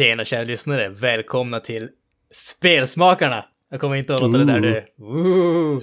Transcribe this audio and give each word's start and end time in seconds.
Tjena 0.00 0.24
kära 0.24 0.44
lyssnare, 0.44 0.88
välkomna 0.88 1.60
till 1.60 1.88
Spelsmakarna! 2.34 3.44
Jag 3.70 3.80
kommer 3.80 3.96
inte 3.96 4.14
att 4.14 4.20
låta 4.20 4.38
det 4.38 4.44
där 4.44 4.60
du. 4.60 4.84
Woo. 4.98 5.80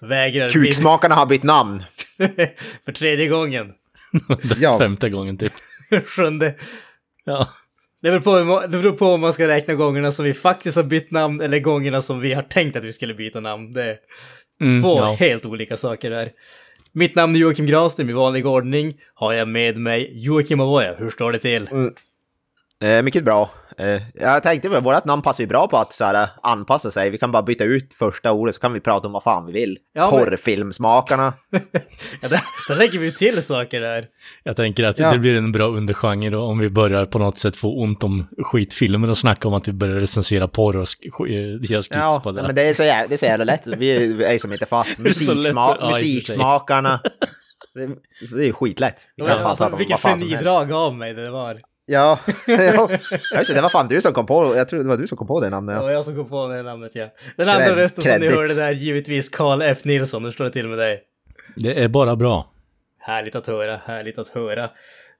Vägrar. 0.00 0.48
Kuksmakarna 0.50 1.14
har 1.14 1.26
bytt 1.26 1.42
namn. 1.42 1.84
För 2.84 2.92
tredje 2.92 3.28
gången. 3.28 3.72
Ja. 4.60 4.78
Femte 4.78 5.10
gången 5.10 5.38
typ. 5.38 5.52
Sjunde. 6.06 6.54
Ja. 7.24 7.48
Det 8.02 8.10
beror, 8.10 8.20
på, 8.44 8.66
det 8.66 8.78
beror 8.78 8.92
på 8.92 9.06
om 9.06 9.20
man 9.20 9.32
ska 9.32 9.48
räkna 9.48 9.74
gångerna 9.74 10.12
som 10.12 10.24
vi 10.24 10.34
faktiskt 10.34 10.76
har 10.76 10.84
bytt 10.84 11.10
namn 11.10 11.40
eller 11.40 11.58
gångerna 11.58 12.02
som 12.02 12.20
vi 12.20 12.32
har 12.32 12.42
tänkt 12.42 12.76
att 12.76 12.84
vi 12.84 12.92
skulle 12.92 13.14
byta 13.14 13.40
namn. 13.40 13.72
Det 13.72 13.82
är 13.82 13.96
Mm, 14.60 14.82
två 14.82 14.96
ja. 14.98 15.16
helt 15.20 15.46
olika 15.46 15.76
saker 15.76 16.10
där. 16.10 16.30
Mitt 16.92 17.14
namn 17.14 17.34
är 17.36 17.40
Joakim 17.40 17.66
Granström 17.66 18.10
i 18.10 18.12
vanlig 18.12 18.46
ordning. 18.46 18.94
Har 19.14 19.32
jag 19.32 19.48
med 19.48 19.76
mig 19.76 20.10
Joakim 20.24 20.60
Avoya. 20.60 20.94
Hur 20.98 21.10
står 21.10 21.32
det 21.32 21.38
till? 21.38 21.68
Eh, 22.84 23.02
mycket 23.02 23.24
bra. 23.24 23.50
Eh, 23.78 24.02
jag 24.14 24.42
tänkte 24.42 24.68
väl, 24.68 24.82
vårt 24.82 25.04
namn 25.04 25.22
passar 25.22 25.44
ju 25.44 25.48
bra 25.48 25.68
på 25.68 25.76
att 25.76 25.92
så 25.92 26.04
här, 26.04 26.28
anpassa 26.42 26.90
sig. 26.90 27.10
Vi 27.10 27.18
kan 27.18 27.32
bara 27.32 27.42
byta 27.42 27.64
ut 27.64 27.94
första 27.94 28.32
ordet 28.32 28.54
så 28.54 28.60
kan 28.60 28.72
vi 28.72 28.80
prata 28.80 29.06
om 29.06 29.12
vad 29.12 29.22
fan 29.22 29.46
vi 29.46 29.52
vill. 29.52 29.78
Ja, 29.94 30.10
men- 30.10 30.10
Porrfilmsmakarna. 30.24 31.32
Ja, 32.22 32.28
där, 32.28 32.40
där 32.68 32.76
lägger 32.76 32.98
vi 32.98 33.12
till 33.12 33.42
saker 33.42 33.80
där. 33.80 34.06
Jag 34.42 34.56
tänker 34.56 34.84
att 34.84 34.98
Ja. 34.98 35.12
det 35.12 35.18
blir 35.18 35.34
en 35.36 35.52
bra 35.52 35.66
undergenre 35.66 36.30
då, 36.30 36.42
om 36.42 36.58
vi 36.58 36.70
börjar 36.70 37.04
på 37.06 37.18
något 37.18 37.38
sätt 37.38 37.56
få 37.56 37.80
ont 37.82 38.04
om 38.04 38.26
skitfilmer 38.42 39.10
och 39.10 39.18
snacka 39.18 39.48
om 39.48 39.54
att 39.54 39.68
vi 39.68 39.72
börjar 39.72 40.00
recensera 40.00 40.48
porr 40.48 40.76
och 40.76 40.86
ge 41.28 41.58
skits 41.58 41.88
Ja, 41.90 42.20
på 42.24 42.32
det. 42.32 42.42
men 42.42 42.54
det 42.54 42.62
är 42.62 42.74
så 42.74 42.84
jävla, 42.84 43.08
det 43.08 43.14
är 43.14 43.16
så 43.16 43.26
jävla 43.26 43.44
lätt. 43.44 43.66
Vi 43.66 43.90
är, 44.24 44.32
ju 44.32 44.38
som 44.38 44.52
inte 44.52 44.66
fast. 44.66 44.98
Musiksma, 45.04 45.76
ja, 45.80 45.88
musiksmakarna. 45.90 47.00
Det, 47.74 47.86
det 48.36 48.42
är 48.42 48.46
ju 48.46 48.52
skitlätt. 48.52 49.06
Vi 49.16 49.22
kan 49.22 49.30
Ja, 49.30 49.36
fan 49.42 49.56
prata 49.56 49.72
om 49.72 49.78
vilket 49.78 50.00
genidrag 50.02 50.72
av 50.72 50.94
mig 50.94 51.14
det 51.14 51.30
var. 51.30 51.60
Ja, 51.90 52.18
ja. 52.46 52.88
Just 53.38 53.54
det, 53.54 53.60
var 53.60 53.68
fan 53.68 53.88
du 53.88 54.00
som 54.00 54.12
kom 54.12 54.26
på, 54.26 54.56
jag 54.56 54.68
tror 54.68 54.80
det 54.82 54.88
var 54.88 54.96
du 54.96 55.06
som 55.06 55.18
kom 55.18 55.26
på 55.26 55.40
det 55.40 55.50
namnet. 55.50 55.74
Det 55.74 55.78
Ja. 55.78 55.82
var 55.82 55.90
jag 55.90 56.04
som 56.04 56.16
kom 56.16 56.28
på 56.28 56.48
det 56.48 56.62
namnet 56.62 56.90
ja. 56.94 57.06
Den 57.36 57.48
andra 57.48 57.66
Cred- 57.66 57.74
rösten 57.74 58.04
som 58.04 58.20
ni 58.20 58.28
hörde 58.28 58.54
där, 58.54 58.72
givetvis 58.72 59.28
Carl 59.28 59.62
F. 59.62 59.78
Nilsson. 59.84 60.24
Hur 60.24 60.30
står 60.30 60.44
det 60.44 60.50
till 60.50 60.68
med 60.68 60.78
dig? 60.78 61.00
Det 61.56 61.82
är 61.82 61.88
bara 61.88 62.16
bra. 62.16 62.50
Härligt 63.00 63.34
att 63.34 63.46
höra, 63.46 63.80
härligt 63.84 64.18
att 64.18 64.28
höra. 64.28 64.70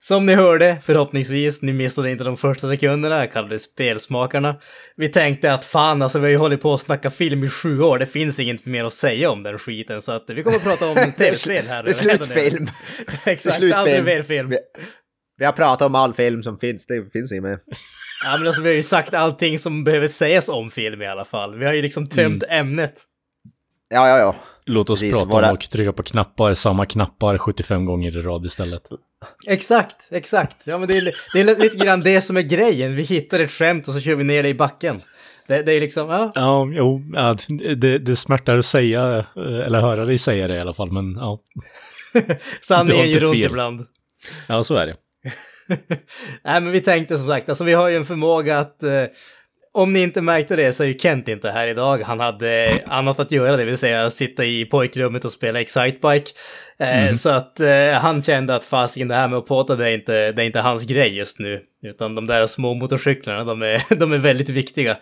Som 0.01 0.27
ni 0.27 0.35
hörde, 0.35 0.77
förhoppningsvis, 0.83 1.63
ni 1.63 1.73
missade 1.73 2.11
inte 2.11 2.25
de 2.25 2.37
första 2.37 2.69
sekunderna, 2.69 3.19
jag 3.19 3.33
kallade 3.33 3.55
det 3.55 3.59
spelsmakarna. 3.59 4.55
Vi 4.97 5.09
tänkte 5.09 5.53
att 5.53 5.65
fan 5.65 6.03
alltså, 6.03 6.19
vi 6.19 6.25
har 6.25 6.31
ju 6.31 6.37
hållit 6.37 6.63
på 6.63 6.75
att 6.75 6.81
snacka 6.81 7.11
film 7.11 7.45
i 7.45 7.49
sju 7.49 7.81
år, 7.83 7.99
det 7.99 8.07
finns 8.07 8.41
inget 8.41 8.67
mer 8.67 8.85
att 8.85 8.93
säga 8.93 9.31
om 9.31 9.43
den 9.43 9.59
skiten, 9.59 10.03
så 10.03 10.13
att 10.13 10.25
vi 10.31 10.43
kommer 10.43 10.57
att 10.57 10.63
prata 10.65 10.87
om 10.89 11.13
tv-spel 11.19 11.67
här. 11.69 11.83
Det 11.83 11.91
är 11.91 11.95
slutfilm. 11.95 12.71
Exakt, 13.25 13.61
Det 13.61 13.67
är 13.69 13.73
aldrig 13.75 13.75
slutfilm. 13.75 14.05
mer 14.05 14.23
film. 14.23 14.49
Vi, 14.49 14.59
vi 15.39 15.45
har 15.45 15.53
pratat 15.53 15.87
om 15.87 15.95
all 15.95 16.15
film 16.15 16.43
som 16.43 16.59
finns, 16.59 16.87
det 16.87 17.13
finns 17.13 17.33
inget 17.33 17.45
mer. 17.45 17.59
Ja 18.25 18.37
men 18.39 18.47
alltså 18.47 18.63
vi 18.63 18.69
har 18.69 18.77
ju 18.77 18.83
sagt 18.83 19.15
allting 19.15 19.59
som 19.59 19.85
behöver 19.85 20.07
sägas 20.07 20.49
om 20.49 20.71
film 20.71 21.03
i 21.03 21.07
alla 21.07 21.25
fall. 21.25 21.55
Vi 21.59 21.65
har 21.67 21.73
ju 21.73 21.83
liksom 21.83 22.09
tömt 22.09 22.45
ämnet. 22.49 22.95
Ja, 23.95 24.09
ja, 24.09 24.19
ja. 24.19 24.35
Låt 24.67 24.91
oss 24.91 25.01
Precis, 25.01 25.17
prata 25.19 25.31
våra- 25.31 25.47
om 25.49 25.53
och 25.53 25.61
trycka 25.61 25.93
på 25.93 26.03
knappar, 26.03 26.55
samma 26.55 26.87
knappar 26.87 27.39
75 27.39 27.85
gånger 27.85 28.17
i 28.17 28.23
rad 28.23 28.47
istället. 28.47 28.83
Exakt, 29.47 30.09
exakt. 30.13 30.67
Ja 30.67 30.79
men 30.79 30.89
det 30.89 30.97
är, 30.97 31.13
det 31.35 31.41
är 31.41 31.45
lite 31.63 31.85
grann 31.85 32.01
det 32.01 32.21
som 32.21 32.37
är 32.37 32.43
grejen. 32.43 32.97
Vi 32.97 33.03
hittar 33.03 33.41
ett 33.41 33.51
skämt 33.51 33.89
och 33.89 33.95
så 33.95 34.01
kör 34.01 34.15
vi 34.15 34.25
ner 34.25 34.43
det 34.43 34.49
i 34.49 34.55
backen. 34.55 35.03
Det, 35.47 35.63
det 35.63 35.73
är 35.73 35.81
liksom, 35.81 36.09
ja. 36.09 36.33
Ja, 36.35 36.69
jo, 36.73 37.03
ja, 37.15 37.37
det, 37.77 37.99
det 37.99 38.17
smärtar 38.17 38.57
att 38.57 38.65
säga, 38.67 39.19
eh, 39.19 39.67
eller 39.67 39.81
höra 39.81 40.05
dig 40.05 40.19
säga 40.19 40.49
det 40.49 40.57
i 40.57 40.61
alla 40.61 40.75
fall, 40.75 40.93
men 40.93 41.13
ja. 41.15 41.41
Sanningen 42.61 43.21
runt 43.21 43.35
fel. 43.35 43.43
ibland. 43.51 43.87
Ja, 44.47 44.65
så 44.65 44.75
är 44.75 44.87
det. 44.87 44.97
Nej 46.45 46.61
men 46.61 46.71
vi 46.71 46.81
tänkte 46.81 47.19
som 47.19 47.29
sagt, 47.29 47.49
alltså 47.49 47.65
vi 47.65 47.73
har 47.73 47.89
ju 47.89 47.97
en 47.97 48.05
förmåga 48.05 48.59
att 48.59 48.83
eh, 48.83 49.05
om 49.73 49.93
ni 49.93 50.03
inte 50.03 50.21
märkte 50.21 50.57
det 50.57 50.73
så 50.73 50.83
är 50.83 50.87
ju 50.87 50.99
Kent 50.99 51.29
inte 51.29 51.51
här 51.51 51.69
idag. 51.69 52.03
Han 52.03 52.21
hade 52.21 52.83
annat 52.87 53.21
att 53.21 53.33
göra, 53.33 53.57
det 53.57 53.65
vill 53.65 53.79
säga 53.79 54.11
sitta 54.11 54.45
i 54.45 54.65
pojkrummet 54.65 55.25
och 55.25 55.33
spela 55.33 55.61
Excitebike. 55.61 56.31
Eh, 56.79 57.15
Så 57.15 57.29
att 57.29 57.61
eh, 57.61 57.91
han 57.93 58.23
kände 58.23 58.55
att 58.55 58.65
fasiken 58.65 59.09
det 59.09 59.15
här 59.15 59.29
med 59.29 59.39
att 59.39 59.47
påta 59.47 59.77
det 59.77 59.89
är, 59.89 59.95
inte, 59.95 60.33
det 60.33 60.43
är 60.43 60.47
inte 60.47 60.61
hans 60.61 60.85
grej 60.85 61.17
just 61.17 61.39
nu. 61.39 61.61
Utan 61.83 62.15
de 62.15 62.27
där 62.27 62.47
små 62.47 62.75
motorcyklarna, 62.75 63.45
de 63.45 63.63
är, 63.63 63.83
de 63.97 64.13
är 64.13 64.19
väldigt 64.19 64.49
viktiga. 64.49 64.97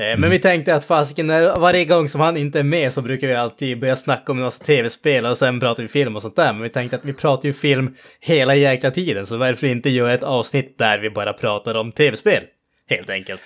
Eh, 0.00 0.18
Men 0.18 0.30
vi 0.30 0.38
tänkte 0.38 0.74
att 0.74 0.84
fasiken, 0.84 1.26
när- 1.26 1.58
varje 1.58 1.84
gång 1.84 2.08
som 2.08 2.20
han 2.20 2.36
inte 2.36 2.58
är 2.58 2.62
med 2.62 2.92
så 2.92 3.02
brukar 3.02 3.26
vi 3.28 3.34
alltid 3.34 3.80
börja 3.80 3.96
snacka 3.96 4.32
om 4.32 4.38
en 4.38 4.44
massa 4.44 4.64
tv-spel 4.64 5.26
och 5.26 5.38
sen 5.38 5.60
pratar 5.60 5.82
vi 5.82 5.88
film 5.88 6.16
och 6.16 6.22
sånt 6.22 6.36
där. 6.36 6.52
Men 6.52 6.62
vi 6.62 6.68
tänkte 6.68 6.96
att 6.96 7.04
vi 7.04 7.12
pratar 7.12 7.46
ju 7.46 7.52
film 7.52 7.96
hela 8.20 8.54
jäkla 8.54 8.90
tiden, 8.90 9.26
så 9.26 9.36
varför 9.36 9.66
inte 9.66 9.90
göra 9.90 10.12
ett 10.14 10.22
avsnitt 10.22 10.78
där 10.78 10.98
vi 10.98 11.10
bara 11.10 11.32
pratar 11.32 11.74
om 11.74 11.92
tv-spel? 11.92 12.42
Helt 12.90 13.10
enkelt. 13.10 13.42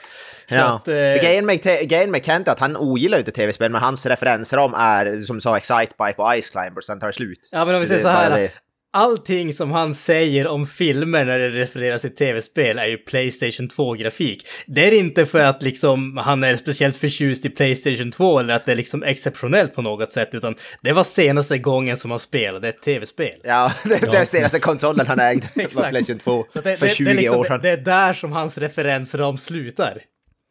Så 0.48 0.54
ja. 0.54 0.64
att, 0.64 0.88
eh, 0.88 0.94
grejen, 0.94 1.46
med, 1.46 1.62
grejen 1.62 2.10
med 2.10 2.24
Kent 2.24 2.48
är 2.48 2.52
att 2.52 2.58
han 2.60 2.76
ogillar 2.76 3.18
inte 3.18 3.30
tv-spel, 3.32 3.72
men 3.72 3.80
hans 3.82 4.06
referensram 4.06 4.74
är 4.74 5.20
som 5.20 5.36
du 5.36 5.40
sa 5.40 5.56
Excitebike 5.56 6.14
och 6.16 6.42
Ice 6.42 6.50
Climber, 6.50 6.80
sen 6.80 7.00
tar 7.00 7.06
det 7.06 7.12
slut. 7.12 7.48
Ja, 7.52 7.64
men 7.64 7.74
om 7.74 7.80
vi 7.80 7.86
säger 7.86 8.00
så 8.02 8.08
här. 8.08 8.48
Allting 8.96 9.52
som 9.52 9.72
han 9.72 9.94
säger 9.94 10.46
om 10.46 10.66
filmer 10.66 11.24
när 11.24 11.38
det 11.38 11.50
refereras 11.50 12.02
till 12.02 12.14
tv-spel 12.14 12.78
är 12.78 12.86
ju 12.86 12.96
Playstation 12.96 13.68
2-grafik. 13.68 14.46
Det 14.66 14.88
är 14.88 14.92
inte 14.92 15.26
för 15.26 15.44
att 15.44 15.62
liksom 15.62 16.16
han 16.16 16.44
är 16.44 16.56
speciellt 16.56 16.96
förtjust 16.96 17.46
i 17.46 17.50
Playstation 17.50 18.10
2 18.12 18.38
eller 18.38 18.54
att 18.54 18.66
det 18.66 18.72
är 18.72 18.76
liksom 18.76 19.02
exceptionellt 19.02 19.74
på 19.74 19.82
något 19.82 20.12
sätt, 20.12 20.34
utan 20.34 20.54
det 20.82 20.92
var 20.92 21.04
senaste 21.04 21.58
gången 21.58 21.96
som 21.96 22.10
han 22.10 22.20
spelade 22.20 22.68
ett 22.68 22.82
tv-spel. 22.82 23.40
Ja, 23.44 23.72
det 23.84 24.02
är 24.02 24.12
den 24.12 24.26
senaste 24.26 24.58
konsolen 24.60 25.06
han 25.06 25.20
ägde 25.20 25.48
var. 25.54 25.90
Playstation 25.90 26.18
2 26.18 26.46
Så 26.52 26.60
det, 26.60 26.76
för 26.76 26.86
det, 26.86 26.94
20 26.94 27.04
det, 27.04 27.10
är 27.10 27.14
liksom, 27.14 27.38
år 27.38 27.44
sedan. 27.44 27.60
det, 27.62 27.76
det 27.76 27.80
är 27.80 27.84
där 27.84 28.14
som 28.14 28.32
hans 28.32 28.58
referensram 28.58 29.38
slutar. 29.38 29.98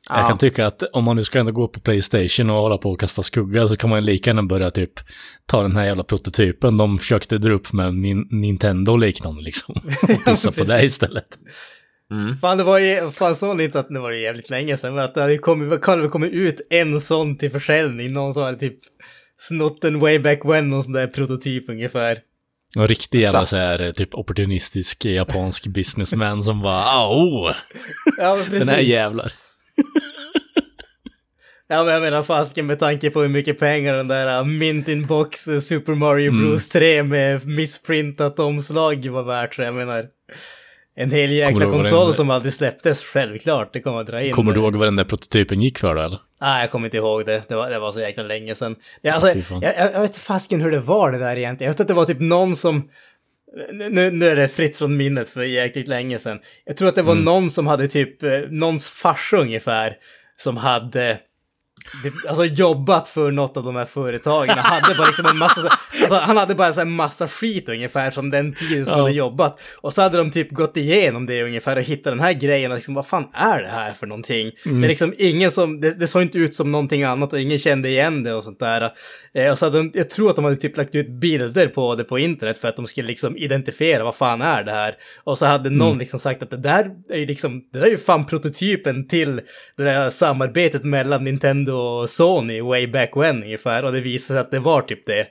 Jag 0.09 0.27
kan 0.27 0.37
tycka 0.37 0.67
att 0.67 0.83
om 0.83 1.03
man 1.03 1.15
nu 1.15 1.23
ska 1.23 1.39
ändå 1.39 1.51
gå 1.51 1.67
på 1.67 1.79
Playstation 1.79 2.49
och 2.49 2.55
hålla 2.55 2.77
på 2.77 2.91
och 2.91 2.99
kasta 2.99 3.23
skugga 3.23 3.67
så 3.67 3.77
kan 3.77 3.89
man 3.89 4.05
lika 4.05 4.29
gärna 4.29 4.43
börja 4.43 4.71
typ 4.71 4.91
ta 5.45 5.61
den 5.61 5.75
här 5.75 5.85
jävla 5.85 6.03
prototypen 6.03 6.77
de 6.77 6.99
försökte 6.99 7.37
dra 7.37 7.53
upp 7.53 7.73
med 7.73 7.93
Nin- 7.93 8.27
Nintendo 8.29 8.91
och 8.91 8.99
liknande 8.99 9.41
liksom. 9.41 9.75
Och 10.01 10.25
pissa 10.25 10.51
på 10.51 10.63
det 10.63 10.83
istället. 10.83 11.27
Fan, 12.41 12.57
det 12.57 12.63
var 12.63 12.79
ju, 12.79 13.11
fan 13.11 13.35
sa 13.35 13.53
ni 13.53 13.63
inte 13.63 13.79
att 13.79 13.89
det 13.89 13.99
var 13.99 14.11
jävligt 14.11 14.49
länge 14.49 14.77
sedan, 14.77 14.95
men 14.95 15.03
att 15.03 15.15
det 15.15 15.21
hade 15.21 15.37
kommit, 15.37 15.81
kan 15.81 16.01
det 16.01 16.07
kommit 16.07 16.31
ut 16.31 16.67
en 16.69 17.01
sån 17.01 17.37
till 17.37 17.51
försäljning, 17.51 18.13
någon 18.13 18.33
som 18.33 18.43
hade 18.43 18.57
typ 18.57 18.79
snott 19.37 19.81
den 19.81 19.99
way 19.99 20.19
back 20.19 20.39
when, 20.45 20.69
någon 20.69 20.83
sån 20.83 20.93
där 20.93 21.07
prototyp 21.07 21.69
ungefär. 21.69 22.17
En 22.75 22.87
riktig 22.87 23.21
jävla 23.21 23.45
Så. 23.45 23.55
här 23.55 23.93
typ 23.93 24.15
opportunistisk 24.15 25.05
japansk 25.05 25.67
businessman 25.67 26.43
som 26.43 26.61
bara 26.61 27.07
oh, 27.07 27.53
Ja, 28.17 28.37
den 28.51 28.69
här 28.69 28.79
jävlar. 28.79 29.31
Ja, 31.67 31.83
men 31.83 31.93
jag 31.93 32.01
menar 32.01 32.23
fasken 32.23 32.65
med 32.65 32.79
tanke 32.79 33.09
på 33.09 33.21
hur 33.21 33.27
mycket 33.27 33.59
pengar 33.59 33.93
den 33.93 34.07
där 34.07 34.39
uh, 34.39 34.45
Mint 34.45 34.87
in 34.89 35.05
Box 35.05 35.47
uh, 35.47 35.59
Super 35.59 35.93
Mario 35.93 36.31
Mm. 36.31 36.49
Bros 36.49 36.69
3 36.69 37.03
med 37.03 37.47
missprintat 37.47 38.39
omslag 38.39 39.05
var 39.09 39.23
värt, 39.23 39.55
så 39.55 39.61
jag 39.61 39.73
menar. 39.73 40.05
En 40.95 41.11
hel 41.11 41.31
jäkla 41.31 41.65
konsol 41.65 42.13
som 42.13 42.29
aldrig 42.29 42.53
släpptes, 42.53 43.03
självklart, 43.03 43.73
det 43.73 43.79
kommer 43.81 44.01
att 44.01 44.07
dra 44.07 44.21
in. 44.21 44.33
Kommer 44.33 44.53
du 44.53 44.59
ihåg 44.59 44.75
vad 44.75 44.87
den 44.87 44.95
där 44.95 45.03
prototypen 45.03 45.61
gick 45.61 45.79
för 45.79 45.95
då 45.95 46.01
eller? 46.01 46.19
Nej, 46.41 46.61
jag 46.61 46.71
kommer 46.71 46.87
inte 46.87 46.97
ihåg 46.97 47.25
det. 47.25 47.49
Det 47.49 47.55
var, 47.55 47.69
det 47.69 47.79
var 47.79 47.91
så 47.91 47.99
jäkla 47.99 48.23
länge 48.23 48.55
sedan. 48.55 48.75
Det, 49.01 49.09
alltså, 49.09 49.27
jag, 49.27 49.63
jag 49.77 49.93
jag 49.93 50.01
vet 50.01 50.15
fasken 50.17 50.61
hur 50.61 50.71
det 50.71 50.79
var 50.79 51.11
det 51.11 51.17
där 51.17 51.37
egentligen. 51.37 51.67
Jag 51.69 51.73
vet 51.73 51.81
att 51.81 51.87
det 51.87 51.93
var 51.93 52.05
typ 52.05 52.19
någon 52.19 52.55
som... 52.55 52.89
Nu, 53.73 54.11
nu 54.11 54.27
är 54.29 54.35
det 54.35 54.47
fritt 54.47 54.75
från 54.77 54.97
minnet 54.97 55.29
för 55.29 55.43
jäkligt 55.43 55.87
länge 55.87 56.19
sedan. 56.19 56.39
Jag 56.65 56.77
tror 56.77 56.89
att 56.89 56.95
det 56.95 57.01
var 57.01 57.13
Mm. 57.13 57.25
någon 57.25 57.49
som 57.51 57.67
hade 57.67 57.87
typ, 57.87 58.23
eh, 58.23 58.39
någons 58.49 58.89
farsa 58.89 59.37
ungefär, 59.37 59.95
som 60.37 60.57
hade 60.57 61.17
alltså 62.29 62.45
jobbat 62.45 63.07
för 63.07 63.31
något 63.31 63.57
av 63.57 63.63
de 63.63 63.75
här 63.75 63.85
företagen. 63.85 64.49
Han 64.57 64.81
hade 64.81 64.95
bara 64.95 65.07
liksom 65.07 65.25
en 65.25 65.37
massa, 65.37 65.61
så- 65.61 65.67
alltså 66.01 66.15
han 66.15 66.37
hade 66.37 66.55
bara 66.55 66.73
så 66.73 66.79
här 66.79 66.85
massa 66.85 67.27
skit 67.27 67.69
ungefär 67.69 68.11
som 68.11 68.29
den 68.31 68.53
tiden 68.53 68.85
som 68.85 68.97
Ja. 68.97 69.01
hade 69.03 69.13
jobbat. 69.15 69.61
Och 69.81 69.93
så 69.93 70.01
hade 70.01 70.17
de 70.17 70.31
typ 70.31 70.51
gått 70.51 70.77
igenom 70.77 71.25
det 71.25 71.43
ungefär 71.43 71.75
och 71.75 71.81
hittat 71.81 72.11
den 72.11 72.19
här 72.19 72.33
grejen 72.33 72.71
och 72.71 72.75
liksom 72.77 72.93
vad 72.93 73.07
fan 73.07 73.27
är 73.33 73.61
det 73.61 73.67
här 73.67 73.93
för 73.93 74.07
någonting? 74.07 74.51
Mm. 74.65 74.81
Det 74.81 74.87
är 74.87 74.89
liksom 74.89 75.13
ingen 75.17 75.51
som, 75.51 75.81
det, 75.81 75.99
det 75.99 76.07
såg 76.07 76.21
inte 76.21 76.37
ut 76.37 76.53
som 76.53 76.71
någonting 76.71 77.03
annat 77.03 77.33
och 77.33 77.39
ingen 77.39 77.59
kände 77.59 77.89
igen 77.89 78.23
det 78.23 78.33
och 78.33 78.43
sånt 78.43 78.59
där. 78.59 78.89
Eh, 79.33 79.51
och 79.51 79.59
så 79.59 79.65
hade 79.65 79.77
de, 79.77 79.91
jag 79.93 80.09
tror 80.09 80.29
att 80.29 80.35
de 80.35 80.45
hade 80.45 80.55
typ 80.57 80.77
lagt 80.77 80.95
ut 80.95 81.09
bilder 81.09 81.67
på 81.67 81.95
det 81.95 82.03
på 82.03 82.19
internet 82.19 82.57
för 82.57 82.67
att 82.67 82.75
de 82.75 82.87
skulle 82.87 83.07
liksom 83.07 83.37
identifiera 83.37 84.03
vad 84.03 84.15
fan 84.15 84.41
är 84.41 84.63
det 84.63 84.71
här. 84.71 84.95
Och 85.23 85.37
så 85.37 85.45
hade 85.45 85.69
någon 85.69 85.97
liksom 85.97 86.19
sagt 86.19 86.43
att 86.43 86.49
det 86.51 86.57
där 86.57 86.89
är 87.09 87.17
ju 87.17 87.25
liksom, 87.25 87.61
det 87.73 87.79
där 87.79 87.85
är 87.85 87.91
ju 87.91 87.97
fan 87.97 88.25
prototypen 88.25 89.07
till 89.07 89.41
det 89.77 89.83
där 89.83 90.09
samarbetet 90.09 90.83
mellan 90.83 91.23
Nintendo 91.23 91.72
och 91.73 92.09
Sony 92.09 92.61
way 92.61 92.87
back 92.87 93.11
when 93.15 93.43
ungefär. 93.43 93.83
Och 93.83 93.91
det 93.91 94.01
visade 94.01 94.37
sig 94.37 94.41
att 94.41 94.51
det 94.51 94.59
var 94.59 94.81
typ 94.81 95.05
det. 95.05 95.27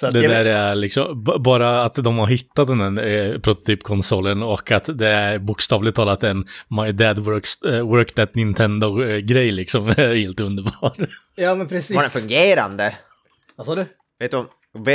Så 0.00 0.06
att 0.06 0.12
Det 0.12 0.20
jag- 0.22 0.30
där 0.30 0.44
är 0.44 0.74
liksom, 0.74 1.24
bara 1.44 1.82
att 1.84 1.94
de 1.94 2.18
har 2.18 2.26
hittat 2.26 2.66
den 2.68 2.80
här 2.98 3.06
eh, 3.06 3.38
prototypkonsolen 3.38 4.42
och 4.42 4.70
att 4.72 4.98
det 4.98 5.08
är 5.08 5.38
bokstavligt 5.38 5.96
talat 5.96 6.24
en 6.24 6.44
My 6.68 6.92
Dad 6.92 7.18
Works, 7.18 7.62
eh, 7.62 7.80
Worked 7.88 8.22
at 8.22 8.34
Nintendo-grej 8.34 9.50
liksom, 9.52 9.88
är 9.88 10.14
helt 10.20 10.40
underbar. 10.40 10.92
Ja 11.36 11.54
men 11.54 11.68
precis. 11.68 11.96
Var 11.96 12.02
den 12.02 12.10
fungerande? 12.10 12.94
Vad 13.56 13.66
sa 13.66 13.74
du? 13.74 13.84
Vet 14.18 14.30
du, 14.30 14.36
om- 14.36 14.46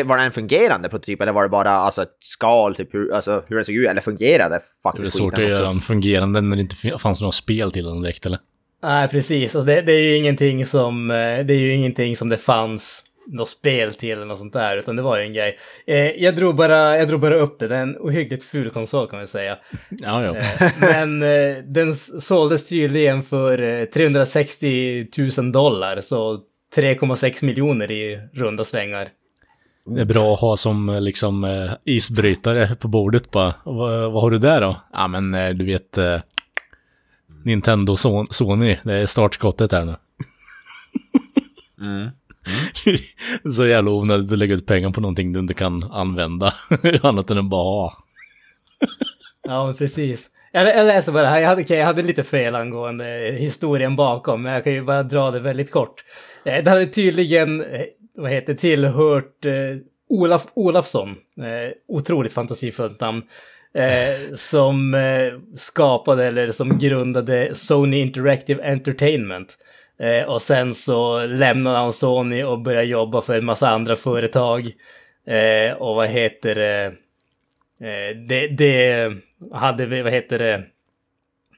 var 0.05 0.17
det 0.17 0.23
en 0.23 0.31
fungerande 0.31 0.89
prototyp 0.89 1.21
eller 1.21 1.31
var 1.31 1.43
det 1.43 1.49
bara 1.49 1.69
alltså, 1.71 2.01
ett 2.01 2.17
skal, 2.19 2.75
typ 2.75 2.93
hur, 2.93 3.13
alltså, 3.13 3.43
hur 3.47 3.55
den 3.55 3.65
såg 3.65 3.75
ut? 3.75 3.87
Eller 3.89 4.01
fungerade 4.01 4.55
Det 4.55 4.61
faktiskt 4.83 5.07
är 5.15 5.17
svårt 5.17 5.33
att 5.33 5.43
göra 5.49 5.67
en 5.69 5.81
fungerande 5.81 6.41
när 6.41 6.55
det 6.55 6.61
inte 6.61 6.97
fanns 6.99 7.21
några 7.21 7.31
spel 7.31 7.71
till 7.71 7.85
den 7.85 8.01
direkt 8.01 8.25
eller? 8.25 8.39
Nej, 8.83 9.07
precis. 9.07 9.55
Alltså 9.55 9.65
det, 9.65 9.81
det 9.81 9.91
är 9.93 10.01
ju 10.01 10.17
ingenting 10.17 10.65
som, 10.65 11.11
eh, 11.11 11.15
det 11.15 11.53
är 11.53 11.59
ju 11.59 11.73
ingenting 11.73 12.15
som 12.15 12.29
det 12.29 12.37
fanns 12.37 13.03
något 13.27 13.49
spel 13.49 13.93
till 13.93 14.11
eller 14.11 14.25
något 14.25 14.39
sånt 14.39 14.53
där, 14.53 14.77
utan 14.77 14.95
det 14.95 15.01
var 15.01 15.17
ju 15.17 15.25
en 15.25 15.33
grej. 15.33 15.57
Eh, 15.87 15.97
jag, 15.97 16.35
drog 16.35 16.55
bara, 16.55 16.97
jag 16.97 17.07
drog 17.07 17.19
bara 17.19 17.35
upp 17.35 17.59
det, 17.59 17.67
det 17.67 17.75
är 17.75 17.81
en 17.81 17.97
ohyggligt 17.97 18.43
ful 18.43 18.69
konsol 18.69 19.07
kan 19.07 19.19
man 19.19 19.27
säga. 19.27 19.57
Ja, 19.89 20.23
ja. 20.23 20.35
Eh, 20.35 20.71
men 20.79 21.23
eh, 21.23 21.57
den 21.65 21.95
såldes 21.95 22.69
tydligen 22.69 23.21
för 23.21 23.61
eh, 23.61 23.85
360 23.85 25.07
000 25.37 25.51
dollar, 25.51 26.01
så 26.01 26.39
3,6 26.75 27.45
miljoner 27.45 27.91
i 27.91 28.19
runda 28.33 28.63
slängar. 28.63 29.09
Det 29.95 30.01
är 30.01 30.05
bra 30.05 30.33
att 30.33 30.39
ha 30.39 30.57
som 30.57 30.89
eh, 30.89 31.01
liksom 31.01 31.43
eh, 31.43 31.71
isbrytare 31.85 32.75
på 32.75 32.87
bordet 32.87 33.31
bara. 33.31 33.53
Vad, 33.63 34.11
vad 34.11 34.21
har 34.21 34.31
du 34.31 34.37
där 34.37 34.61
då? 34.61 34.81
Ja 34.93 35.07
men 35.07 35.33
eh, 35.33 35.49
du 35.49 35.65
vet 35.65 35.97
eh, 35.97 36.19
Nintendo 37.45 37.95
Son- 37.95 38.27
Sony, 38.31 38.77
det 38.83 38.93
är 38.93 39.05
startskottet 39.05 39.71
här 39.71 39.85
nu. 39.85 39.95
Mm. 41.81 42.09
Så 43.55 43.65
jävla 43.65 43.91
onödigt 43.91 44.31
att 44.31 44.37
lägga 44.37 44.55
ut 44.55 44.65
pengar 44.65 44.89
på 44.91 45.01
någonting 45.01 45.33
du 45.33 45.39
inte 45.39 45.53
kan 45.53 45.83
använda. 45.83 46.53
Annat 47.01 47.29
än 47.29 47.37
att 47.37 47.49
bara 47.49 47.63
ha. 47.63 47.97
Ja, 49.47 49.65
men 49.65 49.75
precis. 49.75 50.29
Jag, 50.51 50.67
jag 50.77 50.85
läser 50.87 51.11
bara 51.11 51.25
här, 51.27 51.39
jag 51.39 51.47
hade, 51.49 51.61
okej, 51.61 51.77
jag 51.77 51.85
hade 51.85 52.01
lite 52.01 52.23
fel 52.23 52.55
angående 52.55 53.35
historien 53.39 53.95
bakom, 53.95 54.41
men 54.41 54.53
jag 54.53 54.63
kan 54.63 54.73
ju 54.73 54.83
bara 54.83 55.03
dra 55.03 55.31
det 55.31 55.39
väldigt 55.39 55.71
kort. 55.71 56.03
Eh, 56.45 56.63
Det 56.63 56.69
hade 56.69 56.85
tydligen, 56.85 57.61
eh, 57.61 57.81
vad 58.17 58.31
heter 58.31 58.53
tillhört 58.53 59.45
eh, 59.45 59.51
Olaf 60.09 60.47
Olafsson, 60.53 61.09
eh, 61.37 61.71
otroligt 61.87 62.33
fantasifullt 62.33 63.01
namn, 63.01 63.21
eh, 63.75 64.35
som 64.35 64.93
eh, 64.93 65.33
skapade 65.57 66.25
eller 66.25 66.51
som 66.51 66.77
grundade 66.77 67.55
Sony 67.55 67.99
Interactive 67.99 68.71
Entertainment. 68.71 69.57
Eh, 69.99 70.29
och 70.29 70.41
sen 70.41 70.75
så 70.75 71.25
lämnade 71.25 71.77
han 71.77 71.93
Sony 71.93 72.43
och 72.43 72.61
började 72.61 72.87
jobba 72.87 73.21
för 73.21 73.37
en 73.37 73.45
massa 73.45 73.69
andra 73.69 73.95
företag. 73.95 74.71
Eh, 75.27 75.73
och 75.73 75.95
vad 75.95 76.07
heter 76.07 76.55
det? 76.55 76.85
Eh, 77.81 78.17
det, 78.27 78.47
det 78.47 79.11
hade 79.53 79.85
vi, 79.85 80.01
vad 80.01 80.13
heter 80.13 80.39
det, 80.39 80.63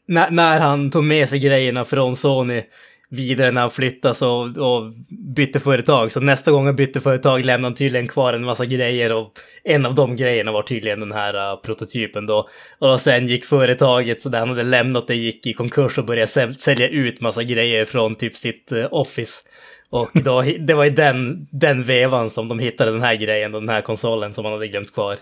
N 0.10 0.26
när 0.30 0.60
han 0.60 0.90
tog 0.90 1.04
med 1.04 1.30
sig 1.30 1.40
grejerna 1.40 1.86
från 1.86 2.16
Sony 2.16 2.64
vidare 3.10 3.52
när 3.52 3.62
han 3.62 3.70
flyttade 3.70 4.26
och, 4.26 4.58
och 4.58 4.94
bytte 5.36 5.60
företag. 5.60 6.12
Så 6.12 6.20
nästa 6.20 6.52
gång 6.52 6.66
han 6.66 6.76
bytte 6.76 7.02
företag 7.02 7.46
lämnade 7.46 7.66
han 7.66 7.76
tydligen 7.76 8.08
kvar 8.08 8.34
en 8.34 8.46
massa 8.46 8.66
grejer 8.66 9.12
och 9.12 9.32
en 9.64 9.86
av 9.86 9.96
de 9.96 10.16
grejerna 10.16 10.52
var 10.52 10.64
tydligen 10.64 11.00
den 11.00 11.12
här 11.12 11.54
uh, 11.54 11.62
prototypen 11.62 12.26
då. 12.26 12.50
Och 12.80 12.88
då 12.88 12.98
sen 12.98 13.28
gick 13.28 13.46
företaget, 13.46 14.22
så 14.22 14.30
där 14.30 14.40
han 14.40 14.50
hade 14.50 14.64
lämnat 14.64 15.08
det, 15.08 15.16
gick 15.16 15.48
i 15.48 15.54
konkurs 15.54 15.98
och 15.98 16.06
började 16.06 16.28
säl- 16.28 16.54
sälja 16.54 16.90
ut 16.90 17.22
massa 17.22 17.44
grejer 17.44 17.86
från 17.86 18.16
typ 18.16 18.36
sitt 18.36 18.72
uh, 18.72 18.88
office. 18.92 19.44
Och 19.90 20.10
då, 20.14 20.42
det 20.60 20.74
var 20.74 20.86
i 20.86 20.90
den, 20.90 21.48
den 21.52 21.84
vevan 21.84 22.30
som 22.30 22.48
de 22.48 22.60
hittade 22.60 22.92
den 22.92 23.02
här 23.02 23.16
grejen, 23.16 23.52
den 23.52 23.70
här 23.70 23.82
konsolen 23.82 24.34
som 24.34 24.46
han 24.46 24.54
hade 24.54 24.68
glömt 24.68 24.94
kvar. 24.94 25.18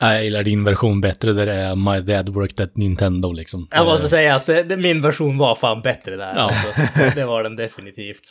Nej, 0.00 0.14
Jag 0.14 0.24
gillar 0.24 0.42
din 0.42 0.64
version 0.64 1.00
bättre 1.00 1.32
där 1.32 1.46
det 1.46 1.52
är 1.54 1.76
My 1.76 2.00
Dad 2.00 2.28
Worked 2.28 2.64
at 2.64 2.76
Nintendo 2.76 3.32
liksom. 3.32 3.68
Jag 3.70 3.86
måste 3.86 4.06
Eh, 4.06 4.10
säga 4.10 4.34
att 4.34 4.46
det, 4.46 4.62
det, 4.62 4.76
min 4.76 5.02
version 5.02 5.38
var 5.38 5.54
fan 5.54 5.80
bättre 5.80 6.16
där. 6.16 6.32
Ja. 6.36 6.42
Alltså, 6.42 7.20
det, 7.20 7.24
var 7.24 7.42
den 7.42 7.56
definitivt. 7.56 8.22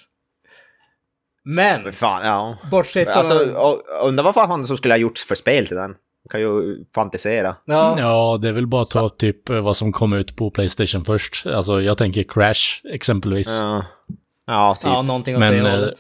Men, 1.44 1.84
Men 1.84 1.94
fan, 1.94 2.26
ja. 2.26 2.58
bortsett 2.72 3.08
från... 3.08 3.18
Alltså, 3.18 3.34
undrar 4.04 4.24
vad 4.24 4.34
fan 4.34 4.66
som 4.66 4.78
skulle 4.78 4.94
ha 4.94 5.00
gjorts 5.00 5.26
för 5.26 5.36
spel 5.36 5.68
till 5.68 5.76
den. 5.78 5.96
Kan 6.30 6.42
ju 6.42 6.86
fantisera. 6.96 7.56
ja, 7.66 7.96
Ja, 8.00 8.38
det 8.42 8.48
är 8.48 8.54
väl 8.54 8.68
bara 8.68 8.82
att 8.82 8.90
ta 8.90 9.10
typ 9.10 9.50
eh, 9.50 9.62
vad 9.62 9.78
som 9.78 9.92
kom 9.92 10.14
ut 10.14 10.36
på 10.36 10.52
Playstation 10.52 11.06
först. 11.06 11.46
Alltså 11.46 11.82
jag 11.82 11.98
tänker 11.98 12.24
Crash 12.24 12.82
exempelvis. 12.94 13.48
Ja, 13.60 13.86
ja 14.48 14.76
typ. 14.76 14.84
ja, 14.84 15.02
någonting 15.02 15.36
åt 15.36 15.40
Men, 15.40 15.54
det 15.54 15.70
eh, 15.70 15.72
hållet. 15.72 16.00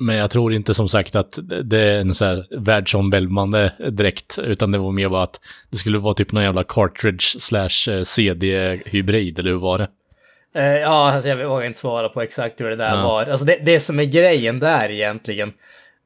Men 0.00 0.16
jag 0.16 0.30
tror 0.30 0.52
inte 0.54 0.74
som 0.74 0.88
sagt 0.88 1.16
att 1.16 1.38
det 1.64 1.78
är 1.78 2.00
en 2.00 2.14
så 2.14 2.24
här 2.24 2.46
världsomvälvande 2.58 3.72
direkt, 3.90 4.38
utan 4.38 4.72
det 4.72 4.78
var 4.78 4.92
mer 4.92 5.08
bara 5.08 5.22
att 5.22 5.40
det 5.70 5.76
skulle 5.76 5.98
vara 5.98 6.14
typ 6.14 6.32
någon 6.32 6.42
jävla 6.42 6.64
cartridge 6.64 7.24
slash 7.40 7.92
eh, 7.92 8.02
CD-hybrid, 8.02 9.38
eller 9.38 9.50
hur 9.50 9.58
var 9.58 9.78
det? 9.78 9.88
Eh, 10.54 10.76
ja, 10.78 11.12
alltså 11.12 11.28
jag 11.28 11.48
vågar 11.48 11.66
inte 11.66 11.78
svara 11.78 12.08
på 12.08 12.22
exakt 12.22 12.60
hur 12.60 12.70
det 12.70 12.76
där 12.76 12.96
Ja. 12.96 13.02
var. 13.02 13.26
Alltså 13.26 13.44
det, 13.46 13.58
det 13.64 13.80
som 13.80 14.00
är 14.00 14.04
grejen 14.04 14.58
där 14.60 14.90
egentligen, 14.90 15.52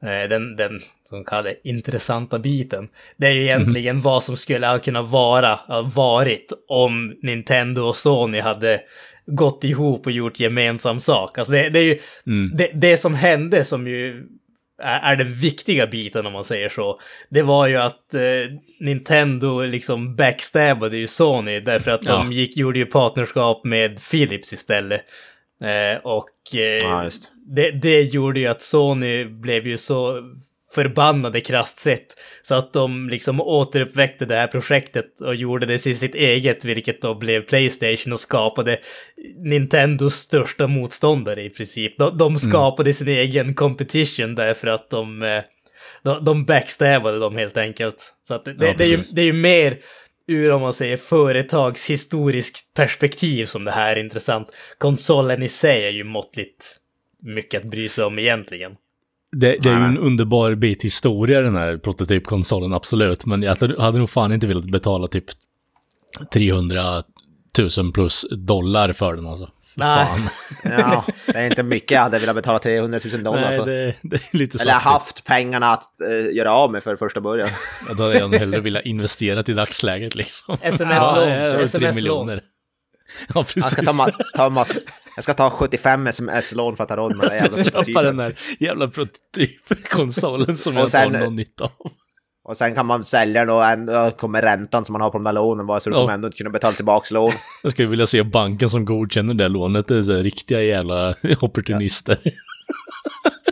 eh, 0.03 0.29
den, 0.29 0.57
den 0.57 0.81
som 1.09 1.25
kallar 1.25 1.43
det 1.43 1.69
intressanta 1.69 2.39
biten, 2.39 2.89
det 3.17 3.27
är 3.27 3.31
ju 3.33 3.43
egentligen 3.43 4.01
vad 4.01 4.23
som 4.23 4.37
skulle 4.37 4.67
ha 4.67 4.79
kunnat 4.79 5.09
vara, 5.09 5.59
varit 5.95 6.53
om 6.69 7.17
Nintendo 7.23 7.83
och 7.83 7.97
Sony 7.97 8.41
hade 8.41 8.81
gått 9.27 9.65
ihop 9.65 10.07
och 10.07 10.13
gjort 10.13 10.41
gemensam 10.41 11.01
sak. 11.01 11.39
Alltså 11.39 11.53
det, 11.53 11.69
det 11.69 11.79
är 11.79 11.85
ju 11.85 11.99
Mm. 12.27 12.51
det, 12.57 12.71
det 12.75 12.97
som 12.97 13.15
hände 13.15 13.65
som 13.65 13.87
ju 13.87 14.25
är, 14.83 15.13
är 15.13 15.17
den 15.17 15.35
viktiga 15.35 15.87
biten 15.87 16.27
om 16.27 16.33
man 16.33 16.45
säger 16.45 16.69
så. 16.69 16.99
Det 17.29 17.43
var 17.43 17.67
ju 17.67 17.77
att 17.77 18.15
eh, 18.15 18.21
Nintendo 18.81 19.61
liksom 19.63 20.17
backstabbade 20.17 20.97
ju 20.97 21.07
Sony 21.07 21.61
därför 21.61 21.91
att 21.91 22.05
Ja. 22.05 22.13
de 22.17 22.33
gick, 22.33 22.57
gjorde 22.57 22.79
ju 22.79 22.87
partnerskap 22.87 23.65
med 23.65 23.99
Philips 24.11 24.53
istället. 24.53 25.01
Eh, 25.63 26.01
och 26.03 26.29
eh, 26.55 26.61
Ja, 26.61 27.11
det, 27.47 27.71
det 27.71 28.03
gjorde 28.03 28.41
ju 28.41 28.47
att 28.47 28.63
Sony 28.63 29.25
blev 29.25 29.67
ju 29.67 29.77
så 29.77 30.23
förbannade 30.75 31.41
krasst 31.41 31.79
sett. 31.79 32.07
Så 32.43 32.55
att 32.55 32.73
de 32.73 33.09
liksom 33.09 33.41
återuppväckte 33.41 34.25
det 34.25 34.37
här 34.37 34.47
projektet 34.47 35.21
och 35.21 35.35
gjorde 35.35 35.67
det 35.67 35.79
till 35.79 35.99
sitt 35.99 36.15
eget, 36.15 36.65
vilket 36.65 37.03
då 37.03 37.15
blev 37.15 37.43
Playstation 37.43 38.13
och 38.13 38.21
skapade 38.21 38.79
Nintendos 39.45 40.15
största 40.15 40.67
motståndare 40.67 41.43
i 41.43 41.51
princip. 41.51 41.99
De, 41.99 42.19
de 42.19 42.39
skapade 42.39 42.93
sin 42.93 43.09
egen 43.09 43.55
competition 43.55 44.35
därför 44.35 44.69
att 44.69 44.91
de, 44.91 45.23
eh, 45.23 45.43
de, 46.03 46.25
de 46.25 46.47
dem 47.21 47.37
helt 47.37 47.57
enkelt. 47.57 48.15
Så 48.29 48.35
att 48.35 48.45
det, 48.45 48.55
Ja, 48.59 48.75
det, 48.79 48.85
är 48.85 48.89
ju, 48.89 49.03
det 49.13 49.21
är 49.21 49.27
ju 49.27 49.33
mer 49.33 49.79
ur, 50.29 50.53
om 50.53 50.63
man 50.63 50.73
säger, 50.73 50.97
företagshistoriskt 50.97 52.75
perspektiv 52.75 53.47
som 53.47 53.65
det 53.65 53.71
här 53.71 53.97
är 53.97 54.01
intressant. 54.01 54.51
Konsolen 54.79 55.43
i 55.43 55.49
sig 55.49 55.87
är 55.87 55.91
ju 55.91 56.05
måttligt 56.05 56.77
mycket 57.23 57.61
att 57.61 57.71
bry 57.71 57.89
sig 57.89 58.05
om 58.05 58.19
egentligen. 58.19 58.77
Det, 59.37 59.57
det 59.61 59.69
är 59.69 59.79
ju 59.79 59.85
en 59.85 59.99
underbar 59.99 60.55
bit 60.55 60.85
historia 60.85 61.41
den 61.41 61.57
här 61.57 61.77
prototypkonsolen, 61.77 62.73
absolut. 62.73 63.27
Men 63.27 63.43
jag 63.43 63.57
hade 63.79 63.99
nog 63.99 64.11
fan 64.11 64.33
inte 64.33 64.47
velat 64.47 64.65
betala 64.65 65.07
typ 65.07 65.25
300 66.33 67.03
000 67.79 67.93
plus 67.93 68.27
dollar 68.31 68.93
för 68.93 69.17
den 69.17 69.27
alltså. 69.27 69.49
Nej. 69.77 70.07
Fan. 70.07 70.29
Ja, 70.79 71.05
det 71.27 71.39
är 71.39 71.47
inte 71.47 71.63
mycket 71.63 71.91
jag 71.91 72.01
hade 72.01 72.19
velat 72.19 72.37
betala 72.37 72.59
300 72.59 73.01
000 73.13 73.23
dollar 73.23 73.41
Nej, 73.41 73.59
för. 73.59 73.67
det, 73.67 73.95
det 74.03 74.17
är 74.17 74.37
lite 74.37 74.59
Eller 74.63 74.73
saftigt. 74.73 74.93
haft 74.93 75.25
pengarna 75.25 75.71
att 75.73 76.01
eh, 76.01 76.37
göra 76.37 76.53
av 76.53 76.73
med 76.73 76.83
för 76.83 76.97
första 76.97 77.21
början. 77.21 77.49
Ja, 77.89 77.95
då 77.95 78.03
hade 78.03 78.19
jag 78.19 78.29
hellre 78.29 78.61
velat 78.61 78.85
investera 78.85 79.45
i 79.47 79.53
dagsläget 79.53 80.15
liksom. 80.15 80.57
SMS-lån. 80.63 81.29
Ja, 81.29 81.61
SMS-lån. 81.61 82.41
Ja, 83.29 83.35
Jag 83.35 83.47
precis. 83.49 83.71
ska 83.71 83.83
ta, 83.83 83.93
ma- 83.93 84.13
ta 84.37 84.49
mass- 84.49 84.79
jag 85.17 85.23
ska 85.25 85.35
ta 85.35 85.51
75 85.51 86.07
sms-lån 86.07 86.77
för 86.77 86.85
att 86.85 86.91
ha 86.91 86.97
råd 86.97 87.17
med 87.17 87.29
det 87.31 87.37
jävla 87.37 87.65
Köpa 87.65 87.79
den 87.79 87.85
prototypen. 87.85 88.17
där 88.17 88.39
jävla 88.61 88.89
prototypkonsolen 88.89 90.57
som 90.57 90.77
jag 90.77 90.91
sen- 90.91 91.13
tar 91.13 91.21
någon 91.21 91.37
nytta 91.37 91.65
av. 91.65 91.71
Och 92.45 92.57
sen 92.57 92.75
kan 92.75 92.87
man 92.87 93.05
sälja 93.05 93.41
den 93.45 93.51
och 93.55 93.65
ändå 93.65 94.11
kommer 94.11 94.43
räntan 94.43 94.85
som 94.85 94.93
man 94.93 95.01
har 95.03 95.11
på 95.11 95.19
de 95.19 95.25
där 95.25 95.33
lånen 95.33 95.67
bara 95.67 95.81
så 95.81 95.91
du 95.91 95.97
Ja. 95.97 96.01
kommer 96.01 96.15
ändå 96.15 96.27
inte 96.27 96.39
kunna 96.39 96.51
betala 96.51 96.75
tillbaka 96.75 97.15
lån. 97.15 97.33
Jag 97.63 97.73
skulle 97.73 97.89
vilja 97.89 98.07
se 98.07 98.23
banken 98.23 98.71
som 98.71 98.85
godkänner 98.85 99.35
det 99.35 99.49
lånet. 99.49 99.89
Det 99.89 99.99
är 99.99 100.03
så 100.03 100.13
riktiga 100.23 100.63
jävla 100.63 101.15
opportunister. 101.41 102.19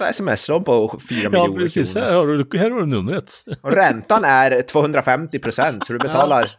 Ett 0.04 0.10
Sms-lån 0.14 0.64
på 0.64 1.00
4 1.08 1.18
Ja, 1.22 1.30
miljoner 1.30 1.62
precis. 1.62 1.92
kronor. 1.92 2.06
Här 2.06 2.14
har, 2.14 2.26
du, 2.26 2.58
här 2.58 2.70
har 2.70 2.80
du 2.80 2.86
numret. 2.86 3.32
Och 3.62 3.72
räntan 3.72 4.24
är 4.24 4.62
250 4.62 5.38
procent 5.38 5.86
så 5.86 5.92
du 5.92 5.98
betalar, 5.98 6.50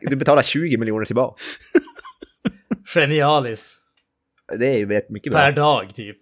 du 0.00 0.16
betalar 0.16 0.42
20 0.42 0.76
miljoner 0.76 1.04
tillbaka. 1.04 1.42
Genialiskt. 2.94 3.70
Det 4.58 4.66
är 4.66 4.78
ju 4.78 4.84
vet 4.86 5.10
mycket 5.10 5.32
Per 5.32 5.52
bra. 5.52 5.62
dag 5.62 5.94
typ. 5.94 6.18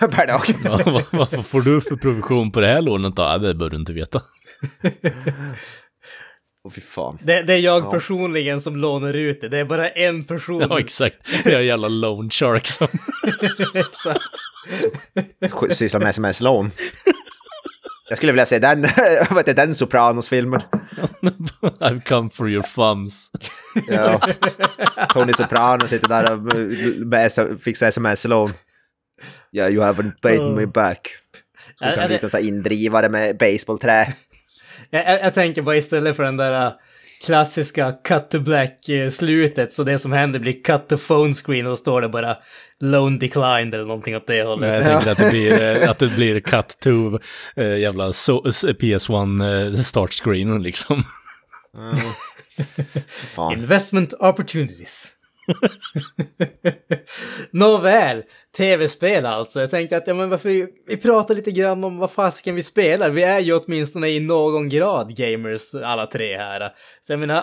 per 0.10 0.26
dag. 0.26 0.42
Ja, 0.64 1.02
vad, 1.12 1.28
vad 1.32 1.46
får 1.46 1.60
du 1.62 1.80
för 1.80 1.96
provision 1.96 2.52
på 2.52 2.60
det 2.60 2.66
här 2.66 2.82
lånet 2.82 3.16
då? 3.16 3.22
Ja, 3.22 3.38
det 3.38 3.54
bör 3.54 3.70
du 3.70 3.76
inte 3.76 3.92
veta. 3.92 4.22
Åh 6.64 6.72
fy 6.72 6.80
fan. 6.80 7.18
Det, 7.22 7.42
det 7.42 7.54
är 7.54 7.58
jag 7.58 7.84
Ja. 7.84 7.90
personligen 7.90 8.60
som 8.60 8.76
lånar 8.76 9.14
ut 9.14 9.40
det. 9.40 9.48
Det 9.48 9.58
är 9.58 9.64
bara 9.64 9.88
en 9.88 10.24
person. 10.24 10.66
Ja, 10.70 10.78
exakt. 10.80 11.16
Det 11.44 11.54
är 11.54 11.60
jävla 11.60 11.88
loan 11.88 12.30
shark 12.30 12.66
som... 12.66 12.88
Exakt. 13.74 15.76
Sysslar 15.76 16.00
med 16.00 16.08
sms-lån. 16.10 16.70
Jag 18.08 18.16
skulle 18.16 18.32
vilja 18.32 18.46
se 18.46 18.58
den, 18.58 18.82
vad 19.30 19.36
heter 19.38 19.54
den 19.54 19.74
Sopranos-filmen? 19.74 20.60
I've 21.80 22.00
come 22.00 22.30
for 22.30 22.50
your 22.50 22.62
thumbs. 22.62 23.30
Ja. 23.88 24.20
Tony 25.08 25.32
Soprano 25.32 25.86
sitter 25.86 26.08
där 26.08 26.32
och 27.54 27.60
fixar 27.62 27.88
sms-lån. 27.88 28.52
Yeah, 29.52 29.72
you 29.72 29.82
haven't 29.84 30.12
paid 30.22 30.40
me 30.56 30.66
back. 30.66 31.08
Kan 31.80 31.88
ja, 31.96 32.08
sitta 32.08 32.26
en 32.26 32.30
sån 32.30 32.40
här 32.40 32.48
indrivare 32.48 33.08
med 33.08 33.36
baseballträ. 33.38 34.14
Jag, 34.90 35.20
jag, 35.22 35.34
tänker 35.34 35.62
bara 35.62 35.76
istället 35.76 36.16
för 36.16 36.22
den 36.22 36.36
där 36.36 36.66
äh, 36.66 36.72
klassiska 37.24 37.92
cut 37.92 38.30
to 38.30 38.40
black-slutet, 38.40 39.72
så 39.72 39.84
det 39.84 39.98
som 39.98 40.12
händer 40.12 40.40
blir 40.40 40.62
cut 40.62 40.88
to 40.88 40.96
phone 40.96 41.34
screen 41.34 41.66
och 41.66 41.72
då 41.72 41.76
står 41.76 42.00
det 42.00 42.08
bara 42.08 42.36
loan 42.80 43.18
declined 43.18 43.74
eller 43.74 43.84
någonting 43.84 44.16
åt 44.16 44.26
det 44.26 44.42
hållet. 44.42 44.70
Nej, 44.70 44.74
jag 44.74 44.84
tänker 44.84 45.10
att 45.10 45.18
det 45.18 45.30
blir, 45.30 45.82
eh, 45.82 45.90
att 45.90 45.98
det 45.98 46.08
blir 46.08 46.40
cut 46.40 46.78
to 46.80 47.18
eh, 47.56 47.78
jävla 47.78 48.12
so, 48.12 48.42
PS1 48.44 49.74
eh, 49.76 49.82
start 49.82 50.12
screenen 50.12 50.62
liksom. 50.62 51.02
Fan. 53.08 53.52
Investment 53.52 54.14
opportunities. 54.18 55.12
Nåväl, 57.50 58.22
tv-spel 58.56 59.26
alltså. 59.26 59.60
Jag 59.60 59.70
tänkte 59.70 59.96
att, 59.96 60.06
ja 60.06 60.14
men 60.14 60.30
varför, 60.30 60.48
vi 60.86 60.96
pratar 60.96 61.34
lite 61.34 61.50
grann 61.50 61.84
om 61.84 61.98
vad 61.98 62.10
fasken 62.10 62.54
vi 62.54 62.62
spelar. 62.62 63.10
Vi 63.10 63.22
är 63.22 63.40
ju 63.40 63.58
åtminstone 63.58 64.08
i 64.08 64.20
någon 64.20 64.68
grad 64.68 65.16
gamers 65.16 65.74
alla 65.74 66.06
tre 66.06 66.36
här. 66.36 66.70
Så 67.00 67.12
jag 67.12 67.20
menar, 67.20 67.42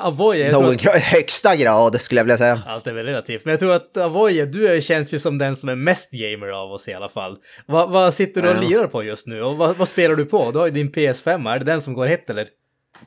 tror 0.51 0.51
Någon 0.51 0.75
att, 0.75 0.81
grad, 0.81 0.95
högsta 0.95 1.55
grad 1.55 2.01
skulle 2.01 2.19
jag 2.19 2.25
vilja 2.25 2.37
säga. 2.37 2.61
allt 2.67 2.87
är 2.87 2.93
väl 2.93 3.05
relativt, 3.05 3.45
men 3.45 3.51
jag 3.51 3.59
tror 3.59 3.75
att 3.75 3.97
Avoya, 3.97 4.45
du 4.45 4.81
känns 4.81 5.13
ju 5.13 5.19
som 5.19 5.37
den 5.37 5.55
som 5.55 5.69
är 5.69 5.75
mest 5.75 6.11
gamer 6.11 6.47
av 6.47 6.71
oss 6.71 6.87
i 6.87 6.93
alla 6.93 7.09
fall. 7.09 7.37
Vad, 7.65 7.89
sitter 8.13 8.41
du 8.41 8.49
och 8.49 8.63
lirar 8.69 8.87
på 8.87 9.03
just 9.03 9.27
nu? 9.27 9.43
Och 9.43 9.57
vad, 9.57 9.77
spelar 9.87 10.15
du 10.15 10.25
på? 10.25 10.51
Du 10.51 10.59
har 10.59 10.65
ju 10.65 10.71
din 10.71 10.91
PS5, 10.91 11.49
är 11.53 11.59
det 11.59 11.65
den 11.65 11.81
som 11.81 11.93
går 11.93 12.05
hett 12.05 12.29
eller? 12.29 12.47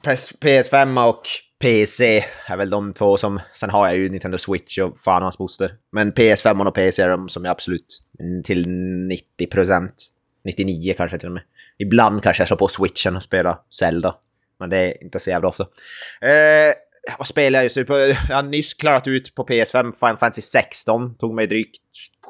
PS- 0.05 0.39
PS5 0.43 1.09
och 1.09 1.23
PC 1.61 2.25
är 2.47 2.57
väl 2.57 2.71
de 2.71 2.93
två 2.93 3.17
som... 3.17 3.41
Sen 3.55 3.71
har 3.71 3.87
jag 3.87 3.97
ju 3.97 4.09
Nintendo 4.09 4.39
Switch 4.39 4.79
och 4.79 4.99
fan 4.99 5.23
hans 5.23 5.39
moster. 5.39 5.75
Men 5.93 6.13
PS5 6.13 6.67
och 6.67 6.75
PC 6.75 7.03
är 7.03 7.09
de 7.09 7.29
som 7.29 7.45
jag 7.45 7.53
absolut 7.53 8.03
till 8.45 8.69
90 8.69 9.47
procent. 9.47 9.95
99 10.45 10.95
kanske 10.97 11.19
till 11.19 11.29
och 11.29 11.35
med. 11.35 11.43
Ibland 11.79 12.23
kanske 12.23 12.41
jag 12.41 12.49
slår 12.49 12.59
på 12.59 12.69
Switchen 12.69 13.17
och 13.17 13.23
spelar 13.23 13.59
Zelda. 13.71 14.17
Men 14.59 14.71
det 14.71 14.77
är 14.77 15.03
inte 15.05 15.21
så 15.21 15.31
jävla 15.31 15.49
ofta. 15.49 15.63
Eh, 16.21 16.75
vad 17.19 17.27
spelar 17.27 17.59
jag 17.59 17.65
just 17.65 17.77
nu 17.77 17.85
på? 17.85 17.99
Jag 18.29 18.37
har 18.37 18.43
nyss 18.43 18.75
klarat 18.75 19.07
ut 19.07 19.35
på 19.35 19.47
PS5 19.47 19.93
Final 19.93 20.17
Fantasy 20.17 20.43
16. 20.43 21.15
Tog 21.15 21.35
mig 21.35 21.47
drygt 21.47 21.77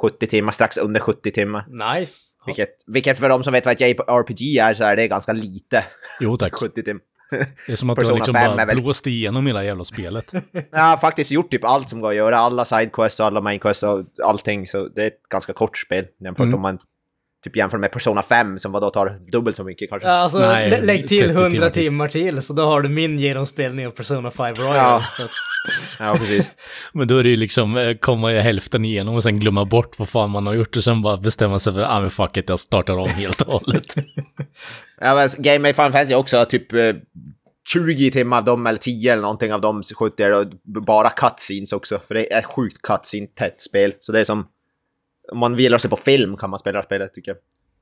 70 0.01 0.27
timmar, 0.27 0.53
strax 0.53 0.77
under 0.77 1.01
70 1.01 1.31
timmar. 1.31 1.95
Nice. 1.99 2.19
Vilket, 2.47 2.85
vilket 2.87 3.19
för 3.19 3.29
de 3.29 3.45
som 3.45 3.53
vet 3.53 3.67
vad 3.67 3.75
ett 3.75 3.81
JRPG 3.81 4.59
är 4.59 4.75
så 4.75 4.85
är 4.85 4.97
det 4.97 5.09
ganska 5.09 5.33
lite. 5.33 5.85
Jo 6.21 6.37
tack. 6.37 6.55
70 6.61 6.83
timmar. 6.83 7.03
Det 7.67 7.73
är 7.73 7.77
som 7.77 7.91
att 7.91 7.97
du 7.97 8.01
Persona 8.01 8.17
liksom 8.17 8.35
5 8.35 8.57
bara 8.57 8.67
väl- 8.67 8.83
blåst 8.83 9.07
igenom 9.07 9.47
hela 9.47 9.65
jävla 9.65 9.85
spelet. 9.85 10.33
Jag 10.73 10.81
har 10.81 10.97
faktiskt 10.97 11.31
gjort 11.31 11.51
typ 11.51 11.65
allt 11.65 11.89
som 11.89 12.01
går 12.01 12.11
att 12.11 12.17
göra. 12.17 12.39
Alla 12.39 12.65
sidequests 12.65 13.21
och 13.21 13.27
alla 13.27 13.41
mainquests 13.41 13.83
och 13.83 14.05
allting. 14.25 14.67
Så 14.67 14.89
det 14.89 15.03
är 15.03 15.07
ett 15.07 15.29
ganska 15.29 15.53
kort 15.53 15.79
spel 15.79 16.05
jämfört 16.25 16.45
Mm. 16.45 16.55
om 16.55 16.61
man 16.63 16.79
typ 17.45 17.57
jämför 17.57 17.79
med 17.79 17.93
Persona 17.93 18.23
5 18.23 18.59
som 18.59 18.73
vadå 18.73 18.91
tar 18.91 19.19
dubbelt 19.33 19.57
så 19.57 19.65
mycket 19.65 19.91
kanske. 19.91 20.09
Ja, 20.09 20.15
Alltså, 20.15 20.39
Nej, 20.39 20.71
lä- 20.71 20.81
lägg 20.81 21.09
till 21.09 21.19
30 21.21 21.33
100 21.33 21.51
timmar 21.51 21.71
timmar 21.71 22.09
till. 22.09 22.23
till. 22.35 22.43
så 22.43 22.53
då 22.53 22.63
har 22.63 22.81
du 22.81 22.89
min 22.89 23.19
genomspelning 23.19 23.87
av 23.87 23.91
Persona 23.91 24.31
5 24.31 24.55
Royal. 24.55 24.77
Ja. 24.77 25.03
Så 25.17 25.23
att, 25.23 25.31
Ja, 25.99 26.15
precis. 26.19 26.51
Men 26.93 27.09
då 27.09 27.19
är 27.19 27.23
det 27.23 27.29
ju 27.31 27.37
liksom 27.37 27.77
eh, 27.77 27.97
komma 27.97 28.33
i 28.33 28.41
hälften 28.41 28.85
igenom 28.85 29.15
och 29.15 29.23
sen 29.23 29.41
glömma 29.41 29.65
bort 29.65 29.99
vad 29.99 30.09
fan 30.09 30.31
man 30.31 30.47
har 30.47 30.55
gjort 30.55 30.77
och 30.77 30.85
sen 30.85 31.03
bara 31.03 31.17
bestämma 31.17 31.59
sig 31.59 31.73
för 31.73 31.81
ah 31.81 32.01
men 32.01 32.11
fuck 32.11 32.37
it, 32.37 32.49
jag 32.49 32.61
startar 32.61 32.97
om 32.99 33.09
helt 33.09 33.41
och 33.41 33.53
hållet. 33.53 33.95
ja, 35.01 35.15
men 35.15 35.29
Game 35.39 35.71
of 35.71 35.77
Final 35.77 35.93
Fantasy 35.93 36.15
också 36.15 36.45
typ 36.45 36.73
eh, 36.73 36.95
20 37.73 38.11
timmar 38.11 38.39
av 38.39 38.45
dem 38.45 38.67
eller 38.67 38.79
10 38.79 39.13
eller 39.13 39.23
någonting 39.23 39.53
av 39.53 39.61
dem 39.61 39.83
skjuter 39.99 40.31
jag 40.31 40.41
och 40.41 40.53
bara 40.83 41.11
cutscenes 41.11 41.73
också. 41.73 41.99
För 42.09 42.15
det 42.15 42.33
är 42.33 42.43
sjukt 42.43 42.83
cutscene-tätt 42.83 43.61
spel. 43.63 43.93
Så 44.01 44.13
det 44.13 44.21
är 44.21 44.25
som... 44.25 44.47
Om 45.33 45.39
man 45.39 45.55
vill 45.55 45.79
se 45.79 45.89
på 45.89 45.97
film 45.97 46.37
kan 46.37 46.51
man 46.51 46.59
spela 46.59 46.79
här 46.79 46.87
spelet 46.87 47.15
tycker 47.15 47.35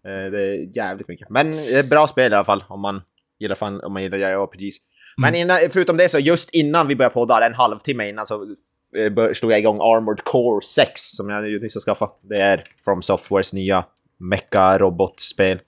jag. 0.03 0.25
Eh, 0.27 0.31
Det 0.31 0.43
är 0.43 0.77
jävligt 0.77 1.09
mycket. 1.09 1.31
Men 1.31 1.51
det 1.51 1.75
är 1.75 1.81
ett 1.81 1.91
bra 1.91 2.07
spel 2.07 2.33
i 2.33 2.35
alla 2.35 2.45
fall 2.45 2.65
om 2.69 2.81
man 2.81 3.03
gillar, 3.39 3.55
fan, 3.55 3.81
om 3.81 3.93
man 3.93 4.03
gillar 4.03 4.19
JRPGs. 4.19 4.77
Men 5.17 5.35
innan, 5.35 5.57
förutom 5.71 5.97
det 5.97 6.09
så 6.09 6.19
just 6.19 6.55
innan 6.55 6.89
vi 6.89 6.97
började 6.97 7.13
podda, 7.15 7.47
en 7.47 7.55
halvtimme 7.55 8.09
innan 8.09 8.27
så 8.27 8.43
eh, 8.97 9.33
slog 9.35 9.53
jag 9.53 9.59
igång 9.59 9.77
Armored 9.81 10.25
Core 10.25 10.65
6 10.65 11.01
som 11.01 11.29
jag 11.31 11.63
nyss 11.63 11.75
har 11.75 11.81
skaffat. 11.81 12.19
Det 12.23 12.37
är 12.37 12.65
From 12.85 13.03
Softwares 13.03 13.53
nya 13.53 13.85
mecha-robotspel 14.19 15.59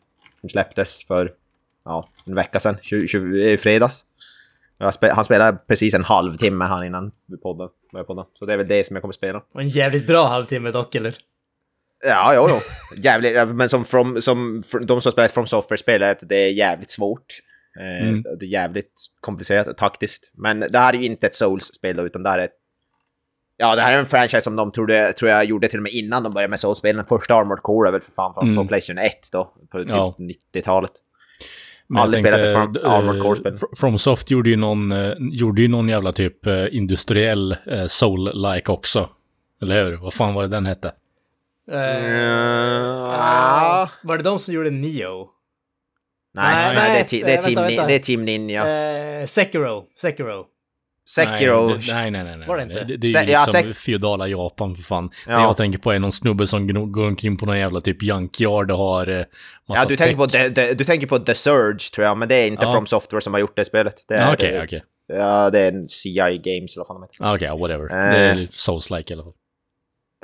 som 0.40 0.48
släpptes 0.48 1.06
för 1.06 1.32
ja, 1.84 2.08
en 2.26 2.34
vecka 2.34 2.60
sedan, 2.60 2.76
20, 2.82 3.06
20, 3.06 3.52
i 3.52 3.58
fredags. 3.58 4.04
Spe, 4.94 5.12
han 5.12 5.24
spelade 5.24 5.58
precis 5.68 5.94
en 5.94 6.04
halvtimme 6.04 6.64
han 6.64 6.86
innan 6.86 7.12
vi 7.26 7.36
poddade, 7.36 7.70
började 7.92 8.06
podda. 8.06 8.26
Så 8.38 8.46
det 8.46 8.52
är 8.52 8.56
väl 8.56 8.68
det 8.68 8.86
som 8.86 8.96
jag 8.96 9.02
kommer 9.02 9.12
spela. 9.12 9.42
och 9.54 9.60
en 9.60 9.68
jävligt 9.68 10.06
bra 10.06 10.26
halvtimme 10.26 10.70
dock, 10.70 10.94
eller? 10.94 11.14
Ja, 12.06 12.32
jo, 12.34 12.46
jo. 12.50 12.56
Jävligt, 12.96 13.48
men 13.48 13.68
som, 13.68 13.84
from, 13.84 14.22
som 14.22 14.62
de 14.86 15.00
som 15.00 15.12
spelat 15.12 15.30
From 15.30 15.46
Software-spelet, 15.46 16.18
det 16.28 16.36
är 16.36 16.50
jävligt 16.50 16.90
svårt. 16.90 17.24
Eh, 17.80 18.08
Mm. 18.08 18.22
Det 18.22 18.44
är 18.44 18.48
jävligt 18.48 18.92
komplicerat 19.20 19.76
taktiskt. 19.78 20.30
Men 20.34 20.60
det 20.60 20.78
här 20.78 20.94
är 20.94 20.98
ju 20.98 21.04
inte 21.04 21.26
ett 21.26 21.34
Souls-spel 21.34 22.00
utan 22.00 22.22
det 22.22 22.30
här 22.30 22.38
är 22.38 22.44
ett... 22.44 22.56
Ja, 23.56 23.76
det 23.76 23.82
här 23.82 23.92
är 23.92 23.98
en 23.98 24.06
franchise 24.06 24.40
som 24.40 24.56
de 24.56 24.72
trodde, 24.72 25.12
tror 25.12 25.30
jag 25.30 25.44
gjorde 25.44 25.68
till 25.68 25.78
och 25.78 25.82
med 25.82 25.92
innan 25.92 26.22
de 26.22 26.34
började 26.34 26.50
med 26.50 26.60
Souls-spelen. 26.60 27.04
Första 27.08 27.34
Armored 27.34 27.62
Core 27.62 27.88
är 27.88 27.92
väl 27.92 28.00
för 28.00 28.12
fan 28.12 28.34
från 28.34 28.48
Mm. 28.52 28.68
Playstation 28.68 28.98
1 28.98 29.12
då, 29.32 29.54
på 29.70 29.78
typ 29.78 29.88
Ja. 29.90 30.16
90-talet. 30.54 30.90
Men 31.86 31.96
jag 31.96 32.02
Aldrig 32.02 32.22
spelat 32.22 32.40
ett 32.40 32.54
From- 32.56 32.84
eh, 32.84 32.92
Armored 32.92 33.22
Core-spel. 33.22 33.52
Fr- 33.52 33.76
FromSoft 33.80 34.30
gjorde 34.30 34.50
ju 34.50 34.56
någon, 34.56 34.92
eh, 34.92 35.12
gjorde 35.18 35.62
ju 35.62 35.68
någon 35.68 35.88
jävla 35.88 36.12
typ 36.12 36.46
industriell 36.70 37.56
soul-like 37.88 38.68
också. 38.70 39.08
Eller 39.62 39.84
hur? 39.84 39.96
Vad 39.96 40.14
fan 40.14 40.34
var 40.34 40.42
det 40.42 40.48
den 40.48 40.66
hette? 40.66 40.92
Ja. 41.70 43.88
Var 44.02 44.16
det 44.16 44.22
de 44.24 44.38
som 44.38 44.54
gjorde 44.54 44.70
Neo? 44.70 45.28
Nej, 46.34 46.54
Nej, 46.56 46.74
nej, 46.74 46.92
det, 46.92 46.98
är 46.98 47.04
ti- 47.04 47.24
det, 47.26 47.32
är 47.32 47.42
team, 47.42 47.54
vänta, 47.54 47.86
det 47.86 47.94
är 47.94 47.98
Team 47.98 48.24
Ninja. 48.24 48.66
Eh, 49.20 49.26
Sekiro. 49.26 49.84
Sekiro. 50.00 50.44
Sekiro. 51.08 51.66
Nej, 51.68 51.78
nej, 51.88 52.10
nej, 52.10 52.24
nej. 52.24 52.36
nej. 52.36 52.48
Var 52.48 52.56
det 52.56 52.62
inte? 52.62 52.84
Det, 52.84 52.96
det 52.96 53.14
är 53.14 53.24
ju 53.24 53.30
ja, 53.32 53.44
liksom 53.46 53.70
Sek- 53.70 53.74
feodala 53.74 54.28
Japan 54.28 54.76
för 54.76 54.82
fan. 54.82 55.10
Ja. 55.28 55.36
Det 55.36 55.42
jag 55.42 55.56
tänker 55.56 55.78
på 55.78 55.92
är 55.92 55.98
någon 55.98 56.12
snubbe 56.12 56.46
som 56.46 56.92
går 56.92 57.06
omkring 57.06 57.36
på 57.36 57.46
någon 57.46 57.58
jävla 57.58 57.80
typ 57.80 58.02
junkyard 58.02 58.70
och 58.70 58.78
har 58.78 59.06
eh, 59.08 59.24
massa 59.68 59.82
Ja, 59.82 59.88
du 59.88 59.96
tänker, 59.96 60.16
på 60.16 60.26
the, 60.26 60.50
the, 60.50 60.74
du 60.74 60.84
tänker 60.84 61.06
på 61.06 61.18
The 61.18 61.34
Surge 61.34 61.90
tror 61.94 62.06
jag, 62.06 62.18
men 62.18 62.28
det 62.28 62.34
är 62.34 62.46
inte 62.46 62.64
Ja. 62.64 62.72
From 62.72 62.86
Software 62.86 63.20
som 63.20 63.32
har 63.32 63.40
gjort 63.40 63.56
det 63.56 63.64
spelet. 63.64 64.04
Det 64.08 64.14
är, 64.14 64.26
Ja, 64.26 64.32
Okej, 64.34 64.60
okej. 64.64 64.84
Ja, 65.12 65.50
det 65.50 65.60
är 65.60 65.72
en 65.72 65.88
CI 65.88 66.14
Games 66.18 66.76
eller 66.76 66.80
vad 66.80 66.86
fan 66.86 66.96
de 66.96 67.02
heter. 67.02 67.16
Ja, 67.24 67.34
Okej, 67.34 67.48
whatever. 67.60 68.04
Eh. 68.04 68.10
Det 68.10 68.16
är 68.18 68.34
souls-like 68.46 69.10
i 69.10 69.14
alla 69.14 69.22
fall. 69.24 69.32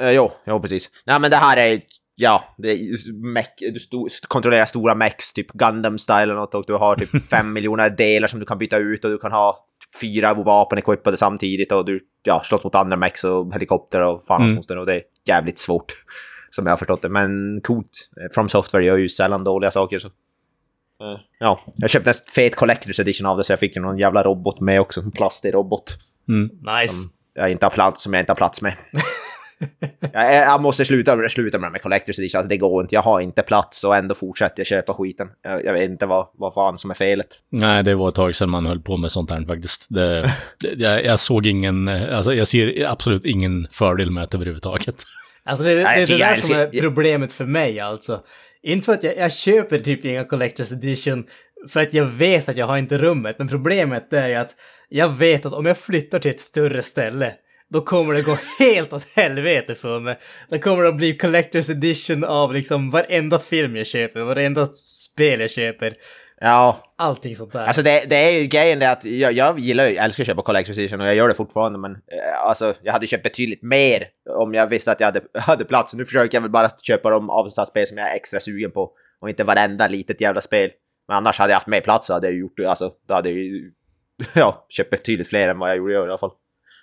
Uh, 0.02 0.10
jo, 0.10 0.32
jo, 0.46 0.60
precis. 0.60 0.90
Nej, 1.06 1.20
men 1.20 1.30
det 1.30 1.36
här 1.36 1.56
är... 1.56 1.80
Ja, 2.18 2.54
det 2.58 2.70
är 2.72 3.12
mech, 3.32 3.46
du 3.58 3.80
sto, 3.80 4.08
kontrollerar 4.28 4.64
stora 4.64 4.94
mechs, 4.94 5.32
typ 5.32 5.52
Gundam-style 5.52 6.22
eller 6.22 6.34
något, 6.34 6.54
och 6.54 6.64
du 6.66 6.74
har 6.74 6.96
typ 6.96 7.24
fem 7.30 7.52
miljoner 7.52 7.90
delar 7.90 8.28
som 8.28 8.40
du 8.40 8.46
kan 8.46 8.58
byta 8.58 8.76
ut 8.76 9.04
och 9.04 9.10
du 9.10 9.18
kan 9.18 9.32
ha 9.32 9.52
typ 9.52 10.00
fyra 10.00 10.34
vapen 10.34 10.78
equippade 10.78 11.16
samtidigt 11.16 11.72
och 11.72 11.84
du 11.84 12.00
ja, 12.22 12.42
slåss 12.44 12.64
mot 12.64 12.74
andra 12.74 12.96
mechs 12.96 13.24
och 13.24 13.54
helikopter 13.54 14.00
och 14.00 14.24
fan 14.24 14.36
Mm. 14.40 14.46
mm. 14.46 14.56
moster 14.56 14.78
och 14.78 14.86
det 14.86 14.94
är 14.94 15.02
jävligt 15.26 15.58
svårt. 15.58 15.92
Som 16.50 16.66
jag 16.66 16.72
har 16.72 16.76
förstått 16.76 17.02
det, 17.02 17.08
men 17.08 17.60
coolt. 17.62 18.10
Eh, 18.20 18.34
From 18.34 18.48
Software 18.48 18.84
gör 18.84 18.96
ju 18.96 19.08
sällan 19.08 19.44
dåliga 19.44 19.70
saker 19.70 19.98
så. 19.98 20.06
Eh, 20.06 21.20
Ja, 21.38 21.60
jag 21.76 21.90
köpte 21.90 22.10
en 22.10 22.14
fet 22.34 22.56
Collector's 22.56 23.00
Edition 23.00 23.26
av 23.26 23.36
det 23.36 23.44
så 23.44 23.52
jag 23.52 23.60
fick 23.60 23.76
någon 23.76 23.98
jävla 23.98 24.22
robot 24.22 24.60
med 24.60 24.80
också, 24.80 25.00
en 25.00 25.10
plastig 25.12 25.54
robot. 25.54 25.98
Mm. 26.28 26.50
Nice. 26.80 26.94
Jag 27.34 27.50
inte 27.50 27.66
har 27.66 27.70
plats, 27.70 28.02
som 28.02 28.12
jag 28.12 28.22
inte 28.22 28.32
har 28.32 28.36
plats 28.36 28.62
med. 28.62 28.74
jag, 30.12 30.34
jag 30.34 30.62
måste 30.62 30.84
sluta, 30.84 31.28
sluta 31.28 31.58
med 31.58 31.72
de 31.72 31.74
här 31.74 31.82
Collector's 31.82 32.20
Edition, 32.20 32.38
alltså 32.38 32.48
det 32.48 32.56
går 32.56 32.82
inte. 32.82 32.94
Jag 32.94 33.02
har 33.02 33.20
inte 33.20 33.42
plats 33.42 33.84
och 33.84 33.96
ändå 33.96 34.14
fortsätter 34.14 34.60
jag 34.60 34.66
köpa 34.66 34.92
skiten. 34.92 35.28
Jag, 35.42 35.64
jag 35.64 35.72
vet 35.72 35.90
inte 35.90 36.06
vad, 36.06 36.28
vad 36.34 36.54
fan 36.54 36.78
som 36.78 36.90
är 36.90 36.94
felet. 36.94 37.26
Nej, 37.50 37.82
det 37.82 37.94
var 37.94 38.08
ett 38.08 38.14
tag 38.14 38.36
sedan 38.36 38.50
man 38.50 38.66
höll 38.66 38.80
på 38.80 38.96
med 38.96 39.12
sånt 39.12 39.30
här 39.30 39.44
faktiskt. 39.44 39.86
Det, 39.90 40.22
det, 40.60 40.72
jag, 40.76 41.04
jag 41.04 41.20
såg 41.20 41.46
ingen, 41.46 41.88
alltså 41.88 42.34
jag 42.34 42.48
ser 42.48 42.86
absolut 42.88 43.24
ingen 43.24 43.68
fördel 43.70 44.10
med 44.10 44.28
det 44.30 44.36
överhuvudtaget. 44.36 45.04
Alltså 45.44 45.64
det, 45.64 45.74
det, 45.74 45.82
det 45.82 45.88
är 45.88 46.06
det 46.06 46.18
där 46.18 46.36
som 46.36 46.56
är 46.56 46.80
problemet 46.80 47.32
för 47.32 47.44
mig 47.44 47.80
alltså. 47.80 48.20
Inte 48.62 48.84
för 48.84 48.94
att 48.94 49.04
jag, 49.04 49.16
jag 49.16 49.32
köper 49.32 49.78
typ 49.78 50.04
inga 50.04 50.24
Collector's 50.24 50.72
Edition 50.72 51.24
för 51.68 51.80
att 51.80 51.94
jag 51.94 52.04
vet 52.04 52.48
att 52.48 52.56
jag 52.56 52.66
har 52.66 52.78
inte 52.78 52.98
rummet. 52.98 53.38
Men 53.38 53.48
problemet 53.48 54.12
är 54.12 54.28
ju 54.28 54.34
att 54.34 54.54
jag 54.88 55.08
vet 55.08 55.46
att 55.46 55.52
om 55.52 55.66
jag 55.66 55.78
flyttar 55.78 56.18
till 56.18 56.30
ett 56.30 56.40
större 56.40 56.82
ställe 56.82 57.32
då 57.68 57.80
kommer 57.80 58.14
det 58.14 58.22
gå 58.22 58.36
helt 58.58 58.92
åt 58.92 59.04
helvete 59.16 59.74
för 59.74 60.00
mig. 60.00 60.18
Då 60.48 60.58
kommer 60.58 60.82
det 60.82 60.88
att 60.88 60.96
bli 60.96 61.18
Collector's 61.18 61.70
Edition 61.70 62.24
av 62.24 62.52
liksom 62.52 62.90
varenda 62.90 63.38
film 63.38 63.76
jag 63.76 63.86
köper, 63.86 64.22
varenda 64.22 64.66
spel 64.88 65.40
jag 65.40 65.50
köper. 65.50 65.94
Ja, 66.40 66.78
Allting 66.96 67.36
sånt 67.36 67.52
där. 67.52 67.66
Alltså 67.66 67.82
det, 67.82 68.04
det 68.08 68.16
är 68.16 68.40
ju 68.40 68.46
grejen 68.46 68.78
det 68.78 68.90
att 68.90 69.04
jag, 69.04 69.32
jag 69.32 69.58
gillar 69.58 69.84
jag 69.84 70.04
älskar 70.04 70.22
att 70.22 70.26
köpa 70.26 70.42
Collector's 70.42 70.78
Edition 70.78 71.00
och 71.00 71.06
jag 71.06 71.14
gör 71.14 71.28
det 71.28 71.34
fortfarande 71.34 71.78
men 71.78 71.92
eh, 71.92 72.40
alltså 72.40 72.74
jag 72.82 72.92
hade 72.92 73.06
köpt 73.06 73.22
betydligt 73.22 73.62
mer 73.62 74.08
om 74.38 74.54
jag 74.54 74.66
visste 74.66 74.92
att 74.92 75.00
jag 75.00 75.06
hade, 75.06 75.20
hade 75.40 75.64
plats. 75.64 75.94
Nu 75.94 76.04
försöker 76.04 76.36
jag 76.36 76.42
väl 76.42 76.50
bara 76.50 76.70
köpa 76.82 77.10
de 77.10 77.30
avsatsspel 77.30 77.86
som 77.86 77.98
jag 77.98 78.10
är 78.10 78.16
extra 78.16 78.40
sugen 78.40 78.70
på 78.70 78.90
och 79.20 79.28
inte 79.28 79.44
varenda 79.44 79.88
litet 79.88 80.20
jävla 80.20 80.40
spel. 80.40 80.70
Men 81.08 81.16
annars 81.16 81.38
hade 81.38 81.50
jag 81.50 81.56
haft 81.56 81.66
mer 81.66 81.80
plats 81.80 82.06
så 82.06 82.12
hade 82.12 82.26
jag 82.26 82.36
gjort 82.36 82.56
det, 82.56 82.66
alltså 82.66 82.92
då 83.08 83.14
hade 83.14 83.28
jag 83.28 83.38
ju 83.38 83.72
ja, 84.34 84.66
köpt 84.68 84.90
betydligt 84.90 85.28
fler 85.28 85.48
än 85.48 85.58
vad 85.58 85.70
jag 85.70 85.76
gjorde 85.76 85.94
i 85.94 85.96
alla 85.96 86.18
fall. 86.18 86.32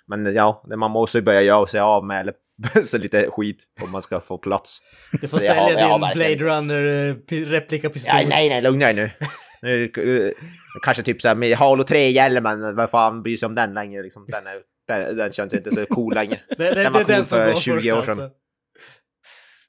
Men 0.08 0.34
ja, 0.34 0.64
man 0.76 0.90
måste 0.90 1.18
ju 1.18 1.22
börja 1.22 1.42
göra 1.42 1.66
sig 1.66 1.80
av 1.80 2.04
med 2.06 2.20
eller 2.20 2.34
så 2.84 2.98
lite 2.98 3.30
skit 3.30 3.64
om 3.82 3.90
man 3.90 4.02
ska 4.02 4.20
få 4.20 4.38
plats. 4.38 4.78
du 5.20 5.28
får 5.28 5.38
sälja 5.38 5.88
din 5.88 6.00
Blade 6.14 6.36
Runner 6.36 6.86
eh, 6.86 7.14
pi- 7.14 7.44
replikapistol. 7.44 8.14
Nej, 8.14 8.26
nej, 8.26 8.48
nej, 8.48 8.62
lugna 8.62 8.86
dig 8.86 8.94
nu. 8.94 9.10
nu 9.62 9.84
eh, 9.84 10.32
kanske 10.84 11.02
typ 11.02 11.20
såhär 11.22 11.34
med 11.34 11.56
Halo 11.56 11.84
3 11.84 12.10
gäller 12.10 12.40
men 12.40 12.76
vad 12.76 12.90
fan 12.90 13.22
bryr 13.22 13.36
sig 13.36 13.46
om 13.46 13.54
den 13.54 13.74
längre 13.74 14.02
liksom. 14.02 14.26
Den, 14.28 14.46
är, 14.46 14.60
den, 14.88 15.16
den 15.16 15.32
känns 15.32 15.54
inte 15.54 15.70
så 15.74 15.86
cool 15.86 16.14
längre. 16.14 16.38
Det, 16.56 16.64
det, 16.74 16.74
Den 16.82 16.92
var 16.92 17.04
den 17.04 17.16
cool 17.16 17.24
som 17.26 17.38
för 17.38 17.52
går 17.52 17.60
20 17.60 17.74
först 17.74 17.86
år 17.92 18.02
sedan. 18.02 18.08
alltså. 18.22 18.30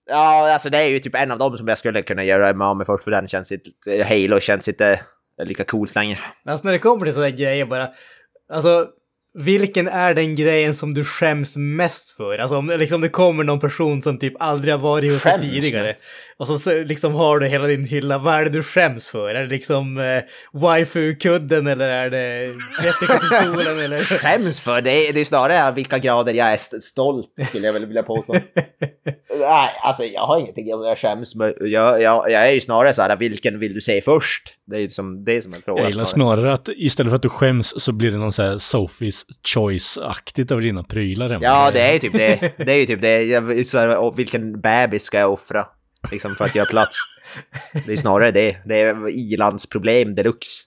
Ja, 0.10 0.54
alltså 0.54 0.70
det 0.70 0.78
är 0.78 0.88
ju 0.88 1.00
typ 1.00 1.16
en 1.16 1.32
av 1.32 1.40
dem 1.40 1.58
som 1.58 1.68
jag 1.68 1.78
skulle 1.78 2.02
kunna 2.02 2.24
göra 2.24 2.54
mig 2.54 2.66
av 2.66 2.78
med 2.78 2.86
först 2.86 3.04
för 3.04 3.12
den 3.12 3.28
känns 3.28 3.52
inte, 3.52 3.70
Halo 4.04 4.40
känns 4.40 4.68
inte 4.68 5.02
lika 5.44 5.64
coolt 5.64 5.96
längre. 5.96 6.20
Alltså 6.46 6.66
när 6.68 6.72
det 6.72 6.80
kommer 6.80 7.06
till 7.06 7.14
sådana 7.14 7.30
grejer 7.30 7.66
bara, 7.66 7.90
alltså 8.54 8.88
vilken 9.36 9.88
är 9.88 10.14
den 10.14 10.36
grejen 10.36 10.74
som 10.74 10.94
du 10.94 11.04
skäms 11.04 11.58
mest 11.58 12.10
för? 12.10 12.38
Alltså 12.38 12.58
om 12.58 12.70
liksom 12.80 13.02
det 13.02 13.10
kommer 13.10 13.44
någon 13.44 13.60
person 13.60 14.02
som 14.02 14.18
typ 14.20 14.34
aldrig 14.40 14.74
har 14.74 14.80
varit 14.82 15.12
hos 15.14 15.24
dig 15.24 15.40
tidigare. 15.40 15.94
Och 16.38 16.48
så, 16.48 16.58
så 16.58 16.84
liksom 16.84 17.14
har 17.16 17.40
du 17.40 17.48
hela 17.48 17.68
din 17.68 17.86
hylla, 17.86 18.18
vad 18.18 18.34
är 18.34 18.44
det 18.44 18.50
du 18.50 18.64
skäms 18.64 19.10
för? 19.10 19.36
Är 19.36 19.42
det 19.42 19.48
liksom 19.50 19.98
eh, 19.98 20.24
waifu-kudden 20.54 21.68
eller 21.68 21.90
är 21.90 22.10
det 22.10 22.50
replikapistolen 22.84 23.80
eller? 23.80 24.00
Skäms 24.20 24.60
för 24.60 24.82
det, 24.82 24.92
är- 25.08 25.14
det 25.14 25.20
är 25.22 25.26
snarare 25.26 25.72
vilka 25.72 25.98
grader 26.00 26.34
jag 26.34 26.48
är 26.52 26.56
st- 26.56 26.82
stolt 26.82 27.28
skulle 27.50 27.66
jag 27.66 27.74
väl 27.74 27.86
vilja 27.86 28.04
påstå. 28.04 28.34
Nej, 29.40 29.70
alltså 29.84 30.04
jag 30.04 30.28
har 30.28 30.40
ingenting 30.40 30.74
om 30.74 30.84
jag 30.84 30.98
skäms. 30.98 31.36
Men 31.36 31.54
jag, 31.60 32.02
jag, 32.02 32.32
jag 32.32 32.48
är 32.48 32.52
ju 32.52 32.62
snarare 32.62 32.94
så 32.94 33.02
här, 33.02 33.16
vilken 33.16 33.60
vill 33.60 33.74
du 33.74 33.82
se 33.82 34.02
först? 34.02 34.44
Det 34.68 34.76
är 34.76 34.80
ju 34.80 34.90
som, 34.90 35.24
det 35.26 35.38
är 35.38 35.42
som 35.42 35.54
en 35.54 35.62
fråga. 35.62 35.82
Jag 35.82 35.90
gillar 35.92 36.06
snarare. 36.06 36.38
snarare 36.40 36.54
att 36.54 36.70
istället 36.76 37.10
för 37.12 37.16
att 37.16 37.22
du 37.22 37.30
skäms 37.30 37.82
så 37.84 37.92
blir 37.92 38.12
det 38.12 38.18
någon 38.18 38.32
så 38.32 38.44
här 38.44 38.54
Sophie's 38.58 39.25
Choice-aktigt 39.56 40.52
över 40.52 40.62
dina 40.62 40.84
prylar 40.84 41.30
hemma. 41.30 41.44
Ja, 41.44 41.72
det 41.72 41.82
är 41.82 41.94
ju 41.94 42.00
typ 42.00 42.14
det. 42.14 42.54
Det 42.58 42.72
är 42.72 42.78
ju 42.78 42.86
typ 42.86 43.02
det. 43.02 43.24
Jag, 43.24 43.66
så 43.66 43.78
här, 43.78 44.16
vilken 44.16 44.62
bebis 44.62 45.04
ska 45.04 45.20
jag 45.20 45.34
offra? 45.34 45.68
Liksom 46.12 46.36
för 46.36 46.46
att 46.46 46.56
göra 46.56 46.66
plats. 46.66 46.98
Det 47.86 47.94
är 47.94 47.98
snarare 47.98 48.32
det. 48.32 48.58
Det 48.66 48.82
är 48.82 49.10
ilandsproblem 49.10 50.16
deluxe. 50.16 50.64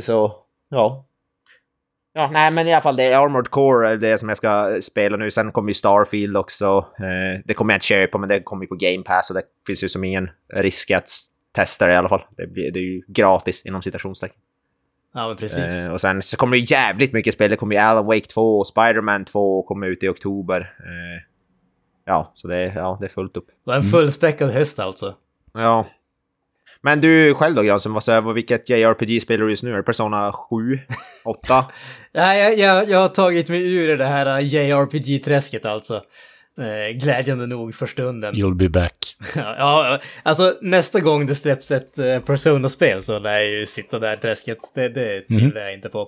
Så, 0.00 0.36
ja. 0.70 1.06
Ja, 2.16 2.30
nej 2.32 2.50
men 2.50 2.68
i 2.68 2.72
alla 2.72 2.80
fall 2.80 2.96
det 2.96 3.02
är 3.02 3.24
Armored 3.24 3.50
Core 3.50 3.88
är 3.88 3.96
det 3.96 4.18
som 4.18 4.28
jag 4.28 4.38
ska 4.38 4.78
spela 4.82 5.16
nu. 5.16 5.30
Sen 5.30 5.52
kommer 5.52 5.70
ju 5.70 5.74
Starfield 5.74 6.36
också. 6.36 6.86
Eh, 6.98 7.42
det 7.44 7.54
kommer 7.54 7.72
jag 7.72 7.76
inte 7.76 7.86
köpa 7.86 8.18
men 8.18 8.28
det 8.28 8.40
kommer 8.40 8.64
ju 8.64 8.68
på 8.68 8.74
Game 8.74 9.02
Pass 9.02 9.30
och 9.30 9.36
det 9.36 9.42
finns 9.66 9.84
ju 9.84 9.88
som 9.88 10.04
ingen 10.04 10.30
risk 10.54 10.90
att 10.90 11.08
testa 11.52 11.86
det 11.86 11.92
i 11.92 11.96
alla 11.96 12.08
fall. 12.08 12.22
Det, 12.36 12.46
blir, 12.46 12.70
det 12.70 12.78
är 12.78 12.82
ju 12.82 13.02
gratis 13.08 13.66
inom 13.66 13.82
citationstecken. 13.82 14.38
Ja 15.14 15.28
men 15.28 15.36
precis. 15.36 15.58
Eh, 15.86 15.92
och 15.92 16.00
sen 16.00 16.22
så 16.22 16.36
kommer 16.36 16.56
det 16.56 16.62
jävligt 16.70 17.12
mycket 17.12 17.34
spel. 17.34 17.50
Det 17.50 17.56
kommer 17.56 17.74
ju 17.74 17.80
Alan 17.80 18.06
Wake 18.06 18.20
2 18.26 18.58
och 18.58 18.66
Spider-Man 18.66 19.24
2 19.24 19.62
kommer 19.62 19.86
ut 19.86 20.02
i 20.02 20.08
oktober. 20.08 20.60
Eh, 20.60 21.22
ja, 22.04 22.32
så 22.34 22.48
det, 22.48 22.56
är- 22.56 22.72
ja, 22.76 22.96
det 23.00 23.06
är 23.06 23.10
fullt 23.10 23.36
upp. 23.36 23.46
Det 23.46 23.52
var 23.70 23.74
en 23.76 23.82
fullspäckad 23.82 24.50
höst 24.50 24.78
alltså. 24.78 25.14
Ja. 25.54 25.86
Men 26.80 27.00
du 27.00 27.34
själv 27.34 27.54
då 27.54 27.62
Granström, 27.62 27.92
vad 27.94 28.04
säger- 28.04 28.20
vad- 28.20 28.34
vilket 28.34 28.68
JRPG 28.68 29.20
spelar 29.22 29.44
du 29.44 29.50
just 29.50 29.62
nu? 29.62 29.72
Är 29.72 29.76
det 29.76 29.82
Persona 29.82 30.32
7? 30.32 30.78
8? 31.24 31.64
Nej, 32.14 32.40
jag, 32.42 32.58
jag, 32.58 32.88
jag 32.88 32.98
har 32.98 33.08
tagit 33.08 33.48
mig 33.48 33.74
ur 33.76 33.96
det 33.98 34.04
här 34.04 34.40
JRPG-träsket 34.40 35.66
alltså. 35.66 36.02
Eh, 36.58 36.96
glädjande 36.96 37.46
nog 37.46 37.74
för 37.74 37.86
stunden. 37.86 38.34
You'll 38.34 38.54
be 38.54 38.68
back. 38.68 39.16
Ja, 39.36 39.98
alltså 40.22 40.54
nästa 40.60 41.00
gång 41.00 41.26
det 41.26 41.34
släpps 41.34 41.70
ett 41.70 41.98
uh, 41.98 42.18
Persona-spel 42.18 43.02
så 43.02 43.18
lär 43.18 43.32
jag 43.38 43.46
ju 43.50 43.66
sitta 43.66 43.98
där 43.98 44.14
i 44.14 44.16
träsket. 44.16 44.58
Det, 44.74 44.88
det 44.88 45.20
tvivlar 45.20 45.60
jag 45.60 45.74
inte 45.74 45.88
på. 45.88 46.00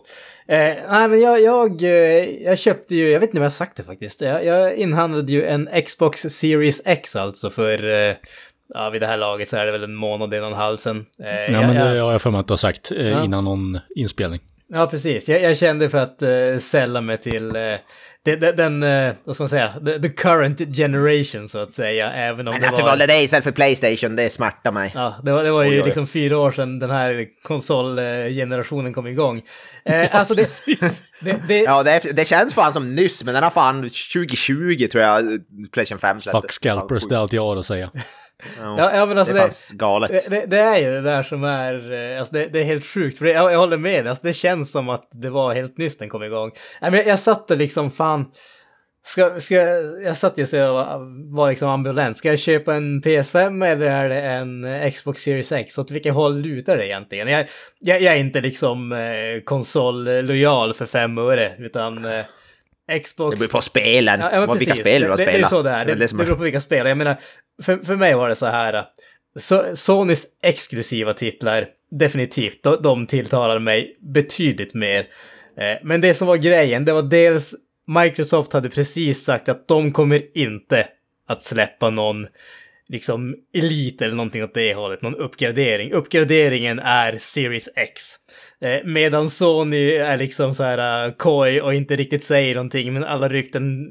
Eh, 0.49 0.57
nej, 0.89 1.09
men 1.09 1.21
jag, 1.21 1.41
jag, 1.43 1.83
eh, 1.83 1.91
jag 2.45 2.59
köpte 2.59 2.95
ju, 2.97 3.09
jag 3.11 3.21
vet 3.21 3.29
inte 3.29 3.39
om 3.39 3.43
jag 3.43 3.51
har 3.51 3.51
sagt 3.51 3.77
det 3.77 3.83
faktiskt. 3.83 4.21
Jag, 4.21 4.45
jag 4.45 4.75
inhandlade 4.77 5.33
ju 5.33 5.45
en 5.47 5.69
Xbox 5.87 6.21
Series 6.21 6.83
X 6.87 7.17
alltså 7.17 7.51
för, 7.51 8.09
eh, 8.09 8.15
ja 8.75 8.91
vid 8.91 9.01
det 9.03 9.07
här 9.07 9.17
laget 9.19 9.49
så 9.49 9.57
är 9.57 9.67
det 9.67 9.73
väl 9.73 9.85
en 9.85 9.95
månad, 9.95 10.35
en 10.35 10.43
och 10.45 10.51
en 10.51 10.55
halv 10.57 10.77
sedan. 10.77 11.07
Eh, 11.23 11.27
Ja, 11.29 11.37
jag- 11.51 11.67
men 11.67 11.75
det 11.75 12.01
har 12.01 12.13
jag 12.13 12.23
för 12.23 12.31
mig 12.31 12.41
att 12.41 12.49
du 12.49 12.53
har 12.53 12.59
sagt 12.59 12.93
eh, 12.93 13.09
Ja. 13.09 13.25
innan 13.25 13.45
någon 13.45 13.79
inspelning. 13.97 14.41
Ja, 14.69 14.87
precis. 14.87 15.29
Jag, 15.29 15.43
jag 15.43 15.57
kände 15.57 15.91
för 15.91 15.99
att 15.99 16.23
uh, 16.23 16.59
sälla 16.59 17.01
mig 17.01 17.19
till 17.19 17.47
uh, 17.47 17.77
det, 18.23 18.37
det, 18.37 18.53
den, 18.53 18.83
uh, 18.83 19.13
vad 19.25 19.35
ska 19.35 19.43
man 19.43 19.49
säga, 19.49 19.73
the, 19.87 19.99
the 19.99 20.09
current 20.09 20.59
generation 20.77 21.49
så 21.49 21.59
att 21.59 21.73
säga, 21.73 22.13
även 22.13 22.49
om 22.49 22.53
Men 22.53 22.63
det 22.63 22.69
att 22.69 22.77
du 22.77 22.83
var... 22.83 22.89
valde 22.89 23.07
det 23.07 23.23
istället 23.23 23.45
för 23.45 23.53
Playstation, 23.53 24.17
det 24.17 24.31
smärtar 24.31 24.73
mig. 24.73 24.93
Ja, 24.95 25.15
det 25.23 25.33
var, 25.33 25.45
det 25.45 25.51
var 25.51 25.63
ju 25.63 25.71
Oj, 25.71 25.81
oj. 25.81 25.85
liksom 25.85 26.07
fyra 26.07 26.39
år 26.39 26.51
sedan 26.51 26.79
den 26.79 26.91
här 26.91 27.27
konsolgenerationen 27.43 28.93
kom 28.93 29.07
igång. 29.07 29.43
Eh, 29.85 30.15
alltså 30.17 30.35
det, 30.35 30.49
det, 31.21 31.41
det, 31.49 31.59
Ja, 31.59 31.83
det, 31.83 32.17
det 32.17 32.25
känns 32.25 32.55
fan 32.55 32.73
som 32.73 32.95
nyss, 32.95 33.25
men 33.25 33.35
den 33.35 33.43
har 33.43 33.51
fan 33.51 33.83
2020 33.83 34.89
tror 34.93 35.05
jag 35.05 35.41
Playstation 35.73 35.99
5 35.99 36.21
släppte. 36.21 36.41
Fuck 36.41 36.53
scalpers, 36.53 37.09
det 37.09 37.15
är 37.15 37.19
allt 37.19 37.33
jag 37.33 37.43
har 37.43 37.57
att 37.57 37.67
säga. 37.67 37.91
Ja, 38.59 38.95
ja, 38.95 39.07
men 39.07 39.19
alltså 39.19 39.35
det 39.35 39.41
är 39.41 39.73
det, 39.73 39.77
galet. 39.77 40.31
det, 40.31 40.47
det, 40.47 40.61
är 40.61 40.79
ju 40.79 40.91
det 40.91 41.01
där 41.01 41.23
som 41.23 41.45
är, 41.45 41.93
eh, 41.93 42.19
alltså 42.19 42.35
det, 42.35 42.47
det 42.47 42.61
är 42.61 42.65
helt 42.65 42.85
sjukt, 42.85 43.19
för 43.19 43.25
det, 43.25 43.33
jag, 43.33 43.53
jag 43.53 43.59
håller 43.59 43.77
med, 43.77 44.07
alltså 44.07 44.27
det 44.27 44.33
känns 44.33 44.73
som 44.73 44.89
att 44.89 45.09
det 45.13 45.31
var 45.31 45.55
helt 45.55 45.79
nyss 45.79 45.99
den 45.99 46.09
kom 46.09 46.23
igång. 46.23 46.51
Nej, 46.81 46.91
men 46.91 47.01
jag, 47.01 47.07
jag 47.07 47.19
satt 47.19 47.51
och 47.51 47.57
liksom, 47.57 47.91
fan, 47.91 48.25
ska, 49.07 49.41
ska, 49.41 49.55
jag 50.05 50.17
satt 50.17 50.39
ju 50.39 50.47
så 50.47 50.57
jag 50.57 50.73
var, 50.73 50.99
var 51.37 51.51
liksom 51.51 51.69
ambivalent, 51.69 52.17
ska 52.17 52.29
jag 52.29 52.39
köpa 52.39 52.75
en 52.75 53.03
PS5 53.03 53.67
eller 53.67 53.87
är 53.87 54.09
det 54.09 54.21
en 54.21 54.65
eh, 54.65 54.91
Xbox 54.91 55.23
Series 55.23 55.53
X? 55.53 55.79
Åt 55.79 55.91
vilket 55.91 56.15
håll 56.15 56.41
lutar 56.41 56.77
det 56.77 56.87
egentligen? 56.87 57.29
Jag, 57.29 57.47
jag, 57.81 58.03
jag 58.03 58.15
är 58.15 58.19
inte 58.19 58.41
liksom 58.41 58.93
eh, 58.93 59.43
konsollojal 59.45 60.75
för 60.75 60.87
fem 60.87 61.19
öre, 61.19 61.53
utan 61.59 62.05
eh, 62.05 62.25
Xbox... 63.05 63.31
Det 63.35 63.39
beror 63.39 63.49
på 63.49 63.61
spelen. 63.61 64.21
Ja, 64.21 64.31
ja, 64.33 64.53
vilka 64.53 64.75
spel 64.75 65.03
du 65.03 65.09
har 65.09 65.17
det, 65.17 65.25
det, 65.25 65.31
spelat. 65.31 65.51
det 65.51 65.57
är 65.57 65.59
så 65.59 65.63
det 65.63 65.71
är. 65.71 65.85
Det, 65.85 65.95
det, 65.95 66.13
är- 66.13 66.17
beror 66.17 66.37
på 66.37 66.43
vilka 66.43 66.61
spel. 66.61 66.87
Jag 66.87 66.99
menar, 66.99 67.17
för, 67.63 67.77
för 67.77 67.97
mig 67.97 68.15
var 68.15 68.29
det 68.29 68.37
så 68.37 68.47
här. 68.47 68.85
Så, 69.39 69.77
Sonys 69.77 70.27
exklusiva 70.43 71.15
titlar, 71.15 71.67
definitivt, 71.91 72.63
de, 72.63 72.83
de 72.83 73.07
tilltalar 73.07 73.59
mig 73.59 73.97
betydligt 74.01 74.75
mer. 74.75 75.01
Eh, 75.59 75.79
men 75.83 76.01
det 76.01 76.15
som 76.15 76.27
var 76.27 76.37
grejen, 76.37 76.85
det 76.85 76.93
var 76.93 77.03
dels 77.03 77.55
Microsoft 77.87 78.53
hade 78.53 78.71
precis 78.71 79.25
sagt 79.25 79.49
att 79.49 79.69
de 79.69 79.93
kommer 79.93 80.39
inte 80.39 80.89
att 81.29 81.43
släppa 81.43 81.91
någon 81.91 82.27
liksom 82.89 83.35
elit 83.55 84.03
eller 84.03 84.15
någonting 84.15 84.45
åt 84.45 84.55
det 84.55 84.75
hållet, 84.75 85.03
någon 85.03 85.15
uppgradering. 85.17 85.93
Uppgraderingen 85.93 86.79
är 86.79 87.17
Series 87.19 87.69
X. 87.77 88.03
Eh, 88.63 88.85
medan 88.85 89.31
Sony 89.31 89.91
är 89.93 90.19
liksom 90.19 90.55
så 90.55 90.63
här 90.63 91.09
uh, 91.09 91.15
koj 91.15 91.61
och 91.61 91.75
inte 91.75 91.97
riktigt 91.97 92.25
säger 92.25 92.55
någonting, 92.55 92.93
men 92.93 93.05
alla 93.05 93.29
rykten 93.29 93.87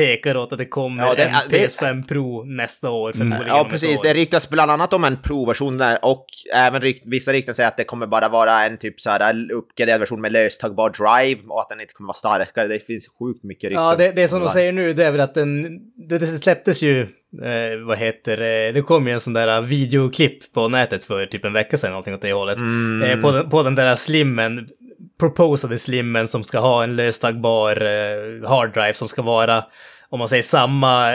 pekar 0.00 0.36
åt 0.36 0.52
att 0.52 0.58
det 0.58 0.64
kommer 0.66 1.02
Ja, 1.06 1.14
det- 1.14 1.22
en 1.24 1.34
det- 1.50 1.58
PS5 1.58 2.02
Pro 2.08 2.44
nästa 2.44 2.90
år 2.90 3.12
förmodligen. 3.12 3.56
Ja, 3.56 3.66
precis. 3.70 3.98
år. 4.00 4.04
Det 4.04 4.14
ryktas 4.14 4.48
bland 4.50 4.70
annat 4.70 4.92
om 4.92 5.04
en 5.04 5.16
provversion 5.22 5.78
där 5.78 5.98
och 6.02 6.26
även 6.54 6.80
rykt, 6.82 7.02
vissa 7.06 7.32
rykten 7.32 7.54
säger 7.54 7.68
att 7.68 7.76
det 7.76 7.84
kommer 7.84 8.06
bara 8.06 8.28
vara 8.28 8.64
en 8.64 8.78
typ 8.78 9.00
så 9.00 9.10
här 9.10 9.52
uppgraderad 9.52 10.00
version 10.00 10.20
med 10.20 10.32
löstagbar 10.32 10.90
drive 10.90 11.40
och 11.48 11.60
att 11.60 11.68
den 11.68 11.80
inte 11.80 11.94
kommer 11.94 12.06
vara 12.08 12.14
starkare. 12.14 12.68
Det 12.68 12.86
finns 12.86 13.08
sjukt 13.18 13.44
mycket 13.44 13.64
rykten. 13.64 13.82
Ja, 13.84 13.94
det, 13.96 14.12
det 14.12 14.28
som 14.28 14.40
de 14.40 14.48
säger 14.48 14.72
nu 14.72 14.92
det 14.92 15.04
är 15.04 15.10
väl 15.10 15.20
att 15.20 15.34
den, 15.34 15.78
det, 16.08 16.18
det 16.18 16.26
släpptes 16.26 16.82
ju, 16.82 17.00
eh, 17.00 17.78
vad 17.86 17.98
heter 17.98 18.36
det, 18.36 18.72
det 18.72 18.82
kom 18.82 19.06
ju 19.06 19.12
en 19.12 19.20
sån 19.20 19.32
där 19.32 19.60
videoklipp 19.60 20.52
på 20.52 20.68
nätet 20.68 21.04
för 21.04 21.26
typ 21.26 21.44
en 21.44 21.52
vecka 21.52 21.78
sedan, 21.78 21.90
någonting 21.90 22.14
åt 22.14 22.22
det 22.22 22.32
hållet. 22.32 22.58
Mm. 22.58 23.02
Eh, 23.10 23.22
på, 23.22 23.30
den, 23.32 23.50
på 23.50 23.62
den 23.62 23.74
där 23.74 23.96
slimmen, 23.96 24.66
proposade 25.20 25.78
slimmen 25.78 26.28
som 26.28 26.44
ska 26.44 26.58
ha 26.58 26.84
en 26.84 26.96
löstagbar 26.96 27.82
eh, 27.82 28.48
hard 28.48 28.72
drive 28.72 28.94
som 28.94 29.08
ska 29.08 29.22
vara 29.22 29.64
om 30.10 30.18
man 30.18 30.28
säger 30.28 30.42
samma, 30.42 31.10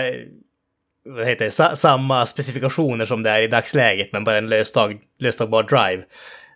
vad 1.06 1.28
heter 1.28 1.46
det, 1.46 1.52
sa, 1.52 1.76
samma 1.76 2.26
specifikationer 2.26 3.06
som 3.06 3.24
det 3.24 3.30
är 3.30 3.42
i 3.42 3.48
dagsläget, 3.48 4.14
men 4.14 4.24
bara 4.24 4.38
en 4.38 4.50
löstag, 4.50 4.98
löstagbar 5.20 5.64
drive. 5.64 6.04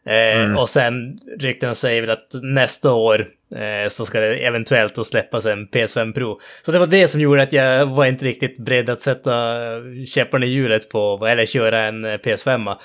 Eh, 0.06 0.40
Mm. 0.40 0.58
Och 0.58 0.70
sen 0.70 1.20
ryktena 1.40 1.76
säger 1.76 2.02
väl 2.02 2.10
att 2.10 2.30
nästa 2.42 2.94
år 2.94 3.20
eh, 3.20 3.26
Eh, 3.56 3.90
så 3.90 4.06
ska 4.06 4.20
det 4.20 4.36
eventuellt 4.36 4.96
då 4.96 5.04
släppas 5.04 5.46
en 5.46 5.68
PS5 5.68 6.14
Pro. 6.14 6.40
Så 6.66 6.72
det 6.72 6.80
var 6.80 6.88
det 6.88 7.08
som 7.08 7.22
gjorde 7.22 7.42
att 7.42 7.54
jag 7.54 7.86
var 7.86 8.06
inte 8.06 8.26
riktigt 8.26 8.58
beredd 8.58 8.90
att 8.90 9.02
sätta 9.02 9.56
eh, 9.76 10.06
käpparna 10.06 10.46
i 10.46 10.50
hjulet 10.50 10.90
på, 10.90 11.28
eller 11.30 11.46
köra 11.46 11.82
en 11.82 12.06
eh, 12.06 12.18
PS5. 12.18 12.76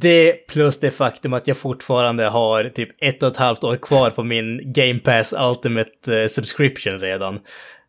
Det 0.00 0.32
plus 0.32 0.80
det 0.80 0.90
faktum 0.90 1.32
att 1.32 1.48
jag 1.48 1.56
fortfarande 1.56 2.24
har 2.24 2.64
typ 2.64 2.88
ett 3.00 3.22
och 3.22 3.28
ett 3.28 3.36
halvt 3.36 3.64
år 3.64 3.76
kvar 3.76 4.10
på 4.10 4.24
min 4.24 4.72
Game 4.72 4.98
Pass 4.98 5.34
Ultimate 5.38 6.28
subscription 6.28 7.00
redan. 7.00 7.40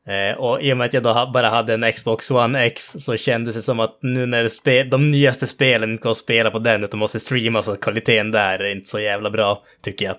Eh, 0.10 0.38
och 0.38 0.62
i 0.62 0.74
och 0.74 0.78
med 0.78 0.86
att 0.86 0.93
jag 0.93 1.04
då 1.04 1.32
bara 1.34 1.50
hade 1.50 1.74
en 1.74 1.91
Xbox 1.91 2.32
One 2.32 2.65
X 2.65 2.95
så 3.00 3.17
kändes 3.17 3.56
det 3.56 3.62
som 3.62 3.80
att 3.80 4.00
nu 4.02 4.26
när 4.26 4.43
spe- 4.43 4.89
de 4.89 5.12
nyaste 5.12 5.48
spelen 5.48 5.91
inte 5.91 6.04
går 6.04 6.12
att 6.12 6.17
spela 6.17 6.52
på 6.52 6.60
den 6.60 6.84
utan 6.84 7.00
måste 7.00 7.19
streamas 7.19 7.67
och 7.67 7.84
kvaliteten 7.84 8.32
där 8.32 8.60
är 8.60 8.72
inte 8.72 8.89
så 8.89 9.00
jävla 9.00 9.30
bra, 9.30 9.63
tycker 9.82 10.06
jag. 10.06 10.15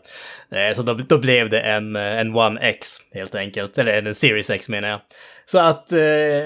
Eh, 0.60 0.74
så 0.74 0.82
då, 0.82 0.94
då 0.94 1.18
blev 1.18 1.50
det 1.50 1.60
en, 1.60 1.96
eh, 1.96 2.20
en 2.20 2.36
One 2.36 2.60
X 2.60 2.88
helt 3.14 3.34
enkelt, 3.34 3.78
eller 3.78 4.02
en 4.02 4.14
Series 4.14 4.50
X 4.50 4.68
menar 4.68 4.88
jag. 4.88 5.00
Så 5.46 5.58
att 5.58 5.92
eh, 5.92 5.98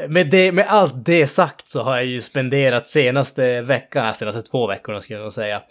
med, 0.09 0.29
det, 0.31 0.53
med 0.53 0.67
allt 0.69 1.05
det 1.05 1.27
sagt 1.27 1.69
så 1.69 1.83
har 1.83 1.97
jag 1.97 2.05
ju 2.05 2.21
spenderat 2.21 2.89
senaste 2.89 3.63
veckan, 3.63 4.07
eh, 4.07 4.13
senaste 4.13 4.43
två 4.43 4.67
veckorna 4.67 5.01
skulle 5.01 5.19
jag 5.19 5.25
nog 5.25 5.33
säga, 5.33 5.63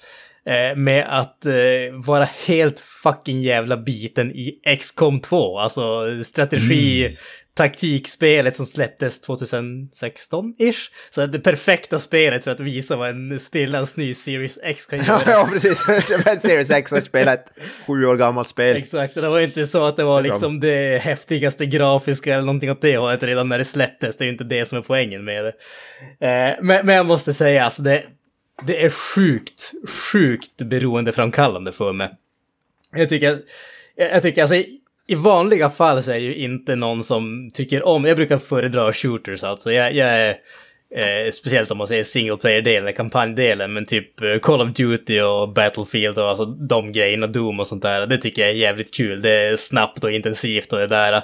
eh, 0.46 0.76
med 0.76 1.06
att 1.10 1.46
eh, 1.46 1.54
vara 1.94 2.28
helt 2.48 2.80
fucking 2.80 3.42
jävla 3.42 3.78
biten 3.78 4.32
i 4.32 4.60
XCOM 4.80 5.20
2, 5.20 5.60
alltså 5.60 6.06
strategi, 6.24 7.06
mm 7.06 7.18
taktikspelet 7.56 8.56
som 8.56 8.66
släpptes 8.66 9.22
2016-ish. 9.28 10.89
Så 11.10 11.26
det 11.26 11.39
perfekta 11.39 12.00
spelet 12.00 12.44
för 12.44 12.52
att 12.52 12.60
visa 12.60 12.96
vad 12.96 13.10
en 13.10 13.39
sprillans 13.39 13.98
ny 13.98 14.13
Series 14.13 14.60
X 14.63 14.86
kan 14.86 15.00
göra. 15.04 15.22
ja, 15.28 15.50
precis. 15.54 15.86
En 16.26 16.39
Series 16.39 16.72
X 16.72 16.92
har 16.92 17.02
spelat 17.02 17.34
ett 17.34 17.54
sju 17.88 18.06
år 18.06 18.18
gammalt 18.18 18.48
spel. 18.48 18.78
Exakt, 18.78 19.16
det 19.16 19.30
var 19.30 19.39
inte 19.39 19.68
så 19.68 19.86
att 19.86 19.98
det 19.98 20.04
var 20.04 20.22
liksom 20.22 20.60
det 20.60 21.02
häftigaste 21.02 21.66
grafiska 21.66 22.34
eller 22.34 22.46
någonting 22.46 22.72
åt 22.72 22.82
det 22.82 22.98
hållet 22.98 23.24
redan 23.24 23.50
när 23.50 23.58
det 23.58 23.66
släpptes. 23.66 24.18
Det 24.18 24.24
är 24.24 24.26
ju 24.26 24.32
inte 24.32 24.44
det 24.44 24.66
som 24.66 24.78
är 24.78 24.82
poängen 24.82 25.26
med 25.26 25.46
det. 25.46 25.54
Eh, 26.28 26.58
men, 26.62 26.86
men 26.86 26.96
jag 26.96 27.06
måste 27.06 27.34
säga, 27.34 27.66
alltså 27.66 27.82
det, 27.82 28.04
det 28.68 28.84
är 28.84 28.89
sjukt, 28.89 29.72
sjukt 29.89 30.58
beroendeframkallande 30.58 31.72
för 31.72 31.94
mig. 31.94 32.10
Jag 32.96 33.10
tycker, 33.10 33.39
jag, 33.96 34.12
jag 34.12 34.22
tycker 34.22 34.42
alltså 34.42 34.63
i, 35.08 35.16
vanliga 35.16 35.70
fall 35.70 36.04
så 36.04 36.12
är 36.12 36.16
jag 36.16 36.24
ju 36.24 36.36
inte 36.36 36.76
någon 36.76 37.04
som 37.04 37.52
tycker 37.54 37.84
om, 37.84 38.06
jag 38.06 38.16
brukar 38.16 38.38
föredra 38.38 38.94
shooters 38.94 39.44
alltså. 39.44 39.72
Jag, 39.72 39.94
jag 39.94 40.08
är, 40.08 40.30
eh, 40.96 41.32
speciellt 41.32 41.72
om 41.72 41.78
man 41.78 41.88
säger 41.88 42.04
single 42.04 42.38
player-delen, 42.38 42.94
kampanjdelen, 42.94 43.74
men 43.74 43.86
typ 43.86 44.22
eh, 44.22 44.39
Call 44.39 44.62
of 44.62 44.74
Duty 44.74 45.22
och 45.22 45.54
Battlefield 45.54 46.18
och 46.18 46.30
alltså 46.30 46.46
de 46.46 46.92
grejerna, 46.92 47.28
Doom 47.28 47.60
och 47.60 47.68
sånt 47.68 47.82
där, 47.82 48.08
det 48.08 48.18
tycker 48.18 48.42
jag 48.42 48.52
är 48.52 48.56
jävligt 48.56 48.94
kul. 48.94 49.22
Det 49.22 49.32
är 49.32 49.56
snabbt 49.56 50.04
och 50.04 50.12
intensivt 50.12 50.74
och 50.74 50.80
det 50.80 50.88
där. 50.88 51.24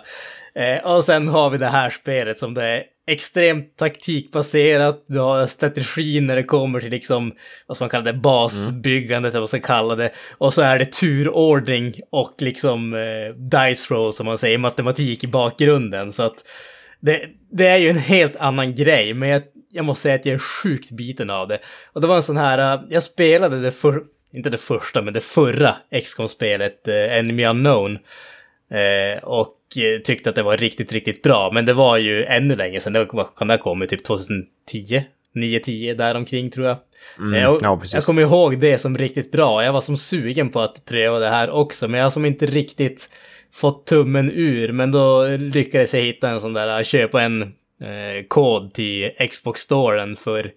Eh, 0.56 0.78
och 0.96 1.04
sen 1.04 1.28
har 1.28 1.50
vi 1.50 1.58
det 1.58 1.66
här 1.66 1.90
spelet 1.90 2.38
som 2.38 2.54
det 2.54 2.64
är 2.64 2.84
extremt 3.10 3.78
taktikbaserat, 3.78 5.04
du 5.08 5.20
har 5.20 5.48
strategi 5.48 6.22
när 6.22 6.36
det 6.36 6.44
kommer 6.44 6.80
till 6.80 6.90
liksom, 6.90 7.32
vad 7.68 7.78
ska 7.78 7.84
man 7.84 7.90
kalla 7.90 8.04
det, 8.04 8.14
basbyggandet 8.14 9.30
eller 9.30 9.40
vad 9.40 9.42
man 9.42 9.48
ska 9.48 9.60
kalla 9.60 9.96
det. 9.96 10.12
Och 10.38 10.54
så 10.54 10.62
är 10.62 10.80
det 10.80 10.86
turordning 10.86 11.94
och 12.12 12.34
liksom 12.38 12.94
eh, 12.94 13.36
dice 13.36 13.94
roll 13.94 14.14
som 14.14 14.26
man 14.26 14.38
säger, 14.38 14.58
matematik 14.58 15.24
i 15.24 15.28
bakgrunden. 15.28 16.14
Så 16.14 16.24
att 16.24 16.36
det, 17.00 17.22
det 17.52 17.68
är 17.68 17.78
ju 17.78 17.90
en 17.90 17.98
helt 17.98 18.36
annan 18.36 18.76
grej, 18.76 19.14
men 19.14 19.30
jag, 19.30 19.42
jag 19.72 19.86
måste 19.86 20.02
säga 20.02 20.16
att 20.16 20.26
jag 20.26 20.36
är 20.36 20.40
sjukt 20.40 20.92
biten 20.92 21.30
av 21.30 21.48
det. 21.48 21.60
Och 21.94 22.02
det 22.02 22.08
var 22.08 22.16
en 22.16 22.24
sån 22.24 22.38
här, 22.38 22.74
eh, 22.74 22.82
jag 22.90 23.04
spelade 23.04 23.62
det 23.62 23.72
för, 23.72 24.04
inte 24.34 24.50
det 24.50 24.58
första, 24.58 25.02
men 25.02 25.14
det 25.14 25.24
förra 25.24 25.76
XCOM-spelet, 26.04 26.88
eh, 26.88 27.18
Enemy 27.18 27.46
Unknown. 27.46 28.00
Eh, 28.72 29.24
och 29.24 29.59
tyckte 30.04 30.30
att 30.30 30.36
det 30.36 30.44
var 30.44 30.58
riktigt, 30.58 30.94
riktigt 30.94 31.22
bra. 31.22 31.52
Men 31.54 31.66
det 31.66 31.74
var 31.74 31.98
ju 31.98 32.26
ännu 32.26 32.56
länge 32.56 32.80
sedan. 32.80 32.94
Det 32.94 33.06
var, 33.06 33.28
kan 33.36 33.50
ha 33.50 33.58
kommit? 33.58 33.90
Typ 33.90 34.04
2010? 34.04 35.04
9-10 35.36 35.96
däromkring 35.96 36.52
tror 36.52 36.68
jag. 36.68 36.78
Mm, 37.18 37.34
Eh, 37.34 37.50
och 37.50 37.60
ja, 37.62 37.82
jag 37.94 38.04
kommer 38.04 38.22
ihåg 38.22 38.60
det 38.60 38.78
som 38.78 38.98
riktigt 38.98 39.32
bra. 39.32 39.64
Jag 39.64 39.74
var 39.74 39.82
som 39.82 39.98
sugen 39.98 40.50
på 40.50 40.60
att 40.60 40.86
pröva 40.86 41.20
det 41.20 41.30
här 41.30 41.50
också. 41.50 41.88
Men 41.88 41.98
jag 41.98 42.06
har 42.06 42.12
som 42.12 42.26
inte 42.26 42.46
riktigt 42.46 43.10
fått 43.54 43.86
tummen 43.86 44.32
ur. 44.32 44.72
Men 44.72 44.92
då 44.92 45.28
lyckades 45.28 45.94
jag 45.94 46.02
hitta 46.02 46.30
en 46.30 46.42
sån 46.42 46.54
där, 46.54 46.84
köpa 46.84 47.22
en 47.22 47.42
eh, 47.82 48.26
kod 48.28 48.74
till 48.74 49.12
Xbox-storen 49.30 50.16
för 50.16 50.52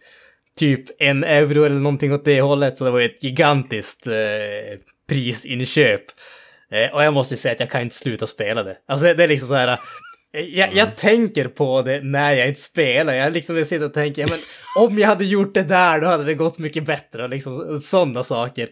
typ 0.57 0.85
en 0.99 1.25
euro 1.25 1.65
eller 1.65 1.77
någonting 1.77 2.13
åt 2.13 2.25
det 2.25 2.41
hållet. 2.41 2.79
Så 2.79 2.85
det 2.85 2.91
var 2.91 3.01
ett 3.01 3.25
gigantiskt 3.25 4.07
eh, 4.07 4.79
prisinköp. 5.09 6.05
Eh, 6.73 6.95
och 6.95 7.05
jag 7.05 7.15
måste 7.15 7.35
ju 7.35 7.39
säga 7.39 7.53
att 7.53 7.61
jag 7.61 7.71
kan 7.71 7.83
inte 7.83 7.95
sluta 7.95 8.27
spela 8.27 8.63
det. 8.63 8.77
Alltså 8.89 9.07
det, 9.07 9.15
det 9.15 9.25
är 9.25 9.29
liksom 9.29 9.49
så 9.49 9.55
här... 9.55 9.79
eh, 10.35 10.41
Jag, 10.59 10.75
jag 10.75 10.97
tänker 10.97 11.49
på 11.49 11.83
det 11.83 12.01
när 12.03 12.33
jag 12.33 12.49
inte 12.49 12.61
spelar. 12.61 13.15
Jag 13.15 13.33
liksom 13.33 13.65
sitter 13.65 13.85
och 13.85 13.95
tänker, 13.95 14.23
ja, 14.23 14.29
men 14.31 14.39
om 14.89 14.99
jag 14.99 15.09
hade 15.09 15.25
gjort 15.25 15.55
det 15.55 15.63
där 15.63 16.01
då 16.01 16.07
hade 16.07 16.25
det 16.25 16.35
gått 16.35 16.59
mycket 16.59 16.85
bättre. 16.85 17.23
Och 17.23 17.31
liksom 17.31 17.81
sådana 17.81 18.25
saker. 18.25 18.69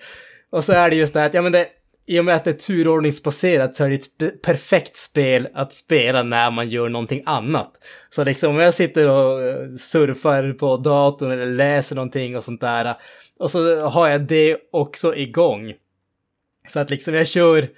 Och 0.52 0.64
så 0.64 0.72
är 0.72 0.90
det 0.90 0.96
just 0.96 1.12
det 1.12 1.20
här 1.20 1.26
att, 1.26 1.34
ja 1.34 1.42
men 1.42 1.52
det, 1.52 1.66
i 2.06 2.20
och 2.20 2.24
med 2.24 2.34
att 2.36 2.44
det 2.44 2.50
är 2.50 2.54
turordningsbaserat 2.54 3.74
så 3.74 3.84
är 3.84 3.88
det 3.88 4.24
ett 4.26 4.42
perfekt 4.42 4.96
spel 4.96 5.48
att 5.54 5.74
spela 5.74 6.22
när 6.22 6.50
man 6.50 6.68
gör 6.68 6.88
någonting 6.88 7.22
annat. 7.26 7.72
Så 8.08 8.24
liksom 8.24 8.50
om 8.50 8.58
jag 8.58 8.74
sitter 8.74 9.08
och 9.08 9.42
eh, 9.42 9.76
surfar 9.78 10.52
på 10.52 10.76
datorn 10.76 11.30
eller 11.30 11.46
läser 11.46 11.96
någonting 11.96 12.36
och 12.36 12.44
sånt 12.44 12.60
där. 12.60 12.94
Och 13.38 13.50
så 13.50 13.80
har 13.80 14.08
jag 14.08 14.20
det 14.20 14.56
också 14.72 15.16
igång. 15.16 15.74
Så 16.68 16.80
att 16.80 16.90
liksom 16.90 17.14
jag 17.14 17.26
kör 17.26 17.68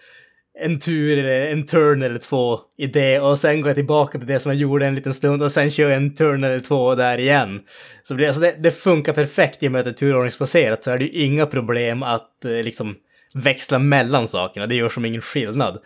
en 0.59 0.79
tur 0.79 1.19
eller 1.19 1.47
en 1.47 1.67
turn 1.67 2.03
eller 2.03 2.19
två 2.19 2.59
i 2.79 2.87
det 2.87 3.21
och 3.21 3.39
sen 3.39 3.61
går 3.61 3.69
jag 3.69 3.77
tillbaka 3.77 4.19
till 4.19 4.29
det 4.29 4.41
som 4.41 4.53
jag 4.53 4.61
gjorde 4.61 4.87
en 4.87 4.95
liten 4.95 5.15
stund 5.15 5.43
och 5.43 5.53
sen 5.53 5.71
kör 5.71 5.89
jag 5.89 5.97
en 5.97 6.15
turn 6.15 6.45
eller 6.45 6.61
två 6.61 6.95
där 6.95 7.19
igen. 7.19 7.61
Så 8.03 8.15
det, 8.15 8.27
alltså 8.27 8.41
det, 8.41 8.55
det 8.59 8.71
funkar 8.71 9.13
perfekt 9.13 9.63
i 9.63 9.69
och 9.69 9.73
med 9.73 9.79
att 9.79 9.85
det 9.85 9.91
är 9.91 9.95
turordningsbaserat 9.95 10.85
så 10.85 10.91
är 10.91 10.99
det 10.99 11.05
ju 11.05 11.25
inga 11.25 11.47
problem 11.47 12.03
att 12.03 12.45
eh, 12.45 12.51
liksom 12.51 12.95
växla 13.35 13.79
mellan 13.79 14.29
sakerna. 14.29 14.67
Det 14.67 14.75
gör 14.75 14.89
som 14.89 15.05
ingen 15.05 15.21
skillnad. 15.21 15.79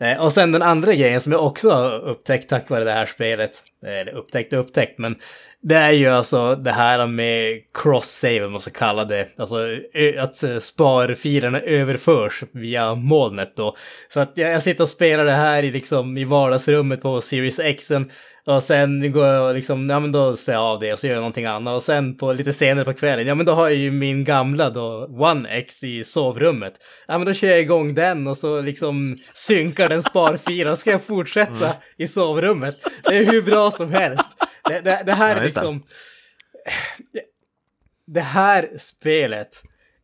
Eh, 0.00 0.24
och 0.24 0.32
sen 0.32 0.52
den 0.52 0.62
andra 0.62 0.94
grejen 0.94 1.20
som 1.20 1.32
jag 1.32 1.46
också 1.46 1.70
har 1.70 1.98
upptäckt 1.98 2.48
tack 2.48 2.70
vare 2.70 2.84
det 2.84 2.92
här 2.92 3.06
spelet, 3.06 3.62
eller 3.82 4.14
upptäckt 4.14 4.52
och 4.52 4.60
upptäckt, 4.60 4.98
men 4.98 5.16
det 5.62 5.74
är 5.74 5.90
ju 5.90 6.08
alltså 6.08 6.56
det 6.56 6.70
här 6.70 7.06
med 7.06 7.62
cross-save, 7.74 8.48
man 8.48 8.60
ska 8.60 8.70
kalla 8.70 9.04
det. 9.04 9.28
Alltså 9.36 9.56
att 10.18 10.42
eh, 10.42 10.58
sparfilerna 10.58 11.60
överförs 11.60 12.42
via 12.52 12.94
molnet 12.94 13.56
då. 13.56 13.76
Så 14.08 14.20
att 14.20 14.32
jag, 14.34 14.62
sitter 14.62 14.84
och 14.84 14.88
spelar 14.88 15.24
det 15.24 15.32
här 15.32 15.62
i, 15.62 15.70
liksom, 15.70 16.18
i 16.18 16.24
vardagsrummet 16.24 17.02
på 17.02 17.20
Series 17.20 17.58
X. 17.58 17.92
Och 18.44 18.62
sen 18.62 19.12
går 19.12 19.26
jag 19.26 19.54
liksom, 19.54 19.90
ja 19.90 20.00
men 20.00 20.12
då 20.12 20.36
stänger 20.36 20.58
jag 20.58 20.66
av 20.66 20.80
det 20.80 20.92
och 20.92 20.98
så 20.98 21.06
gör 21.06 21.14
jag 21.14 21.20
någonting 21.20 21.44
annat. 21.44 21.76
Och 21.76 21.82
sen 21.82 22.16
på 22.16 22.32
lite 22.32 22.52
senare 22.52 22.84
på 22.84 22.92
kvällen, 22.92 23.26
ja 23.26 23.34
men 23.34 23.46
då 23.46 23.52
har 23.52 23.68
jag 23.68 23.78
ju 23.78 23.90
min 23.90 24.24
gamla 24.24 24.70
då, 24.70 25.06
One 25.18 25.48
X 25.48 25.84
i 25.84 26.04
sovrummet. 26.04 26.74
Ja 27.06 27.18
men 27.18 27.26
då 27.26 27.32
kör 27.32 27.48
jag 27.48 27.60
igång 27.60 27.94
den 27.94 28.26
och 28.26 28.36
så 28.36 28.60
liksom 28.60 29.16
synkar 29.32 29.88
den 29.88 30.02
sparfilen. 30.02 30.72
och 30.72 30.78
ska 30.78 30.90
jag 30.90 31.02
fortsätta 31.02 31.74
i 31.96 32.06
sovrummet. 32.06 32.76
Det 33.04 33.16
är 33.16 33.24
hur 33.24 33.42
bra 33.42 33.70
som 33.72 33.92
helst. 33.92 34.30
Det, 34.64 34.80
det, 34.80 35.02
det 35.06 35.12
här 35.12 35.30
Ja, 35.30 35.40
är 35.40 35.44
liksom... 35.44 35.82
Det, 37.12 37.22
det 38.06 38.20
här 38.20 38.70
spelet 38.78 39.62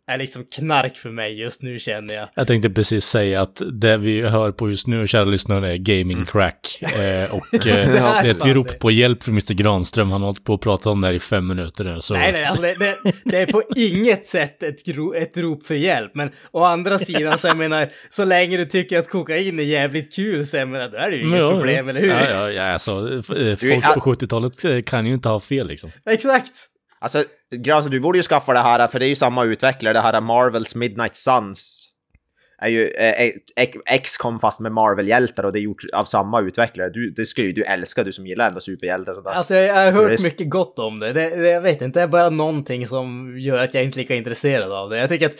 är 0.08 0.18
liksom 0.18 0.44
knark 0.44 0.96
för 0.96 1.10
mig 1.10 1.40
just 1.40 1.62
nu 1.62 1.78
känner 1.78 2.14
jag. 2.14 2.28
Jag 2.34 2.46
tänkte 2.46 2.70
precis 2.70 3.04
säga 3.04 3.40
att 3.40 3.62
det 3.72 3.96
vi 3.96 4.22
hör 4.22 4.52
på 4.52 4.70
just 4.70 4.86
nu, 4.86 5.06
kära 5.06 5.24
lyssnare, 5.24 5.72
är 5.72 5.76
gaming 5.76 6.24
crack. 6.26 6.82
Eh, 6.82 7.34
och 7.34 7.54
eh, 7.66 7.92
det, 7.92 7.98
är 7.98 8.30
ett 8.30 8.46
rop 8.46 8.68
det. 8.68 8.74
på 8.78 8.90
hjälp 8.90 9.22
för 9.22 9.30
Mr 9.30 9.54
Granström. 9.54 10.10
Han 10.10 10.20
har 10.20 10.26
hållit 10.26 10.44
på 10.44 10.54
att 10.54 10.60
prata 10.60 10.90
om 10.90 11.00
det 11.00 11.06
här 11.06 11.14
i 11.14 11.20
fem 11.20 11.46
minuter 11.46 11.84
nu. 11.84 12.00
Så 12.00 12.14
Nej, 12.14 12.32
nej, 12.32 12.44
alltså 12.44 12.62
det, 12.62 12.74
det, 12.78 12.96
det 13.24 13.36
är 13.38 13.46
på 13.46 13.62
inget 13.76 14.26
sätt 14.26 14.62
ett, 14.62 14.84
gro, 14.84 15.14
ett 15.14 15.36
rop 15.36 15.66
för 15.66 15.74
hjälp. 15.74 16.14
Men 16.14 16.30
å 16.50 16.64
andra 16.64 16.98
sidan 16.98 17.38
så 17.38 17.46
jag 17.46 17.56
menar, 17.56 17.88
så 18.10 18.24
länge 18.24 18.56
du 18.56 18.64
tycker 18.64 18.98
att 18.98 19.08
kokain 19.08 19.58
är 19.58 19.62
jävligt 19.62 20.14
kul 20.14 20.46
så 20.46 20.56
jag 20.56 20.68
menar, 20.68 20.88
då 20.88 20.96
är 20.96 21.10
det 21.10 21.16
ju 21.16 21.22
inget 21.22 21.38
Ja, 21.40 21.50
problem, 21.50 21.88
eller 21.88 22.00
hur? 22.00 22.08
Ja, 22.08 22.30
ja, 22.30 22.50
ja 22.50 22.72
alltså, 22.72 23.14
eh, 23.14 23.56
folk 23.56 23.84
ja- 23.84 24.00
på 24.00 24.14
70-talet 24.14 24.64
eh, 24.64 24.82
kan 24.82 25.06
ju 25.06 25.14
inte 25.14 25.28
ha 25.28 25.40
fel 25.40 25.66
liksom. 25.68 25.90
Exakt! 26.10 26.52
Alltså, 27.00 27.24
Granström, 27.50 27.90
du 27.90 28.00
borde 28.00 28.18
ju 28.18 28.22
skaffa 28.22 28.52
det 28.52 28.58
här, 28.58 28.88
för 28.88 28.98
det 28.98 29.06
är 29.06 29.08
ju 29.08 29.16
samma 29.16 29.44
utvecklare, 29.44 29.92
det 29.92 30.00
här 30.00 30.20
Marvels 30.20 30.74
Midnight 30.74 31.16
Suns. 31.16 31.84
Är 32.60 32.68
ju 32.68 32.88
eh, 32.88 33.30
X- 33.56 33.78
X-com 33.86 34.40
fast 34.40 34.60
med 34.60 34.72
Marvel-hjältar 34.72 35.44
och 35.44 35.52
det 35.52 35.58
är 35.58 35.62
gjort 35.62 35.82
av 35.92 36.04
samma 36.04 36.40
utvecklare. 36.40 36.90
Du, 36.90 37.10
det 37.10 37.26
ska 37.26 37.42
ju 37.42 37.52
du 37.52 37.62
älska, 37.62 38.04
du 38.04 38.12
som 38.12 38.26
gillar 38.26 38.48
ändå 38.48 38.60
superhjältar 38.60 39.12
och 39.12 39.16
sånt 39.16 39.26
där. 39.26 39.32
Alltså 39.32 39.54
jag, 39.54 39.74
har 39.74 39.92
hört 39.92 40.20
mycket 40.20 40.50
gott 40.50 40.78
om 40.78 40.98
det. 40.98 41.12
det, 41.12 41.36
det. 41.36 41.48
Jag 41.48 41.60
vet 41.60 41.82
inte, 41.82 41.98
det 41.98 42.02
är 42.02 42.06
bara 42.06 42.30
någonting 42.30 42.86
som 42.86 43.34
gör 43.38 43.62
att 43.62 43.74
jag 43.74 43.84
inte 43.84 43.96
är 43.96 44.00
lika 44.00 44.14
intresserad 44.14 44.72
av 44.72 44.90
det. 44.90 44.98
Jag 44.98 45.08
tycker 45.08 45.26
att 45.26 45.36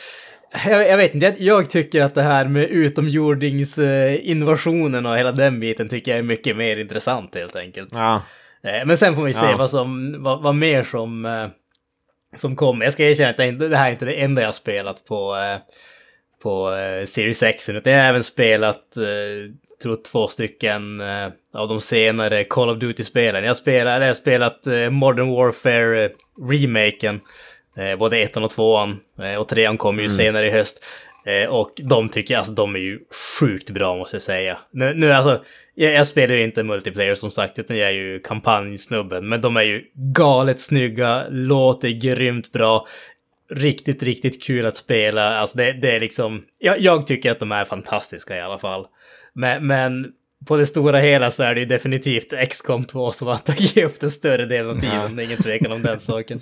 jag, 0.67 0.89
jag 0.89 0.97
vet 0.97 1.15
inte, 1.15 1.27
jag, 1.27 1.35
jag 1.39 1.71
tycker 1.71 2.03
att 2.03 2.15
det 2.15 2.23
här 2.23 2.49
med 2.49 2.71
utomjordingsinvasionen 2.71 5.07
och 5.07 5.17
hela 5.17 5.33
den 5.33 5.61
biten 5.61 5.89
tycker 5.89 6.11
jag 6.11 6.19
är 6.19 6.23
mycket 6.23 6.57
mer 6.57 6.77
intressant 6.77 7.35
helt 7.35 7.57
enkelt. 7.57 7.89
Ja. 7.93 8.23
Eh, 8.63 8.87
men 8.87 8.97
sen 8.97 9.15
får 9.15 9.23
vi 9.23 9.33
se 9.33 9.47
Ja. 9.47 9.57
vad 9.57 9.71
som, 9.71 10.17
vad, 10.23 10.43
vad 10.43 10.55
mer 10.55 10.83
som, 10.83 11.25
eh, 11.27 11.47
som 12.37 12.57
kommer. 12.57 12.85
Jag 12.87 12.93
ska 12.93 13.05
erkänna 13.05 13.31
att 13.31 13.37
det, 13.37 13.45
är 13.45 13.49
inte, 13.49 13.69
det 13.69 13.77
här 13.77 13.87
är 13.89 13.93
inte 13.93 14.05
det 14.05 14.13
enda 14.23 14.41
jag 14.43 14.49
har 14.49 14.53
spelat 14.53 15.05
på, 15.05 15.37
eh, 15.37 15.59
på 16.43 16.71
Series 17.07 17.43
X, 17.43 17.69
utan 17.69 17.93
jag 17.93 18.01
har 18.01 18.09
även 18.09 18.25
spelat, 18.25 18.97
eh, 18.97 19.53
tror 19.83 19.99
två 20.13 20.29
stycken 20.29 21.01
av 21.55 21.69
de 21.69 21.81
senare 21.81 22.45
Call 22.45 22.69
of 22.69 22.79
Duty-spelen. 22.79 23.45
Jag, 23.45 23.57
spelar, 23.57 24.01
jag 24.01 24.07
har 24.07 24.15
spelat 24.15 24.67
Modern 24.91 25.29
Warfare 25.31 26.11
remaken, 26.51 27.21
eh, 27.77 27.97
både 27.99 28.19
ettan 28.19 28.45
och 28.45 28.51
tvåan, 28.51 29.01
och 29.39 29.49
trean 29.49 29.77
kommer 29.77 30.03
ju 30.03 30.11
senare 30.11 30.47
i 30.47 30.51
höst. 30.51 30.85
Eh, 31.29 31.49
och 31.49 31.73
de 31.77 32.09
tycker 32.09 32.35
jag, 32.35 32.39
alltså 32.39 32.53
de 32.53 32.75
är 32.75 32.79
ju 32.79 33.01
sjukt 33.41 33.71
bra 33.71 33.97
måste 33.97 34.17
jag 34.17 34.23
säga. 34.23 34.59
Nu, 34.71 34.95
nu 34.95 35.13
alltså, 35.13 35.45
jag, 35.75 35.93
jag 35.93 36.07
spelar 36.07 36.35
ju 36.35 36.43
inte 36.43 36.63
multiplayer 36.63 37.15
som 37.15 37.31
sagt, 37.31 37.59
utan 37.59 37.77
jag 37.77 37.89
är 37.89 37.93
ju 37.93 38.21
kampanjsnubben. 38.21 39.29
Men 39.29 39.41
de 39.41 39.57
är 39.57 39.63
ju 39.63 39.85
galet 39.95 40.61
snygga, 40.61 41.25
låter 41.31 41.89
grymt 41.89 42.53
bra. 42.53 42.87
Riktigt, 43.51 44.03
riktigt 44.03 44.43
kul 44.43 44.67
att 44.67 44.77
spela. 44.77 45.39
Alltså 45.39 45.59
det, 45.59 45.73
det 45.73 45.97
är 45.97 46.01
liksom, 46.01 46.45
jag, 46.59 46.81
jag 46.81 47.07
tycker 47.07 47.31
att 47.31 47.41
de 47.41 47.53
är 47.53 47.65
fantastiska 47.65 48.37
i 48.37 48.41
alla 48.41 48.59
fall. 48.59 48.87
Men, 49.33 49.67
men 49.67 50.13
på 50.47 50.57
det 50.57 50.67
stora 50.67 50.99
hela 50.99 51.31
så 51.31 51.43
är 51.43 51.55
det 51.55 51.61
ju 51.61 51.67
definitivt 51.67 52.49
XCOM 52.51 52.85
2 52.85 53.13
som 53.13 53.29
har 53.29 53.39
tagit 53.39 53.77
upp 53.77 54.01
den 54.01 54.11
större 54.11 54.47
delen 54.47 54.71
av 54.71 54.81
tiden. 54.81 55.19
Är 55.19 55.23
ingen 55.23 55.43
tvekan 55.43 55.73
om 55.73 55.83
den 55.83 56.01
saken. 56.01 56.39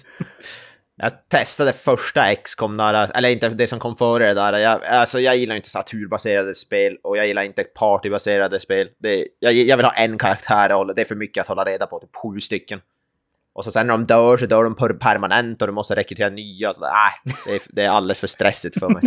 Jag 0.99 1.29
testade 1.29 1.73
första 1.73 2.35
XCOM 2.35 2.77
där, 2.77 3.11
eller 3.15 3.29
inte 3.29 3.49
det 3.49 3.67
som 3.67 3.79
kom 3.79 3.97
före 3.97 4.27
det 4.27 4.35
där. 4.35 4.59
Jag, 4.59 4.85
alltså 4.85 5.21
jag 5.21 5.37
gillar 5.37 5.57
inte 5.57 5.69
så 5.69 5.79
här 5.79 5.83
turbaserade 5.83 6.55
spel 6.55 6.97
och 7.03 7.17
jag 7.17 7.27
gillar 7.27 7.43
inte 7.43 7.65
partybaserade 7.65 8.61
spel. 8.61 8.89
Det, 8.99 9.27
jag, 9.39 9.53
jag 9.53 9.77
vill 9.77 9.87
ha 9.87 9.93
en 9.93 10.19
karaktär 10.19 10.73
och 10.73 10.95
det 10.95 11.01
är 11.01 11.07
för 11.07 11.15
mycket 11.15 11.41
att 11.41 11.49
hålla 11.49 11.65
reda 11.65 11.87
på, 11.87 11.99
typ 11.99 12.17
sju 12.17 12.41
stycken. 12.41 12.81
Och 13.55 13.65
så 13.65 13.71
sen 13.71 13.87
när 13.87 13.95
de 13.95 14.07
dör 14.07 14.37
så 14.37 14.47
dör 14.47 14.65
de 14.65 14.77
per- 14.77 14.93
permanent 14.93 15.63
och 15.63 15.69
du 15.69 15.73
måste 15.75 15.95
rekrytera 15.95 16.31
nya. 16.31 16.75
Så, 16.75 16.81
nej, 16.81 17.35
det, 17.47 17.55
är, 17.55 17.61
det 17.69 17.83
är 17.83 17.89
alldeles 17.89 18.21
för 18.21 18.27
stressigt 18.27 18.79
för 18.79 18.89
mig. 18.89 19.03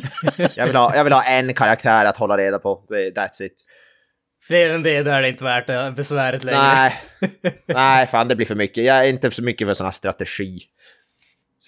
Jag 0.56 0.67
vill 0.67 0.75
ha, 0.75 0.95
jag 0.95 1.04
vill 1.04 1.13
ha 1.13 1.23
en 1.23 1.54
karaktär 1.54 2.06
att 2.06 2.17
hålla 2.17 2.38
reda 2.38 2.60
på. 2.60 2.86
Det, 2.89 3.12
that's 3.12 3.43
it. 3.43 3.65
Fler 4.47 4.69
än 4.69 4.84
det, 4.84 5.04
där 5.04 5.17
är 5.17 5.21
det 5.21 5.30
inte 5.30 5.43
värt 5.43 5.67
det 5.67 5.93
besväret 5.95 6.43
längre. 6.43 6.60
Nej, 6.60 7.02
nej, 7.65 8.08
fan 8.08 8.28
det 8.28 8.36
blir 8.36 8.45
för 8.45 8.56
mycket. 8.56 8.84
Jag 8.84 8.97
är 8.97 9.04
inte 9.04 9.32
så 9.32 9.43
mycket 9.43 9.67
för 9.67 9.73
sån 9.73 9.86
här 9.86 9.91
strategi. 9.91 10.60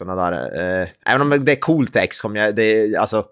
Såna 0.01 0.15
där, 0.15 0.81
eh, 0.81 0.87
även 1.05 1.21
om 1.21 1.45
det 1.45 1.51
är 1.51 1.59
coolt 1.59 1.97
XCOM, 2.09 2.35
jag, 2.35 2.55
det, 2.55 2.95
alltså, 2.95 3.25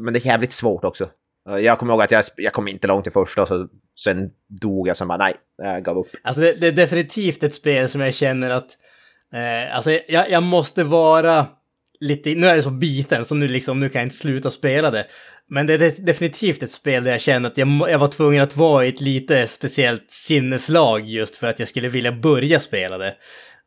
men 0.00 0.12
det 0.12 0.24
är 0.24 0.26
jävligt 0.26 0.52
svårt 0.52 0.84
också. 0.84 1.08
Eh, 1.48 1.56
jag 1.58 1.78
kommer 1.78 1.92
ihåg 1.92 2.02
att 2.02 2.10
jag, 2.10 2.24
jag 2.36 2.52
kom 2.52 2.68
inte 2.68 2.86
långt 2.86 3.06
i 3.06 3.10
första 3.10 3.42
och 3.42 3.48
så, 3.48 3.68
sen 4.04 4.30
dog 4.60 4.88
jag, 4.88 4.96
sen 4.96 5.08
bara 5.08 5.18
nej, 5.18 5.34
jag 5.62 5.84
gav 5.84 5.98
upp. 5.98 6.08
Alltså 6.22 6.40
det, 6.40 6.52
det 6.52 6.66
är 6.66 6.72
definitivt 6.72 7.42
ett 7.42 7.54
spel 7.54 7.88
som 7.88 8.00
jag 8.00 8.14
känner 8.14 8.50
att... 8.50 8.68
Eh, 9.34 9.76
alltså 9.76 9.90
jag, 10.08 10.30
jag 10.30 10.42
måste 10.42 10.84
vara 10.84 11.46
lite... 12.00 12.34
Nu 12.34 12.46
är 12.46 12.56
det 12.56 12.62
så 12.62 12.70
biten, 12.70 13.24
så 13.24 13.34
nu, 13.34 13.48
liksom, 13.48 13.80
nu 13.80 13.88
kan 13.88 14.00
jag 14.00 14.06
inte 14.06 14.16
sluta 14.16 14.50
spela 14.50 14.90
det. 14.90 15.06
Men 15.48 15.66
det 15.66 15.74
är 15.74 16.04
definitivt 16.04 16.62
ett 16.62 16.70
spel 16.70 17.04
där 17.04 17.10
jag 17.10 17.20
känner 17.20 17.48
att 17.48 17.58
jag, 17.58 17.68
jag 17.68 17.98
var 17.98 18.08
tvungen 18.08 18.42
att 18.42 18.56
vara 18.56 18.86
i 18.86 18.88
ett 18.88 19.00
lite 19.00 19.46
speciellt 19.46 20.10
sinneslag 20.10 21.00
just 21.00 21.36
för 21.36 21.46
att 21.46 21.58
jag 21.58 21.68
skulle 21.68 21.88
vilja 21.88 22.12
börja 22.12 22.60
spela 22.60 22.98
det. 22.98 23.14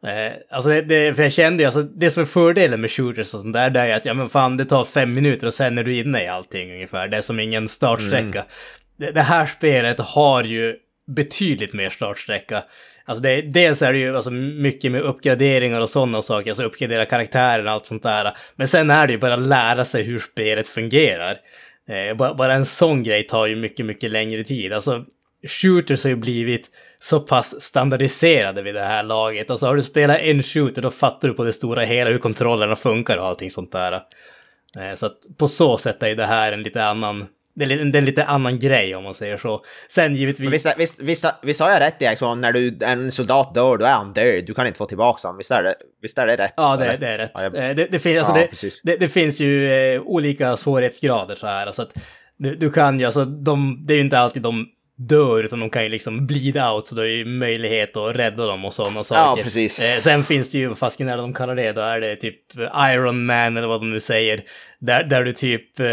Eh, 0.04 0.34
alltså 0.50 0.70
det, 0.70 0.82
det, 0.82 1.14
för 1.14 1.24
jag 1.24 1.32
kände 1.32 1.64
ju, 1.64 1.68
alltså 1.68 1.84
det 1.84 2.10
som 2.10 2.22
är 2.22 2.28
fördelen 2.28 2.82
med 2.82 2.92
shooters 2.92 3.34
och 3.34 3.40
sånt 3.40 3.54
där, 3.54 3.70
det 3.70 3.80
är 3.80 3.94
att 3.94 4.06
ja 4.06 4.14
men 4.14 4.30
fan 4.30 4.58
det 4.58 4.66
tar 4.66 4.86
fem 4.86 5.14
minuter 5.14 5.48
och 5.48 5.54
sen 5.54 5.78
är 5.78 5.84
du 5.84 5.96
inne 5.96 6.24
i 6.24 6.28
allting 6.28 6.72
ungefär. 6.72 7.08
Det 7.08 7.18
är 7.18 7.22
som 7.22 7.40
ingen 7.40 7.68
startsträcka. 7.68 8.46
Det, 8.98 9.12
det 9.12 9.22
här 9.22 9.46
spelet 9.46 10.00
har 10.00 10.44
ju 10.44 10.76
betydligt 11.08 11.74
mer 11.74 11.90
startsträcka. 11.90 12.64
Alltså 13.06 13.22
det, 13.22 13.42
dels 13.42 13.82
är 13.82 13.94
det 13.94 14.00
ju 14.00 14.16
alltså 14.16 14.32
mycket 14.32 14.92
med 14.92 15.02
uppgraderingar 15.02 15.82
och 15.82 15.90
sådana 15.90 16.22
saker, 16.22 16.52
alltså 16.52 16.64
uppgradera 16.64 17.06
karaktären 17.06 17.68
och 17.68 17.74
allt 17.74 17.86
sånt 17.86 18.04
där. 18.04 18.38
Men 18.56 18.68
sen 18.68 18.90
är 18.90 19.08
det 19.08 19.14
ju 19.14 19.20
bara 19.20 19.34
att 19.34 19.48
lära 19.48 19.86
sig 19.86 20.04
hur 20.04 20.20
spelet 20.20 20.68
fungerar. 20.68 21.36
Eh, 21.90 22.16
bara, 22.16 22.34
bara 22.34 22.54
en 22.54 22.66
sån 22.66 23.04
grej 23.04 23.24
tar 23.24 23.48
ju 23.48 23.56
mycket, 23.56 23.86
mycket 23.86 24.12
längre 24.12 24.44
tid. 24.44 24.74
Alltså 24.74 25.06
shooters 25.48 26.04
har 26.04 26.10
ju 26.10 26.16
blivit 26.16 26.70
så 27.00 27.20
pass 27.20 27.62
standardiserade 27.62 28.62
vid 28.62 28.76
det 28.76 28.84
här 28.84 29.04
laget. 29.04 29.50
Alltså 29.52 29.66
har 29.66 29.76
du 29.76 29.84
spelat 29.84 30.18
en 30.20 30.44
shooter 30.44 30.82
då 30.82 30.90
fattar 30.92 31.28
du 31.28 31.34
på 31.34 31.44
det 31.44 31.54
stora 31.54 31.82
hela 31.84 32.10
hur 32.10 32.18
kontrollerna 32.18 32.76
funkar 32.76 33.18
och 33.18 33.26
allting 33.26 33.52
sånt 33.52 33.72
där. 33.72 33.92
Eh, 33.94 34.94
Så 34.96 35.06
att 35.06 35.18
på 35.38 35.48
så 35.48 35.78
sätt 35.78 36.04
är 36.04 36.16
det 36.16 36.26
här 36.26 36.52
en 36.52 36.64
lite 36.64 36.84
annan, 36.84 37.26
det 37.56 37.64
är, 37.66 37.68
li- 37.68 37.76
det 37.92 37.98
är 37.98 38.00
en 38.00 38.06
lite 38.06 38.24
annan 38.26 38.60
grej 38.60 38.96
om 38.96 39.04
man 39.04 39.14
säger 39.14 39.38
så. 39.38 39.62
Sen 39.90 40.16
givetvis... 40.16 40.54
Visst, 40.54 40.68
visst, 40.78 41.00
visst, 41.00 41.26
visst 41.44 41.60
har 41.60 41.70
jag 41.72 41.80
rätt 41.80 42.02
i 42.02 42.06
XCOM, 42.16 42.42
när 42.42 42.52
du, 42.52 42.78
en 42.82 43.12
soldat 43.12 43.54
dör, 43.54 43.78
då 43.78 43.86
är 43.86 43.92
han 43.92 44.14
död. 44.14 44.44
Du 44.46 44.54
kan 44.54 44.68
inte 44.68 44.78
få 44.78 44.86
tillbaka 44.86 45.28
honom. 45.28 45.38
Visst 45.38 45.52
är 45.52 45.64
det, 45.64 45.76
visst 46.02 46.18
är 46.18 46.28
det 46.28 46.36
rätt? 46.38 46.54
Ja, 46.58 46.78
det, 46.78 46.98
det 47.00 47.08
är 47.08 47.18
rätt. 47.18 47.32
Ja, 47.34 47.44
jag- 47.44 47.56
Eh, 47.70 47.76
Det, 47.76 47.88
det, 47.92 48.00
finns, 48.00 48.18
alltså 48.30 48.42
Ja, 48.42 48.70
det, 48.84 48.98
det 48.98 49.10
finns 49.10 49.40
ju 49.40 49.72
eh, 49.74 50.02
olika 50.02 50.58
svårighetsgrader 50.58 51.36
så 51.36 51.48
här. 51.48 51.68
Alltså 51.68 51.82
att 51.82 51.94
du, 52.38 52.56
du 52.56 52.72
kan 52.72 53.00
ju, 53.00 53.06
alltså 53.06 53.26
de, 53.26 53.84
det 53.88 53.94
är 53.94 53.96
ju 53.96 54.02
inte 54.02 54.20
alltid 54.20 54.42
de 54.44 54.66
dör, 54.98 55.44
utan 55.44 55.60
de 55.60 55.70
kan 55.70 55.84
ju 55.84 55.90
liksom 55.90 56.28
bleed 56.28 56.58
out, 56.58 56.88
så 56.88 56.96
du 56.96 57.02
har 57.02 57.08
ju 57.08 57.26
möjlighet 57.26 57.98
att 57.98 58.16
rädda 58.16 58.48
dem 58.48 58.66
och 58.66 58.74
sådana 58.74 59.04
saker. 59.04 59.44
precis. 59.44 59.84
Eh, 59.84 60.00
sen 60.00 60.24
finns 60.24 60.52
det 60.52 60.58
ju, 60.58 60.68
vad 60.68 60.78
fasken 60.78 61.10
är 61.10 61.18
de 61.18 61.34
kallar 61.34 61.56
det, 61.56 61.72
då 61.72 61.82
är 61.82 62.00
det 62.00 62.16
typ 62.16 62.36
Iron 62.94 63.26
Man 63.26 63.58
eller 63.58 63.68
vad 63.68 63.82
de 63.82 63.92
nu 63.92 64.00
säger. 64.00 64.42
Där, 64.80 65.04
där 65.04 65.24
du 65.24 65.34
typ, 65.34 65.80
eh, 65.80 65.86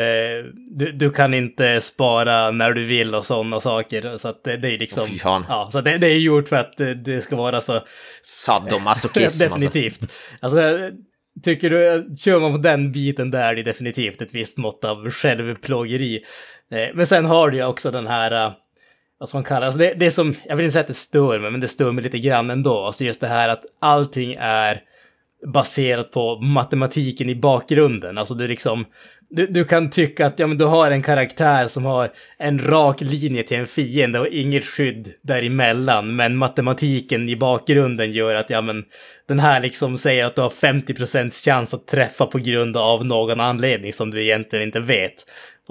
du, 0.77 0.93
du 0.93 1.11
kan 1.11 1.35
inte 1.35 1.81
spara 1.81 2.51
när 2.51 2.73
du 2.73 2.85
vill 2.85 3.15
och 3.15 3.25
sådana 3.27 3.61
saker. 3.61 4.19
Så 4.19 4.29
att 4.29 4.45
det, 4.45 4.57
det 4.57 4.69
är 4.69 4.79
liksom, 4.79 5.09
fy 5.09 5.19
fan. 5.19 5.45
ja, 5.49 5.69
så 5.73 5.81
det, 5.81 5.99
det 5.99 6.07
är 6.07 6.19
gjort 6.19 6.49
för 6.49 6.57
att 6.57 6.77
det, 6.77 6.95
det 6.95 7.21
ska 7.21 7.37
vara 7.37 7.61
så 7.61 7.81
Sadomasochism 8.23 9.23
alltså. 9.25 9.45
definitivt. 9.45 10.13
Alltså. 10.41 10.79
tycker 11.45 11.71
du, 11.71 12.07
kör 12.19 12.41
man 12.41 12.53
på 12.53 12.59
den 12.59 12.93
biten 12.93 13.31
där 13.31 13.51
är 13.51 13.55
det 13.57 13.63
definitivt 13.63 14.23
ett 14.23 14.35
visst 14.35 14.59
mått 14.59 14.85
av 14.85 15.11
självplågeri. 15.11 16.23
Eh, 16.73 16.89
Men 16.95 17.07
sen 17.07 17.25
har 17.25 17.51
du 17.51 17.57
ju 17.57 17.65
också 17.65 17.91
den 17.91 18.07
här, 18.07 18.47
eh, 18.47 18.53
vad 19.23 19.29
ska 19.29 19.39
man 19.39 19.45
kalla 19.45 19.61
det, 19.61 19.67
alltså 19.67 19.79
det, 19.79 19.95
det 19.95 20.07
är 20.07 20.11
som, 20.11 20.35
jag 20.45 20.57
vill 20.57 20.65
inte 20.65 20.73
säga 20.73 20.81
att 20.81 20.87
det 20.87 20.95
stör 20.95 21.39
mig, 21.39 21.51
men 21.51 21.61
det 21.61 21.69
stör 21.69 21.93
mig 21.93 22.05
lite 22.05 22.19
grann 22.19 22.51
ändå. 22.51 22.79
Alltså 22.79 23.05
just 23.05 23.21
det 23.21 23.27
här 23.27 23.49
att 23.49 23.65
allting 23.81 24.37
är 24.39 24.81
baserat 25.47 26.11
på 26.11 26.41
matematiken 26.41 27.29
i 27.29 27.35
bakgrunden. 27.35 28.19
Alltså 28.19 28.35
du 28.35 28.49
liksom, 28.49 28.85
du, 29.31 29.47
du 29.47 29.65
kan 29.65 29.91
tycka 29.91 30.27
att 30.27 30.39
ja, 30.39 30.47
men 30.47 30.59
du 30.59 30.65
har 30.65 30.91
en 30.91 31.03
karaktär 31.03 31.69
som 31.69 31.85
har 31.85 32.11
en 32.39 32.59
rak 32.59 33.01
linje 33.01 33.43
till 33.43 33.57
en 33.57 33.67
fiende 33.67 34.21
och 34.21 34.27
inget 34.27 34.65
skydd 34.65 35.09
däremellan. 35.23 36.17
Men 36.17 36.37
matematiken 36.37 37.29
i 37.29 37.37
bakgrunden 37.37 38.13
gör 38.13 38.35
att 38.35 38.51
ja, 38.51 38.61
men 38.61 38.85
den 39.29 39.41
här 39.41 39.61
liksom 39.61 39.99
säger 39.99 40.25
att 40.25 40.35
du 40.35 40.43
har 40.43 40.51
50% 40.51 41.45
chans 41.45 41.75
att 41.75 41.87
träffa 41.87 42.27
på 42.27 42.39
grund 42.39 42.77
av 42.77 43.07
någon 43.07 43.41
anledning 43.41 43.93
som 43.93 44.11
du 44.11 44.23
egentligen 44.23 44.67
inte 44.67 44.81
vet. 44.81 45.15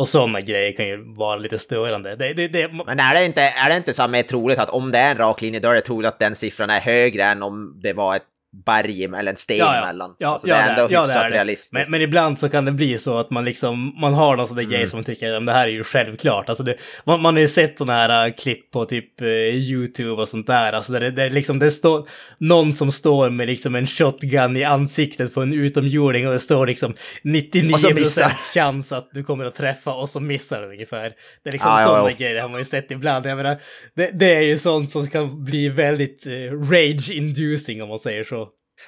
Och 0.01 0.07
sådana 0.07 0.41
grejer 0.41 0.71
kan 0.71 0.87
ju 0.87 1.13
vara 1.13 1.35
lite 1.35 1.57
störande. 1.57 2.15
Det, 2.15 2.33
det, 2.33 2.47
det, 2.47 2.71
Men 2.85 2.99
är 2.99 3.13
det 3.13 3.25
inte, 3.25 3.41
är 3.41 3.69
det 3.69 3.77
inte 3.77 3.93
så 3.93 4.07
mer 4.07 4.23
troligt 4.23 4.59
att 4.59 4.69
om 4.69 4.91
det 4.91 4.97
är 4.97 5.11
en 5.11 5.17
rak 5.17 5.41
linje, 5.41 5.59
då 5.59 5.69
är 5.69 5.75
det 5.75 5.81
troligt 5.81 6.07
att 6.07 6.19
den 6.19 6.35
siffran 6.35 6.69
är 6.69 6.79
högre 6.79 7.23
än 7.23 7.43
om 7.43 7.79
det 7.83 7.93
var 7.93 8.15
ett 8.15 8.23
berg 8.65 9.03
eller 9.03 9.31
en 9.31 9.37
sten 9.37 9.61
emellan? 9.67 10.15
Ja, 10.17 10.27
alltså, 10.27 10.47
ja, 10.47 10.55
det 10.55 10.61
är 10.61 10.69
ändå 10.69 10.87
ja, 10.93 11.01
hyfsat 11.01 11.15
det 11.15 11.19
är 11.25 11.29
det. 11.29 11.35
realistiskt. 11.35 11.73
Men, 11.73 11.85
men 11.89 12.01
ibland 12.01 12.39
så 12.39 12.49
kan 12.49 12.65
det 12.65 12.71
bli 12.71 12.97
så 12.97 13.17
att 13.17 13.31
man 13.31 13.45
liksom, 13.45 13.95
man 14.01 14.13
har 14.13 14.37
någon 14.37 14.47
sån 14.47 14.55
där 14.57 14.63
Mm. 14.63 14.71
grej 14.73 14.87
som 14.87 14.97
man 14.97 15.03
tycker 15.03 15.39
det 15.39 15.51
här 15.51 15.67
är 15.67 15.71
ju 15.71 15.83
självklart. 15.83 16.49
Alltså 16.49 16.63
det, 16.63 16.75
man, 17.05 17.21
man 17.21 17.33
har 17.35 17.41
ju 17.41 17.47
sett 17.47 17.77
såna 17.77 17.93
här 17.93 18.27
äh, 18.27 18.33
klipp 18.33 18.71
på 18.71 18.85
typ 18.85 19.21
eh, 19.21 19.27
YouTube 19.27 20.21
och 20.21 20.29
sånt 20.29 20.47
där. 20.47 20.73
Alltså 20.73 20.91
där 20.91 20.99
det, 20.99 21.11
där 21.11 21.29
liksom, 21.29 21.59
det 21.59 21.71
står 21.71 22.07
någon 22.37 22.73
som 22.73 22.91
står 22.91 23.29
med 23.29 23.47
liksom 23.47 23.75
en 23.75 23.87
shotgun 23.87 24.57
i 24.57 24.63
ansiktet 24.63 25.33
på 25.33 25.41
en 25.41 25.53
utomjording 25.53 26.27
och 26.27 26.33
det 26.33 26.39
står 26.39 26.67
liksom 26.67 26.93
99 27.23 27.73
Och 27.73 27.79
så 27.79 27.89
missar. 27.89 28.29
chans 28.53 28.91
att 28.91 29.09
du 29.13 29.23
kommer 29.23 29.45
att 29.45 29.55
träffa 29.55 29.93
och 29.93 30.09
så 30.09 30.19
missar 30.19 30.61
du 30.61 30.67
ungefär. 30.67 31.11
Det 31.43 31.49
är 31.49 31.51
liksom 31.51 31.69
Ja, 31.71 31.81
ja, 31.81 31.87
sådana 31.87 32.09
ja. 32.09 32.15
grejer 32.17 32.41
har 32.41 32.49
man 32.49 32.59
ju 32.59 32.65
sett 32.65 32.91
ibland. 32.91 33.25
Jag 33.25 33.37
menar, 33.37 33.57
det, 33.95 34.09
det 34.13 34.33
är 34.35 34.41
ju 34.41 34.57
sånt 34.57 34.91
som 34.91 35.07
kan 35.07 35.43
bli 35.43 35.69
väldigt 35.69 36.27
eh, 36.27 36.31
rage-inducing 36.71 37.81
om 37.83 37.89
man 37.89 37.99
säger 37.99 38.23
så. 38.23 38.40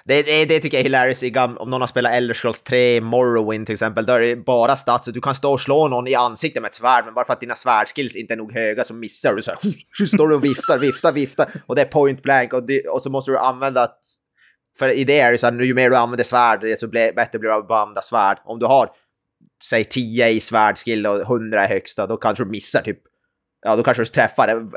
Det, 0.06 0.24
det, 0.24 0.46
det 0.46 0.60
tycker 0.60 0.78
jag 0.78 0.80
är 0.80 0.84
hilarious 0.84 1.24
om 1.60 1.70
någon 1.70 1.82
har 1.82 1.88
spelat 1.88 2.14
Elder 2.14 2.34
Scrolls 2.34 2.62
3, 2.64 3.02
Morrowind 3.02 3.66
till 3.66 3.74
exempel, 3.74 4.06
då 4.06 4.14
är 4.14 4.20
det 4.20 4.36
bara 4.36 4.76
stats. 4.76 5.06
Du 5.06 5.22
kan 5.22 5.36
stå 5.36 5.54
och 5.54 5.62
slå 5.62 5.88
någon 5.88 6.08
i 6.08 6.16
ansiktet 6.16 6.62
med 6.62 6.70
ett 6.70 6.76
svärd, 6.76 7.06
men 7.06 7.14
bara 7.14 7.26
för 7.26 7.34
att 7.34 7.40
dina 7.40 7.56
svärdskills 7.56 8.16
inte 8.16 8.34
är 8.34 8.38
nog 8.38 8.54
höga 8.54 8.84
så 8.84 8.94
missar 8.94 9.34
du 9.34 9.42
så 9.42 9.52
här. 9.52 10.06
Står 10.06 10.28
du 10.28 10.36
och 10.36 10.44
viftar, 10.44 10.80
viftar, 10.80 11.12
viftar 11.12 11.48
och 11.66 11.76
det 11.76 11.82
är 11.82 11.86
point 11.86 12.24
blank 12.24 12.54
och, 12.54 12.64
det, 12.64 12.88
och 12.88 13.02
så 13.02 13.10
måste 13.10 13.32
du 13.32 13.38
använda 13.38 13.84
ett... 13.84 14.00
För 14.80 14.90
i 14.90 15.04
det 15.04 15.20
är 15.20 15.32
det 15.32 15.38
så 15.38 15.48
här, 15.48 15.62
ju 15.62 15.74
mer 15.74 15.90
du 15.90 15.96
använder 15.96 16.24
svärd, 16.24 16.62
desto 16.62 16.88
bättre 16.88 17.40
blir 17.40 17.50
det 17.50 17.56
att 17.56 17.72
använda 17.72 18.02
svärd. 18.02 18.38
Om 18.46 18.60
du 18.60 18.66
har, 18.66 18.90
säg 19.64 19.84
10 19.84 20.30
i 20.30 20.40
svärdskill 20.40 21.08
och 21.08 21.22
100 21.22 21.66
i 21.66 21.68
högsta, 21.68 22.08
då 22.08 22.18
kanske 22.18 22.44
du 22.44 22.50
missar 22.50 22.82
typ 22.82 23.00
Ja, 23.66 23.76
då 23.76 23.84
kanske 23.84 24.04
du 24.04 24.06
träffar 24.06 24.68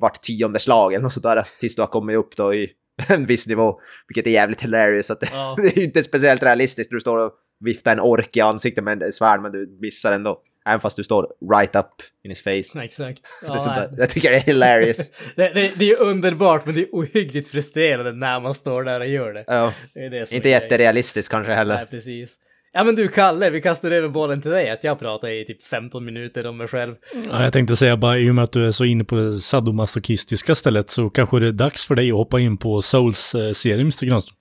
vart 0.00 0.22
tionde 0.22 0.58
slag 0.58 0.94
eller 0.94 1.02
något 1.02 1.12
sådär 1.12 1.46
tills 1.60 1.76
du 1.76 1.82
har 1.82 1.86
kommit 1.86 2.16
upp 2.16 2.36
då 2.36 2.54
i 2.54 2.70
en 3.08 3.26
viss 3.26 3.46
nivå. 3.48 3.80
Vilket 4.08 4.26
är 4.26 4.30
jävligt 4.30 4.60
hilarious. 4.60 5.10
Att 5.10 5.18
Ja. 5.32 5.54
det 5.62 5.68
är 5.68 5.78
ju 5.78 5.84
inte 5.84 6.02
speciellt 6.02 6.42
realistiskt. 6.42 6.90
Du 6.90 7.00
står 7.00 7.18
och 7.18 7.32
viftar 7.64 7.92
en 7.92 8.00
ork 8.00 8.36
i 8.36 8.40
ansiktet 8.40 8.84
med 8.84 9.02
en 9.02 9.12
svärd 9.12 9.42
men 9.42 9.52
du 9.52 9.78
missar 9.80 10.12
ändå. 10.12 10.42
Även 10.66 10.80
fast 10.80 10.96
du 10.96 11.04
står 11.04 11.26
right 11.52 11.76
up 11.76 11.86
in 12.24 12.30
his 12.30 12.42
face. 12.42 12.84
Exakt. 12.84 13.20
Ja. 13.48 13.88
Jag 13.98 14.10
tycker 14.10 14.30
det 14.30 14.36
är 14.36 14.40
hilarious. 14.40 15.12
det, 15.36 15.48
det, 15.54 15.72
det 15.76 15.90
är 15.90 16.00
underbart, 16.00 16.66
men 16.66 16.74
det 16.74 16.80
är 16.80 16.88
ohyggligt 16.92 17.48
frustrerande 17.48 18.12
när 18.12 18.40
man 18.40 18.54
står 18.54 18.84
där 18.84 19.00
och 19.00 19.06
gör 19.06 19.32
det. 19.32 19.44
ja. 19.46 19.72
det, 19.94 20.00
är 20.00 20.10
det 20.10 20.32
Inte 20.32 20.48
är 20.48 20.60
jätterealistiskt 20.60 21.30
kanske 21.30 21.52
heller. 21.52 21.74
Nej, 21.74 21.86
precis. 21.86 22.36
Ja 22.72 22.84
men 22.84 22.94
du 22.94 23.08
Kalle, 23.08 23.50
vi 23.50 23.60
kastar 23.60 23.90
över 23.90 24.08
bollen 24.08 24.42
till 24.42 24.50
dig. 24.50 24.70
Att 24.70 24.84
jag 24.84 24.98
pratar 24.98 25.28
i 25.28 25.44
typ 25.44 25.62
15 25.62 26.04
minuter 26.04 26.46
om 26.46 26.56
mig 26.56 26.68
själv. 26.68 26.94
Ja, 27.30 27.44
jag 27.44 27.52
tänkte 27.52 27.76
säga 27.76 27.96
bara, 27.96 28.18
i 28.18 28.30
och 28.30 28.34
med 28.34 28.44
att 28.44 28.52
du 28.52 28.66
är 28.66 28.70
så 28.70 28.84
inne 28.84 29.04
på 29.04 29.14
det 29.14 29.32
sadomasochistiska 29.32 30.54
stället 30.54 30.90
så 30.90 31.10
kanske 31.10 31.40
det 31.40 31.46
är 31.46 31.52
dags 31.52 31.86
för 31.86 31.94
dig 31.94 32.10
att 32.10 32.16
hoppa 32.16 32.40
in 32.40 32.56
på 32.56 32.82
Souls-serien, 32.82 33.80
Mr. 33.80 34.06
Granström. 34.06 34.34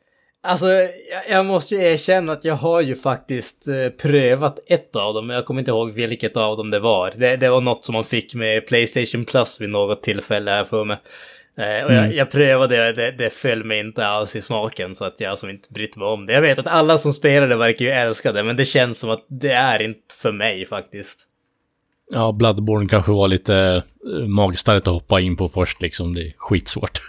Alltså, 0.43 0.67
jag, 1.29 1.45
måste 1.45 1.75
ju 1.75 1.81
erkänna 1.81 2.33
att 2.33 2.45
jag 2.45 2.55
har 2.55 2.81
ju 2.81 2.95
faktiskt 2.95 3.67
eh, 3.67 3.89
prövat 3.89 4.59
ett 4.67 4.95
av 4.95 5.13
dem, 5.13 5.27
men 5.27 5.35
jag 5.35 5.45
kommer 5.45 5.61
inte 5.61 5.71
ihåg 5.71 5.91
vilket 5.91 6.37
av 6.37 6.57
dem 6.57 6.69
det 6.69 6.79
var. 6.79 7.13
Det, 7.17 7.35
det 7.35 7.49
var 7.49 7.61
något 7.61 7.85
som 7.85 7.93
man 7.93 8.03
fick 8.03 8.33
med 8.33 8.67
Playstation 8.67 9.25
Plus 9.25 9.61
vid 9.61 9.69
något 9.69 10.03
tillfälle 10.03 10.51
här 10.51 10.65
för 10.65 10.83
mig. 10.83 10.97
Eh, 11.57 11.85
och 11.85 11.93
jag, 11.93 12.15
jag 12.15 12.31
prövade 12.31 12.91
det, 12.91 13.11
det 13.11 13.29
föll 13.29 13.63
mig 13.63 13.79
inte 13.79 14.07
alls 14.07 14.35
i 14.35 14.41
smaken 14.41 14.95
så 14.95 15.05
att 15.05 15.19
jag 15.19 15.39
som 15.39 15.49
inte 15.49 15.73
brytt 15.73 15.95
mig 15.95 16.07
om 16.07 16.25
det. 16.25 16.33
Jag 16.33 16.41
vet 16.41 16.59
att 16.59 16.67
alla 16.67 16.97
som 16.97 17.13
spelar 17.13 17.47
det 17.47 17.55
verkar 17.55 17.85
ju 17.85 17.91
älska 17.91 18.31
det, 18.31 18.43
men 18.43 18.55
det 18.55 18.65
känns 18.65 18.99
som 18.99 19.09
att 19.09 19.25
det 19.29 19.51
är 19.51 19.81
inte 19.81 20.15
för 20.21 20.31
mig 20.31 20.65
faktiskt. 20.65 21.27
Ja, 22.13 22.31
Bloodborne 22.31 22.89
kanske 22.89 23.11
var 23.11 23.27
lite 23.27 23.83
eh, 24.13 24.27
magstarkt 24.27 24.87
att 24.87 24.93
hoppa 24.93 25.19
in 25.19 25.37
på 25.37 25.49
först 25.49 25.81
liksom. 25.81 26.13
Det 26.13 26.21
är 26.21 26.33
skitsvårt. 26.37 26.99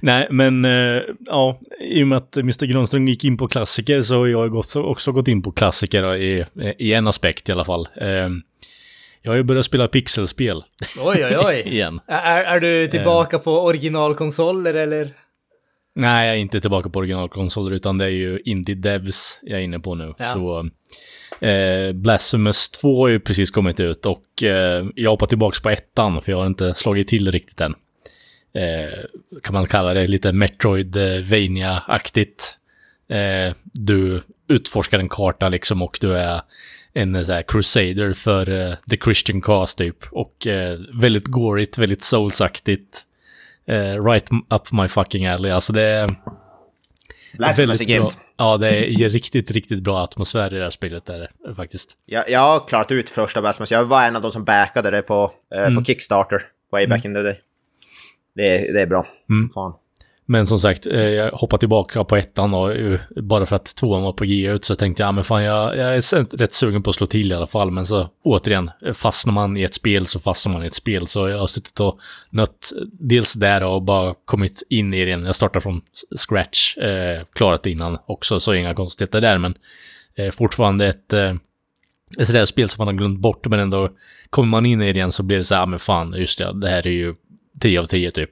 Nej, 0.00 0.26
men 0.30 0.64
eh, 0.64 1.02
ja, 1.26 1.60
i 1.80 2.02
och 2.02 2.08
med 2.08 2.18
att 2.18 2.36
Mr. 2.36 2.66
Granström 2.66 3.08
gick 3.08 3.24
in 3.24 3.36
på 3.36 3.48
klassiker 3.48 4.02
så 4.02 4.14
har 4.14 4.26
jag 4.26 4.54
också, 4.54 5.12
gått 5.12 5.28
in 5.28 5.42
på 5.42 5.52
klassiker 5.52 6.14
i, 6.14 6.44
i 6.78 6.92
en 6.92 7.06
aspekt 7.06 7.48
i 7.48 7.52
alla 7.52 7.64
fall. 7.64 7.88
Jag 9.26 9.32
har 9.32 9.36
ju 9.36 9.42
börjat 9.42 9.64
spela 9.64 9.88
pixelspel 9.88 10.64
Oj, 10.98 11.24
oj, 11.24 11.36
oj. 11.46 11.62
igen. 11.72 12.00
är, 12.06 12.44
är 12.44 12.60
du 12.60 12.88
tillbaka 12.88 13.38
på 13.38 13.60
originalkonsoler 13.60 14.74
eller? 14.74 15.10
Nej, 15.94 16.26
jag 16.26 16.36
är 16.36 16.40
inte 16.40 16.60
tillbaka 16.60 16.88
på 16.88 16.98
originalkonsoler 16.98 17.76
utan 17.76 17.98
det 17.98 18.04
är 18.04 18.08
ju 18.08 18.40
Indie 18.44 18.74
Devs 18.74 19.38
jag 19.42 19.60
är 19.60 19.64
inne 19.64 19.78
på 19.78 19.94
nu. 19.94 20.14
Ja. 20.18 20.24
Så 20.24 20.68
eh, 21.46 21.92
Blasphemous 21.92 22.70
2 22.70 23.02
har 23.02 23.08
ju 23.08 23.20
precis 23.20 23.50
kommit 23.50 23.80
ut 23.80 24.06
och 24.06 24.42
eh, 24.42 24.86
jag 24.94 25.10
hoppar 25.10 25.26
tillbaka 25.26 25.60
på 25.62 25.70
ettan 25.70 26.22
för 26.22 26.32
jag 26.32 26.38
har 26.38 26.46
inte 26.46 26.74
slagit 26.74 27.08
till 27.08 27.32
riktigt 27.32 27.60
än. 27.60 27.74
Eh, 28.54 28.98
kan 29.42 29.52
man 29.52 29.66
kalla 29.66 29.94
det 29.94 30.06
lite 30.06 30.32
Metroidvania-aktigt. 30.32 32.56
Eh, 33.08 33.54
du 33.62 34.22
utforskar 34.48 34.98
en 34.98 35.08
karta 35.08 35.48
liksom 35.48 35.82
och 35.82 35.98
du 36.00 36.16
är 36.16 36.40
en 36.94 37.14
eh, 37.14 37.24
så 37.24 37.32
här, 37.32 37.42
crusader 37.42 38.12
för 38.14 38.50
eh, 38.50 38.74
the 38.90 38.96
Christian 38.96 39.40
cause 39.40 39.78
typ. 39.78 39.96
Och 40.10 40.46
eh, 40.46 40.78
väldigt 41.00 41.26
gorigt, 41.26 41.78
väldigt 41.78 42.02
soulsaktigt. 42.02 43.02
Eh, 43.66 44.04
right 44.04 44.24
up 44.50 44.72
my 44.72 44.88
fucking 44.88 45.26
alley. 45.26 45.50
Alltså 45.50 45.72
det 45.72 45.82
är 45.82 46.04
är 47.38 47.56
väldigt 47.66 47.88
bra. 47.88 48.10
Ja, 48.36 48.56
det 48.56 48.86
ger 48.86 49.08
riktigt, 49.08 49.50
riktigt 49.50 49.82
bra 49.82 50.02
atmosfär 50.04 50.54
i 50.54 50.56
det 50.56 50.62
här 50.62 50.70
spelet 50.70 51.04
där, 51.04 51.28
faktiskt. 51.56 51.98
Jag, 52.06 52.30
jag 52.30 52.40
har 52.40 52.68
klarat 52.68 52.92
ut 52.92 53.10
första 53.10 53.40
Blasphemous. 53.40 53.70
Jag 53.70 53.84
var 53.84 54.02
en 54.02 54.16
av 54.16 54.22
de 54.22 54.32
som 54.32 54.44
backade 54.44 54.90
det 54.90 55.02
på, 55.02 55.32
eh, 55.54 55.60
Mm. 55.60 55.76
på 55.76 55.84
Kickstarter. 55.84 56.42
Way 56.72 56.86
back 56.86 57.04
in 57.04 57.14
the 57.14 57.20
day. 57.22 57.40
Det, 58.34 58.58
är- 58.68 58.72
det 58.72 58.80
är 58.80 58.86
bra. 58.86 59.06
Mm. 59.30 59.50
Fan. 59.54 59.72
Men 60.26 60.46
som 60.46 60.60
sagt, 60.60 60.86
eh, 60.86 61.00
jag 61.00 61.30
hoppade 61.30 61.60
tillbaka 61.60 62.04
på 62.04 62.16
ettan 62.16 62.54
och 62.54 62.72
eh, 62.72 63.00
bara 63.16 63.46
för 63.46 63.56
att 63.56 63.76
tvåan 63.76 64.02
var 64.02 64.12
på 64.12 64.24
G 64.24 64.50
ut 64.50 64.64
så 64.64 64.74
tänkte 64.74 65.02
jag, 65.02 65.08
ja 65.08 65.12
men 65.12 65.24
fan 65.24 65.44
jag, 65.44 65.76
jag 65.76 65.96
är 65.96 66.36
rätt 66.36 66.52
sugen 66.52 66.82
på 66.82 66.90
att 66.90 66.96
slå 66.96 67.06
till 67.06 67.32
i 67.32 67.34
alla 67.34 67.46
fall. 67.46 67.70
Men 67.70 67.86
så 67.86 68.08
återigen, 68.22 68.70
eh, 68.86 68.92
fastnar 68.92 69.32
man 69.32 69.56
i 69.56 69.62
ett 69.62 69.74
spel 69.74 70.06
så 70.06 70.20
fastnar 70.20 70.52
man 70.52 70.64
i 70.64 70.66
ett 70.66 70.74
spel. 70.74 71.06
Så 71.06 71.28
jag 71.28 71.38
har 71.38 71.46
suttit 71.46 71.80
och 71.80 71.98
nött 72.30 72.72
dels 72.92 73.32
där 73.32 73.64
och 73.64 73.82
bara 73.82 74.14
kommit 74.24 74.62
in 74.70 74.94
i 74.94 75.04
det. 75.04 75.10
Jag 75.10 75.34
startar 75.34 75.60
från 75.60 75.80
scratch, 76.16 76.76
eh, 76.76 77.22
klarat 77.32 77.62
det 77.62 77.70
innan 77.70 77.98
också, 78.06 78.40
så 78.40 78.54
inga 78.54 78.74
konstigheter 78.74 79.20
där. 79.20 79.38
Men 79.38 79.54
eh, 80.16 80.30
fortfarande 80.30 80.86
ett, 80.86 81.12
eh, 81.12 81.34
ett 82.18 82.26
sådär 82.26 82.44
spel 82.44 82.68
som 82.68 82.84
man 82.84 82.94
har 82.94 82.98
glömt 82.98 83.20
bort, 83.20 83.46
men 83.46 83.60
ändå 83.60 83.90
kommer 84.30 84.48
man 84.48 84.66
in 84.66 84.82
i 84.82 84.92
det 84.92 84.98
igen 84.98 85.12
så 85.12 85.22
blir 85.22 85.38
det 85.38 85.44
så 85.44 85.54
här, 85.54 85.62
ja 85.62 85.66
men 85.66 85.78
fan, 85.78 86.14
just 86.16 86.38
det, 86.38 86.60
det 86.60 86.68
här 86.68 86.86
är 86.86 86.92
ju 86.92 87.14
10 87.60 87.80
av 87.80 87.84
10 87.84 88.10
typ. 88.10 88.30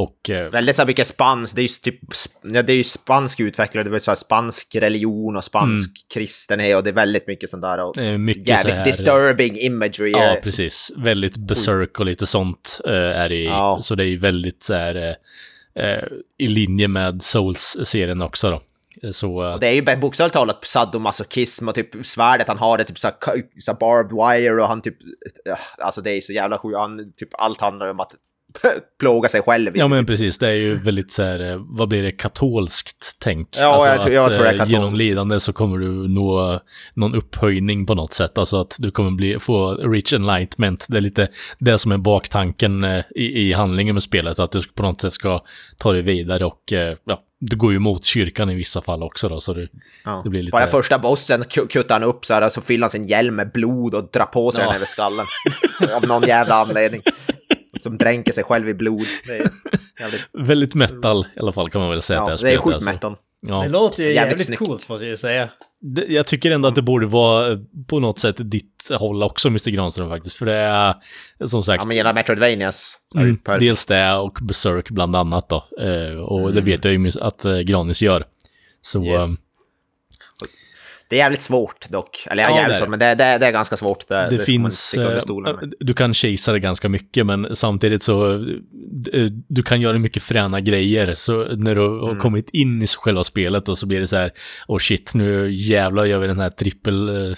Och 0.00 0.30
eh, 0.30 0.50
Väldigt 0.50 0.76
så 0.76 0.84
mycket 0.84 1.06
spansk, 1.06 1.56
det 1.56 1.60
är 1.60 1.62
ju 1.62 1.68
typ, 1.68 2.00
ja, 2.42 2.62
det 2.62 2.72
är 2.72 2.76
ju 2.76 2.84
spansk 2.84 3.40
utvecklare, 3.40 3.88
det 3.88 3.96
är 3.96 3.98
så 3.98 4.10
här 4.10 4.16
spansk 4.16 4.74
religion 4.74 5.36
och 5.36 5.44
spansk 5.44 5.90
kristenhet 6.14 6.76
och 6.76 6.84
det 6.84 6.90
är 6.90 6.94
väldigt 6.94 7.26
mycket 7.26 7.50
sånt 7.50 7.62
där. 7.62 7.84
Och 7.84 7.98
Mm. 7.98 8.24
Mycket 8.24 8.48
jävligt 8.48 8.72
så 8.72 8.76
här- 8.78 8.84
disturbing 8.84 9.58
imagery. 9.58 10.10
Ja, 10.10 10.38
precis. 10.42 10.92
Väldigt 10.96 11.36
berserk 11.36 12.00
och 12.00 12.06
lite 12.06 12.26
sånt 12.26 12.80
eh, 12.86 12.92
är 12.92 13.28
det. 13.28 13.42
Ja. 13.42 13.78
Så 13.82 13.94
det 13.94 14.04
är 14.04 14.08
ju 14.08 14.18
väldigt 14.18 14.62
så 14.62 14.74
här 14.74 15.16
eh, 15.74 16.04
i 16.38 16.48
linje 16.48 16.88
med 16.88 17.22
Souls-serien 17.22 18.22
också 18.22 18.50
då. 18.50 18.60
Så, 19.12 19.52
Och 19.52 19.60
det 19.60 19.66
är 19.66 19.72
ju 19.72 19.96
bokstavligt 19.96 20.34
talat 20.34 20.66
sadomasochism 20.66 21.68
och 21.68 21.74
typ 21.74 22.06
svärdet 22.06 22.48
han 22.48 22.58
har 22.58 22.78
det 22.78 22.84
typ 22.84 22.98
så 22.98 23.10
så 23.58 23.74
barbed 23.74 24.12
wire 24.12 24.62
och 24.62 24.68
han 24.68 24.82
typ... 24.82 24.96
Alltså 25.78 26.00
det 26.00 26.10
är 26.10 26.20
så 26.20 26.32
jävla 26.32 26.58
sjukt. 26.58 27.18
Typ 27.18 27.28
allt 27.32 27.60
handlar 27.60 27.86
om 27.88 28.00
att 28.00 28.12
plåga 29.00 29.28
sig 29.28 29.42
själv. 29.42 29.70
ja 29.74 29.88
men 29.88 30.06
precis, 30.06 30.38
det 30.38 30.48
är 30.48 30.52
ju 30.54 30.74
väldigt 30.74 31.12
så 31.12 31.22
här, 31.22 31.50
eh, 31.52 31.56
vad 31.58 31.88
blir 31.88 32.02
det, 32.02 32.10
katolskt 32.12 33.16
tänk. 33.20 33.48
Ja, 33.58 33.86
jag 33.86 34.00
tror- 34.02 34.14
jag 34.14 34.26
att, 34.26 34.32
tror 34.32 34.42
det 34.44 34.48
är 34.48 34.52
eh, 34.52 34.58
katolskt. 34.58 34.72
Genom 34.72 34.94
lidande 34.94 35.40
så 35.40 35.52
kommer 35.52 35.78
du 35.78 36.08
nå 36.08 36.60
någon 36.94 37.14
upphöjning 37.14 37.86
på 37.86 37.94
något 37.94 38.12
sätt. 38.12 38.38
Alltså 38.38 38.60
att 38.60 38.76
du 38.78 38.90
kommer 38.90 39.10
bli, 39.10 39.38
få 39.38 39.74
rich 39.74 40.12
enlightenment. 40.12 40.86
Det 40.88 40.96
är 40.96 41.00
lite 41.00 41.28
det 41.58 41.78
som 41.78 41.92
är 41.92 41.98
baktanken 41.98 42.84
eh, 42.84 43.04
i, 43.14 43.24
i 43.48 43.52
handlingen 43.52 43.94
med 43.94 44.02
spelet. 44.02 44.38
Att 44.38 44.52
du 44.52 44.62
på 44.74 44.82
något 44.82 45.00
sätt 45.00 45.12
ska 45.12 45.42
ta 45.78 45.92
dig 45.92 46.02
vidare 46.02 46.44
och 46.44 46.60
ja, 47.04 47.20
du 47.42 47.56
går 47.56 47.70
ju 47.70 47.76
emot 47.76 48.04
kyrkan 48.04 48.50
i 48.50 48.54
vissa 48.54 48.80
fall 48.82 49.02
också 49.02 49.28
då. 49.28 49.40
Så 49.40 49.54
du, 49.54 49.68
Ja. 50.04 50.20
det 50.24 50.30
blir 50.30 50.42
lite... 50.42 50.52
Bara 50.52 50.66
första 50.66 50.98
bossen 50.98 51.42
ku- 51.44 51.66
kuttar 51.68 51.94
han 52.00 52.08
upp 52.08 52.24
så 52.26 52.34
här, 52.34 52.48
så 52.48 52.60
fyller 52.60 52.82
han 52.82 52.90
sin 52.90 53.06
hjälm 53.06 53.34
med 53.34 53.52
blod 53.52 53.94
och 53.94 54.10
drar 54.12 54.24
på 54.24 54.50
sig 54.50 54.60
Ja. 54.62 54.66
den 54.66 54.76
över 54.76 54.86
skallen. 54.86 55.26
Av 55.96 56.06
någon 56.08 56.22
jävla 56.22 56.54
anledning. 56.54 57.02
Som 57.82 57.98
dränker 57.98 58.32
sig 58.32 58.44
själv 58.44 58.68
i 58.68 58.74
blod. 58.74 59.06
Det 59.26 59.32
är 59.32 59.50
jävligt... 60.00 60.28
Väldigt 60.48 60.74
metal 60.74 61.26
i 61.36 61.40
alla 61.40 61.52
fall 61.52 61.70
kan 61.70 61.80
man 61.80 61.90
väl 61.90 62.02
säga 62.02 62.16
Ja, 62.18 62.22
att 62.22 62.28
det 62.28 62.32
är 62.32 62.36
spelet 62.36 62.60
sjukt 62.60 62.74
alltså. 62.74 62.90
metal. 62.90 63.16
Ja. 63.46 63.62
Det 63.62 63.68
låter 63.68 64.02
ju 64.02 64.12
Jävligt 64.12 64.40
jävligt, 64.40 64.58
coolt 64.58 64.88
måste 64.88 65.06
jag 65.06 65.18
säga. 65.18 65.48
Det- 65.80 66.06
Jag 66.08 66.26
tycker 66.26 66.50
ändå 66.50 66.68
att 66.68 66.74
det 66.74 66.82
borde 66.82 67.06
vara 67.06 67.52
eh, 67.52 67.58
på 67.88 68.00
något 68.00 68.18
sätt 68.18 68.36
ditt 68.38 68.90
håll 68.98 69.22
också, 69.22 69.48
Mr. 69.48 69.70
Granström 69.70 70.08
faktiskt. 70.08 70.36
För 70.36 70.46
det 70.46 70.54
är 70.54 70.94
som 71.46 71.64
sagt, 71.64 71.82
Ja, 71.82 71.86
men 71.86 71.96
gillar 71.96 72.14
Metroidvanias. 72.14 72.98
är 73.14 73.18
det 73.18 73.24
mm, 73.24 73.60
dels 73.60 73.86
det 73.86 74.12
och 74.14 74.38
Berserk 74.42 74.90
bland 74.90 75.16
annat 75.16 75.48
då. 75.48 75.64
Eh, 75.80 76.16
och 76.18 76.52
det 76.54 76.60
vet 76.60 76.84
jag 76.84 76.94
ju 76.94 77.12
att 77.20 77.44
eh, 77.44 77.58
Granis 77.58 78.02
gör. 78.02 78.24
Så 78.82 78.98
Mm. 78.98 79.10
Yes. 79.10 79.30
Det 81.10 81.16
är 81.16 81.18
jävligt 81.18 81.42
svårt 81.42 81.88
dock. 81.88 82.26
Eller 82.30 82.42
ja, 82.42 82.56
jävligt 82.56 82.78
svårt, 82.78 82.88
men 82.88 82.98
det, 82.98 83.14
det, 83.14 83.38
det 83.38 83.46
är 83.46 83.50
ganska 83.52 83.76
svårt. 83.76 84.08
Det, 84.08 84.26
det, 84.30 84.38
finns... 84.38 84.94
eh, 84.94 85.18
stolen 85.18 85.72
du 85.80 85.94
kan 85.94 86.14
chasea 86.14 86.52
det 86.52 86.60
ganska 86.60 86.88
mycket, 86.88 87.26
men 87.26 87.56
samtidigt 87.56 88.02
så... 88.02 88.32
eh, 89.12 89.26
Du 89.48 89.62
kan 89.62 89.80
göra 89.80 89.98
mycket 89.98 90.22
fräna 90.22 90.60
grejer. 90.60 91.14
Så 91.14 91.44
när 91.56 91.74
du 91.74 91.80
har 91.80 92.08
Mm. 92.10 92.18
kommit 92.20 92.50
in 92.52 92.82
i 92.82 92.86
själva 92.86 93.24
spelet 93.24 93.68
och 93.68 93.78
så 93.78 93.86
blir 93.86 94.00
det 94.00 94.06
så 94.06 94.16
här... 94.16 94.30
Oh 94.68 94.78
shit, 94.78 95.14
nu 95.14 95.50
jävlar 95.50 96.04
gör 96.04 96.18
vi 96.18 96.26
den 96.26 96.40
här 96.40 96.50
trippel 96.50 97.08
eh, 97.30 97.34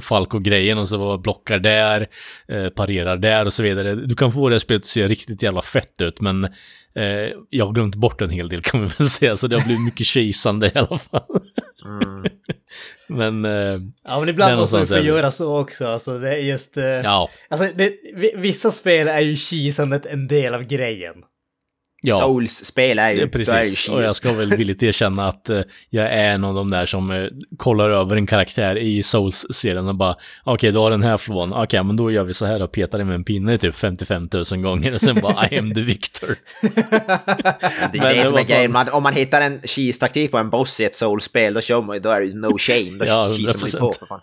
Falco-grejen 0.00 0.78
och 0.78 0.88
så 0.88 1.18
blockar 1.18 1.58
där, 1.58 2.06
parerar 2.70 3.16
där 3.16 3.46
och 3.46 3.52
så 3.52 3.62
vidare. 3.62 3.94
Du 3.94 4.14
kan 4.14 4.32
få 4.32 4.48
det 4.48 4.54
här 4.54 4.58
spelet 4.60 4.82
att 4.82 4.86
se 4.86 5.08
riktigt 5.08 5.42
jävla 5.42 5.62
fett 5.62 6.00
ut, 6.02 6.20
men 6.20 6.48
eh, 6.96 7.32
jag 7.50 7.66
har 7.66 7.72
glömt 7.72 7.94
bort 7.94 8.20
en 8.20 8.30
hel 8.30 8.48
del 8.48 8.60
kan 8.62 8.80
man 8.80 8.90
väl 8.98 9.08
säga, 9.10 9.36
så 9.36 9.46
det 9.46 9.56
har 9.56 9.64
blivit 9.64 9.84
mycket 9.84 10.06
kisande 10.06 10.66
i 10.74 10.78
alla 10.78 10.98
fall. 10.98 11.40
Mm. 11.84 12.24
men, 13.08 13.44
eh, 13.44 13.80
Ja, 14.08 14.20
men 14.20 14.28
ibland 14.28 14.56
måste 14.56 14.76
man 14.76 14.86
få 14.86 14.98
göra 14.98 15.30
så 15.30 15.60
också. 15.60 15.86
Alltså, 15.86 16.18
det 16.18 16.30
är 16.30 16.36
just... 16.38 16.76
eh, 16.76 16.84
ja. 16.84 17.28
Alltså, 17.48 17.68
det, 17.74 17.92
vi- 18.14 18.34
vissa 18.36 18.70
spel 18.70 19.08
är 19.08 19.20
ju 19.20 19.36
kisandet 19.36 20.06
en 20.06 20.26
del 20.28 20.54
av 20.54 20.62
grejen. 20.62 21.14
Ja. 22.00 22.18
Souls-spel 22.18 22.98
är 22.98 23.10
ju... 23.10 23.16
Då 23.16 23.22
är 23.22 23.26
ju 23.26 23.30
precis, 23.30 23.88
och 23.88 24.02
jag 24.02 24.16
ska 24.16 24.32
väl 24.32 24.56
villigt 24.56 24.82
erkänna 24.82 25.28
att 25.28 25.50
eh, 25.50 25.60
jag 25.90 26.06
är 26.06 26.32
en 26.32 26.44
av 26.44 26.54
de 26.54 26.70
där 26.70 26.86
som 26.86 27.10
eh, 27.10 27.24
kollar 27.56 27.90
över 27.90 28.16
en 28.16 28.26
karaktär 28.26 28.78
i 28.78 29.02
Souls-serien 29.02 29.88
och 29.88 29.94
bara 29.94 30.16
okej, 30.44 30.72
du 30.72 30.78
har 30.78 30.90
den 30.90 31.02
här 31.02 31.16
från, 31.16 31.52
okej, 31.52 31.82
men 31.84 31.96
då 31.96 32.10
gör 32.10 32.24
vi 32.24 32.34
så 32.34 32.46
här 32.46 32.62
och 32.62 32.72
petar 32.72 32.98
den 32.98 33.06
med 33.06 33.14
en 33.14 33.24
pinne 33.24 33.58
typ 33.58 33.76
55 33.76 34.28
000 34.52 34.62
gånger 34.62 34.94
och 34.94 35.00
sen 35.00 35.20
bara 35.20 35.48
I 35.50 35.58
am 35.58 35.74
the 35.74 35.80
victor. 35.80 36.28
Det 37.92 37.98
är 37.98 38.02
Men 38.02 38.16
det 38.16 38.26
som 38.26 38.36
är 38.36 38.42
grejen. 38.44 38.72
Man, 38.72 38.86
om 38.92 39.02
man 39.02 39.14
hittar 39.14 39.40
en 39.40 39.60
cheese-taktik 39.64 40.30
på 40.30 40.38
en 40.38 40.50
boss 40.50 40.80
i 40.80 40.84
ett 40.84 40.96
soul-spel, 40.96 41.54
då 41.54 41.60
kör 41.60 41.82
man 41.82 41.96
ju, 41.96 42.00
då 42.00 42.10
är 42.10 42.20
det 42.20 42.34
no 42.34 42.58
shame. 42.58 42.98
Då 42.98 43.04
Ja, 43.04 43.34
cheesar 43.36 43.60
man 43.60 43.68
ju 43.68 43.78
100%. 43.78 44.08
på 44.08 44.20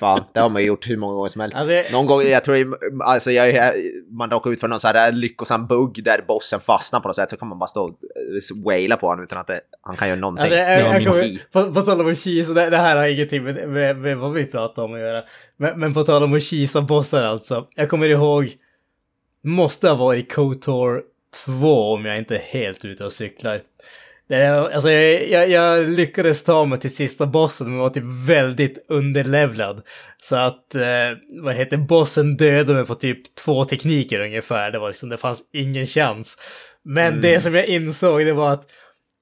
fan. 0.00 0.24
Det 0.34 0.40
har 0.40 0.48
man 0.48 0.62
ju 0.62 0.68
gjort 0.68 0.88
hur 0.90 0.96
många 0.96 1.14
gånger 1.14 1.28
som 1.28 1.40
helst. 1.40 1.56
Alltså, 1.56 1.72
jag- 1.72 1.92
Någon 1.92 2.06
gång, 2.06 2.22
jag 2.22 2.44
tror, 2.44 2.64
alltså 3.04 3.30
jag, 3.30 3.72
man 4.10 4.30
råkar 4.30 4.50
ut 4.50 4.60
för 4.60 4.68
någon 4.68 4.80
sån 4.80 4.90
här 4.94 5.12
lyckosam 5.12 5.66
bugg 5.66 6.04
där 6.04 6.24
bossen 6.28 6.60
fastnar 6.60 7.00
på 7.00 7.08
något 7.08 7.16
sätt 7.16 7.30
så 7.30 7.36
kan 7.36 7.48
man 7.48 7.58
bara 7.58 7.66
stå 7.66 7.82
och 7.82 7.88
eh, 7.90 8.64
waila 8.64 8.96
på 8.96 9.06
honom 9.06 9.24
utan 9.24 9.38
att 9.38 9.46
det, 9.46 9.60
han 9.82 9.96
kan 9.96 10.08
göra 10.08 10.18
någonting. 10.20 10.42
Alltså, 10.42 10.56
jag, 10.58 10.80
Ja, 10.80 10.84
jag, 10.84 10.98
min 10.98 11.06
kommer, 11.08 11.38
på, 11.52 11.74
på 11.74 11.80
tal 11.80 12.00
om 12.00 12.12
att 12.12 12.18
kisa, 12.18 12.52
det, 12.52 12.70
det 12.70 12.76
här 12.76 12.96
har 12.96 13.06
ingenting 13.06 13.44
med, 13.44 13.68
med, 13.68 13.96
med 13.96 14.16
vad 14.18 14.32
vi 14.32 14.44
pratar 14.46 14.82
om 14.82 14.94
att 14.94 15.00
göra. 15.00 15.22
Men, 15.56 15.80
men 15.80 15.94
på 15.94 16.02
tal 16.02 16.22
om 16.22 16.34
att 16.34 16.42
kisa 16.42 16.80
bossar 16.82 17.24
alltså. 17.24 17.66
Jag 17.74 17.88
kommer 17.88 18.08
ihåg, 18.08 18.52
måste 19.44 19.88
ha 19.88 19.94
varit 19.96 20.34
KOTOR 20.34 21.02
2 21.44 21.92
om 21.94 22.04
jag 22.04 22.18
inte 22.18 22.34
är 22.36 22.40
helt 22.42 22.84
ute 22.84 23.04
och 23.04 23.12
cyklar. 23.12 23.60
Det 24.28 24.34
är, 24.34 24.70
alltså 24.70 24.90
jag, 24.90 25.50
jag, 25.50 25.88
lyckades 25.88 26.44
ta 26.44 26.64
mig 26.64 26.80
till 26.80 26.94
sista 26.94 27.26
bossen 27.26 27.70
men 27.70 27.78
var 27.78 27.90
typ 27.90 28.04
väldigt 28.26 28.84
underlevlad. 28.88 29.82
Så 30.22 30.36
att, 30.36 30.74
eh, 30.74 31.18
vad 31.42 31.54
heter 31.54 31.76
bossen 31.76 32.36
dödade 32.36 32.74
mig 32.74 32.86
på 32.86 32.94
typ 32.94 33.34
två 33.34 33.64
tekniker 33.64 34.20
ungefär. 34.20 34.70
Det 34.70 34.78
var 34.78 34.88
liksom, 34.88 35.08
det 35.08 35.16
fanns 35.16 35.42
ingen 35.52 35.86
chans. 35.86 36.36
Men 36.84 37.20
det 37.20 37.40
som 37.40 37.54
jag 37.54 37.66
insåg 37.66 38.26
det 38.26 38.32
var 38.32 38.52
att 38.52 38.66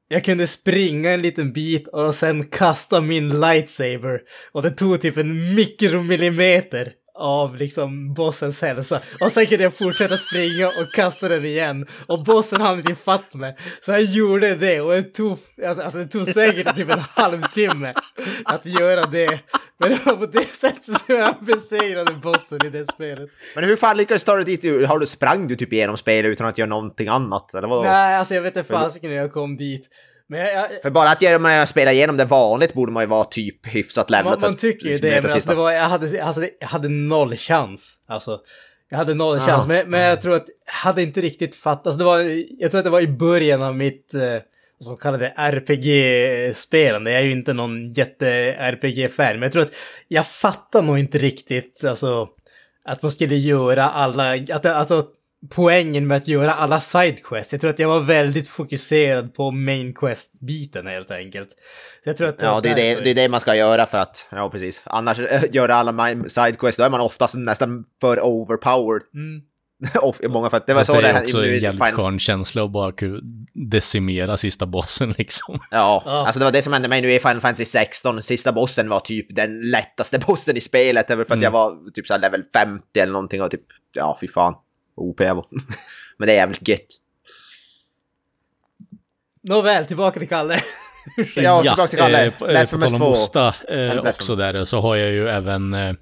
jag 0.09 0.25
kunde 0.25 0.47
springa 0.47 1.11
en 1.11 1.23
liten 1.23 1.53
bit 1.53 1.89
och 1.89 2.15
sen 2.15 2.45
kasta 2.45 3.01
min 3.01 3.41
lightsaber. 3.41 4.21
Och 4.53 4.63
det 4.63 4.71
tog 4.71 5.01
typ 5.01 5.17
en 5.17 5.55
mikromillimeter 5.55 6.93
av 7.15 7.57
liksom 7.57 8.15
bossens 8.15 8.63
hälsa. 8.63 9.01
Och 9.21 9.33
sen 9.33 9.47
kunde 9.47 9.65
jag 9.65 9.75
fortsätta 9.75 10.17
springa 10.17 10.69
och 10.69 10.93
kasta 10.95 11.29
den 11.29 11.45
igen. 11.45 11.87
Och 12.07 12.25
bossen 12.25 12.61
hann 12.61 12.79
inte 12.79 12.93
ifatt 12.93 13.35
mig. 13.35 13.57
Så 13.81 13.91
jag 13.91 14.03
gjorde 14.03 14.55
det 14.55 14.81
och 14.81 14.93
det 14.93 15.03
tog, 15.03 15.39
alltså 15.67 15.99
det 15.99 16.07
tog 16.07 16.27
säkert 16.27 16.77
typ 16.77 16.91
en 16.93 16.99
halvtimme 16.99 17.95
att 18.45 18.67
göra 18.67 19.07
det. 19.07 19.41
Men 19.79 19.91
det 19.91 20.07
var 20.07 20.17
på 20.17 20.27
det 20.27 20.47
sättet 20.47 20.99
som 20.99 21.15
jag 21.15 21.35
besegrade 21.41 22.13
bossen 22.13 22.67
i 22.67 22.71
det 22.71 22.85
spelet. 22.93 23.31
Men 23.55 23.65
hur 23.65 23.77
fan 23.77 23.97
lyckades 23.97 24.25
du 24.25 24.27
ta 24.27 24.37
dig 24.37 24.45
dit? 24.45 24.89
Har 24.89 24.99
du, 24.99 25.07
sprang 25.07 25.49
du 25.49 25.57
typ 25.57 25.73
igenom 25.73 25.97
spelet 25.97 26.31
utan 26.31 26.47
att 26.47 26.59
göra 26.59 26.69
någonting 26.69 27.09
annat? 27.09 27.55
Eller 27.55 27.69
vadå? 27.69 27.83
Nej, 27.83 28.17
alltså 28.17 28.35
jag 28.35 28.43
vet 28.43 28.57
inte 28.57 28.73
fasiken 28.73 29.11
hur 29.11 29.17
jag 29.17 29.33
kom 29.33 29.57
dit. 29.57 29.89
Jag, 30.39 30.83
För 30.83 30.91
bara 30.91 31.11
att 31.11 31.23
genom 31.23 31.45
att 31.47 31.69
spela 31.69 31.93
igenom 31.93 32.17
det 32.17 32.25
vanligt 32.25 32.75
borde 32.75 32.93
man 32.93 33.03
ju 33.03 33.07
vara 33.07 33.25
typ 33.25 33.67
hyfsat 33.67 34.11
levlad. 34.11 34.41
Man, 34.41 34.51
man 34.51 34.57
tycker 34.57 34.87
ju 34.87 34.93
liksom 34.93 35.09
det, 35.09 35.23
men 35.23 35.33
alltså, 35.33 35.51
det 35.51 35.57
var, 35.57 35.73
jag, 35.73 35.83
hade, 35.83 36.25
alltså, 36.25 36.47
jag 36.61 36.69
hade 36.69 36.89
noll 36.89 37.37
chans. 37.37 37.95
Alltså, 38.07 38.41
jag 38.89 38.99
hade 38.99 39.15
noll 39.15 39.41
chans, 39.41 39.67
men, 39.67 39.91
men 39.91 40.01
jag 40.01 40.23
tror 40.23 40.35
att 40.35 40.47
jag 40.67 40.73
hade 40.73 41.03
inte 41.03 41.21
riktigt 41.21 41.55
fattat. 41.55 41.87
Alltså, 41.87 41.99
det 41.99 42.05
var, 42.05 42.19
jag 42.59 42.71
tror 42.71 42.79
att 42.79 42.85
det 42.85 42.91
var 42.91 43.01
i 43.01 43.09
början 43.09 43.63
av 43.63 43.77
mitt, 43.77 44.15
eh, 44.15 44.37
som 44.81 44.97
kallade 44.97 45.33
RPG-spelande. 45.37 47.11
Jag 47.11 47.21
är 47.21 47.25
ju 47.25 47.33
inte 47.33 47.53
någon 47.53 47.93
jätte-RPG-fan, 47.93 49.33
men 49.33 49.43
jag 49.43 49.53
tror 49.53 49.63
att 49.63 49.75
jag 50.09 50.27
fattar 50.27 50.83
nog 50.83 50.99
inte 50.99 51.19
riktigt, 51.19 51.85
alltså, 51.85 52.29
att 52.85 53.03
man 53.03 53.13
skulle 53.13 53.37
göra 53.37 53.89
alla, 53.89 54.33
att, 54.33 54.67
alltså, 54.67 55.05
poängen 55.51 56.07
med 56.07 56.17
att 56.17 56.29
göra 56.29 56.51
alla 56.51 56.81
sidequests. 56.81 57.53
Jag 57.53 57.61
tror 57.61 57.71
att 57.71 57.79
jag 57.79 57.89
var 57.89 58.01
väldigt 58.01 58.49
fokuserad 58.49 59.35
på 59.35 59.51
main 59.51 59.95
quest-biten 59.95 60.87
helt 60.87 61.11
enkelt. 61.11 61.51
Så 62.05 62.09
Jag 62.11 62.17
tror 62.17 62.29
att 62.29 62.37
Ja, 62.39 62.53
var 62.55 62.61
det 62.61 62.69
är 62.69 62.75
det, 62.75 63.01
det 63.05 63.11
är 63.11 63.15
det 63.15 63.29
man 63.29 63.41
ska 63.41 63.55
göra 63.57 63.87
för 63.87 63.99
att, 63.99 64.29
ja 64.31 64.51
precis. 64.51 64.81
Annars 64.85 65.19
äh, 65.19 65.43
göra 65.53 65.75
alla 65.75 66.15
sidequests, 66.29 66.77
då 66.77 66.85
är 66.85 66.91
man 66.91 67.01
oftast 67.01 67.35
nästan 67.35 67.85
för 68.01 68.21
overpowered. 68.25 69.03
Mm. 69.15 69.43
Of- 70.03 70.21
Många 70.29 70.51
för 70.51 70.57
att 70.57 70.67
det 70.67 70.75
var 70.75 70.85
så 70.85 71.01
det 71.01 71.09
är 71.09 71.13
här- 71.13 71.23
också 71.23 71.45
i 71.47 71.57
en 71.57 71.63
jävligt 71.63 71.85
Final- 71.85 71.97
skön 71.97 72.19
känsla 72.19 72.65
att 72.65 72.71
bara 72.73 72.93
decimera 73.71 74.37
sista 74.37 74.67
bossen 74.67 75.11
liksom. 75.19 75.59
Ja, 75.71 76.03
Ja. 76.05 76.27
alltså 76.27 76.39
det 76.39 76.45
var 76.45 76.53
det 76.53 76.63
som 76.63 76.73
hände 76.73 76.89
mig 76.89 77.01
nu 77.03 77.13
i 77.15 77.19
Final 77.19 77.41
Fantasy 77.41 77.65
16. 77.65 78.23
Sista 78.23 78.53
bossen 78.53 78.89
var 78.89 79.01
typ 79.01 79.27
den 79.37 79.61
lättaste 79.71 80.19
bossen 80.27 80.57
i 80.57 80.61
spelet. 80.61 81.09
Det 81.09 81.15
för 81.17 81.23
att 81.23 81.31
Mm. 81.31 81.43
jag 81.43 81.51
var 81.51 81.91
typ 81.91 82.07
så 82.07 82.15
här 82.15 82.21
level 82.21 82.43
50 82.55 83.01
eller 83.01 83.13
någonting 83.13 83.43
och 83.43 83.51
typ, 83.51 83.65
ja 83.95 84.19
fy 84.21 84.29
fan. 84.29 84.55
OP 85.03 85.21
var. 85.21 85.47
Men 86.19 86.27
det 86.27 86.33
är 86.33 86.37
jävligt 86.37 86.69
gött. 86.69 86.87
Nåväl, 89.43 89.85
tillbaka 89.85 90.19
till 90.19 90.29
Kalle. 90.29 90.57
Ja, 91.37 91.63
tillbaka 91.63 91.87
till 91.87 91.99
Kalle. 91.99 92.25
eh, 92.27 92.33
på, 92.33 92.47
eh, 92.47 92.49
på 92.49 92.77
Blasphemous 92.77 92.85
tal 92.85 92.95
om 92.95 93.01
2. 93.01 93.07
Osta 93.07 93.49
eh, 93.49 93.53
Blasphemous. 93.69 94.17
också 94.17 94.35
där 94.37 94.65
så 94.65 94.81
har 94.81 94.97
jag 94.97 95.11
ju 95.11 95.29
även 95.29 95.75
eh, 95.75 95.95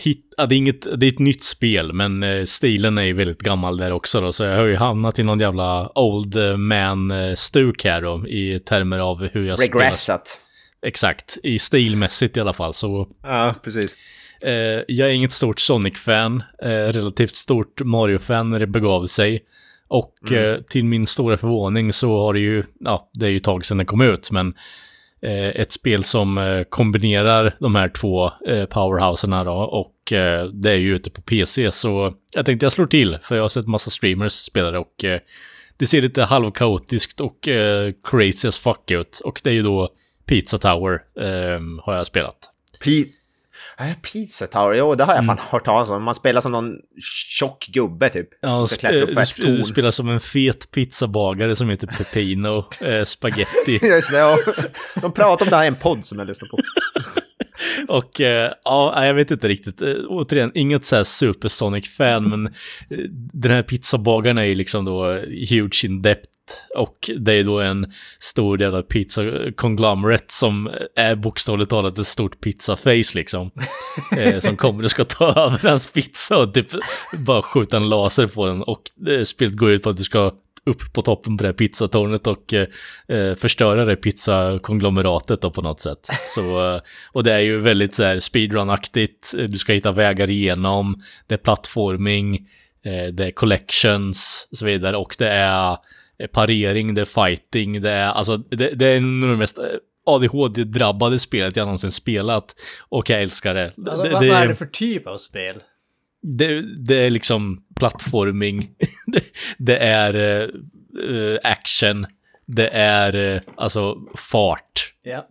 hit, 0.00 0.34
det, 0.36 0.42
är 0.42 0.52
inget, 0.52 1.00
det 1.00 1.06
är 1.06 1.12
ett 1.12 1.18
nytt 1.18 1.44
spel, 1.44 1.92
men 1.92 2.22
eh, 2.22 2.44
stilen 2.44 2.98
är 2.98 3.02
ju 3.02 3.12
väldigt 3.12 3.42
gammal 3.42 3.76
där 3.76 3.92
också 3.92 4.20
då, 4.20 4.32
så 4.32 4.44
jag 4.44 4.56
har 4.56 4.64
ju 4.64 4.76
hamnat 4.76 5.18
i 5.18 5.22
någon 5.22 5.40
jävla 5.40 5.98
old 5.98 6.36
man-stuk 6.58 7.84
här 7.84 8.02
då, 8.02 8.28
i 8.28 8.60
termer 8.60 8.98
av 8.98 9.28
hur 9.32 9.46
jag 9.46 9.58
spelar. 9.58 9.78
Regressat. 9.80 10.38
Exakt, 10.86 11.38
i 11.42 11.58
stilmässigt 11.58 12.36
i 12.36 12.40
alla 12.40 12.52
fall, 12.52 12.74
så 12.74 13.08
Ja, 13.22 13.54
precis. 13.62 13.96
Eh, 14.42 14.52
jag 14.88 15.08
är 15.08 15.12
inget 15.12 15.32
stort 15.32 15.60
Sonic-fan, 15.60 16.42
eh, 16.62 16.68
relativt 16.68 17.36
stort 17.36 17.80
Mario-fan 17.84 18.50
när 18.50 18.58
det 18.58 18.66
begav 18.66 19.06
sig. 19.06 19.44
Och 19.88 20.32
eh, 20.32 20.60
till 20.60 20.84
min 20.84 21.06
stora 21.06 21.36
förvåning 21.36 21.92
så 21.92 22.20
har 22.20 22.34
det 22.34 22.40
ju, 22.40 22.64
ja, 22.80 23.10
det 23.14 23.26
är 23.26 23.30
ju 23.30 23.36
ett 23.36 23.44
tag 23.44 23.66
sedan 23.66 23.78
det 23.78 23.84
kom 23.84 24.00
ut, 24.00 24.30
men 24.30 24.54
eh, 25.22 25.48
ett 25.48 25.72
spel 25.72 26.04
som 26.04 26.38
eh, 26.38 26.62
kombinerar 26.62 27.56
de 27.60 27.74
här 27.74 27.88
två 27.88 28.30
eh, 28.48 28.64
powerhouserna 28.64 29.44
då, 29.44 29.52
och 29.52 29.94
det 30.52 30.70
är 30.70 30.76
ju 30.76 30.94
ute 30.96 31.10
på 31.10 31.22
PC, 31.22 31.72
så 31.72 32.14
jag 32.36 32.46
tänkte 32.46 32.66
jag 32.66 32.72
slår 32.72 32.86
till, 32.86 33.18
för 33.22 33.36
jag 33.36 33.42
har 33.42 33.48
sett 33.48 33.66
massa 33.66 33.90
streamers 33.90 34.32
spela 34.32 34.70
det 34.70 34.78
och 34.78 35.04
det 35.76 35.86
ser 35.86 36.02
lite 36.02 36.22
halvkaotiskt 36.22 37.20
och 37.20 37.48
crazy 38.10 38.48
as 38.48 38.58
fuck 38.58 38.90
ut. 38.90 39.20
Och 39.24 39.40
det 39.44 39.50
är 39.50 39.54
ju 39.54 39.62
då 39.62 39.88
Pizza 40.26 40.58
Tower, 40.58 40.92
eh, 41.20 41.60
har 41.82 41.94
jag 41.96 42.06
spelat. 42.06 42.38
P- 42.84 43.04
äh, 43.80 43.94
Pizza 44.12 44.46
Tower, 44.46 44.74
jo 44.74 44.94
det 44.94 45.04
har 45.04 45.14
jag 45.14 45.24
fan 45.26 45.36
Mm. 45.38 45.44
hört 45.50 45.64
talas 45.64 45.90
om. 45.90 46.02
Man 46.02 46.14
spelar 46.14 46.40
som 46.40 46.52
någon 46.52 46.72
tjock 47.38 47.66
gubbe 47.72 48.08
typ. 48.08 48.28
Ja, 48.42 48.48
sp- 48.70 49.14
för 49.34 49.42
du, 49.56 49.64
spelar 49.64 49.90
som 49.90 50.08
en 50.10 50.20
fet 50.20 50.70
pizzabagare 50.70 51.56
som 51.56 51.68
heter 51.68 51.86
Pepino 51.86 52.64
eh, 52.80 53.04
Spaghetti. 53.04 53.78
Just 53.86 54.10
det, 54.10 54.18
ja. 54.18 54.38
De 55.02 55.12
pratar 55.12 55.46
om 55.46 55.50
det 55.50 55.56
här 55.56 55.64
i 55.64 55.66
en 55.66 55.76
podd 55.76 56.04
som 56.04 56.18
jag 56.18 56.28
lyssnar 56.28 56.48
på. 56.48 56.58
Och 57.88 58.20
eh, 58.20 58.52
ja, 58.64 59.06
jag 59.06 59.14
vet 59.14 59.30
inte 59.30 59.48
riktigt. 59.48 59.82
Eh, 59.82 59.94
återigen, 60.08 60.50
inget 60.54 60.84
så 60.84 60.96
här 60.96 61.04
Super 61.04 61.48
Sonic-fan, 61.48 62.28
men 62.30 62.46
eh, 62.46 62.98
den 63.32 63.52
här 63.52 63.62
pizzabagaren 63.62 64.38
är 64.38 64.44
ju 64.44 64.54
liksom 64.54 64.84
då 64.84 65.04
huge 65.50 65.84
in 65.84 66.02
depth. 66.02 66.28
Och 66.76 67.10
det 67.18 67.32
är 67.32 67.44
då 67.44 67.60
en 67.60 67.92
stor 68.18 68.62
jävla 68.62 68.82
pizza 68.82 69.22
conglomerate 69.56 70.24
som 70.28 70.70
är 70.96 71.14
bokstavligt 71.14 71.70
talat 71.70 71.98
ett 71.98 72.06
stort 72.06 72.40
pizza-face 72.40 73.14
liksom. 73.14 73.50
eh, 74.16 74.40
som 74.40 74.56
kommer 74.56 74.84
och 74.84 74.90
ska 74.90 75.04
ta 75.04 75.28
över 75.28 75.68
hans 75.68 75.86
pizza 75.86 76.38
och 76.38 76.54
typ 76.54 76.68
bara 77.12 77.42
skjuta 77.42 77.76
en 77.76 77.88
laser 77.88 78.26
på 78.26 78.46
den. 78.46 78.62
Och 78.62 78.82
eh, 79.08 79.22
spelet 79.22 79.54
går 79.54 79.70
ut 79.70 79.82
på 79.82 79.90
att 79.90 79.96
du 79.96 80.04
ska 80.04 80.32
upp 80.64 80.92
på 80.92 81.02
toppen 81.02 81.36
på 81.36 81.42
det 81.42 81.48
här 81.48 81.54
pizzatornet 81.54 82.26
och 82.26 82.54
eh, 82.54 82.66
eh, 83.08 83.34
förstöra 83.34 83.84
det 83.84 83.96
pizzakonglomeratet 83.96 85.40
då 85.42 85.50
på 85.50 85.62
något 85.62 85.80
sätt. 85.80 86.08
Så, 86.28 86.74
eh, 86.74 86.80
och 87.12 87.24
det 87.24 87.32
är 87.32 87.40
ju 87.40 87.60
väldigt 87.60 87.94
så 87.94 88.02
här 88.02 88.16
speedrun-aktigt, 88.16 89.34
du 89.48 89.58
ska 89.58 89.72
hitta 89.72 89.92
vägar 89.92 90.30
igenom, 90.30 91.02
det 91.26 91.34
är 91.34 91.38
plattforming, 91.38 92.36
eh, 92.84 93.12
det 93.12 93.26
är 93.26 93.30
collections 93.30 94.48
och 94.50 94.56
så 94.56 94.64
vidare 94.64 94.96
och 94.96 95.14
det 95.18 95.28
är 95.28 95.76
parering, 96.26 96.94
det 96.94 97.00
är 97.00 97.04
fighting, 97.04 97.80
det 97.80 97.90
är 97.90 98.06
alltså 98.06 98.36
det, 98.36 98.70
det 98.74 98.86
är 98.86 99.00
nog 99.00 99.30
det 99.30 99.36
mest 99.36 99.58
eh, 99.58 99.64
ADHD-drabbade 100.06 101.18
spelet 101.18 101.56
jag 101.56 101.64
någonsin 101.64 101.92
spelat 101.92 102.54
och 102.88 103.10
jag 103.10 103.22
älskar 103.22 103.54
det. 103.54 103.64
Alltså, 103.64 104.02
det, 104.02 104.10
vad, 104.10 104.22
det, 104.22 104.28
är 104.28 104.48
det 104.48 104.54
för 104.54 104.66
typ 104.66 105.06
av 105.06 105.16
spel? 105.16 105.56
det, 106.22 106.62
det 106.86 106.94
är 106.94 107.10
liksom 107.10 107.64
plattforming, 107.76 108.70
det, 109.06 109.22
det 109.58 109.76
är 109.78 110.14
eh, 110.14 110.48
eh, 111.16 111.38
action, 111.42 112.06
det 112.46 112.68
är 112.68 113.34
eh, 113.34 113.40
alltså 113.54 113.96
fart. 114.16 114.94
Ja. 115.02 115.26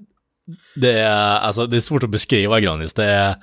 Det 0.75 0.91
är, 0.99 1.39
alltså, 1.39 1.67
det 1.67 1.75
är 1.77 1.81
svårt 1.81 2.03
att 2.03 2.09
beskriva 2.09 2.59
Granis. 2.59 2.93
Det, 2.93 3.03
är, 3.05 3.35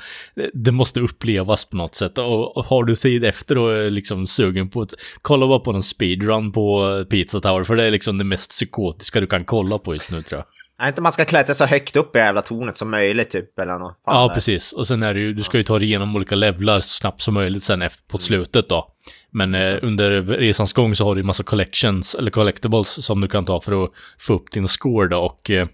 det 0.54 0.72
måste 0.72 1.00
upplevas 1.00 1.64
på 1.64 1.76
något 1.76 1.94
sätt. 1.94 2.18
Och, 2.18 2.64
har 2.66 2.84
du 2.84 2.96
tid 2.96 3.24
efter 3.24 3.58
och 3.58 3.74
är 3.76 3.90
liksom 3.90 4.26
sugen 4.26 4.68
på 4.70 4.80
att 4.82 4.94
kolla 5.22 5.46
bara 5.46 5.58
på 5.58 5.70
en 5.72 5.82
speedrun 5.82 6.52
på 6.52 7.04
Pizza 7.10 7.40
Tower, 7.40 7.64
för 7.64 7.76
det 7.76 7.84
är 7.84 7.90
liksom 7.90 8.18
det 8.18 8.24
mest 8.24 8.50
psykotiska 8.50 9.20
du 9.20 9.26
kan 9.26 9.44
kolla 9.44 9.78
på 9.78 9.92
just 9.94 10.10
nu 10.10 10.22
tror 10.22 10.38
jag. 10.38 10.46
Är 10.78 10.88
inte 10.88 11.00
man 11.00 11.12
ska 11.12 11.24
klättra 11.24 11.54
så 11.54 11.64
högt 11.66 11.96
upp 11.96 12.16
i 12.16 12.18
det 12.18 12.24
jävla 12.24 12.42
tornet 12.42 12.76
som 12.76 12.90
möjligt 12.90 13.30
typ, 13.30 13.58
eller 13.58 13.78
något? 13.78 13.98
Fan, 14.04 14.14
Ja, 14.22 14.28
där. 14.28 14.34
precis. 14.34 14.72
Och 14.72 14.86
sen 14.86 15.02
är 15.02 15.14
det 15.14 15.20
ju, 15.20 15.32
du 15.34 15.42
ska 15.42 15.56
ju 15.58 15.62
ta 15.64 15.78
dig 15.78 15.88
igenom 15.88 16.16
olika 16.16 16.34
levlar 16.34 16.80
så 16.80 16.88
snabbt 16.88 17.20
som 17.22 17.34
möjligt 17.34 17.62
sen 17.64 17.82
efter, 17.82 18.02
Mm. 18.02 18.08
på 18.12 18.18
slutet 18.18 18.68
då. 18.68 18.86
Men 19.32 19.54
eh, 19.54 19.76
under 19.82 20.22
resans 20.22 20.72
gång 20.72 20.94
så 20.96 21.04
har 21.04 21.14
du 21.14 21.20
ju 21.20 21.24
massa 21.26 21.42
collections, 21.42 22.14
eller 22.14 22.30
collectibles, 22.30 23.04
som 23.04 23.20
du 23.20 23.28
kan 23.28 23.44
ta 23.44 23.60
för 23.60 23.84
att 23.84 23.90
få 24.18 24.34
upp 24.34 24.50
din 24.50 24.68
score 24.68 25.08
då. 25.08 25.18
Och 25.18 25.50
eh, 25.50 25.66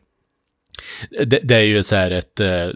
det, 1.25 1.41
det 1.43 1.55
är 1.55 1.63
ju 1.63 1.83
så 1.83 1.97
här 1.97 2.11
ett, 2.11 2.41
eh, 2.41 2.69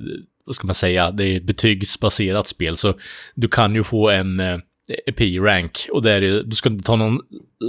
vad 0.46 0.54
ska 0.54 0.66
man 0.66 0.74
säga, 0.74 1.10
det 1.10 1.24
är 1.24 1.36
ett 1.36 1.42
betygsbaserat 1.46 2.48
spel. 2.48 2.76
Så 2.76 2.94
du 3.34 3.48
kan 3.48 3.74
ju 3.74 3.84
få 3.84 4.10
en 4.10 4.40
eh, 4.40 4.58
P-rank 5.16 5.88
och 5.92 6.02
det 6.02 6.12
är 6.12 6.20
du 6.20 6.56
ska 6.56 6.68
inte 6.68 6.84
ta 6.84 6.96
någon, 6.96 7.20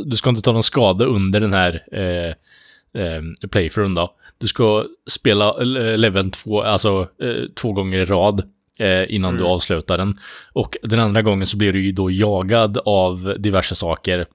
du 0.06 0.16
ska 0.16 0.30
inte 0.30 0.42
ta 0.42 0.52
någon 0.52 0.64
skada 0.64 1.06
under 1.06 1.40
den 1.40 1.54
här 1.54 1.84
eh, 1.92 2.30
eh, 3.04 3.22
playthroughen 3.52 3.94
då. 3.96 4.14
Du 4.38 4.48
ska 4.48 4.86
spela 5.10 5.50
eh, 5.50 5.98
leveln 5.98 6.32
två, 6.32 6.62
alltså 6.62 7.08
eh, 7.22 7.44
två 7.56 7.74
gånger 7.74 8.00
i 8.00 8.06
rad. 8.06 8.44
eh, 8.80 9.16
innan 9.16 9.34
du 9.38 9.44
avslutar 9.44 9.98
den. 9.98 10.14
Och 10.54 10.78
den 10.84 11.00
andra 11.00 11.22
gången 11.22 11.48
så 11.48 11.58
blir 11.58 11.74
du 11.74 11.84
ju 11.86 11.92
då 11.92 12.12
jagad 12.12 12.78
av 12.86 13.36
diverse 13.40 13.76
saker. 13.76 14.26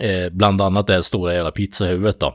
Eh, 0.00 0.32
bland 0.32 0.60
annat 0.60 0.86
det 0.86 1.02
stora 1.02 1.34
jävla 1.34 1.50
pizzahuvudet 1.50 2.20
då. 2.20 2.34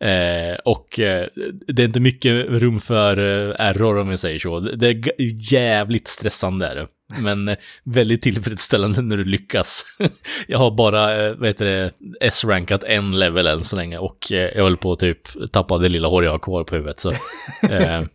Eh, 0.00 0.58
och 0.64 1.00
eh, 1.00 1.26
det 1.66 1.82
är 1.82 1.86
inte 1.86 2.00
mycket 2.00 2.46
rum 2.48 2.80
för 2.80 3.18
eh, 3.18 3.66
error 3.66 3.98
om 3.98 4.08
vi 4.08 4.16
säger 4.16 4.38
så. 4.38 4.60
Det 4.60 4.88
är 4.88 5.52
jävligt 5.52 6.08
stressande 6.08 6.66
är 6.66 6.74
det. 6.74 6.86
Men 7.20 7.56
väldigt 7.84 8.22
tillfredsställande 8.22 9.02
när 9.02 9.16
du 9.16 9.24
lyckas. 9.24 9.84
jag 10.46 10.58
har 10.58 10.70
bara, 10.70 11.34
vad 11.34 11.46
heter 11.46 11.64
det, 11.64 11.92
S-rankat 12.20 12.84
en 12.84 13.18
level 13.18 13.46
än 13.46 13.60
så 13.60 13.76
länge 13.76 13.98
och 13.98 14.18
jag 14.30 14.62
höll 14.62 14.76
på 14.76 14.92
att 14.92 14.98
typ 14.98 15.52
tappa 15.52 15.78
det 15.78 15.88
lilla 15.88 16.08
hår 16.08 16.24
jag 16.24 16.30
har 16.30 16.38
kvar 16.38 16.64
på 16.64 16.74
huvudet. 16.74 17.00
Så, 17.00 17.12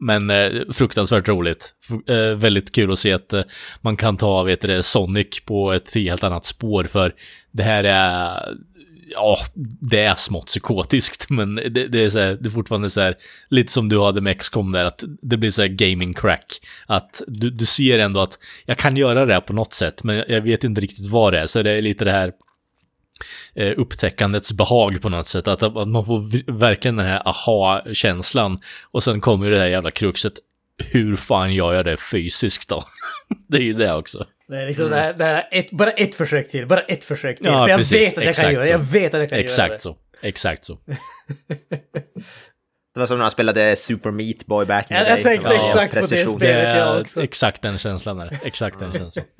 men 0.00 0.32
fruktansvärt 0.72 1.28
roligt. 1.28 1.72
F- 1.90 2.36
väldigt 2.36 2.74
kul 2.74 2.92
att 2.92 2.98
se 2.98 3.12
att 3.12 3.34
man 3.80 3.96
kan 3.96 4.16
ta, 4.16 4.42
vet 4.42 4.60
du 4.60 4.82
Sonic 4.82 5.40
på 5.46 5.72
ett 5.72 5.94
helt 5.94 6.24
annat 6.24 6.44
spår 6.44 6.84
för 6.84 7.14
det 7.52 7.62
här 7.62 7.84
är 7.84 8.40
ja, 9.10 9.38
det 9.80 10.00
är 10.00 10.14
smått 10.14 10.46
psykotiskt, 10.46 11.26
men 11.30 11.54
det, 11.54 11.88
det, 11.88 12.04
är, 12.04 12.10
så 12.10 12.18
här, 12.18 12.38
det 12.40 12.48
är 12.48 12.50
fortfarande 12.50 12.90
så 12.90 13.00
här, 13.00 13.14
lite 13.48 13.72
som 13.72 13.88
du 13.88 14.00
hade 14.00 14.20
med 14.20 14.40
XCOM 14.40 14.72
där, 14.72 14.84
att 14.84 15.04
det 15.22 15.36
blir 15.36 15.50
så 15.50 15.62
här 15.62 15.68
gaming 15.68 16.14
crack. 16.14 16.60
Att 16.86 17.22
du, 17.26 17.50
du 17.50 17.66
ser 17.66 17.98
ändå 17.98 18.20
att 18.20 18.38
jag 18.66 18.78
kan 18.78 18.96
göra 18.96 19.26
det 19.26 19.34
här 19.34 19.40
på 19.40 19.52
något 19.52 19.72
sätt, 19.72 20.04
men 20.04 20.24
jag 20.28 20.40
vet 20.40 20.64
inte 20.64 20.80
riktigt 20.80 21.10
vad 21.10 21.32
det 21.32 21.40
är. 21.40 21.46
Så 21.46 21.62
det 21.62 21.70
är 21.70 21.82
lite 21.82 22.04
det 22.04 22.12
här 22.12 22.32
eh, 23.54 23.72
upptäckandets 23.76 24.52
behag 24.52 25.02
på 25.02 25.08
något 25.08 25.26
sätt. 25.26 25.48
Att, 25.48 25.62
att 25.62 25.88
man 25.88 26.06
får 26.06 26.52
verkligen 26.52 26.96
den 26.96 27.06
här 27.06 27.28
aha-känslan. 27.28 28.58
Och 28.90 29.02
sen 29.02 29.20
kommer 29.20 29.46
ju 29.46 29.52
det 29.52 29.58
här 29.58 29.66
jävla 29.66 29.90
kruxet. 29.90 30.32
Hur 30.78 31.16
fan 31.16 31.54
gör 31.54 31.74
jag 31.74 31.84
det 31.84 31.96
fysiskt 31.96 32.68
då? 32.68 32.84
det 33.48 33.56
är 33.56 33.62
ju 33.62 33.72
det 33.72 33.94
också. 33.94 34.26
Det 34.48 34.62
är 34.62 34.66
liksom 34.66 34.90
det 34.90 34.96
här, 34.96 35.12
det 35.12 35.24
här 35.24 35.48
ett, 35.50 35.70
bara 35.70 35.90
ett 35.90 36.14
försök 36.14 36.48
till, 36.50 36.66
bara 36.66 36.80
ett 36.80 37.04
försök 37.04 37.36
till. 37.36 37.46
Ja, 37.46 37.62
för 37.64 37.68
jag 37.70 37.78
precis. 37.78 37.98
vet 37.98 38.18
att 38.18 38.24
jag 38.24 38.34
kan 38.34 38.44
Exakt 38.44 38.52
göra 38.52 38.64
det, 38.64 38.70
jag 38.70 38.78
vet 38.78 39.14
att 39.14 39.20
jag 39.20 39.28
kan 39.28 39.38
göra 39.38 39.44
Exakt 39.44 39.72
det. 39.72 39.78
så. 39.80 39.96
Exakt 40.22 40.64
så. 40.64 40.78
Det 42.94 43.00
var 43.00 43.06
som 43.06 43.16
när 43.18 43.22
han 43.24 43.30
spelade 43.30 43.76
Super 43.76 44.10
Meat 44.10 44.46
Boy 44.46 44.66
back 44.66 44.90
in 44.90 44.96
the 44.96 45.02
Jag- 45.02 45.10
jag 45.10 45.16
day. 45.16 45.22
tänkte 45.22 45.48
Det 45.48 45.54
var 45.58 45.64
exakt 45.64 45.94
på 45.94 46.00
det 46.00 46.00
precision. 46.00 46.38
Det 46.38 46.44
spelet 46.44 46.76
jag 46.76 46.96
är 46.96 47.00
också. 47.00 47.22
exakt 47.22 47.62
den 47.62 47.78
känslan 47.78 48.20
är 48.20 48.26
det. 48.30 48.38
Exakt 48.44 48.78
den 48.78 48.92
känslan. 48.92 49.24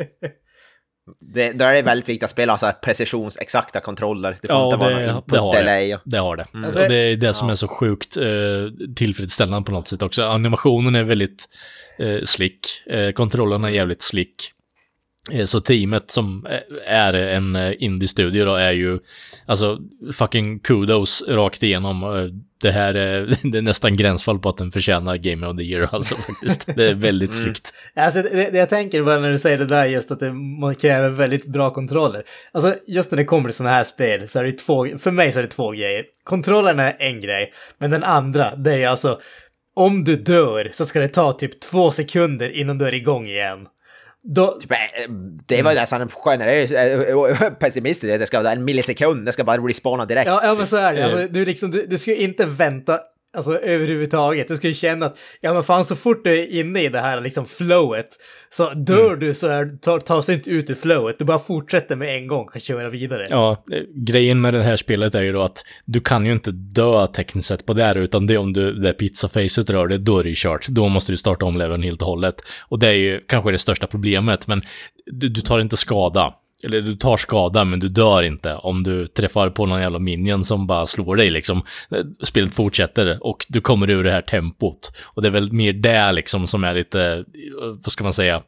Det, 1.20 1.52
där 1.52 1.68
är 1.68 1.74
det 1.74 1.82
väldigt 1.82 2.09
viktigt 2.09 2.22
att 2.24 2.30
spela 2.30 2.59
så 2.59 2.66
här 2.66 2.72
precisionsexakta 2.72 3.80
kontroller. 3.80 4.36
Det 4.42 4.46
får 4.48 4.56
Ja, 4.56 4.64
inte 4.64 4.76
vara 4.76 4.94
det, 4.98 5.12
någon 5.12 5.22
det 5.26 5.38
har 5.38 5.52
det. 5.52 5.59
delay. 5.59 5.94
och- 5.94 6.00
Det 6.04 6.18
har 6.18 6.36
det. 6.36 6.46
Alltså, 6.54 6.82
och 6.82 6.88
det 6.88 6.94
är 6.96 7.16
det 7.16 7.34
som 7.34 7.50
är 7.50 7.54
så 7.54 7.68
sjukt 7.68 8.16
eh, 8.16 8.24
tillfredsställande 8.96 9.66
på 9.66 9.72
något 9.72 9.88
sätt 9.88 10.02
också. 10.02 10.22
Animationen 10.24 10.94
är 10.94 11.02
väldigt 11.04 11.44
eh, 11.98 12.22
slick. 12.24 12.82
Eh, 12.86 13.12
kontrollerna 13.12 13.68
är 13.68 13.72
jävligt 13.72 14.02
slick. 14.02 14.52
Eh, 15.33 15.45
Så 15.45 15.61
teamet 15.61 16.11
som 16.11 16.47
eh, 16.47 16.95
är 16.95 17.12
en 17.12 17.57
eh, 17.57 17.72
indie-studio 17.79 18.45
då 18.45 18.55
är 18.55 18.72
ju, 18.72 18.99
alltså 19.47 19.79
fucking 20.12 20.61
kudos 20.61 21.24
rakt 21.29 21.62
igenom. 21.62 22.31
Det 22.62 22.70
här 22.70 22.95
är, 22.95 23.26
det 23.53 23.59
är 23.59 23.62
nästan 23.62 23.97
gränsfall 23.97 24.39
på 24.39 24.49
att 24.49 24.57
den 24.57 24.72
förtjänar 24.72 25.16
Game 25.16 25.47
of 25.47 25.57
the 25.57 25.62
Year 25.62 25.89
alltså 25.93 26.14
faktiskt. 26.29 26.76
Det 26.76 26.85
är 26.85 26.95
väldigt 26.95 27.35
slickt. 27.35 27.74
Alltså, 27.95 28.22
det, 28.22 28.51
det 28.51 28.59
jag 28.59 28.68
tänker 28.68 29.03
bara 29.03 29.20
när 29.20 29.31
du 29.31 29.39
säger 29.39 29.59
det 29.59 29.66
där 29.66 29.85
just 29.85 30.11
att 30.11 30.20
det 30.20 30.35
kräver 30.81 31.09
väldigt 31.09 31.47
bra 31.47 31.70
kontroller. 31.70 32.22
Alltså 32.53 32.74
just 32.87 33.11
när 33.11 33.16
det 33.16 33.24
kommer 33.24 33.49
till 33.49 33.57
sådana 33.57 33.74
här 33.74 33.85
spel 33.85 34.29
så 34.29 34.39
är 34.39 34.45
det 34.45 34.53
två, 34.53 34.87
för 34.99 35.11
mig 35.11 35.33
så 35.33 35.39
är 35.39 35.43
det 35.43 35.49
två 35.49 35.70
grejer. 35.70 36.05
Kontrollerna 36.24 36.93
är 36.93 36.97
en 36.99 37.20
grej, 37.20 37.53
men 37.79 37.91
den 37.91 38.05
andra 38.05 38.57
det 38.57 38.74
är 38.74 38.89
alltså 38.89 39.18
om 39.79 40.05
du 40.05 40.16
dör 40.16 40.68
så 40.72 40.85
ska 40.87 41.01
det 41.01 41.09
ta 41.09 41.33
typ 41.33 41.61
två 41.61 41.91
sekunder 41.91 42.51
innan 42.51 42.79
du 42.79 42.87
är 42.87 42.95
igång 42.95 43.26
igen. 43.26 43.66
Då, 44.31 44.59
Typ, 44.61 44.70
eh, 44.70 44.76
Det 45.47 45.62
var 45.62 45.72
ju 45.72 45.79
nästan 45.79 46.09
generöst 46.09 46.74
eh, 46.74 47.51
pessimistiskt. 47.59 48.18
Det 48.18 48.26
ska 48.26 48.43
vara 48.43 48.53
en 48.53 48.64
millisekund. 48.64 49.26
Det 49.26 49.33
ska 49.33 49.45
bara 49.45 49.57
respawna 49.57 50.07
direkt. 50.07 50.26
ja, 50.26 50.41
ja 50.45 50.55
men 50.55 50.66
så 50.66 50.76
är 50.76 50.95
det. 50.95 51.05
Alltså, 51.05 51.26
du, 51.31 51.45
liksom, 51.45 51.70
du, 51.70 51.87
du 51.87 51.99
ska 51.99 52.11
ju 52.11 52.16
inte 52.16 52.45
vänta 52.45 53.01
alltså, 53.37 53.59
överhuvudtaget. 53.59 54.49
Du 54.49 54.57
ska 54.57 54.68
ju 54.68 54.74
känna 54.74 55.07
att 55.07 55.18
ja 55.41 55.55
men 55.55 55.64
fan 55.64 55.85
så 55.85 55.97
fort 55.97 56.24
du 56.24 56.39
är 56.39 56.61
inne 56.61 56.83
i 56.83 56.89
det 56.89 57.01
här 57.01 57.20
liksom 57.20 57.45
flowet 57.45 58.09
så 58.51 58.70
dör 58.70 59.16
du 59.16 59.35
så 59.35 59.47
är, 59.47 59.79
tar, 59.79 60.01
tar 60.01 60.20
sig 60.20 60.35
inte 60.35 60.51
ut 60.51 60.70
ur 60.70 60.74
flowet. 60.74 61.18
Du 61.18 61.24
bara 61.24 61.39
fortsätter 61.39 61.97
med 61.97 62.16
en 62.16 62.26
gång 62.26 62.45
och 62.45 62.53
kan 62.53 62.61
köra 62.61 62.91
vidare. 62.91 63.26
Ja, 63.31 63.64
eh, 63.72 63.83
grejen 63.95 64.41
med 64.41 64.55
det 64.55 64.62
här 64.62 64.76
spelet 64.76 65.14
är 65.14 65.22
ju 65.22 65.33
då 65.33 65.43
att 65.43 65.64
du 65.85 66.01
kan 66.01 66.26
ju 66.26 66.33
inte 66.33 66.51
dö 66.51 67.07
tekniskt 67.07 67.49
sett 67.49 67.66
på 67.66 67.72
det 67.72 67.85
här, 67.85 67.99
utan 67.99 68.26
det 68.26 68.35
är 68.35 68.39
om 68.39 68.53
du, 68.53 68.72
det 68.72 68.93
pizzafacet 68.93 69.70
rör 69.70 69.87
dig, 69.87 69.99
då 69.99 70.18
är 70.18 70.22
det 70.22 70.29
ju 70.29 70.37
kört. 70.39 70.68
Då 70.68 70.89
måste 70.89 71.12
du 71.12 71.16
starta 71.16 71.45
om 71.45 71.57
leveln 71.57 71.83
helt 71.83 72.03
och 72.03 72.09
hållet. 72.09 72.35
Och 72.68 72.79
det 72.79 72.89
är 72.89 72.93
ju 72.93 73.20
kanske 73.29 73.51
det 73.51 73.59
största 73.59 73.87
problemet, 73.87 74.47
men 74.47 74.62
du, 75.07 75.29
du 75.29 75.41
tar 75.41 75.61
inte 75.61 75.76
skada. 75.76 76.35
Eller 76.64 76.80
du 76.80 76.96
tar 76.96 77.16
skada, 77.16 77.64
men 77.64 77.80
du 77.80 77.88
dör 77.88 78.22
inte 78.22 78.54
om 78.54 78.82
du 78.82 79.06
träffar 79.06 79.50
på 79.50 79.66
någon 79.66 79.80
jävla 79.80 79.98
minion 79.98 80.44
som 80.44 80.66
bara 80.66 80.86
slår 80.86 81.16
dig 81.16 81.30
liksom. 81.30 81.62
Spelet 82.22 82.54
fortsätter 82.54 83.26
och 83.26 83.46
du 83.48 83.61
kommer 83.61 83.90
ur 83.90 84.04
det 84.04 84.11
här 84.11 84.22
tempot. 84.22 84.92
Och 85.04 85.22
det 85.22 85.28
är 85.28 85.32
väl 85.32 85.52
mer 85.52 85.72
det 85.72 86.12
liksom 86.12 86.46
som 86.46 86.64
är 86.64 86.74
lite, 86.74 87.24
vad 87.84 87.92
ska 87.92 88.04
man 88.04 88.12
säga, 88.12 88.42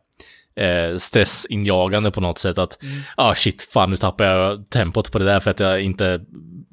eh, 0.56 0.96
stressinjagande 0.96 2.10
på 2.10 2.20
något 2.20 2.38
sätt. 2.38 2.58
Att, 2.58 2.78
ah 3.16 3.34
shit, 3.34 3.62
fan 3.72 3.90
nu 3.90 3.96
tappar 3.96 4.24
jag 4.24 4.70
tempot 4.70 5.12
på 5.12 5.18
det 5.18 5.24
där 5.24 5.40
för 5.40 5.50
att 5.50 5.60
jag 5.60 5.82
inte 5.82 6.20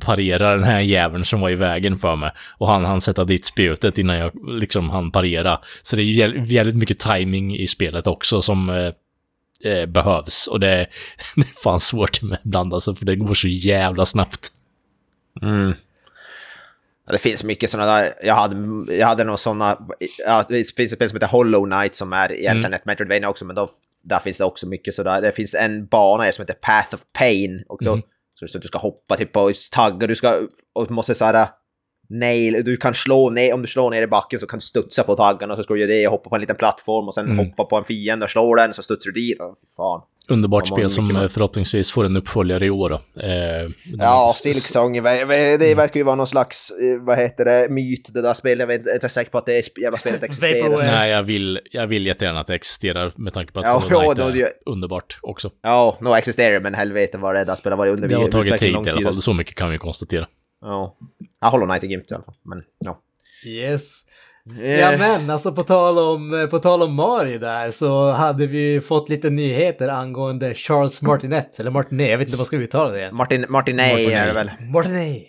parerar 0.05 0.55
den 0.55 0.63
här 0.63 0.79
jäveln 0.79 1.23
som 1.23 1.41
var 1.41 1.49
i 1.49 1.55
vägen 1.55 1.97
för 1.97 2.15
mig. 2.15 2.31
Och 2.57 2.67
han 2.67 2.85
han 2.85 3.01
sätta 3.01 3.23
dit 3.23 3.45
spjutet 3.45 3.97
innan 3.97 4.17
jag 4.17 4.31
liksom 4.47 4.89
han 4.89 5.11
parera. 5.11 5.59
Så 5.83 5.95
det 5.95 6.01
är 6.01 6.05
ju 6.05 6.13
jäv- 6.13 6.45
jävligt 6.45 6.75
mycket 6.75 6.99
timing 6.99 7.55
i 7.57 7.67
spelet 7.67 8.07
också 8.07 8.41
som 8.41 8.69
eh, 8.69 8.91
eh, 9.63 9.85
behövs. 9.85 10.47
Och 10.47 10.59
det, 10.59 10.87
det 11.35 11.41
är 11.41 11.61
fan 11.63 11.79
svårt 11.79 12.19
ibland 12.45 12.73
alltså, 12.73 12.95
för 12.95 13.05
det 13.05 13.15
går 13.15 13.33
så 13.33 13.47
jävla 13.47 14.05
snabbt. 14.05 14.51
Mm. 15.41 15.73
Ja, 17.05 17.11
det 17.11 17.17
finns 17.17 17.43
mycket 17.43 17.69
sådana 17.69 17.95
där, 17.95 18.13
jag 18.23 18.35
hade, 18.35 18.93
jag 18.93 19.07
hade 19.07 19.23
nog 19.23 19.39
sådana, 19.39 19.87
ja, 20.25 20.45
det 20.49 20.55
finns 20.55 20.91
ett 20.91 20.91
spel 20.91 21.09
som 21.09 21.15
heter 21.15 21.27
Hollow 21.27 21.65
Knight 21.65 21.95
som 21.95 22.13
är 22.13 22.31
egentligen 22.31 22.73
ett 22.73 22.85
Metroidvania 22.85 23.29
också, 23.29 23.45
men 23.45 23.55
då, 23.55 23.69
där 24.03 24.19
finns 24.19 24.37
det 24.37 24.43
också 24.43 24.67
mycket 24.67 24.93
sådär. 24.93 25.21
Det 25.21 25.31
finns 25.31 25.53
en 25.53 25.85
bana 25.85 26.31
som 26.31 26.41
heter 26.41 26.53
Path 26.53 26.95
of 26.95 27.01
Pain 27.13 27.63
och 27.67 27.79
då, 27.83 28.01
så, 28.35 28.47
så 28.47 28.57
du 28.57 28.67
ska 28.67 28.77
hoppa 28.77 29.17
typ 29.17 29.31
på 29.31 29.53
taggar, 29.71 30.07
du 30.07 30.15
ska, 30.15 30.41
och 30.73 30.91
måste 30.91 31.15
såhär, 31.15 31.47
nail, 32.09 32.61
du 32.65 32.77
kan 32.77 32.93
slå 32.95 33.29
ner, 33.29 33.53
om 33.53 33.61
du 33.61 33.67
slår 33.67 33.89
ner 33.91 34.01
i 34.01 34.07
backen 34.07 34.39
så 34.39 34.47
kan 34.47 34.59
du 34.59 34.65
studsa 34.65 35.03
på 35.03 35.15
taggarna 35.15 35.53
och 35.53 35.57
så 35.59 35.63
ska 35.63 35.73
du 35.73 35.79
göra 35.79 35.91
det 35.91 36.07
och 36.07 36.11
hoppa 36.11 36.29
på 36.29 36.35
en 36.35 36.41
liten 36.41 36.55
plattform 36.55 37.07
och 37.07 37.13
sen 37.13 37.25
Mm. 37.25 37.37
hoppa 37.45 37.63
på 37.65 37.75
en 37.77 37.83
fiende 37.83 38.23
och 38.25 38.29
slå 38.31 38.55
den 38.55 38.73
så 38.73 38.83
studsar 38.83 39.11
du 39.11 39.21
dit. 39.21 39.39
Oh, 39.39 39.53
fan. 39.77 40.01
Underbart 40.29 40.63
Ja, 40.69 40.75
spel 40.75 40.83
mycket 40.83 40.91
som 40.95 41.07
bra. 41.07 41.23
eh, 41.23 41.29
förhoppningsvis 41.29 41.91
får 41.91 42.05
en 42.05 42.15
uppföljare 42.17 42.65
i 42.65 42.69
år 42.69 42.89
då. 42.89 42.95
Eh, 43.21 43.69
Ja, 43.99 44.31
Silksong, 44.35 44.93
det 44.93 45.75
verkar 45.77 45.97
ju 45.99 46.03
vara 46.03 46.15
någon 46.15 46.27
slags, 46.27 46.71
eh, 46.71 47.05
vad 47.05 47.17
heter 47.17 47.45
det, 47.45 47.67
myt 47.73 48.09
det 48.13 48.21
där 48.21 48.33
spelet. 48.33 48.59
Jag 48.59 48.67
vet 48.67 48.77
inte- 48.79 48.89
jag 48.89 48.93
är 48.93 48.97
inte 48.97 49.09
säker 49.09 49.31
på 49.31 49.37
att 49.37 49.45
det 49.45 49.77
jävla 49.77 49.97
spelet 49.97 50.23
existerar. 50.23 50.77
Nej, 50.77 51.11
jag 51.11 51.23
vill, 51.23 51.59
jag 51.71 51.87
vill 51.87 52.05
jättegärna 52.07 52.39
att 52.39 52.47
det 52.47 52.55
existerar 52.55 53.11
med 53.15 53.33
tanke 53.33 53.51
på 53.53 53.59
att 53.59 53.65
Ja, 53.65 53.71
Hollow 53.73 53.87
Knight 54.01 54.17
ja, 54.17 54.23
då 54.23 54.29
är 54.29 54.43
är 54.45 54.51
underbart 54.65 55.19
också. 55.21 55.51
Ja, 55.63 55.97
nog 56.01 56.17
existerar 56.17 56.53
det, 56.53 56.59
men 56.59 56.73
helvete 56.73 57.17
vad 57.17 57.35
det 57.35 57.43
där 57.43 57.55
spelet 57.55 57.77
varit 57.77 57.91
under 57.93 58.07
Det 58.07 58.15
har 58.15 58.27
tagit 58.27 58.57
tid 58.57 58.71
i 58.71 58.75
alla 58.75 59.01
fall, 59.01 59.13
så 59.15 59.33
mycket 59.33 59.55
kan 59.55 59.69
vi 59.71 59.77
konstatera. 59.77 60.27
Ja. 60.61 60.97
ja, 61.41 61.47
Hollow 61.49 61.67
Knight 61.67 61.83
är 61.83 61.87
grymt 61.87 62.11
i 62.11 62.13
alla 62.13 62.23
fall. 62.23 62.35
Men 62.43 62.63
ja. 62.79 62.99
Yes. 63.47 64.01
Eh, 64.61 64.79
Ja 64.79 64.97
men 64.97 65.29
alltså 65.29 65.51
på 65.53 65.63
tal, 65.63 65.99
om, 65.99 66.47
på 66.51 66.59
tal 66.59 66.83
om 66.83 66.93
Mario 66.93 67.39
där 67.39 67.71
så 67.71 68.11
hade 68.11 68.47
vi 68.47 68.81
fått 68.81 69.09
lite 69.09 69.29
nyheter 69.29 69.87
angående 69.87 70.53
Charles 70.55 71.01
Martinet, 71.01 71.59
eller 71.59 71.71
Martinet, 71.71 72.09
jag 72.09 72.17
vet 72.17 72.27
inte 72.27 72.35
vad 72.35 72.39
man 72.39 72.45
ska 72.45 72.55
uttala 72.57 72.89
det 72.89 72.97
igen. 72.99 73.15
Martin, 73.15 73.45
Martinet 73.49 73.91
Martinet. 73.91 74.21
är 74.21 74.25
det 74.27 74.33
väl? 74.33 74.51
Martinet! 74.73 75.23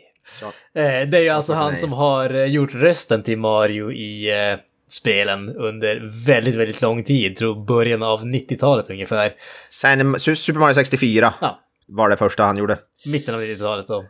Eh, 0.74 1.08
det 1.08 1.18
är 1.18 1.20
ju 1.22 1.28
alltså 1.28 1.52
han 1.52 1.62
Martinet. 1.64 1.80
som 1.80 1.92
har 1.92 2.34
eh, 2.34 2.44
gjort 2.44 2.74
rösten 2.74 3.22
till 3.22 3.38
Mario 3.38 3.92
i 3.92 4.30
eh, 4.50 4.58
spelen 4.90 5.48
under 5.56 6.24
väldigt, 6.26 6.54
väldigt 6.54 6.82
lång 6.82 7.04
tid, 7.04 7.36
tror 7.36 7.64
början 7.64 8.02
av 8.02 8.24
90-talet 8.24 8.90
ungefär. 8.90 9.32
Sen 9.70 10.16
Su- 10.16 10.34
Super 10.34 10.60
Mario 10.60 10.74
64 10.74 11.34
Ja, 11.40 11.58
var 11.88 12.08
det 12.08 12.16
första 12.16 12.42
han 12.44 12.56
gjorde. 12.56 12.78
mitten 13.06 13.34
av 13.34 13.40
90-talet 13.40 13.86
då. 13.86 14.04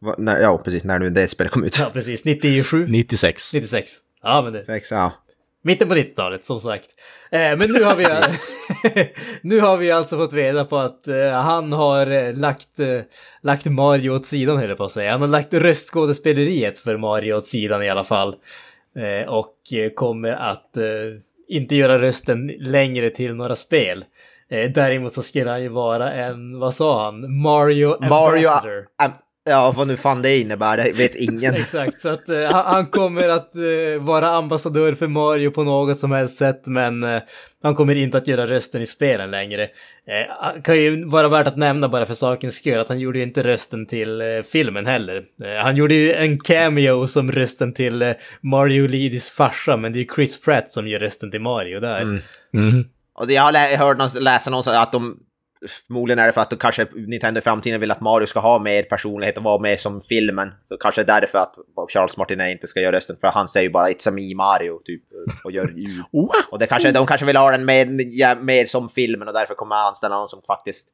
Va- 0.00 0.14
när- 0.18 0.40
Ja, 0.40 0.58
precis, 0.58 0.84
när 0.84 0.98
nu 0.98 1.10
det 1.10 1.28
spelet 1.28 1.52
kom 1.52 1.64
ut. 1.64 1.78
Ja, 1.78 1.90
precis. 1.92 2.24
97, 2.24 2.86
96. 2.88 3.54
96. 3.54 3.90
Ja, 4.22 4.42
men 4.42 4.52
det... 4.52 4.64
Sex, 4.64 4.90
ja. 4.90 5.12
Mitten 5.62 5.88
på 5.88 5.94
90-talet, 5.94 6.44
som 6.44 6.60
sagt. 6.60 6.86
Eh, 7.30 7.38
men 7.40 7.58
nu 7.72 7.82
har 7.84 7.96
vi, 7.96 8.04
nu 9.42 9.60
har 9.60 9.76
vi 9.76 9.90
alltså 9.90 10.16
fått 10.16 10.32
reda 10.32 10.64
på 10.64 10.76
att 10.76 11.08
eh, 11.08 11.30
han 11.32 11.72
har 11.72 12.06
eh, 12.10 12.34
lagt, 12.34 12.78
eh, 12.80 13.00
lagt 13.42 13.66
Mario 13.66 14.10
åt 14.10 14.26
sidan, 14.26 14.56
höll 14.56 14.68
jag 14.68 14.78
på 14.78 14.84
att 14.84 14.92
säga. 14.92 15.10
Han 15.12 15.20
har 15.20 15.28
lagt 15.28 15.54
röstskådespeleriet 15.54 16.78
för 16.78 16.96
Mario 16.96 17.34
åt 17.34 17.46
sidan 17.46 17.82
i 17.82 17.88
alla 17.88 18.04
fall. 18.04 18.34
Eh, 18.96 19.28
och 19.28 19.54
eh, 19.72 19.90
kommer 19.90 20.32
att 20.32 20.76
eh, 20.76 20.84
inte 21.48 21.76
göra 21.76 21.98
rösten 22.02 22.46
längre 22.58 23.10
till 23.10 23.34
några 23.34 23.56
spel. 23.56 24.04
Eh, 24.50 24.70
däremot 24.70 25.12
så 25.12 25.22
skulle 25.22 25.50
han 25.50 25.62
ju 25.62 25.68
vara 25.68 26.12
en, 26.12 26.58
vad 26.58 26.74
sa 26.74 27.04
han, 27.04 27.40
Mario 27.42 27.96
Mario... 28.00 28.48
Ambassador. 28.48 28.86
Am, 29.02 29.12
Ja, 29.44 29.74
vad 29.76 29.88
nu 29.88 29.96
fan 29.96 30.22
det 30.22 30.38
innebär, 30.38 30.76
det 30.76 30.92
vet 30.92 31.14
ingen. 31.20 31.54
Exakt, 31.54 32.00
så 32.00 32.08
att 32.08 32.28
eh, 32.28 32.44
han, 32.44 32.64
han 32.74 32.86
kommer 32.86 33.28
att 33.28 33.56
eh, 33.56 34.02
vara 34.02 34.28
ambassadör 34.30 34.92
för 34.92 35.08
Mario 35.08 35.50
på 35.50 35.64
något 35.64 35.98
som 35.98 36.12
helst 36.12 36.38
sätt, 36.38 36.66
men 36.66 37.02
eh, 37.02 37.22
han 37.62 37.74
kommer 37.74 37.94
inte 37.94 38.18
att 38.18 38.28
göra 38.28 38.46
rösten 38.46 38.82
i 38.82 38.86
spelen 38.86 39.30
längre. 39.30 39.62
Eh, 39.62 40.62
kan 40.62 40.76
ju 40.76 41.04
vara 41.04 41.28
värt 41.28 41.46
att 41.46 41.56
nämna 41.56 41.88
bara 41.88 42.06
för 42.06 42.14
sakens 42.14 42.56
skull 42.56 42.78
att 42.78 42.88
han 42.88 43.00
gjorde 43.00 43.18
ju 43.18 43.24
inte 43.24 43.42
rösten 43.42 43.86
till 43.86 44.20
eh, 44.20 44.26
filmen 44.52 44.86
heller. 44.86 45.24
Eh, 45.44 45.62
han 45.62 45.76
gjorde 45.76 45.94
ju 45.94 46.12
en 46.12 46.38
cameo 46.38 47.06
som 47.06 47.32
rösten 47.32 47.74
till 47.74 48.02
eh, 48.02 48.12
Mario 48.40 48.88
Lidis 48.88 49.30
farsa, 49.30 49.76
men 49.76 49.92
det 49.92 49.98
är 49.98 50.00
ju 50.00 50.08
Chris 50.14 50.40
Pratt 50.40 50.70
som 50.70 50.88
gör 50.88 50.98
rösten 50.98 51.30
till 51.30 51.40
Mario 51.40 51.80
där. 51.80 52.02
Mm. 52.02 52.20
Mm. 52.54 52.84
Och 53.20 53.32
jag 53.32 53.42
har 53.42 53.76
hört 53.76 53.98
någon, 53.98 54.24
läsa 54.24 54.50
någonstans 54.50 54.76
att 54.76 54.92
de 54.92 55.18
Förmodligen 55.86 56.18
är 56.18 56.26
det 56.26 56.32
för 56.32 56.40
att 56.40 56.50
de 56.50 56.56
kanske 56.56 56.86
Nintendo 56.94 57.38
i 57.38 57.42
framtiden 57.42 57.80
vill 57.80 57.90
att 57.90 58.00
Mario 58.00 58.26
ska 58.26 58.40
ha 58.40 58.58
mer 58.58 58.82
personlighet 58.82 59.36
och 59.36 59.42
vara 59.42 59.60
mer 59.60 59.76
som 59.76 60.00
filmen. 60.00 60.52
Så 60.64 60.76
kanske 60.76 61.02
därför 61.02 61.38
att 61.38 61.54
Charles 61.92 62.16
Martinet 62.16 62.50
inte 62.50 62.66
ska 62.66 62.80
göra 62.80 62.96
rösten. 62.96 63.16
För 63.20 63.28
han 63.28 63.48
säger 63.48 63.66
ju 63.66 63.72
bara 63.72 63.88
It's 63.88 64.08
a 64.08 64.12
me 64.12 64.34
Mario 64.34 64.80
typ 64.84 65.02
och 65.44 65.52
gör 65.52 65.72
ljud. 65.76 66.04
Och 66.52 66.58
det 66.58 66.66
kanske, 66.66 66.92
de 66.92 67.06
kanske 67.06 67.26
vill 67.26 67.36
ha 67.36 67.50
den 67.50 67.64
mer, 67.64 68.42
mer 68.42 68.66
som 68.66 68.88
filmen 68.88 69.28
och 69.28 69.34
därför 69.34 69.54
kommer 69.54 69.76
jag 69.76 69.86
anställa 69.86 70.18
någon 70.18 70.28
som 70.28 70.42
faktiskt 70.46 70.88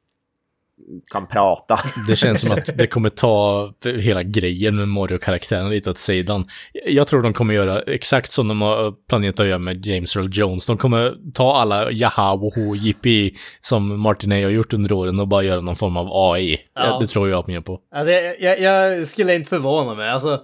kan 1.11 1.27
prata. 1.27 1.79
Det 2.07 2.15
känns 2.15 2.41
som 2.41 2.51
att 2.57 2.77
det 2.77 2.87
kommer 2.87 3.09
ta 3.09 3.71
hela 3.83 4.23
grejen 4.23 4.75
med 4.75 4.87
Mario-karaktären 4.87 5.69
lite 5.69 5.89
åt 5.89 5.97
sidan. 5.97 6.47
Jag 6.85 7.07
tror 7.07 7.21
de 7.21 7.33
kommer 7.33 7.53
göra 7.53 7.81
exakt 7.81 8.31
som 8.31 8.47
de 8.47 8.61
har 8.61 8.93
planerat 9.09 9.39
att 9.39 9.47
göra 9.47 9.59
med 9.59 9.85
James 9.85 10.15
Earl 10.15 10.29
Jones. 10.31 10.67
De 10.67 10.77
kommer 10.77 11.13
ta 11.33 11.55
alla 11.55 11.91
jaha, 11.91 12.35
woho, 12.35 12.75
jippi 12.75 13.35
som 13.61 14.01
Martinet 14.01 14.43
har 14.43 14.51
gjort 14.51 14.73
under 14.73 14.91
åren 14.91 15.19
och 15.19 15.27
bara 15.27 15.43
göra 15.43 15.61
någon 15.61 15.75
form 15.75 15.97
av 15.97 16.07
AI. 16.11 16.59
Ja. 16.75 16.97
Det 17.01 17.07
tror 17.07 17.29
jag 17.29 17.47
mer 17.47 17.61
på. 17.61 17.79
Alltså 17.95 18.11
jag, 18.11 18.41
jag, 18.41 18.61
jag 18.61 19.07
skulle 19.07 19.35
inte 19.35 19.49
förvåna 19.49 19.93
mig. 19.93 20.09
Alltså, 20.09 20.43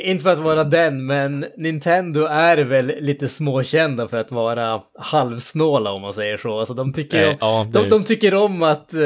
inte 0.00 0.22
för 0.22 0.32
att 0.32 0.38
vara 0.38 0.64
den, 0.64 1.06
men 1.06 1.46
Nintendo 1.56 2.24
är 2.24 2.56
väl 2.58 2.92
lite 3.00 3.28
småkända 3.28 4.08
för 4.08 4.16
att 4.16 4.30
vara 4.30 4.80
halvsnåla 4.98 5.92
om 5.92 6.02
man 6.02 6.12
säger 6.12 6.36
så. 6.36 6.58
Alltså 6.58 6.74
de 6.74 6.92
tycker, 6.92 7.22
Eh, 7.22 7.28
om, 7.28 7.36
ja, 7.40 7.66
de, 7.72 7.88
de 7.88 8.04
tycker 8.04 8.34
om 8.34 8.62
att 8.62 8.94
eh, 8.94 9.00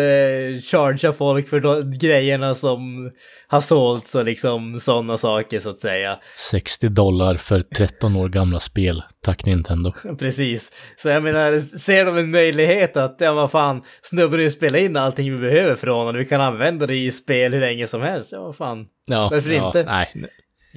chargea 0.62 1.12
folk 1.12 1.48
för 1.48 1.60
de, 1.60 1.98
grejerna 1.98 2.54
som 2.54 3.10
har 3.48 3.60
sålts 3.60 4.14
och 4.14 4.24
liksom 4.24 4.80
sådana 4.80 5.16
saker 5.16 5.60
så 5.60 5.68
att 5.68 5.78
säga. 5.78 6.18
60 6.50 6.88
dollar 6.88 7.34
för 7.34 7.62
13 7.62 8.16
år 8.16 8.28
gamla 8.28 8.60
spel. 8.60 9.02
Tack 9.24 9.44
Nintendo. 9.44 9.92
Precis. 10.18 10.72
Så 10.96 11.08
jag 11.08 11.22
menar, 11.22 11.78
ser 11.78 12.04
de 12.04 12.16
en 12.16 12.30
möjlighet 12.30 12.96
att, 12.96 13.16
ja 13.18 13.32
vad 13.32 13.50
fan, 13.50 13.82
snubben 14.02 14.40
vill 14.40 14.52
spela 14.52 14.78
in 14.78 14.96
allting 14.96 15.32
vi 15.32 15.38
behöver 15.38 15.74
från 15.74 15.94
honom, 15.94 16.16
vi 16.16 16.24
kan 16.24 16.40
använda 16.40 16.86
det 16.86 16.96
i 16.96 17.10
spel 17.10 17.52
hur 17.52 17.60
länge 17.60 17.86
som 17.86 18.02
helst, 18.02 18.32
ja 18.32 18.42
vad 18.42 18.56
fan. 18.56 18.86
Ja, 19.06 19.28
Varför 19.32 19.50
ja, 19.50 19.66
inte? 19.66 19.84
Nej, 19.84 20.12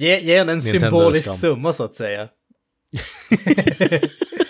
Ge, 0.00 0.20
ge 0.20 0.36
en 0.36 0.48
en 0.48 0.58
Nintendo 0.58 0.80
symbolisk 0.80 1.24
skam. 1.24 1.34
summa 1.34 1.72
så 1.72 1.84
att 1.84 1.94
säga. 1.94 2.28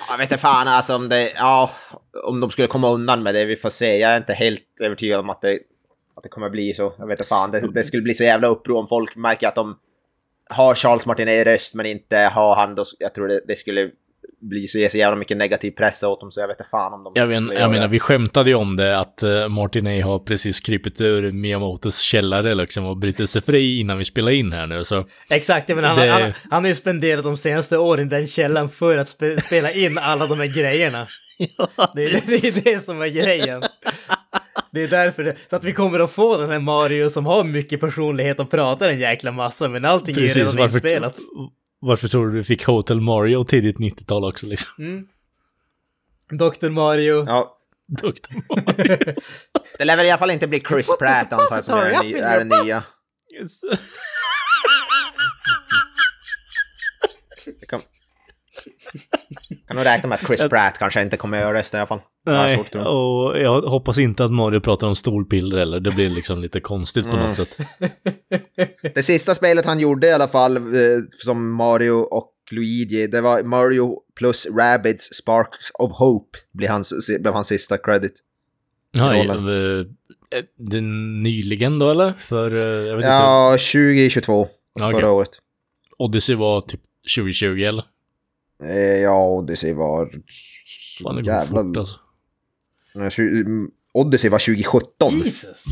Jag 0.08 0.18
vet 0.18 0.32
inte 0.32 0.38
fan 0.38 0.68
alltså 0.68 0.94
om 0.94 1.08
det, 1.08 1.32
ja, 1.34 1.70
om 2.24 2.40
de 2.40 2.50
skulle 2.50 2.68
komma 2.68 2.90
undan 2.90 3.22
med 3.22 3.34
det, 3.34 3.44
vi 3.44 3.56
får 3.56 3.70
se. 3.70 3.98
Jag 3.98 4.10
är 4.10 4.16
inte 4.16 4.32
helt 4.32 4.80
övertygad 4.82 5.20
om 5.20 5.30
att 5.30 5.40
det, 5.40 5.58
att 6.16 6.22
det 6.22 6.28
kommer 6.28 6.50
bli 6.50 6.74
så. 6.74 6.94
Jag 6.98 7.06
vet 7.06 7.20
inte 7.20 7.28
fan, 7.28 7.50
det, 7.50 7.60
det 7.74 7.84
skulle 7.84 8.02
bli 8.02 8.14
så 8.14 8.24
jävla 8.24 8.48
uppror 8.48 8.78
om 8.78 8.88
folk 8.88 9.16
märker 9.16 9.48
att 9.48 9.54
de 9.54 9.78
har 10.50 10.74
Charles 10.74 11.06
Martinet 11.06 11.46
i 11.46 11.50
röst 11.50 11.74
men 11.74 11.86
inte 11.86 12.16
har 12.16 12.54
han 12.54 12.74
då, 12.74 12.84
jag 12.98 13.14
tror 13.14 13.28
det, 13.28 13.40
det 13.46 13.56
skulle 13.56 13.90
bli 14.40 14.68
så, 14.68 14.86
så 14.90 14.98
jävla 14.98 15.16
mycket 15.16 15.36
negativ 15.36 15.70
press 15.70 16.02
åt 16.02 16.20
dem 16.20 16.30
så 16.30 16.40
jag 16.40 16.48
vet 16.48 16.58
inte 16.60 16.70
fan 16.70 16.92
om 16.92 17.04
de 17.04 17.12
Jag, 17.14 17.42
skulle 17.44 17.60
jag 17.60 17.70
menar, 17.70 17.88
vi 17.88 18.00
skämtade 18.00 18.50
ju 18.50 18.56
om 18.56 18.76
det 18.76 18.98
att 18.98 19.22
uh, 19.24 19.48
Martin 19.48 19.86
A 19.86 20.04
har 20.04 20.18
precis 20.18 20.60
krypit 20.60 21.00
ur 21.00 21.32
Miyamotos 21.32 22.00
källare 22.00 22.54
liksom 22.54 22.84
och 22.88 22.96
brutit 22.96 23.30
sig 23.30 23.42
fri 23.42 23.80
innan 23.80 23.98
vi 23.98 24.04
spelade 24.04 24.34
in 24.36 24.52
här 24.52 24.66
nu, 24.66 24.84
så 24.84 25.04
Exakt, 25.30 25.68
jag 25.68 25.76
menar, 25.76 25.88
han, 25.88 25.98
Det- 25.98 26.08
han, 26.12 26.32
han 26.50 26.64
har 26.64 26.68
ju 26.68 26.74
spenderat 26.74 27.24
de 27.24 27.36
senaste 27.36 27.78
åren 27.78 28.06
i 28.06 28.10
den 28.10 28.26
källan 28.26 28.68
för 28.68 28.98
att 28.98 29.08
spe, 29.08 29.40
spela 29.40 29.70
in 29.72 29.98
alla 29.98 30.26
de 30.26 30.38
här 30.40 30.56
grejerna. 30.60 31.06
Det, 31.94 32.04
är- 32.04 32.22
det 32.26 32.44
är 32.48 32.64
det 32.64 32.78
som 32.78 33.02
är 33.02 33.08
grejen. 33.08 33.62
Det 34.72 34.82
är 34.82 34.88
därför 34.88 35.24
det, 35.24 35.36
så 35.50 35.56
att 35.56 35.64
vi 35.64 35.72
kommer 35.72 36.00
att 36.00 36.10
få 36.10 36.36
den 36.36 36.50
här 36.50 36.58
Mario 36.60 37.08
som 37.08 37.26
har 37.26 37.44
mycket 37.44 37.80
personlighet 37.80 38.40
och 38.40 38.50
pratar 38.50 38.88
en 38.88 38.98
jäkla 38.98 39.30
massa, 39.32 39.68
men 39.68 39.84
allting 39.84 40.16
är 40.16 40.20
ju 40.20 40.28
redan 40.28 40.58
inspelat. 40.58 41.16
Varför 41.80 42.08
tror 42.08 42.26
du 42.26 42.32
du 42.38 42.44
fick 42.44 42.64
Hotel 42.64 43.00
Mario 43.00 43.44
tidigt 43.44 43.76
90-tal 43.78 44.24
också 44.24 44.46
liksom? 44.46 45.04
Dr. 46.30 46.68
Mario. 46.68 47.24
Ja, 47.26 47.56
Duktig 48.02 48.34
Mario. 48.48 49.14
det 49.78 49.84
lär 49.84 49.96
väl 49.96 50.06
i 50.06 50.10
alla 50.10 50.18
fall 50.18 50.30
inte 50.30 50.46
bli 50.48 50.60
Chris 50.68 50.98
Pratt 50.98 51.32
antar 51.32 51.56
jag 51.56 51.64
som 51.64 51.78
är, 51.78 51.90
den 51.90 52.06
ny- 52.06 52.14
är 52.14 52.38
den 52.38 52.48
nya 52.64 52.82
kan... 57.68 57.80
kan 59.66 59.76
nog 59.76 59.84
räkna 59.84 60.08
med 60.08 60.16
att 60.16 60.26
Chris 60.26 60.48
Pratt 60.48 60.78
kanske 60.78 61.02
inte 61.02 61.16
kommer 61.16 61.36
att 61.38 61.42
göra 61.42 61.58
resten 61.58 61.78
i 61.78 61.80
alla 61.80 61.86
fall. 61.86 62.00
Nej, 62.26 62.56
svårt 62.56 62.74
och 62.74 63.40
jag 63.40 63.60
hoppas 63.60 63.98
inte 63.98 64.24
att 64.24 64.32
Mario 64.32 64.60
pratar 64.60 64.86
om 64.86 64.96
stolpiller 64.96 65.58
eller 65.58 65.80
det 65.80 65.90
blir 65.90 66.10
liksom 66.10 66.40
lite 66.42 66.60
konstigt 66.60 67.10
på 67.10 67.16
något 67.16 67.36
sätt. 67.36 67.58
Det 68.94 69.02
sista 69.02 69.34
spelet 69.34 69.66
han 69.66 69.80
gjorde 69.80 70.06
i 70.06 70.12
alla 70.12 70.28
fall, 70.28 70.56
eh, 70.56 70.62
som 71.10 71.54
Mario 71.54 71.92
och 71.92 72.32
Luigi, 72.50 73.06
det 73.06 73.20
var 73.20 73.42
Mario 73.42 73.98
plus 74.18 74.46
Rabbids 74.46 75.04
Sparks 75.04 75.70
of 75.78 75.92
Hope, 75.92 76.38
blev 76.52 76.70
hans, 76.70 77.10
blev 77.20 77.34
hans 77.34 77.48
sista 77.48 77.78
credit. 77.78 78.12
Rollen. 78.96 79.48
eh, 79.48 79.86
eh, 80.38 80.44
det 80.56 80.80
nyligen 80.80 81.78
då 81.78 81.90
eller? 81.90 82.12
För, 82.18 82.50
jag 82.56 82.96
vet 82.96 83.04
inte. 83.04 83.08
Ja, 83.08 83.50
2022, 83.50 84.48
Ja, 84.74 84.90
förra 84.90 85.10
året. 85.10 85.30
Odyssey 85.98 86.36
var 86.36 86.60
typ 86.60 86.80
2020 87.16 87.62
eller? 87.62 87.84
Eh, 88.62 89.00
Ja, 89.00 89.28
Odyssey 89.28 89.74
var... 89.74 90.10
Fan, 91.02 91.16
det 91.16 91.22
går 91.22 91.32
Jävlar. 91.32 91.64
fort 91.64 91.76
alltså. 91.76 91.98
Odyssey 93.94 94.30
var 94.30 94.38
2017. 94.38 95.14
Jesus! 95.24 95.64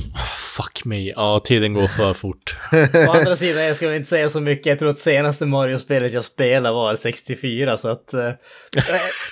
Fuck 0.57 0.85
me. 0.85 1.11
Ja, 1.11 1.41
tiden 1.45 1.75
går 1.75 1.87
för 1.87 2.15
fort. 2.15 2.57
Å 3.09 3.13
andra 3.13 3.37
sidan, 3.37 3.63
jag 3.65 3.77
skulle 3.77 3.97
inte 3.97 4.09
säga 4.09 4.29
så 4.29 4.41
mycket. 4.41 4.67
Jag 4.67 4.79
tror 4.79 4.91
att 4.91 4.99
senaste 4.99 5.47
Mario-spelet 5.47 6.13
jag 6.13 6.25
spelade 6.25 6.75
var 6.75 6.95
64, 6.95 7.77
så 7.77 7.89
att... 7.89 8.15
eh, 8.15 8.21
det, 8.21 8.35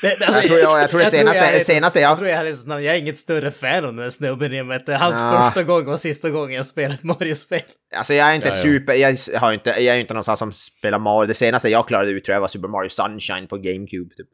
det, 0.03 0.17
Jag 0.21 0.47
tror 0.47 0.59
jag- 0.59 0.81
jag 0.83 0.91
tror 0.91 1.01
det 1.01 1.11
senaste- 1.11 1.39
jag 1.39 1.55
är- 1.57 1.61
senaste 1.61 2.01
jag- 2.01 2.11
Jag 2.11 2.19
tror 2.19 2.29
jag, 2.31 2.47
är, 2.49 2.79
jag 2.81 2.95
är 2.95 2.99
inget 2.99 3.19
större 3.19 3.51
fan 3.51 3.85
av 3.85 3.95
den 3.95 4.03
här 4.03 4.11
snubben 4.11 4.53
i 4.55 4.61
och 4.63 4.67
med 4.67 4.77
att 4.89 5.01
hans 5.01 5.15
Ja. 5.15 5.45
första 5.47 5.63
gång 5.63 5.85
var 5.87 5.97
sista 5.97 6.31
gången 6.31 6.57
jag 6.57 6.67
spelat 6.67 7.03
Mario-spel. 7.03 7.63
Alltså 7.97 8.15
jag 8.15 8.31
är 8.31 8.35
inte 8.35 8.49
Ja, 8.49 8.53
ett 8.55 8.61
super... 8.61 8.95
Jag, 8.95 9.17
har 9.41 9.53
inte, 9.53 9.71
jag 9.71 9.97
är 9.97 10.01
inte 10.01 10.15
någon 10.15 10.25
sån 10.25 10.33
här 10.33 10.37
som 10.37 10.53
spelar 10.53 10.99
Mario. 10.99 11.27
Det 11.27 11.35
senaste 11.35 11.69
jag 11.69 11.89
klarade 11.89 12.11
ut 12.11 12.25
tror 12.25 12.35
jag 12.35 12.41
var 12.41 12.49
Super 12.49 12.69
Mario 12.69 12.89
Sunshine 12.89 13.47
på 13.47 13.57
GameCube. 13.57 14.15
Typ. 14.17 14.27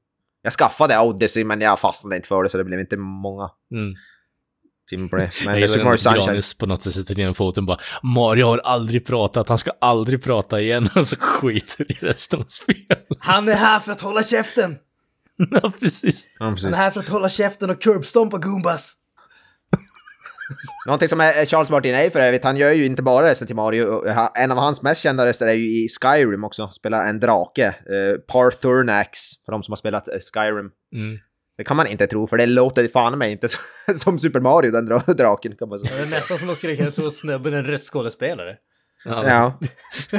Jag 0.43 0.53
skaffade 0.53 0.99
Odyssey 0.99 1.45
men 1.45 1.61
jag 1.61 1.79
fastnade 1.79 2.17
inte 2.17 2.29
för 2.29 2.43
det 2.43 2.49
så 2.49 2.59
det 2.59 2.65
blev 2.65 2.81
inte 2.81 2.97
många 2.97 3.49
Mm. 3.75 3.95
Det. 4.91 4.99
Men 5.17 5.19
Jag 5.19 5.31
det 5.55 5.65
är 5.65 5.69
Super 5.69 5.79
gillar 5.79 5.85
Mario 5.85 5.95
att 5.95 6.01
Sunshine... 6.01 6.27
Granis 6.27 6.55
på 6.55 6.67
något 6.67 6.83
sätt 6.83 6.95
sätter 6.95 7.15
ner 7.15 7.33
foten 7.33 7.67
bara 7.67 7.79
Mario 8.03 8.47
har 8.47 8.59
aldrig 8.59 9.07
pratat, 9.07 9.49
han 9.49 9.59
ska 9.59 9.71
aldrig 9.81 10.23
prata 10.23 10.61
igen. 10.61 10.89
Och 10.97 11.07
så 11.07 11.17
skiter 11.17 11.93
i 11.93 12.07
resten 12.07 12.41
av 12.41 12.45
spelet. 12.45 13.07
Han 13.19 13.49
är 13.49 13.55
här 13.55 13.81
för 13.81 13.93
att 13.93 14.01
hålla 14.01 14.23
käften! 14.23 14.77
ja, 15.63 15.73
precis. 15.81 16.31
Ja, 16.39 16.45
Han 16.45 16.55
precis. 16.55 16.71
är 16.71 16.75
här 16.75 16.91
för 16.91 17.01
att 17.01 17.09
hålla 17.09 17.29
käften 17.29 17.71
och 17.71 17.83
curbstompa 17.83 18.39
Goombas! 18.39 18.97
Någonting 20.87 21.09
som 21.09 21.21
är 21.21 21.47
Charles 21.47 21.71
Martinet 21.71 22.13
för 22.13 22.21
övrigt, 22.21 22.45
han 22.45 22.57
gör 22.57 22.71
ju 22.71 22.85
inte 22.85 23.03
bara 23.03 23.31
röster 23.31 23.47
till 23.47 23.57
Mario. 23.57 24.05
En 24.35 24.51
av 24.51 24.59
hans 24.59 24.83
mest 24.83 25.03
kända 25.03 25.27
röster 25.27 25.47
är 25.47 25.53
ju 25.53 25.65
i 25.65 25.89
Skyrim 25.89 26.45
också, 26.45 26.69
spelar 26.69 27.07
en 27.07 27.21
drake. 27.21 27.69
Uh, 27.69 28.19
Parthurnax, 28.29 29.19
för 29.45 29.53
de 29.53 29.63
som 29.63 29.73
har 29.73 29.77
spelat 29.77 30.09
eh, 30.09 30.15
Skyrim. 30.35 30.71
Mm. 30.95 31.19
Det 31.63 31.67
kan 31.67 31.77
man 31.77 31.87
inte 31.87 32.07
tro, 32.07 32.27
för 32.27 32.37
det 32.37 32.47
låter 32.47 32.89
fan 32.89 33.19
mig 33.19 33.33
inte 33.33 33.49
som 33.95 34.19
Super 34.19 34.41
Mario, 34.41 34.71
den 34.71 34.89
dra- 34.89 35.13
draken 35.15 35.57
kan 35.57 35.69
man 35.69 35.79
säga. 35.79 35.93
Det 35.97 36.03
är 36.03 36.11
nästan 36.11 36.39
som 36.39 36.77
kunna 36.77 36.91
tro 36.91 37.07
att 37.07 37.15
snubben 37.15 37.55
är 37.55 37.59
en 37.59 37.65
röstskådespelare. 37.65 38.57
Ja, 39.05 39.25
Ja. 39.27 39.59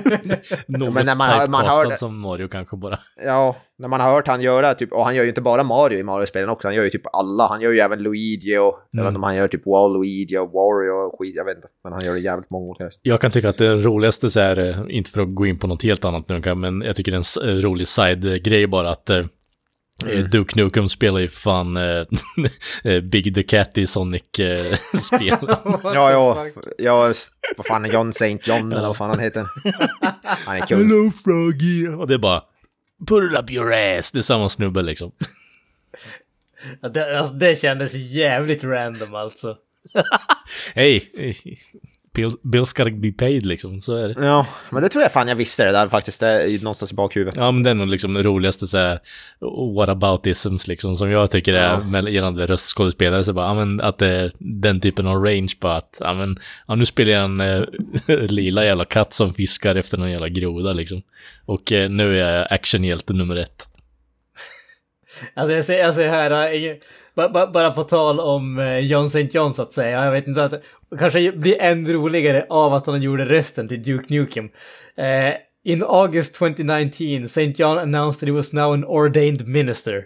Något 0.68 0.94
men 0.94 1.06
när 1.06 1.18
man 1.18 1.30
har- 1.30 1.48
man 1.48 1.66
hör 1.66 1.90
som 1.92 2.20
Mario 2.20 2.48
kanske 2.48 2.78
bara. 2.78 3.00
Ja, 3.26 3.56
när 3.78 3.88
man 3.88 4.00
har 4.02 4.14
hört 4.14 4.28
han 4.28 4.42
göra 4.42 4.74
typ, 4.74 4.92
och 4.94 5.06
han 5.06 5.16
gör 5.16 5.24
ju 5.24 5.30
inte 5.30 5.42
bara 5.42 5.64
Mario 5.64 6.00
i 6.00 6.04
Mario-spelen 6.04 6.50
också, 6.50 6.68
han 6.68 6.76
gör 6.76 6.84
ju 6.84 6.90
typ 6.90 7.16
alla. 7.16 7.48
Han 7.48 7.62
gör 7.62 7.72
ju 7.72 7.80
även 7.80 8.00
Luigi 8.00 8.58
och, 8.58 8.80
jag 8.92 9.04
vet 9.04 9.08
inte 9.10 9.18
om 9.18 9.24
han 9.24 9.36
gör 9.36 9.48
typ 9.48 9.66
Waluigi 9.66 10.38
och 10.38 10.52
Wario 10.52 10.92
och 10.92 11.20
skit, 11.20 11.36
jag 11.36 11.46
vet 11.46 11.56
inte. 11.56 11.68
Men 11.84 11.94
han 11.94 12.06
gör 12.06 12.14
det 12.14 12.20
jävligt 12.20 12.50
många 12.50 12.66
olika. 12.70 12.90
Jag 13.02 13.22
kan 13.22 13.32
tycka 13.32 13.50
att 13.50 13.58
det 13.58 13.76
roligaste 13.76 14.30
så 14.30 14.40
här, 14.40 14.58
eh, 14.70 14.78
inte 14.90 15.12
för 15.12 15.22
att 15.22 15.36
gå 15.36 15.46
in 15.46 15.60
på 15.60 15.68
något 15.68 15.84
helt 15.84 16.06
annat 16.06 16.30
nu, 16.30 16.56
men 16.56 16.82
jag 16.82 16.96
tycker 16.96 17.12
det 17.12 17.18
är 17.18 17.44
en 17.44 17.50
eh, 17.50 17.62
rolig 17.62 17.88
side-grej 17.88 18.68
bara 18.68 18.90
att 18.90 19.10
eh, 19.10 19.26
Mm. 20.06 20.30
Duke 20.30 20.56
Nukem 20.56 20.90
spelar 20.90 21.20
ju 21.20 21.28
fan 21.28 21.78
eh, 21.78 22.06
eh, 22.84 23.02
Big 23.02 23.36
the 23.36 23.44
Cat 23.44 23.78
i 23.78 23.88
Sonic-spel. 23.88 25.38
Ja, 25.84 26.12
ja, 26.12 26.48
ja, 26.78 27.14
vad 27.58 27.66
fan 27.66 27.86
är 27.86 27.94
John 27.94 28.10
St. 28.10 28.38
John 28.44 28.74
eller 28.74 28.88
vad 28.88 28.98
fan 28.98 29.10
han 29.10 29.20
heter. 29.20 29.46
Han 30.24 30.56
är 30.56 30.66
kung. 30.66 31.12
Froggy! 31.12 31.88
Och 31.88 32.08
det 32.08 32.14
är 32.14 32.18
bara 32.18 32.42
Put 33.08 33.32
it 33.32 33.40
up 33.40 33.52
your 33.52 33.74
ass! 33.74 34.12
Det 34.12 34.20
är 34.20 34.24
samma 34.24 34.50
snubbe 34.50 34.82
liksom. 34.82 35.12
Ja, 36.82 36.90
Det, 36.90 37.20
alltså, 37.20 37.34
det 37.34 37.60
kändes 37.60 37.94
jävligt 37.94 38.64
random 38.64 39.16
alltså. 39.16 39.56
Hej! 40.76 41.12
Bill, 42.14 42.32
Bills 42.44 42.74
gotta 42.74 42.90
be 42.92 43.12
paid 43.12 43.46
liksom, 43.46 43.82
så 43.82 43.96
är 43.96 44.08
det. 44.08 44.26
Ja, 44.26 44.48
men 44.70 44.84
det 44.84 44.90
tror 44.90 45.02
jag 45.02 45.12
fan 45.12 45.28
jag 45.28 45.36
visste 45.36 45.64
det 45.66 45.72
där 45.72 45.88
faktiskt, 45.90 46.20
det 46.20 46.28
är 46.28 46.64
någonstans 46.64 46.92
i 46.92 46.96
bakhuvudet. 46.96 47.36
Ja, 47.38 47.52
men 47.52 47.64
det 47.64 47.70
är 47.70 47.74
nog 47.74 47.88
liksom 47.88 48.14
det 48.14 48.24
roligaste 48.24 48.68
så 48.68 48.78
här, 48.78 49.00
what 49.76 49.90
about 49.90 50.26
isms 50.28 50.68
liksom, 50.68 50.96
som 50.96 51.12
jag 51.12 51.32
tycker 51.32 51.54
är 51.54 51.70
Ja. 51.70 51.80
med 51.80 52.10
gällande 52.10 52.46
röstskådespelare, 52.46 53.24
så 53.24 53.34
bara, 53.34 53.46
ja 53.48 53.54
men 53.54 53.82
att 53.82 53.98
det 53.98 54.32
den 54.40 54.80
typen 54.80 55.08
av 55.08 55.24
range 55.24 55.54
på 55.60 55.68
att, 55.68 55.98
ja 56.00 56.14
men, 56.14 56.40
ja 56.68 56.76
nu 56.76 56.86
spelar 56.86 57.12
jag 57.12 57.24
en 57.24 57.42
eh, 57.42 57.64
lila 58.30 58.66
jävla 58.66 58.86
katt 58.86 59.14
som 59.14 59.34
fiskar 59.34 59.76
efter 59.76 59.98
någon 59.98 60.12
jävla 60.12 60.30
groda 60.30 60.74
liksom. 60.74 61.02
Och 61.46 61.72
eh, 61.72 61.90
nu 61.90 62.20
är 62.20 62.34
jag 62.38 62.48
actionhjälte 62.54 63.14
nummer 63.14 63.36
ett. 63.36 63.68
Alltså 65.34 65.54
jag 65.56 65.66
ser, 65.66 65.92
ser 65.92 66.10
här, 66.10 66.80
ba- 67.16 67.48
bara 67.52 67.72
på 67.72 67.84
tal 67.84 68.20
om 68.20 68.60
eh, 68.60 68.80
John 68.80 69.06
St. 69.06 69.30
John 69.32 69.54
så 69.54 69.62
att 69.62 69.74
säga. 69.74 70.06
Jag 70.06 70.12
vet 70.12 70.28
inte, 70.28 70.44
att 70.44 70.64
kanske 71.00 71.32
blir 71.32 71.62
än 71.62 71.94
roligare 71.94 72.46
av 72.50 72.74
att 72.74 72.86
han 72.86 73.02
gjorde 73.02 73.26
rösten 73.26 73.68
till 73.68 73.84
Duke 73.84 74.14
Nukem. 74.14 74.50
Eh, 74.98 75.34
in 75.64 75.84
August 75.84 76.36
2019, 76.36 77.24
St. 77.26 77.54
John 77.58 77.78
announced 77.78 78.20
that 78.20 78.28
he 78.28 78.34
was 78.34 78.54
now 78.54 78.74
an 78.74 78.86
ordained 78.86 79.48
minister. 79.48 80.06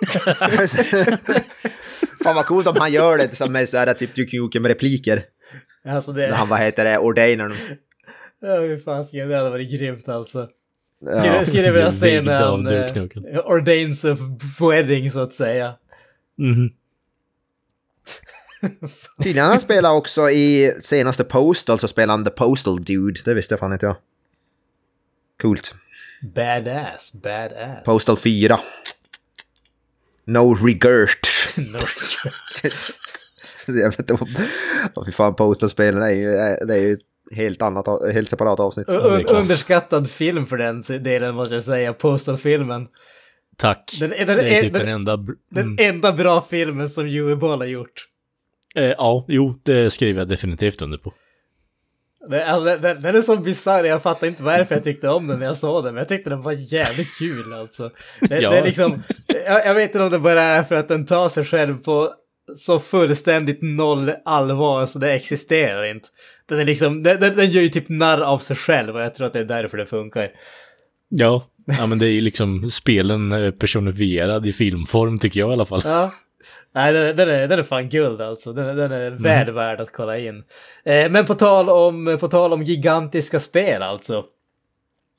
fan 2.24 2.34
vad 2.34 2.46
coolt 2.46 2.66
om 2.66 2.76
han 2.78 2.92
gör 2.92 3.18
det 3.18 3.36
som 3.36 3.52
med 3.52 3.68
såhär 3.68 3.94
typ 3.94 4.14
Duke 4.14 4.36
Nukem 4.36 4.66
repliker. 4.66 5.24
Alltså 5.84 6.12
När 6.12 6.28
det... 6.28 6.34
han, 6.34 6.48
vad 6.48 6.60
heter 6.60 6.84
det, 6.84 6.98
ordainer 6.98 7.48
dem. 7.48 7.56
Ja, 8.40 8.56
hur 8.60 8.76
fasiken, 8.76 9.28
det 9.28 9.36
hade 9.36 9.50
varit 9.50 9.70
grymt 9.70 10.08
alltså. 10.08 10.48
Ja. 11.00 11.20
Skulle, 11.20 11.46
skulle 11.46 11.70
vilja 11.70 11.92
se 11.92 12.22
när 12.22 12.42
han 12.42 12.66
eh, 12.66 13.46
ordains 13.46 14.04
of 14.04 14.20
wedding 14.60 15.10
så 15.10 15.20
att 15.20 15.34
säga. 15.34 15.74
Mhm. 16.38 16.70
Tydligen 19.22 19.46
han 19.46 19.60
spelar 19.60 19.92
också 19.92 20.30
i 20.30 20.72
senaste 20.82 21.24
Postal 21.24 21.78
så 21.78 21.88
spelar 21.88 22.14
han 22.14 22.24
The 22.24 22.30
Postal 22.30 22.84
Dude, 22.84 23.20
det 23.24 23.34
visste 23.34 23.56
fan 23.56 23.72
inte 23.72 23.86
jag. 23.86 23.96
Coolt. 25.42 25.74
Badass, 26.34 27.12
badass. 27.12 27.84
Postal 27.84 28.16
4. 28.16 28.60
No 30.24 30.54
regret. 30.54 31.18
No. 31.56 31.78
Dum. 34.06 34.18
Åh 34.94 35.04
fy 35.06 35.12
fan, 35.12 35.34
Postal-spelen 35.34 36.02
är 36.02 36.10
ju, 36.10 36.26
det 36.66 36.74
är 36.74 36.80
ju 36.80 36.98
helt 37.34 37.62
annat, 37.62 37.86
helt 38.12 38.30
separat 38.30 38.60
avsnitt. 38.60 38.88
Underskattad 38.88 40.10
film 40.10 40.46
för 40.46 40.56
den 40.56 40.82
delen 41.02 41.34
måste 41.34 41.54
jag 41.54 41.64
säga, 41.64 41.92
Postal-filmen. 41.92 42.86
Tack. 43.56 43.96
Den- 44.00 44.10
den- 44.10 44.26
det 44.26 44.32
är 44.56 44.60
typ 44.62 44.72
den- 44.72 44.80
den 44.86 44.94
enda... 44.94 45.16
br- 45.16 45.34
Den 45.50 45.64
Mm. 45.64 45.94
enda 45.94 46.12
bra 46.12 46.40
filmen 46.50 46.88
som 46.88 47.06
Uwe 47.06 47.36
Boll 47.36 47.58
har 47.58 47.66
gjort. 47.66 48.06
Eh, 48.74 48.84
ja, 48.84 49.24
jo, 49.28 49.60
det 49.62 49.90
skriver 49.90 50.18
jag 50.20 50.28
definitivt 50.28 50.82
under 50.82 50.98
på. 50.98 51.12
Den, 52.30 52.48
alltså, 52.48 52.64
den- 52.64 52.80
den, 52.82 53.02
den 53.02 53.16
är 53.16 53.20
så 53.22 53.36
bisarr, 53.36 53.84
jag 53.84 54.02
fattar 54.02 54.26
inte 54.26 54.42
varför 54.42 54.74
jag 54.74 54.84
tyckte 54.84 55.08
om 55.08 55.26
den 55.26 55.38
när 55.38 55.46
jag 55.46 55.56
såg 55.56 55.84
den, 55.84 55.94
men 55.94 56.00
jag 56.00 56.08
tyckte 56.08 56.30
den 56.30 56.42
var 56.42 56.52
jävligt 56.52 57.18
kul 57.18 57.52
alltså. 57.52 57.90
Det, 58.20 58.40
Ja. 58.40 58.50
det 58.50 58.58
är 58.58 58.64
liksom, 58.64 59.02
jag, 59.46 59.66
jag 59.66 59.74
vet 59.74 59.84
inte 59.90 60.02
om 60.02 60.10
det 60.10 60.18
bara 60.18 60.42
är 60.42 60.62
för 60.62 60.74
att 60.74 60.88
den 60.88 61.06
tar 61.06 61.28
sig 61.28 61.44
själv 61.44 61.82
på 61.82 62.14
så 62.56 62.78
fullständigt 62.78 63.58
noll 63.62 64.12
allvar 64.24 64.86
så 64.86 64.98
det 64.98 65.12
existerar 65.12 65.84
inte. 65.84 66.08
Den 66.46 66.58
är 66.58 66.64
liksom, 66.64 67.02
den, 67.02 67.20
den, 67.20 67.36
den 67.36 67.50
gör 67.50 67.62
ju 67.62 67.68
typ 67.68 67.88
narr 67.88 68.20
av 68.20 68.38
sig 68.38 68.56
själv 68.56 68.94
och 68.94 69.00
jag 69.00 69.14
tror 69.14 69.26
att 69.26 69.32
det 69.32 69.40
är 69.40 69.44
därför 69.44 69.78
det 69.78 69.86
funkar. 69.86 70.30
Ja, 71.08 71.46
ja 71.78 71.86
men 71.86 71.98
det 71.98 72.06
är 72.06 72.12
ju 72.12 72.20
liksom 72.20 72.70
spelen 72.70 73.52
personifierad 73.58 74.46
i 74.46 74.52
filmform 74.52 75.18
tycker 75.18 75.40
jag 75.40 75.50
i 75.50 75.52
alla 75.52 75.64
fall. 75.64 75.80
Ja. 75.84 76.12
Nej, 76.74 76.92
den, 76.92 77.16
den, 77.16 77.28
är, 77.28 77.48
den 77.48 77.58
är 77.58 77.62
fan 77.62 77.88
guld 77.88 78.20
alltså. 78.20 78.52
Den, 78.52 78.76
den 78.76 78.92
är 78.92 79.10
väl 79.10 79.50
värd 79.50 79.80
att 79.80 79.92
kolla 79.92 80.18
in. 80.18 80.44
Eh, 80.84 81.10
men 81.10 81.26
på 81.26 81.34
tal, 81.34 81.68
om, 81.68 82.16
på 82.20 82.28
tal 82.28 82.52
om 82.52 82.62
gigantiska 82.62 83.40
spel 83.40 83.82
alltså. 83.82 84.24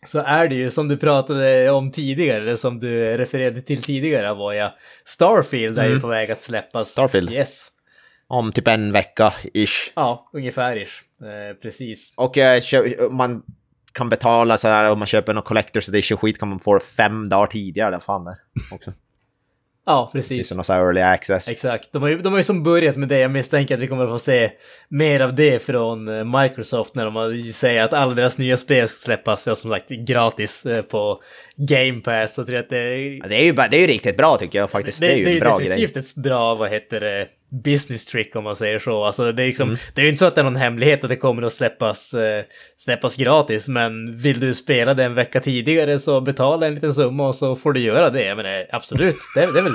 Så 0.06 0.20
är 0.20 0.47
det 0.47 0.56
ju 0.56 0.72
som 0.72 0.88
du 0.88 0.97
pratade 0.97 1.72
om 1.72 1.91
tidigare, 1.91 2.41
eller 2.41 2.56
som 2.56 2.80
du 2.80 3.18
refererade 3.18 3.62
till 3.62 3.84
tidigare 3.84 4.30
Avoya. 4.30 4.74
Starfield 5.06 5.80
är 5.80 5.89
ju 5.89 5.99
på 5.99 6.08
väg 6.08 6.32
att 6.32 6.43
släppas. 6.43 6.89
Starfield. 6.89 7.32
Yes. 7.32 7.68
Om 8.28 8.52
typ 8.52 8.68
en 8.68 8.91
vecka, 8.91 9.34
ish. 9.54 9.91
Ja, 9.95 10.30
ungefär 10.34 10.78
ish. 10.78 11.04
Eh, 11.24 11.56
precis. 11.62 12.14
Och 12.18 12.38
eh, 12.38 12.62
man 13.12 13.43
kan 13.93 14.10
betala 14.10 14.58
så 14.58 14.68
här 14.68 14.91
om 14.91 14.99
man 14.99 15.08
köper 15.08 15.34
någon 15.34 15.43
Collector's 15.43 15.89
Edition 15.89 16.18
skit 16.18 16.39
kan 16.39 16.49
man 16.49 16.60
få 16.60 16.74
det 16.74 16.80
fem 16.80 17.30
dagar 17.30 17.47
tidigare. 17.47 17.99
Fan 17.99 18.26
det 18.26 18.38
också. 18.72 18.91
Ja, 19.86 20.10
Det 20.14 20.20
precis. 20.20 20.38
finns 20.38 20.52
någon 20.58 20.64
så 20.66 20.74
här 20.74 20.80
early 20.86 21.02
access. 21.02 21.50
Exakt. 21.50 21.90
De 21.92 22.02
har, 22.02 22.10
ju, 22.10 22.22
de 22.22 22.34
har 22.34 22.40
ju 22.40 22.44
som 22.44 22.64
börjat 22.64 22.98
med 22.98 23.10
det. 23.10 23.20
Jag 23.20 23.32
misstänker 23.32 23.76
att 23.76 23.82
vi 23.82 23.88
kommer 23.88 24.04
att 24.04 24.10
få 24.12 24.20
se 24.20 24.52
mer 24.90 25.20
av 25.20 25.36
det 25.36 25.60
från 25.60 26.08
eh, 26.08 26.42
Microsoft 26.42 26.96
när 26.96 27.06
de 27.12 27.44
säger 27.54 27.84
att 27.84 27.94
alla 27.94 28.14
deras 28.14 28.38
nya 28.38 28.58
spel 28.58 28.88
ska 28.88 28.98
släppas, 29.00 29.48
ja, 29.48 29.56
som 29.56 29.72
sagt, 29.72 29.90
gratis 29.90 30.66
eh, 30.66 30.82
på 30.82 31.22
Game 31.56 32.00
Pass. 32.02 32.36
Så 32.36 32.44
tror 32.44 32.56
jag 32.56 32.64
att 32.64 32.70
det, 32.70 33.08
Ja, 33.08 33.26
Det 33.30 33.36
är 33.36 33.44
ju, 33.44 33.54
det 33.54 33.78
är 33.78 33.82
ju 33.82 33.88
riktigt 33.88 34.18
bra 34.18 34.38
tycker 34.38 34.60
jag 34.60 34.70
faktiskt. 34.70 35.00
Det, 35.00 35.12
är 35.14 35.18
ju 35.18 35.34
en 35.34 35.40
bra 35.40 35.58
grej. 35.58 35.70
definitivt 35.70 35.98
ett 35.98 36.16
bra, 36.16 36.56
vad 36.56 36.70
heter 36.70 37.00
det, 37.00 37.28
business 37.64 38.06
trick 38.06 38.36
om 38.36 38.43
man 38.43 38.56
säger 38.56 38.80
så. 38.80 39.04
Alltså 39.04 39.32
det 39.32 39.43
är 39.43 39.47
liksom, 39.47 39.68
Mm. 39.70 39.80
det 39.95 40.02
är 40.02 40.04
ju 40.04 40.10
inte 40.10 40.20
så 40.20 40.26
att 40.26 40.36
det 40.36 40.41
är 40.41 40.45
någon 40.45 40.56
hemlighet 40.56 41.04
att 41.04 41.10
det 41.10 41.16
kommer 41.16 41.41
att 41.41 41.54
släppas, 41.54 42.14
eh, 42.14 42.43
släppas 42.78 43.16
gratis, 43.18 43.68
men 43.68 44.18
vill 44.18 44.39
du 44.39 44.54
spela 44.54 44.93
det 44.93 45.04
en 45.04 45.14
vecka 45.16 45.39
tidigare 45.39 45.99
så 45.99 46.22
betala 46.22 46.68
en 46.68 46.76
liten 46.76 46.93
summa 46.93 47.28
och 47.28 47.36
så 47.36 47.56
får 47.56 47.74
du 47.74 47.80
göra 47.80 48.10
det. 48.10 48.24
Jag 48.26 48.38
menar, 48.38 48.66
absolut, 48.72 49.16
det, 49.36 49.41
det 49.41 49.60
är 49.60 49.64
väl. 49.64 49.74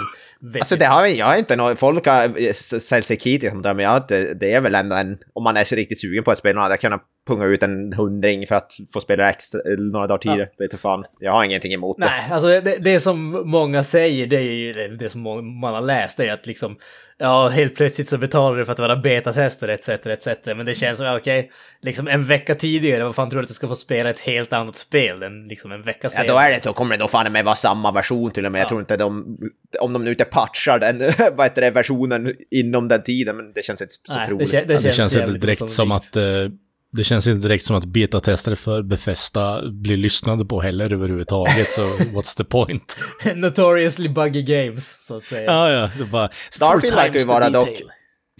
Alltså 0.61 0.77
det 0.77 0.85
har 0.87 1.07
jag, 1.07 1.39
inte 1.39 1.57
något, 1.57 1.79
folk 1.79 2.07
har 2.07 2.53
ställt 2.79 3.07
sig 3.07 3.17
kritiska 3.17 3.55
mot 3.55 3.63
det, 3.63 3.75
men 3.75 3.85
jag, 3.85 3.97
inte- 3.97 4.35
det 4.35 4.53
är 4.53 4.61
väl 4.61 4.75
ändå 4.75 4.97
en, 4.97 5.19
om 5.35 5.45
man 5.45 5.57
är 5.57 5.65
så 5.65 5.75
riktigt 5.75 6.01
sugen 6.01 6.25
på 6.25 6.33
ett 6.33 6.39
spel, 6.39 6.55
man 6.55 6.63
hade 6.65 6.77
kunnat 6.77 7.03
punga 7.29 7.45
ut 7.45 7.63
en 7.63 7.93
hundring 7.93 8.47
för 8.47 8.55
att 8.55 8.73
få 8.93 9.01
spela 9.01 9.29
extra, 9.31 9.61
några 9.93 10.07
dagar 10.07 10.19
tidigare. 10.19 10.49
Vet 10.59 10.71
du 10.71 10.77
fan, 10.77 11.05
jag 11.21 11.33
har 11.33 11.45
ingenting 11.45 11.73
emot 11.73 11.97
det. 11.99 12.05
Nej, 12.05 12.31
alltså 12.33 12.49
det, 12.49 12.77
det 12.81 13.01
som 13.01 13.43
många 13.51 13.85
säger, 13.85 14.27
det 14.27 14.37
är 14.37 14.41
ju 14.53 14.73
det, 14.73 14.89
det 14.97 15.09
som 15.11 15.21
man 15.61 15.75
har 15.75 15.81
läst, 15.81 16.17
det 16.17 16.29
är 16.29 16.33
att 16.33 16.47
liksom, 16.47 16.77
ja, 17.19 17.49
helt 17.49 17.75
plötsligt 17.77 18.09
så 18.09 18.19
betalar 18.19 18.57
du 18.59 18.65
för 18.65 18.73
att 18.73 18.79
vara 18.79 18.97
betatester 18.97 19.69
etc. 19.69 19.89
etc. 19.89 20.27
Men 20.45 20.67
det 20.67 20.75
känns 20.75 20.97
som, 20.97 21.07
ja, 21.07 21.17
okej, 21.17 21.51
liksom 21.83 22.09
en 22.09 22.25
vecka 22.25 22.55
tidigare, 22.55 23.05
vad 23.05 23.15
fan 23.15 23.31
tror 23.31 23.41
du 23.41 23.45
att 23.45 23.49
du 23.49 23.55
ska 23.55 23.69
få 23.69 23.75
spela 23.75 24.11
ett 24.11 24.19
helt 24.19 24.53
annat 24.53 24.77
spel 24.77 25.23
än 25.23 25.49
liksom 25.49 25.73
en 25.73 25.83
vecka 25.83 25.99
Ja, 26.03 26.09
senare? 26.09 26.29
då 26.29 26.39
är 26.39 26.51
det, 26.51 26.61
då 26.65 26.73
kommer 26.73 26.97
det 26.97 27.01
nog 27.01 27.11
fan 27.11 27.33
med 27.33 27.45
vara 27.45 27.57
samma 27.57 27.93
version 27.93 28.31
till 28.31 28.47
och 28.47 28.53
med. 28.53 28.61
Jag 28.61 28.69
tror 28.69 28.81
inte 28.81 28.97
de, 28.97 29.37
om 29.81 29.93
de 29.93 30.05
nu 30.05 30.11
inte 30.11 30.25
patchar 30.25 30.79
den, 30.79 30.99
vad 31.37 31.47
heter 31.47 31.63
det, 31.63 31.71
versionen 31.71 32.35
inom 32.51 32.89
den 32.89 33.03
tiden, 33.03 33.37
men 33.37 33.53
det 33.53 33.63
känns 33.65 33.83
inte 33.83 33.95
så 34.05 34.19
Nej, 34.19 34.27
troligt. 34.29 34.51
det, 34.51 34.57
kän- 34.59 34.67
det 34.67 34.75
Det 34.75 34.81
känns, 34.83 34.97
känns 34.97 35.15
inte 35.17 35.33
direkt 35.39 35.59
som 35.71 35.93
osannolikt. 35.93 36.07
att... 36.07 36.17
Eh, 36.17 36.51
det 36.97 37.05
känns 37.05 37.27
inte 37.27 37.49
direkt 37.49 37.65
som 37.65 37.77
att 37.77 37.85
betatestare 37.85 38.57
för 38.57 38.83
Bethesda 38.83 39.63
blir 39.71 39.97
lyssnade 39.97 40.45
på 40.45 40.61
heller 40.61 40.93
överhuvudtaget, 40.93 41.73
så 41.73 41.81
what's 41.99 42.37
the 42.37 42.45
point? 42.45 42.99
Notoriously 43.35 44.09
buggy 44.09 44.43
games, 44.43 44.99
så 45.07 45.17
att 45.17 45.25
säga. 45.25 45.45
ja, 45.45 45.71
ja, 45.71 45.91
det 45.99 46.11
bara... 46.11 46.29
Starfield 46.51 46.95
verkar 46.95 47.19
ju 47.21 47.27
vara 47.27 47.51
dock... 47.51 47.83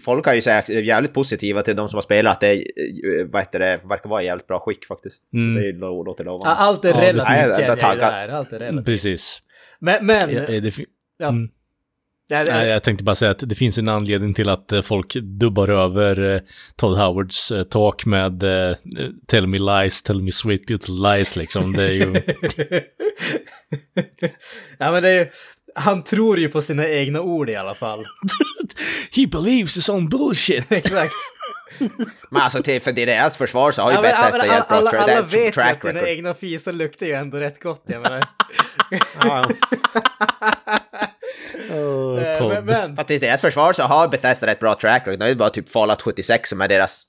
Folk 0.03 0.25
har 0.25 0.33
ju 0.33 0.41
sagt 0.41 0.69
jävligt 0.69 1.13
positiva 1.13 1.61
till 1.61 1.75
de 1.75 1.89
som 1.89 1.97
har 1.97 2.01
spelat, 2.01 2.33
att 2.33 2.39
det 2.39 2.53
eh, 2.53 2.63
vad 3.31 3.41
heter 3.41 3.59
det, 3.59 3.79
verkar 3.89 4.09
vara 4.09 4.23
i 4.23 4.25
jävligt 4.25 4.47
bra 4.47 4.59
skick 4.59 4.85
faktiskt. 4.87 5.23
Mm. 5.33 5.55
Så 5.55 5.61
det 5.61 5.71
låter 6.03 6.23
lovande. 6.23 6.47
Allt 6.55 6.85
är 6.85 6.89
Ja, 6.89 6.95
det- 6.95 7.01
relativt 7.07 7.67
jag- 7.67 7.77
jag 7.79 7.97
jag. 7.97 8.29
Allt 8.29 8.53
är 8.53 8.59
relativt. 8.59 8.85
Precis. 8.85 9.39
Men, 9.79 10.05
men... 10.05 10.33
Ja, 10.33 10.41
det 10.61 10.73
ja. 11.17 11.33
Ja, 12.29 12.43
det- 12.45 12.53
Nej, 12.53 12.67
jag 12.69 12.83
tänkte 12.83 13.03
bara 13.03 13.15
säga 13.15 13.31
att 13.31 13.49
det 13.49 13.55
finns 13.55 13.77
en 13.77 13.89
anledning 13.89 14.33
till 14.33 14.49
att 14.49 14.71
eh, 14.71 14.81
folk 14.81 15.13
dubbar 15.13 15.67
över 15.67 16.35
eh, 16.35 16.41
Todd 16.75 16.97
Howards 16.97 17.51
eh, 17.51 17.63
talk 17.63 18.05
med 18.05 18.43
Tell 19.27 19.47
me 19.47 19.57
lies, 19.59 20.03
tell 20.03 20.21
me 20.21 20.31
sweet 20.31 20.69
little 20.69 20.93
lies 21.17 21.35
liksom. 21.35 21.73
Det 21.73 21.83
är 21.83 21.91
ju... 21.93 22.13
ja, 24.77 24.91
men 24.91 25.03
det 25.03 25.09
är 25.09 25.13
ju... 25.19 25.27
Han 25.75 26.03
tror 26.03 26.39
ju 26.39 26.49
på 26.49 26.61
sina 26.61 26.87
egna 26.87 27.21
ord 27.21 27.49
i 27.49 27.55
alla 27.55 27.73
fall. 27.73 27.99
He 29.15 29.27
believes 29.27 29.77
his 29.77 29.89
own 29.89 30.09
bullshit! 30.09 30.65
Exakt. 30.71 31.13
Men 32.31 32.41
alltså 32.41 32.63
till, 32.63 32.81
för 32.81 32.91
deras 32.91 33.37
försvar 33.37 33.71
så 33.71 33.81
har 33.81 33.91
ju 33.91 33.95
Ja, 33.95 34.01
Bethesda 34.01 34.43
alla, 34.43 34.53
hjälpt 34.53 34.67
bra 34.67 34.77
alla, 34.77 34.89
alla 34.89 35.05
det 35.05 35.13
är 35.13 35.21
vet 35.21 35.53
track 35.53 35.85
att 35.85 35.93
dina 35.93 36.09
egna 36.09 36.33
fisar 36.33 36.73
luktar 36.73 37.05
ju 37.05 37.13
ändå 37.13 37.37
rätt 37.37 37.63
gott, 37.63 37.83
jag 37.85 38.01
menar. 38.01 38.23
Oh, 41.71 42.49
men, 42.49 42.65
men, 42.65 42.95
Fast 42.95 43.11
i 43.11 43.17
deras 43.17 43.41
försvar 43.41 43.73
så 43.73 43.83
har 43.83 44.07
Bethesda 44.07 44.47
rätt 44.47 44.59
bra 44.59 44.75
track 44.75 45.07
record. 45.07 45.19
Det 45.19 45.25
är 45.25 45.29
ju 45.29 45.35
bara 45.35 45.49
typ 45.49 45.69
Fallout 45.69 46.01
76 46.01 46.49
som 46.49 46.61
är 46.61 46.67
deras 46.67 47.07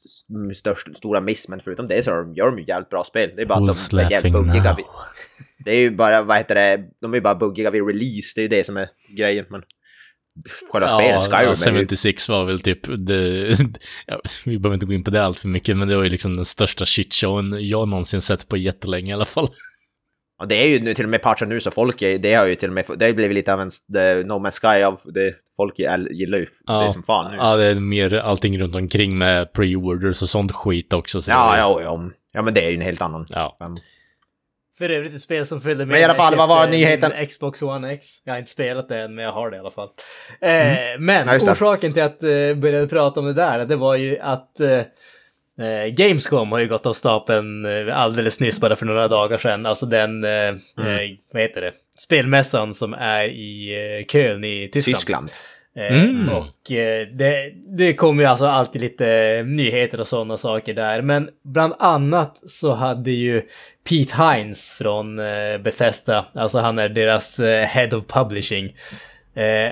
största, 0.55 0.95
stora 0.95 1.21
miss, 1.21 1.49
men 1.49 1.61
förutom 1.65 1.89
det 1.89 2.03
så 2.03 2.11
gör 2.11 2.47
de 2.47 2.59
ju 2.59 2.65
jävligt 2.69 2.91
bra 2.91 3.05
spel. 3.05 3.33
Det 3.37 3.43
är 3.43 3.47
bara 3.47 3.59
Who's 3.59 3.85
att 3.85 3.91
de 3.91 3.99
är 3.99 4.11
jävligt 4.11 4.33
buggiga. 4.33 4.75
Vid, 4.75 4.85
det 5.65 5.71
är 5.71 5.77
ju 5.79 5.91
bara, 5.91 6.23
vad 6.23 6.37
heter 6.37 6.55
det, 6.55 6.85
de 7.01 7.15
är 7.15 7.21
bara 7.21 7.35
buggiga 7.35 7.71
vid 7.71 7.87
release, 7.87 8.33
det 8.35 8.41
är 8.41 8.43
ju 8.43 8.49
det 8.49 8.65
som 8.65 8.77
är 8.77 8.89
grejen. 9.17 9.45
Men 9.49 9.63
själva 10.73 10.89
spelet, 10.89 11.25
Skyrim, 11.25 11.55
ja, 11.65 11.67
är 11.67 11.81
ju, 11.81 11.87
76 11.87 12.29
var 12.29 12.45
väl 12.45 12.61
typ 12.61 12.81
det, 12.99 13.49
ja, 14.07 14.21
vi 14.45 14.59
behöver 14.59 14.75
inte 14.75 14.87
gå 14.87 14.93
in 14.93 15.05
på 15.05 15.11
det 15.11 15.25
allt 15.25 15.39
för 15.39 15.49
mycket, 15.49 15.77
men 15.77 15.89
det 15.89 15.97
var 15.97 16.05
ju 16.05 16.11
liksom 16.11 16.37
den 16.37 16.45
största 16.45 16.85
shitshowen 16.85 17.69
jag 17.69 17.89
någonsin 17.89 18.21
sett 18.21 18.49
på 18.49 18.57
jättelänge 18.57 19.11
i 19.11 19.15
alla 19.15 19.25
fall. 19.25 19.49
Och 20.41 20.49
det 20.49 20.55
är 20.55 20.69
ju 20.69 20.81
nu 20.81 20.95
till 20.95 21.05
och 21.05 21.11
med 21.11 21.23
patchat 21.23 21.49
nu 21.49 21.61
så 21.61 21.71
folk, 21.71 22.03
är, 22.03 22.19
det 22.19 22.35
har 22.35 22.47
ju 22.47 22.55
till 22.55 22.69
och 22.69 22.75
med, 22.75 22.85
det 22.97 23.07
har 23.07 23.13
blivit 23.13 23.35
lite 23.35 23.55
av 23.55 23.61
en 23.61 23.71
the 23.71 24.15
No 24.15 24.33
Man's 24.33 24.61
Sky 24.61 24.83
av 24.83 25.01
det, 25.05 25.35
folk 25.57 25.79
gillar 26.11 26.39
ju 26.39 26.47
det 26.67 26.93
som 26.93 27.03
fan 27.03 27.31
nu. 27.31 27.37
Ja, 27.37 27.57
det 27.57 27.65
är 27.65 27.75
mer 27.75 28.15
allting 28.15 28.59
runt 28.59 28.75
omkring 28.75 29.19
med 29.19 29.53
pre-orders 29.53 30.23
och 30.23 30.29
sånt 30.29 30.53
skit 30.53 30.93
också. 30.93 31.23
Så 31.23 31.31
ja, 31.31 31.53
det... 31.53 31.59
ja, 31.59 31.81
ja, 31.83 32.11
ja, 32.33 32.43
men 32.43 32.55
det 32.55 32.61
är 32.61 32.71
ju 32.71 32.77
en 32.77 32.83
helt 32.83 33.03
annan. 33.03 33.27
Ja. 33.31 33.57
Men, 33.61 33.77
För 34.79 34.89
övrigt 34.91 35.15
ett 35.15 35.21
spel 35.21 35.47
som 35.47 35.61
följde 35.61 35.87
med. 35.87 35.93
Men 35.93 36.01
i 36.01 36.05
alla 36.05 36.15
fall, 36.15 36.37
vad 36.37 36.49
var 36.49 36.69
nyheten? 36.69 37.13
en 37.13 37.27
Xbox 37.27 37.63
One 37.63 37.93
X. 37.93 38.07
Jag 38.25 38.33
har 38.33 38.39
inte 38.39 38.51
spelat 38.51 38.89
det 38.89 38.97
än, 38.99 39.15
men 39.15 39.25
jag 39.25 39.33
har 39.33 39.51
det 39.51 39.57
i 39.57 39.61
alla 39.61 39.71
fall. 39.71 39.89
Eh, 40.41 40.49
men 40.51 40.99
Mm. 40.99 41.27
Ja, 41.29 41.35
just 41.35 41.47
det. 41.47 41.53
orsaken 41.53 41.93
till 41.93 42.03
att 42.03 42.17
jag 42.21 42.59
började 42.59 42.87
prata 42.89 43.21
om 43.21 43.27
det 43.27 43.33
där, 43.33 43.65
det 43.65 43.77
var 43.77 43.95
ju 43.97 44.19
att 44.19 44.61
eh, 44.61 44.79
eh, 45.67 45.87
Gamescom 45.87 46.53
har 46.53 46.59
ju 46.59 46.69
gått 46.69 46.87
av 46.87 46.93
stapeln 46.93 47.65
eh, 47.89 47.99
alldeles 48.01 48.41
nyss, 48.41 48.61
bara 48.61 48.77
för 48.77 48.87
några 48.87 49.09
dagar 49.09 49.39
sedan. 49.39 49.67
Alltså 49.67 49.87
den, 49.87 50.25
eh, 50.25 50.31
Mm. 50.31 50.59
eh, 50.79 51.01
vad 51.33 51.43
heter 51.43 51.61
det, 51.61 51.73
spelmässan 51.99 52.75
som 52.75 52.95
är 52.95 53.25
i 53.29 53.75
eh, 54.01 54.07
Köln 54.07 54.45
i 54.45 54.69
Tyskland. 54.73 54.97
Tyskland. 54.99 55.31
Eh, 55.79 56.03
Mm. 56.03 56.29
Och 56.29 56.73
eh, 56.73 57.07
det, 57.07 57.53
det 57.77 57.95
kommer 57.95 58.23
ju 58.23 58.29
alltså 58.29 58.47
alltid 58.47 58.83
lite 58.83 59.43
nyheter 59.47 60.01
och 60.01 60.07
sådana 60.07 60.37
saker 60.37 60.75
där. 60.75 61.03
Men 61.03 61.29
bland 61.45 61.75
annat 61.79 62.37
så 62.37 62.73
hade 62.75 63.11
ju 63.11 63.43
Pete 63.89 64.23
Hines 64.23 64.73
från 64.73 65.19
eh, 65.19 65.59
Bethesda, 65.59 66.27
alltså 66.35 66.59
han 66.59 66.79
är 66.79 66.89
deras 66.89 67.41
Head 67.67 67.97
of 67.97 68.05
Publishing. 68.07 68.75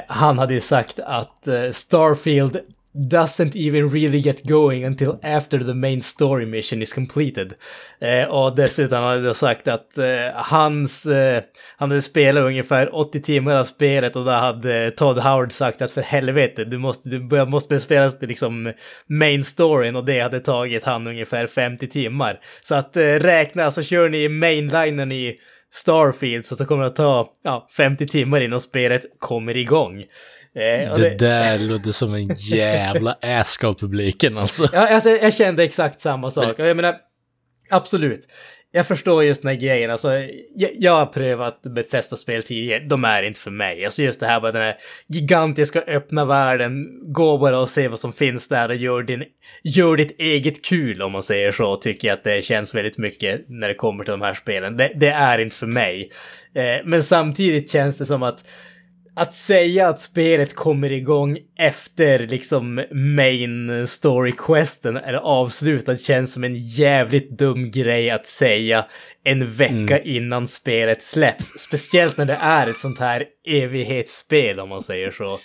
Han 0.06 0.38
hade 0.38 0.54
ju 0.54 0.60
sagt 0.60 0.98
att 0.98 1.48
Starfield 1.72 2.60
doesn't 2.96 3.56
even 3.56 3.90
really 3.90 4.20
get 4.20 4.46
going 4.46 4.84
until 4.84 5.18
after 5.22 5.58
the 5.58 5.74
main 5.74 6.00
story 6.00 6.46
mission 6.46 6.82
is 6.82 6.92
completed. 6.92 7.54
Eh, 8.00 8.24
och 8.24 8.56
dessutom 8.56 9.02
hade 9.02 9.26
jag 9.26 9.36
sagt 9.36 9.68
att 9.68 9.98
eh, 9.98 10.06
hans, 10.34 11.06
eh, 11.06 11.42
han 11.76 11.90
hade 11.90 12.02
spelat 12.02 12.44
ungefär 12.44 12.94
80 12.94 13.20
timmar 13.22 13.56
av 13.56 13.64
spelet 13.64 14.16
och 14.16 14.24
då 14.24 14.30
hade 14.30 14.90
Todd 14.90 15.18
Howard 15.18 15.52
sagt 15.52 15.82
att 15.82 15.92
för 15.92 16.02
helvete, 16.02 16.64
du 16.64 16.78
måste, 16.78 17.08
du 17.08 17.44
måste 17.44 17.80
spela 17.80 18.12
liksom 18.20 18.72
main 19.06 19.44
storyn 19.44 19.96
och 19.96 20.04
det 20.04 20.20
hade 20.20 20.40
tagit 20.40 20.84
han 20.84 21.06
ungefär 21.06 21.46
50 21.46 21.86
timmar. 21.86 22.40
Så 22.62 22.74
att 22.74 22.96
eh, 22.96 23.02
räkna, 23.02 23.64
alltså 23.64 23.82
kör 23.82 24.08
ni 24.08 24.28
mainlinen 24.28 25.12
i 25.12 25.36
Starfield 25.72 26.46
så, 26.46 26.56
så 26.56 26.64
kommer 26.64 26.82
det 26.82 26.88
att 26.88 26.96
ta 26.96 27.32
ja, 27.42 27.68
50 27.76 28.06
timmar 28.06 28.40
innan 28.40 28.60
spelet 28.60 29.02
kommer 29.18 29.56
igång. 29.56 30.04
Och 30.92 31.00
Det 31.00 31.18
där 31.18 31.58
låter 31.58 31.90
som 31.90 32.14
en 32.14 32.26
jävla 32.38 33.16
ask 33.22 33.64
av 33.64 33.74
publiken 33.74 34.38
alltså. 34.38 34.68
Ja, 34.72 34.94
alltså, 34.94 35.08
jag 35.08 35.34
kände 35.34 35.64
exakt 35.64 36.00
samma 36.00 36.30
sak. 36.30 36.58
Och 36.58 36.66
jag 36.66 36.76
menar, 36.76 36.96
absolut. 37.70 38.28
Jag 38.72 38.86
förstår 38.86 39.24
just 39.24 39.42
den 39.42 39.48
här 39.48 39.60
grejen. 39.60 39.90
Alltså, 39.90 40.12
jag, 40.54 40.70
jag 40.74 40.96
har 40.96 41.06
prövat 41.06 41.62
Bethesda-spel 41.62 42.42
tidigare. 42.42 42.84
De 42.84 43.04
är 43.04 43.22
inte 43.22 43.40
för 43.40 43.50
mig. 43.50 43.84
Alltså 43.84 44.02
just 44.02 44.20
det 44.20 44.26
här 44.26 44.40
med 44.40 44.54
den 44.54 44.62
här 44.62 44.76
gigantiska 45.08 45.82
öppna 45.86 46.24
världen. 46.24 46.86
Gå 47.12 47.38
bara 47.38 47.58
och 47.58 47.68
se 47.68 47.88
vad 47.88 47.98
som 47.98 48.12
finns 48.12 48.48
där 48.48 48.68
och 48.68 48.76
gör, 48.76 49.02
din, 49.02 49.24
gör 49.62 49.96
ditt 49.96 50.20
eget 50.20 50.64
kul 50.64 51.02
om 51.02 51.12
man 51.12 51.22
säger 51.22 51.52
så. 51.52 51.76
Tycker 51.76 52.08
jag 52.08 52.14
att 52.14 52.24
det 52.24 52.44
känns 52.44 52.74
väldigt 52.74 52.98
mycket 52.98 53.44
när 53.48 53.68
det 53.68 53.74
kommer 53.74 54.04
till 54.04 54.12
de 54.12 54.20
här 54.20 54.34
spelen. 54.34 54.76
Det, 54.76 54.92
det 54.94 55.10
är 55.10 55.38
inte 55.38 55.56
för 55.56 55.66
mig. 55.66 56.10
Eh, 56.54 56.76
men 56.84 57.02
samtidigt 57.02 57.70
känns 57.70 57.98
det 57.98 58.06
som 58.06 58.22
att 58.22 58.44
att 59.16 59.34
säga 59.34 59.88
att 59.88 60.00
spelet 60.00 60.54
kommer 60.54 60.92
igång 60.92 61.38
efter 61.58 62.18
liksom 62.18 62.84
main 62.90 63.86
story 63.86 64.32
questen 64.32 64.96
är 64.96 65.14
avslutad 65.14 65.98
känns 65.98 66.32
som 66.32 66.44
en 66.44 66.54
jävligt 66.56 67.38
dum 67.38 67.70
grej 67.70 68.10
att 68.10 68.26
säga 68.26 68.86
en 69.24 69.50
vecka 69.50 69.98
innan 69.98 70.48
spelet 70.48 71.02
släpps. 71.02 71.46
Speciellt 71.46 72.16
när 72.16 72.24
det 72.24 72.38
är 72.40 72.66
ett 72.66 72.78
sånt 72.78 72.98
här 72.98 73.24
evighetsspel 73.48 74.60
om 74.60 74.68
man 74.68 74.82
säger 74.82 75.10
så. 75.10 75.38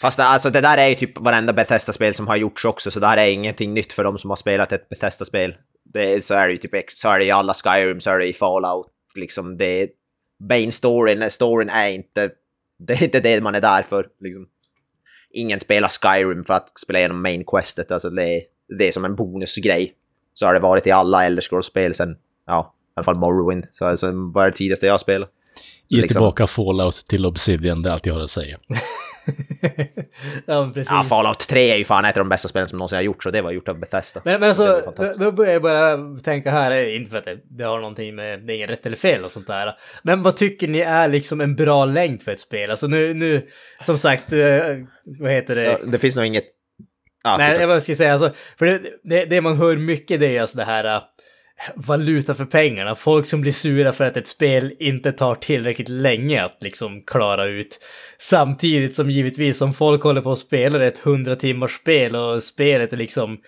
Fast 0.00 0.18
alltså 0.18 0.50
det 0.50 0.60
där 0.60 0.78
är 0.78 0.88
ju 0.88 0.94
typ 0.94 1.18
varenda 1.18 1.52
Bethesda-spel 1.52 2.14
som 2.14 2.26
har 2.26 2.36
gjorts 2.36 2.64
också, 2.64 2.90
så 2.90 3.00
det 3.00 3.06
här 3.06 3.16
är 3.16 3.30
ingenting 3.30 3.74
nytt 3.74 3.92
för 3.92 4.04
de 4.04 4.18
som 4.18 4.30
har 4.30 4.36
spelat 4.36 4.72
ett 4.72 4.88
Bethesda-spel. 4.88 5.54
Det 5.94 6.14
är, 6.14 6.20
så 6.20 6.34
är 6.34 6.46
det 6.46 6.52
ju 6.52 6.58
typ, 6.58 6.74
ex- 6.74 7.00
så 7.00 7.08
är 7.08 7.18
det 7.18 7.24
i 7.24 7.30
alla 7.30 7.54
Skyrim, 7.54 8.00
så 8.00 8.10
är 8.10 8.18
det 8.18 8.26
i 8.26 8.32
Fallout, 8.32 8.86
liksom 9.14 9.56
det. 9.56 9.88
Main 10.48 10.72
storyn, 10.72 11.30
storyn 11.30 11.68
är 11.68 11.88
inte... 11.88 12.30
Det 12.78 12.92
är 12.92 13.02
inte 13.04 13.20
det 13.20 13.40
man 13.40 13.54
är 13.54 13.60
där 13.60 13.82
för, 13.82 14.06
liksom. 14.20 14.46
Ingen 15.30 15.60
spelar 15.60 15.88
Skyrim 15.88 16.44
för 16.44 16.54
att 16.54 16.78
spela 16.78 16.98
igenom 16.98 17.22
main 17.22 17.44
questet, 17.44 17.90
alltså 17.90 18.10
det 18.10 18.28
är, 18.36 18.42
det 18.78 18.88
är 18.88 18.92
som 18.92 19.04
en 19.04 19.16
bonusgrej. 19.16 19.92
Så 20.34 20.46
har 20.46 20.54
det 20.54 20.60
varit 20.60 20.86
i 20.86 20.90
alla 20.90 21.24
Elder 21.24 21.42
Scrolls-spel 21.42 21.94
sen, 21.94 22.16
ja, 22.46 22.74
i 22.74 22.92
alla 22.94 23.04
fall 23.04 23.18
Morrowind. 23.18 23.64
Så 23.72 23.84
alltså, 23.84 24.06
är 24.06 24.50
det 24.50 24.56
tidigaste 24.56 24.86
jag 24.86 25.00
spelat? 25.00 25.28
Så 25.28 25.62
Ge 25.88 26.02
liksom- 26.02 26.14
tillbaka 26.14 26.46
Fallout 26.46 26.94
till 26.94 27.26
Obsidian, 27.26 27.80
det 27.80 27.88
är 27.88 27.92
allt 27.92 28.06
jag 28.06 28.14
har 28.14 28.20
att 28.20 28.30
säga. 28.30 28.58
ja, 30.46 30.70
precis. 30.74 30.90
Ja, 30.90 31.04
Fallout 31.04 31.38
3 31.38 31.70
är 31.70 31.76
ju 31.76 31.84
fan 31.84 32.04
ett 32.04 32.16
av 32.16 32.20
de 32.20 32.28
bästa 32.28 32.48
spelen 32.48 32.68
som 32.68 32.78
någonsin 32.78 32.96
har 32.96 33.02
gjorts 33.02 33.26
och 33.26 33.32
det 33.32 33.42
var 33.42 33.50
gjort 33.50 33.68
av 33.68 33.78
Bethesda. 33.78 34.20
Men, 34.24 34.40
men 34.40 34.48
alltså, 34.48 34.92
då, 35.18 35.32
börjar 35.32 35.52
jag 35.52 35.62
bara 35.62 36.18
tänka 36.24 36.50
här, 36.50 36.70
eh, 36.70 36.96
inte 36.96 37.10
för 37.10 37.18
att 37.18 37.24
det, 37.24 37.38
det 37.50 37.64
har 37.64 37.78
någonting 37.78 38.14
med, 38.14 38.40
det 38.46 38.52
är 38.52 38.54
inget 38.56 38.70
rätt 38.70 38.86
eller 38.86 38.96
fel 38.96 39.24
och 39.24 39.30
sånt 39.30 39.46
där. 39.46 39.74
Men 40.02 40.22
vad 40.22 40.36
tycker 40.36 40.68
ni 40.68 40.80
är 40.80 41.08
liksom 41.08 41.40
en 41.40 41.56
bra 41.56 41.84
längd 41.84 42.22
för 42.22 42.32
ett 42.32 42.40
spel? 42.40 42.70
Alltså 42.70 42.86
nu, 42.86 43.14
nu 43.14 43.42
som 43.80 43.98
sagt, 43.98 44.32
eh, 44.32 44.60
vad 45.20 45.30
heter 45.30 45.56
det? 45.56 45.64
Ja, 45.64 45.78
det 45.84 45.98
finns 45.98 46.16
nog 46.16 46.26
inget... 46.26 46.44
Ja, 47.24 47.36
Nej, 47.38 47.50
fortsätt. 47.50 47.68
jag 47.68 47.82
ska 47.82 47.94
säga, 47.94 48.12
alltså, 48.12 48.30
för 48.58 48.66
det, 48.66 48.80
det, 49.02 49.24
det 49.24 49.40
man 49.40 49.56
hör 49.56 49.76
mycket 49.76 50.20
det 50.20 50.36
är 50.36 50.40
alltså 50.40 50.56
det 50.56 50.64
här 50.64 50.84
äh, 50.84 51.02
valuta 51.74 52.34
för 52.34 52.44
pengarna. 52.44 52.94
Folk 52.94 53.26
som 53.26 53.40
blir 53.40 53.52
sura 53.52 53.92
för 53.92 54.04
att 54.04 54.16
ett 54.16 54.28
spel 54.28 54.74
inte 54.78 55.12
tar 55.12 55.34
tillräckligt 55.34 55.88
länge 55.88 56.42
att 56.44 56.58
liksom 56.60 57.02
klara 57.02 57.46
ut. 57.46 57.80
Samtidigt 58.18 58.94
som 58.94 59.10
givetvis 59.10 59.60
om 59.60 59.72
folk 59.72 60.02
håller 60.02 60.20
på 60.20 60.30
att 60.30 60.38
spela 60.38 60.84
ett 60.84 61.06
100 61.06 61.36
timmars 61.36 61.76
spel 61.76 62.16
och 62.16 62.42
spelet 62.42 62.92
är 62.92 62.96
liksom 62.96 63.38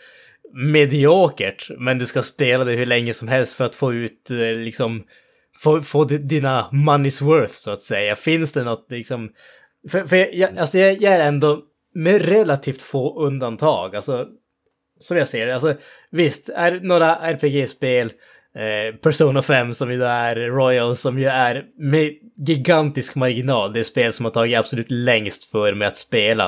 mediokert, 0.52 1.70
men 1.78 1.98
du 1.98 2.06
ska 2.06 2.22
spela 2.22 2.64
det 2.64 2.72
hur 2.72 2.86
länge 2.86 3.14
som 3.14 3.28
helst 3.28 3.56
för 3.56 3.64
att 3.64 3.74
få 3.74 3.92
ut 3.92 4.30
eh, 4.30 4.36
liksom 4.36 5.02
få, 5.58 5.82
få 5.82 6.04
dina 6.04 6.68
money's 6.72 7.24
worth 7.24 7.52
så 7.52 7.70
att 7.70 7.82
säga. 7.82 8.16
Finns 8.16 8.52
det 8.52 8.64
något 8.64 8.86
liksom 8.90 9.30
för, 9.90 10.06
för 10.06 10.16
jag, 10.16 10.58
alltså 10.58 10.78
jag, 10.78 11.02
jag 11.02 11.14
är 11.14 11.20
ändå 11.20 11.62
med 11.94 12.22
relativt 12.22 12.82
få 12.82 13.20
undantag, 13.20 13.96
alltså 13.96 14.26
som 15.00 15.16
jag 15.16 15.28
ser 15.28 15.46
det, 15.46 15.54
alltså 15.54 15.74
visst, 16.10 16.48
är 16.48 16.80
några 16.82 17.16
RPG-spel, 17.16 18.12
eh, 18.54 18.94
Persona 18.94 19.42
5 19.42 19.74
som 19.74 19.92
ju 19.92 19.98
då 19.98 20.04
är 20.04 20.36
Royal 20.36 20.96
som 20.96 21.18
ju 21.18 21.26
är 21.26 21.64
med 21.76 22.12
gigantisk 22.36 23.14
marginal, 23.14 23.72
det 23.72 23.84
spel 23.84 24.12
som 24.12 24.24
har 24.24 24.32
tagit 24.32 24.58
absolut 24.58 24.90
längst 24.90 25.44
för 25.44 25.74
mig 25.74 25.88
att 25.88 25.96
spela. 25.96 26.44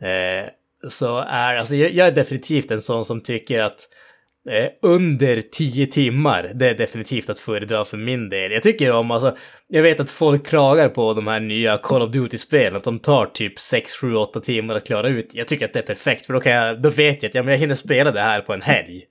Eh, 0.00 0.48
så 0.88 1.18
är, 1.18 1.56
alltså 1.56 1.74
jag, 1.74 1.90
jag 1.90 2.06
är 2.06 2.12
definitivt 2.12 2.70
en 2.70 2.82
sån 2.82 3.04
som 3.04 3.20
tycker 3.20 3.60
att 3.60 3.80
Eh, 3.80 3.99
Eh, 4.48 4.68
under 4.82 5.40
10 5.40 5.86
timmar, 5.86 6.50
det 6.54 6.68
är 6.68 6.74
definitivt 6.74 7.30
att 7.30 7.40
föredra 7.40 7.84
för 7.84 7.96
min 7.96 8.28
del. 8.28 8.52
Jag 8.52 8.62
tycker 8.62 8.92
om, 8.92 9.10
alltså, 9.10 9.36
jag 9.68 9.82
vet 9.82 10.00
att 10.00 10.10
folk 10.10 10.46
klagar 10.46 10.88
på 10.88 11.14
de 11.14 11.26
här 11.26 11.40
nya 11.40 11.76
Call 11.76 12.02
of 12.02 12.10
Duty-spelen, 12.10 12.76
att 12.76 12.84
de 12.84 12.98
tar 12.98 13.26
typ 13.26 13.58
6, 13.58 13.92
7, 14.00 14.14
8 14.14 14.40
timmar 14.40 14.74
att 14.74 14.86
klara 14.86 15.08
ut. 15.08 15.30
Jag 15.32 15.48
tycker 15.48 15.64
att 15.64 15.72
det 15.72 15.78
är 15.78 15.82
perfekt, 15.82 16.26
för 16.26 16.34
då, 16.34 16.40
kan 16.40 16.52
jag, 16.52 16.82
då 16.82 16.90
vet 16.90 17.22
jag 17.22 17.28
att 17.28 17.34
ja, 17.34 17.42
men 17.42 17.52
jag 17.52 17.58
hinner 17.58 17.74
spela 17.74 18.10
det 18.10 18.20
här 18.20 18.40
på 18.40 18.52
en 18.54 18.62
helg. 18.62 19.02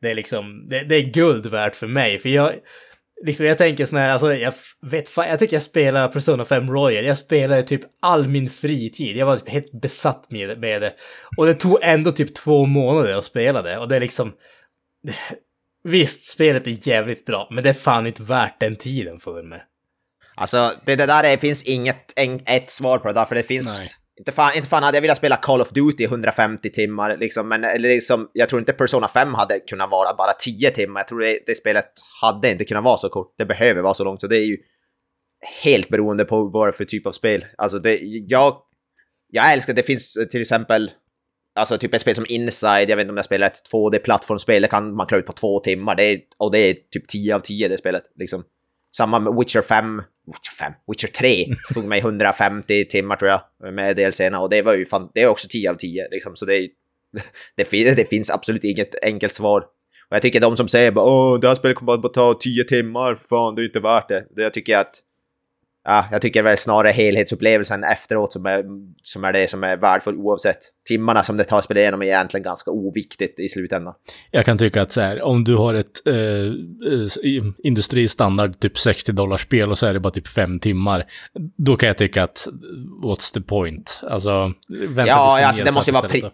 Det 0.00 0.10
är 0.10 0.14
liksom, 0.14 0.68
det, 0.68 0.80
det 0.80 0.96
är 0.96 1.02
guld 1.02 1.46
värt 1.46 1.74
för 1.74 1.86
mig, 1.86 2.18
för 2.18 2.28
jag, 2.28 2.52
liksom 3.24 3.46
jag 3.46 3.58
tänker 3.58 3.86
sån 3.86 3.98
här, 3.98 4.12
alltså 4.12 4.34
jag 4.34 4.54
vet 4.86 5.08
fan, 5.08 5.28
jag 5.28 5.38
tycker 5.38 5.56
jag 5.56 5.62
spelar 5.62 6.08
Persona 6.08 6.44
5 6.44 6.70
Royal, 6.70 7.04
jag 7.04 7.18
spelade 7.18 7.62
typ 7.62 7.80
all 8.02 8.28
min 8.28 8.50
fritid, 8.50 9.16
jag 9.16 9.26
var 9.26 9.36
typ 9.36 9.48
helt 9.48 9.80
besatt 9.80 10.30
med 10.30 10.58
med 10.58 10.82
det. 10.82 10.92
Och 11.36 11.46
det 11.46 11.54
tog 11.54 11.78
ändå 11.82 12.12
typ 12.12 12.34
två 12.34 12.66
månader 12.66 13.12
att 13.12 13.24
spela 13.24 13.62
det, 13.62 13.78
och 13.78 13.88
det 13.88 13.96
är 13.96 14.00
liksom, 14.00 14.32
Visst, 15.84 16.26
spelet 16.26 16.66
är 16.66 16.88
jävligt 16.88 17.26
bra, 17.26 17.48
men 17.50 17.64
det 17.64 17.70
är 17.70 17.74
fan 17.74 18.06
inte 18.06 18.22
värt 18.22 18.60
den 18.60 18.76
tiden 18.76 19.18
för 19.18 19.42
mig. 19.42 19.62
Alltså, 20.34 20.72
det, 20.84 20.96
det 20.96 21.06
där 21.06 21.24
är, 21.24 21.36
finns 21.36 21.62
inget 21.62 22.12
en, 22.16 22.40
ett 22.46 22.70
svar 22.70 22.98
på 22.98 23.08
det 23.08 23.14
där, 23.14 23.24
för 23.24 23.34
det 23.34 23.42
finns... 23.42 23.68
Nej. 23.68 23.88
Inte 24.18 24.32
fan, 24.32 24.52
inte 24.56 24.68
fan 24.68 24.82
hade 24.82 24.96
jag 24.96 25.02
velat 25.02 25.18
spela 25.18 25.36
Call 25.36 25.60
of 25.60 25.70
Duty 25.70 26.02
i 26.02 26.06
150 26.06 26.70
timmar, 26.70 27.16
liksom, 27.16 27.48
men 27.48 27.64
eller 27.64 27.88
liksom, 27.88 28.30
jag 28.32 28.48
tror 28.48 28.60
inte 28.60 28.72
Persona 28.72 29.08
5 29.08 29.34
hade 29.34 29.60
kunnat 29.60 29.90
vara 29.90 30.14
bara 30.16 30.32
10 30.32 30.70
timmar. 30.70 31.00
Jag 31.00 31.08
tror 31.08 31.20
det, 31.20 31.38
det 31.46 31.54
spelet 31.54 31.90
hade 32.22 32.50
inte 32.50 32.64
kunnat 32.64 32.84
vara 32.84 32.96
så 32.96 33.08
kort. 33.08 33.34
Det 33.38 33.44
behöver 33.44 33.82
vara 33.82 33.94
så 33.94 34.04
långt, 34.04 34.20
så 34.20 34.26
det 34.26 34.36
är 34.36 34.44
ju 34.44 34.56
helt 35.62 35.88
beroende 35.88 36.24
på 36.24 36.44
vad 36.44 36.66
det 36.66 36.70
är 36.70 36.72
för 36.72 36.84
typ 36.84 37.06
av 37.06 37.12
spel. 37.12 37.44
Alltså, 37.58 37.78
det, 37.78 37.98
jag, 38.02 38.56
jag 39.28 39.52
älskar, 39.52 39.74
det 39.74 39.82
finns 39.82 40.16
eh, 40.16 40.26
till 40.26 40.40
exempel, 40.40 40.90
alltså 41.56 41.78
typ 41.78 41.94
ett 41.94 42.00
spel 42.00 42.14
som 42.14 42.26
Inside, 42.28 42.90
jag 42.90 42.96
vet 42.96 43.04
inte 43.04 43.10
om 43.10 43.16
jag 43.16 43.24
spelar 43.24 43.46
ett 43.46 43.62
2D-plattformsspel, 43.72 44.62
det 44.62 44.68
kan 44.68 44.94
man 44.94 45.06
klara 45.06 45.20
ut 45.20 45.26
på 45.26 45.32
två 45.32 45.60
timmar, 45.60 45.94
det 45.94 46.04
är, 46.04 46.20
och 46.38 46.52
det 46.52 46.58
är 46.58 46.74
typ 46.74 47.08
10 47.08 47.34
av 47.34 47.40
10 47.40 47.68
det 47.68 47.78
spelet. 47.78 48.02
Liksom. 48.16 48.44
Samma 48.96 49.18
med 49.18 49.34
Witcher 49.34 49.62
5, 49.62 50.02
Witcher 50.26 50.64
5, 50.64 50.72
Witcher 50.86 51.08
3 51.08 51.46
tog 51.74 51.84
mig 51.84 51.98
150 51.98 52.84
timmar 52.84 53.16
tror 53.16 53.30
jag 53.30 53.74
med 53.74 53.96
DLCerna 53.96 54.40
och 54.40 54.50
det 54.50 54.62
var 54.62 54.74
ju 54.74 54.86
fan, 54.86 55.10
det 55.14 55.22
är 55.22 55.28
också 55.28 55.48
10 55.50 55.70
av 55.70 55.74
10 55.74 56.08
liksom, 56.10 56.36
så 56.36 56.44
det, 56.44 56.56
är, 56.56 56.68
det, 57.56 57.64
fin, 57.64 57.94
det 57.96 58.10
finns 58.10 58.30
absolut 58.30 58.64
inget 58.64 59.04
enkelt 59.04 59.34
svar. 59.34 59.60
Och 60.10 60.16
jag 60.16 60.22
tycker 60.22 60.40
de 60.40 60.56
som 60.56 60.68
säger 60.68 60.90
bara 60.90 61.04
åh, 61.04 61.40
det 61.40 61.48
här 61.48 61.54
spelet 61.54 61.76
kommer 61.76 61.96
bara 61.96 62.12
ta 62.12 62.34
10 62.40 62.64
timmar, 62.64 63.14
fan 63.14 63.54
det 63.54 63.62
är 63.62 63.66
inte 63.66 63.80
värt 63.80 64.08
det. 64.08 64.26
Det 64.36 64.42
jag 64.42 64.54
tycker 64.54 64.78
att 64.78 65.02
Ja, 65.88 66.04
jag 66.10 66.22
tycker 66.22 66.42
väl 66.42 66.58
snarare 66.58 66.92
helhetsupplevelsen 66.92 67.84
efteråt 67.84 68.32
som 68.32 68.46
är, 68.46 68.64
som 69.02 69.24
är 69.24 69.32
det 69.32 69.50
som 69.50 69.64
är 69.64 69.76
värdefullt 69.76 70.18
oavsett. 70.18 70.58
Timmarna 70.88 71.24
som 71.24 71.36
det 71.36 71.44
tar 71.44 71.58
att 71.58 71.64
spela 71.64 71.80
igenom 71.80 72.02
är 72.02 72.06
egentligen 72.06 72.44
ganska 72.44 72.70
oviktigt 72.70 73.40
i 73.40 73.48
slutändan. 73.48 73.94
Jag 74.30 74.44
kan 74.44 74.58
tycka 74.58 74.82
att 74.82 74.92
så 74.92 75.00
här, 75.00 75.22
om 75.22 75.44
du 75.44 75.56
har 75.56 75.74
ett 75.74 76.06
eh, 76.06 76.14
eh 76.14 77.44
industristandard 77.58 78.60
typ 78.60 78.78
60 78.78 79.12
dollars 79.12 79.40
spel 79.40 79.70
och 79.70 79.78
så 79.78 79.86
är 79.86 79.92
det 79.92 80.00
bara 80.00 80.12
typ 80.12 80.28
fem 80.28 80.58
timmar, 80.58 81.04
då 81.56 81.76
kan 81.76 81.86
jag 81.86 81.98
tycka 81.98 82.22
att 82.22 82.48
what's 83.04 83.34
the 83.34 83.40
point? 83.40 84.00
Alltså, 84.02 84.52
vänta 84.88 85.06
ja, 85.06 85.36
tills 85.36 85.46
alltså, 85.46 85.64
det 85.64 85.72
måste 85.72 85.92
vara 85.92 86.30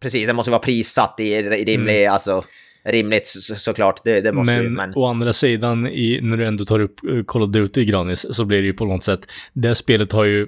Precis, 0.00 0.26
det 0.26 0.32
måste 0.32 0.50
vara 0.50 0.62
prissatt 0.62 1.14
i, 1.18 1.24
i 1.24 1.64
rimlig, 1.64 2.02
mm. 2.02 2.12
alltså 2.12 2.42
rimligt 2.84 3.26
så, 3.26 3.54
såklart, 3.54 4.04
det, 4.04 4.20
det 4.20 4.32
måste 4.32 4.54
men, 4.54 4.62
ju, 4.62 4.70
men... 4.70 4.92
å 4.94 5.06
andra 5.06 5.32
sidan, 5.32 5.86
i, 5.86 6.20
när 6.22 6.36
du 6.36 6.46
ändå 6.46 6.64
tar 6.64 6.80
upp 6.80 7.04
eh, 7.04 7.24
Call 7.24 7.42
of 7.42 7.48
Duty 7.48 7.84
Granis, 7.84 8.34
så 8.36 8.44
blir 8.44 8.58
det 8.58 8.66
ju 8.66 8.72
på 8.72 8.84
något 8.84 9.04
sätt, 9.04 9.20
det 9.52 9.74
spelet 9.74 10.12
har 10.12 10.24
ju 10.24 10.46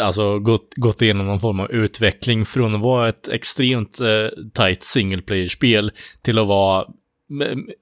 alltså 0.00 0.38
gått, 0.38 0.74
gått 0.76 1.02
igenom 1.02 1.26
någon 1.26 1.40
form 1.40 1.60
av 1.60 1.70
utveckling 1.70 2.44
från 2.44 2.74
att 2.74 2.80
vara 2.80 3.08
ett 3.08 3.28
extremt 3.28 4.00
eh, 4.00 4.28
tight 4.54 4.82
single 4.82 5.22
player-spel 5.22 5.92
till 6.22 6.38
att 6.38 6.46
vara 6.46 6.86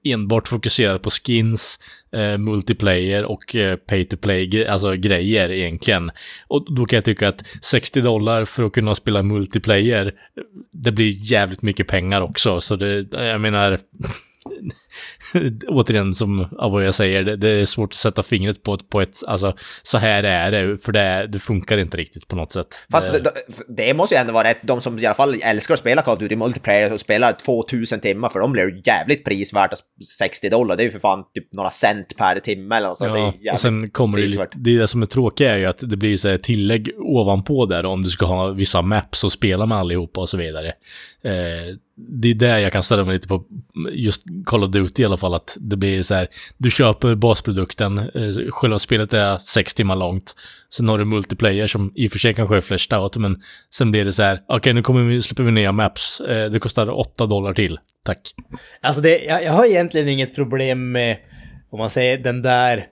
enbart 0.03 0.47
fokuserad 0.47 1.01
på 1.01 1.09
skins, 1.09 1.79
eh, 2.15 2.37
multiplayer 2.37 3.25
och 3.25 3.55
eh, 3.55 3.75
pay 3.75 4.05
to 4.05 4.17
play, 4.17 4.65
alltså 4.65 4.91
grejer 4.91 5.51
egentligen. 5.51 6.11
Och 6.47 6.75
då 6.75 6.85
kan 6.85 6.97
jag 6.97 7.05
tycka 7.05 7.27
att 7.27 7.43
60 7.61 8.01
dollar 8.01 8.45
för 8.45 8.63
att 8.63 8.73
kunna 8.73 8.95
spela 8.95 9.23
multiplayer, 9.23 10.05
eh, 10.05 10.11
det 10.71 10.91
blir 10.91 11.31
jävligt 11.31 11.61
mycket 11.61 11.87
pengar 11.87 12.21
också. 12.21 12.61
Så 12.61 12.75
det, 12.75 13.07
jag 13.11 13.41
menar, 13.41 13.71
återigen 15.67 16.15
som 16.15 16.47
av 16.57 16.71
vad 16.71 16.85
jag 16.85 16.95
säger, 16.95 17.23
det, 17.23 17.35
det, 17.35 17.49
är 17.49 17.65
svårt 17.65 17.89
att 17.93 17.97
sätta 17.97 18.23
fingret 18.23 18.63
på, 18.63 18.77
på 18.77 19.01
ett, 19.01 19.23
alltså 19.27 19.55
så 19.83 19.97
här 19.97 20.23
är 20.23 20.51
det, 20.51 20.77
för 20.77 20.91
det, 20.91 21.27
det 21.27 21.39
funkar 21.39 21.77
inte 21.77 21.97
riktigt 21.97 22.27
på 22.27 22.35
något 22.35 22.51
sätt. 22.51 22.67
Fast 22.91 23.11
det, 23.11 23.31
det 23.67 23.93
måste 23.93 24.15
ju 24.15 24.19
ändå 24.19 24.33
vara 24.33 24.47
rätt, 24.47 24.59
de 24.61 24.81
som 24.81 24.99
i 24.99 25.05
alla 25.05 25.15
fall 25.15 25.35
älskar 25.41 25.73
att 25.73 25.79
spela 25.79 26.01
Call 26.01 26.13
of 26.13 26.19
Duty 26.19 26.35
multiplayer 26.35 26.93
och 26.93 26.99
spelar 26.99 27.31
2000 27.31 27.99
timmar, 27.99 28.29
för 28.29 28.39
de 28.39 28.51
blir 28.51 28.87
jävligt 28.87 29.25
prisvärt, 29.25 29.71
60 30.19 30.49
dollar, 30.49 30.75
det 30.75 30.83
är 30.83 30.85
ju 30.85 30.91
för 30.91 30.99
fan 30.99 31.23
typ 31.33 31.53
några 31.53 31.71
cent 31.71 32.17
per 32.17 32.39
timme 32.39 32.75
eller 32.75 32.95
så. 32.95 33.33
Ja, 33.39 33.53
och 33.53 33.59
sen 33.59 33.89
kommer 33.89 34.17
det 34.17 34.27
lite, 34.27 34.47
det 34.55 34.75
är 34.75 34.79
det 34.79 34.87
som 34.87 35.01
är 35.01 35.05
tråkigt 35.05 35.47
är 35.47 35.57
ju 35.57 35.65
att 35.65 35.79
det 35.89 35.97
blir 35.97 36.17
så 36.17 36.29
här 36.29 36.37
tillägg 36.37 36.91
ovanpå 36.97 37.65
där 37.65 37.85
om 37.85 38.01
du 38.01 38.09
ska 38.09 38.25
ha 38.25 38.49
vissa 38.49 38.81
maps 38.81 39.23
och 39.23 39.31
spela 39.31 39.65
med 39.65 39.77
allihopa 39.77 40.21
och 40.21 40.29
så 40.29 40.37
vidare. 40.37 40.67
Eh, 41.23 41.75
det 41.97 42.27
är 42.27 42.33
där 42.33 42.57
jag 42.57 42.73
kan 42.73 42.83
ställa 42.83 43.05
mig 43.05 43.13
lite 43.13 43.27
på 43.27 43.43
just 43.91 44.23
Call 44.45 44.63
of 44.63 44.71
Duty 44.71 45.01
i 45.01 45.05
alla 45.05 45.17
fall, 45.17 45.24
att 45.33 45.57
det 45.59 45.77
blir 45.77 46.03
så 46.03 46.13
här, 46.13 46.27
du 46.57 46.71
köper 46.71 47.15
basprodukten, 47.15 47.97
eh, 47.97 48.49
själva 48.49 48.79
spelet 48.79 49.13
är 49.13 49.37
sex 49.45 49.73
timmar 49.73 49.95
långt, 49.95 50.35
sen 50.69 50.89
har 50.89 50.97
du 50.97 51.05
multiplayer 51.05 51.67
som 51.67 51.91
i 51.95 52.07
och 52.07 52.11
för 52.11 52.19
sig 52.19 52.33
kanske 52.33 52.57
är 52.57 52.61
flashed 52.61 52.99
out, 52.99 53.17
men 53.17 53.41
sen 53.73 53.91
blir 53.91 54.05
det 54.05 54.13
så 54.13 54.23
här, 54.23 54.35
okej 54.35 54.57
okay, 54.57 54.73
nu 54.73 54.81
kommer 54.81 55.03
vi, 55.03 55.21
släpper 55.21 55.43
vi 55.43 55.51
nya 55.51 55.71
maps, 55.71 56.19
eh, 56.19 56.51
det 56.51 56.59
kostar 56.59 56.89
8 56.89 57.25
dollar 57.25 57.53
till, 57.53 57.79
tack. 58.03 58.19
Alltså 58.81 59.01
det, 59.01 59.23
jag, 59.23 59.43
jag 59.43 59.51
har 59.51 59.65
egentligen 59.65 60.09
inget 60.09 60.35
problem 60.35 60.91
med, 60.91 61.17
om 61.69 61.79
man 61.79 61.89
säger 61.89 62.17
den 62.17 62.41
där 62.41 62.85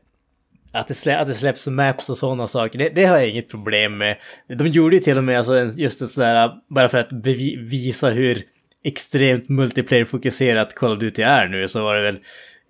att 0.74 0.88
det, 0.88 0.94
slä, 0.94 1.18
att 1.18 1.28
det 1.28 1.34
släpps 1.34 1.68
maps 1.68 2.10
och 2.10 2.18
sådana 2.18 2.48
saker, 2.48 2.80
det, 2.80 2.90
det, 2.90 3.06
har 3.06 3.18
jag 3.18 3.30
inget 3.30 3.50
problem 3.50 3.98
med. 3.98 4.18
De 4.58 4.68
gjorde 4.68 4.96
ju 4.96 5.02
till 5.02 5.18
och 5.18 5.24
med 5.24 5.38
alltså 5.38 5.66
just 5.78 6.02
en 6.02 6.08
sådär, 6.08 6.52
bara 6.70 6.90
för 6.90 6.98
att 6.98 7.10
visa 7.58 8.10
hur 8.10 8.44
extremt 8.84 9.50
multiplayer-fokuserat 9.50 10.76
Call 10.76 10.92
of 10.94 11.00
Duty 11.00 11.22
är 11.22 11.48
nu 11.48 11.68
så 11.68 11.84
var 11.84 11.96
det 11.96 12.02
väl 12.02 12.16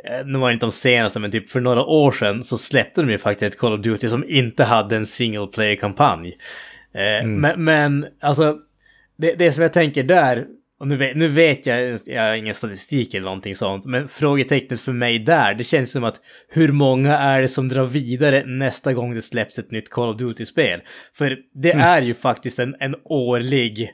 eh, 0.03 0.25
nu 0.25 0.39
var 0.39 0.47
det 0.47 0.53
inte 0.53 0.65
de 0.65 0.71
senaste, 0.71 1.19
men 1.19 1.31
typ 1.31 1.49
för 1.49 1.59
några 1.59 1.83
år 1.83 2.11
sedan 2.11 2.43
så 2.43 2.57
släppte 2.57 3.01
de 3.01 3.11
ju 3.11 3.17
faktiskt 3.17 3.53
ett 3.53 3.59
Call 3.59 3.73
of 3.73 3.81
Duty 3.81 4.07
som 4.07 4.23
inte 4.27 4.63
hade 4.63 4.95
en 4.95 5.05
single 5.05 5.47
player-kampanj. 5.47 6.37
Eh, 6.95 7.23
mm. 7.23 7.41
Men, 7.41 7.63
men, 7.63 8.05
alltså, 8.21 8.57
det, 9.17 9.33
det 9.33 9.51
som 9.51 9.63
jag 9.63 9.73
tänker 9.73 10.03
där, 10.03 10.45
och 10.79 10.87
nu 10.87 10.97
vet, 10.97 11.15
nu 11.17 11.27
vet 11.27 11.65
jag, 11.65 11.99
jag 12.05 12.21
har 12.21 12.33
ingen 12.33 12.53
statistik 12.53 13.13
eller 13.13 13.25
någonting 13.25 13.55
sånt, 13.55 13.85
men 13.85 14.07
frågetecknet 14.07 14.81
för 14.81 14.91
mig 14.91 15.19
där, 15.19 15.53
det 15.53 15.63
känns 15.63 15.91
som 15.91 16.03
att 16.03 16.19
hur 16.49 16.71
många 16.71 17.17
är 17.17 17.41
det 17.41 17.47
som 17.47 17.69
drar 17.69 17.85
vidare 17.85 18.43
nästa 18.45 18.93
gång 18.93 19.15
det 19.15 19.21
släpps 19.21 19.59
ett 19.59 19.71
nytt 19.71 19.89
Call 19.89 20.09
of 20.09 20.17
Duty-spel? 20.17 20.81
För 21.13 21.37
det 21.53 21.71
mm. 21.71 21.87
är 21.87 22.01
ju 22.01 22.13
faktiskt 22.13 22.59
en, 22.59 22.75
en 22.79 22.95
årlig 23.03 23.89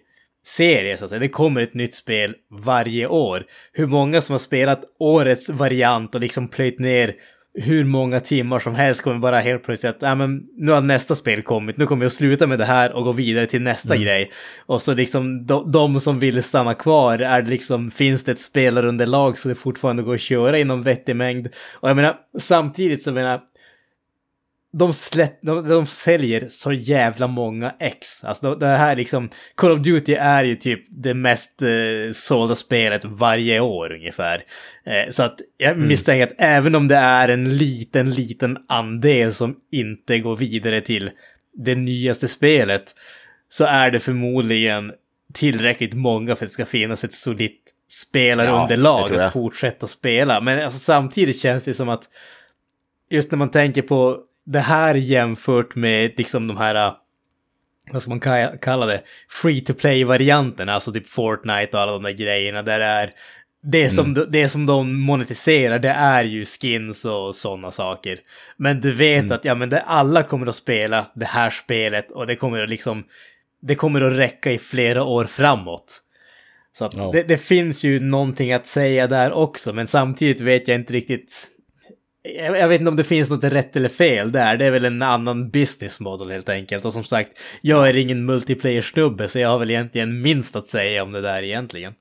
serie 0.49 0.97
så 0.97 1.03
att 1.03 1.09
säga. 1.09 1.19
Det 1.19 1.29
kommer 1.29 1.61
ett 1.61 1.73
nytt 1.73 1.95
spel 1.95 2.35
varje 2.51 3.07
år. 3.07 3.45
Hur 3.73 3.87
många 3.87 4.21
som 4.21 4.33
har 4.33 4.39
spelat 4.39 4.81
årets 4.99 5.49
variant 5.49 6.15
och 6.15 6.21
liksom 6.21 6.47
plöjt 6.47 6.79
ner 6.79 7.15
hur 7.53 7.85
många 7.85 8.19
timmar 8.19 8.59
som 8.59 8.75
helst 8.75 9.01
kommer 9.01 9.19
bara 9.19 9.39
helt 9.39 9.63
plötsligt 9.63 9.95
att, 9.95 10.01
ja 10.01 10.15
men 10.15 10.43
nu 10.57 10.71
har 10.71 10.81
nästa 10.81 11.15
spel 11.15 11.41
kommit, 11.41 11.77
nu 11.77 11.85
kommer 11.85 12.03
jag 12.03 12.07
att 12.07 12.13
sluta 12.13 12.47
med 12.47 12.59
det 12.59 12.65
här 12.65 12.91
och 12.91 13.03
gå 13.03 13.11
vidare 13.11 13.45
till 13.45 13.61
nästa 13.61 13.95
mm. 13.95 14.05
grej. 14.05 14.31
Och 14.65 14.81
så 14.81 14.93
liksom 14.93 15.45
de, 15.45 15.71
de, 15.71 15.99
som 15.99 16.19
vill 16.19 16.43
stanna 16.43 16.73
kvar, 16.73 17.19
är 17.19 17.41
det 17.41 17.49
liksom, 17.49 17.91
finns 17.91 18.23
det 18.23 18.31
ett 18.31 18.39
spelarunderlag 18.39 19.37
så 19.37 19.49
det 19.49 19.55
fortfarande 19.55 20.03
går 20.03 20.13
att 20.13 20.21
köra 20.21 20.57
inom 20.57 20.83
vettig 20.83 21.15
mängd? 21.15 21.47
Och 21.73 21.89
jag 21.89 21.95
menar, 21.95 22.15
samtidigt 22.39 23.03
så 23.03 23.11
menar 23.11 23.41
de, 24.71 24.93
släpp, 24.93 25.41
de, 25.41 25.69
de 25.69 25.85
säljer 25.85 26.45
så 26.49 26.71
jävla 26.71 27.27
många 27.27 27.75
ex. 27.79 28.23
Alltså 28.23 28.55
det 28.55 28.65
här 28.65 28.95
liksom, 28.95 29.29
Call 29.55 29.71
of 29.71 29.79
Duty 29.79 30.13
är 30.13 30.43
ju 30.43 30.55
typ 30.55 30.83
det 30.89 31.13
mest 31.13 31.61
eh, 31.61 32.11
sålda 32.13 32.55
spelet 32.55 33.05
varje 33.05 33.59
år 33.59 33.93
ungefär. 33.93 34.43
Eh, 34.85 35.11
så 35.11 35.23
att 35.23 35.39
jag 35.57 35.71
mm. 35.71 35.87
misstänker 35.87 36.27
att 36.27 36.41
även 36.41 36.75
om 36.75 36.87
det 36.87 36.95
är 36.95 37.29
en 37.29 37.57
liten, 37.57 38.11
liten 38.11 38.57
andel 38.67 39.33
som 39.33 39.55
inte 39.71 40.19
går 40.19 40.35
vidare 40.35 40.81
till 40.81 41.11
det 41.53 41.75
nyaste 41.75 42.27
spelet, 42.27 42.95
så 43.49 43.65
är 43.65 43.91
det 43.91 43.99
förmodligen 43.99 44.91
tillräckligt 45.33 45.93
många 45.93 46.35
för 46.35 46.45
att 46.45 46.49
det 46.49 46.53
ska 46.53 46.65
finnas 46.65 47.03
ett 47.03 47.13
solitt 47.13 47.73
spelarunderlag 47.91 49.11
ja, 49.13 49.25
att 49.25 49.33
fortsätta 49.33 49.87
spela. 49.87 50.41
Men 50.41 50.63
alltså, 50.63 50.79
samtidigt 50.79 51.39
känns 51.39 51.65
det 51.65 51.73
som 51.73 51.89
att 51.89 52.09
just 53.09 53.31
när 53.31 53.37
man 53.37 53.51
tänker 53.51 53.81
på 53.81 54.19
det 54.51 54.59
här 54.59 54.95
jämfört 54.95 55.75
med 55.75 56.13
liksom 56.17 56.47
de 56.47 56.57
här, 56.57 56.75
äh, 56.75 56.93
vad 57.91 58.01
ska 58.01 58.09
man 58.09 58.57
kalla 58.61 58.85
det, 58.85 59.01
free 59.41 59.61
to 59.61 59.73
play-varianterna, 59.73 60.73
alltså 60.73 60.91
typ 60.91 61.07
Fortnite 61.07 61.77
och 61.77 61.83
alla 61.83 61.91
de 61.91 62.03
där 62.03 62.11
grejerna 62.11 62.63
där 62.63 62.79
det 62.79 62.85
är 62.85 63.13
det 63.63 63.89
som, 63.89 64.05
mm. 64.05 64.31
det 64.31 64.49
som 64.49 64.65
de 64.65 64.99
monetiserar, 65.01 65.79
det 65.79 65.89
är 65.89 66.23
ju 66.23 66.45
skins 66.45 67.05
och 67.05 67.35
sådana 67.35 67.71
saker. 67.71 68.19
Men 68.57 68.81
du 68.81 68.93
vet 68.93 69.23
mm. 69.23 69.31
att 69.31 69.45
ja, 69.45 69.55
men 69.55 69.69
det, 69.69 69.81
alla 69.81 70.23
kommer 70.23 70.47
att 70.47 70.55
spela 70.55 71.05
det 71.15 71.25
här 71.25 71.49
spelet 71.49 72.11
och 72.11 72.27
det 72.27 72.35
kommer 72.35 72.63
att 72.63 72.69
liksom, 72.69 73.03
det 73.61 73.75
kommer 73.75 74.01
att 74.01 74.17
räcka 74.17 74.51
i 74.51 74.57
flera 74.57 75.03
år 75.03 75.25
framåt. 75.25 76.01
Så 76.77 76.85
att 76.85 76.93
ja. 76.93 77.11
det, 77.13 77.23
det, 77.23 77.37
finns 77.37 77.83
ju 77.83 77.99
någonting 77.99 78.53
att 78.53 78.67
säga 78.67 79.07
där 79.07 79.31
också, 79.31 79.73
men 79.73 79.87
samtidigt 79.87 80.41
vet 80.41 80.67
jag 80.67 80.75
inte 80.75 80.93
riktigt 80.93 81.47
jag 82.23 82.67
vet 82.67 82.79
inte 82.79 82.89
om 82.89 82.95
det 82.95 83.03
finns 83.03 83.29
något 83.29 83.43
rätt 83.43 83.75
eller 83.75 83.89
fel 83.89 84.31
där. 84.31 84.57
Det 84.57 84.65
är 84.65 84.71
väl 84.71 84.85
en 84.85 85.01
annan 85.01 85.49
business 85.49 85.99
model 85.99 86.31
helt 86.31 86.49
enkelt. 86.49 86.85
Och 86.85 86.93
som 86.93 87.03
sagt, 87.03 87.39
jag 87.61 87.89
är 87.89 87.95
ingen 87.95 88.25
multiplayer-snubbe 88.25 89.27
så 89.27 89.39
jag 89.39 89.49
har 89.49 89.59
väl 89.59 89.69
egentligen 89.69 90.21
minst 90.21 90.55
att 90.55 90.67
säga 90.67 91.03
om 91.03 91.11
det 91.11 91.21
där 91.21 91.43
egentligen. 91.43 91.93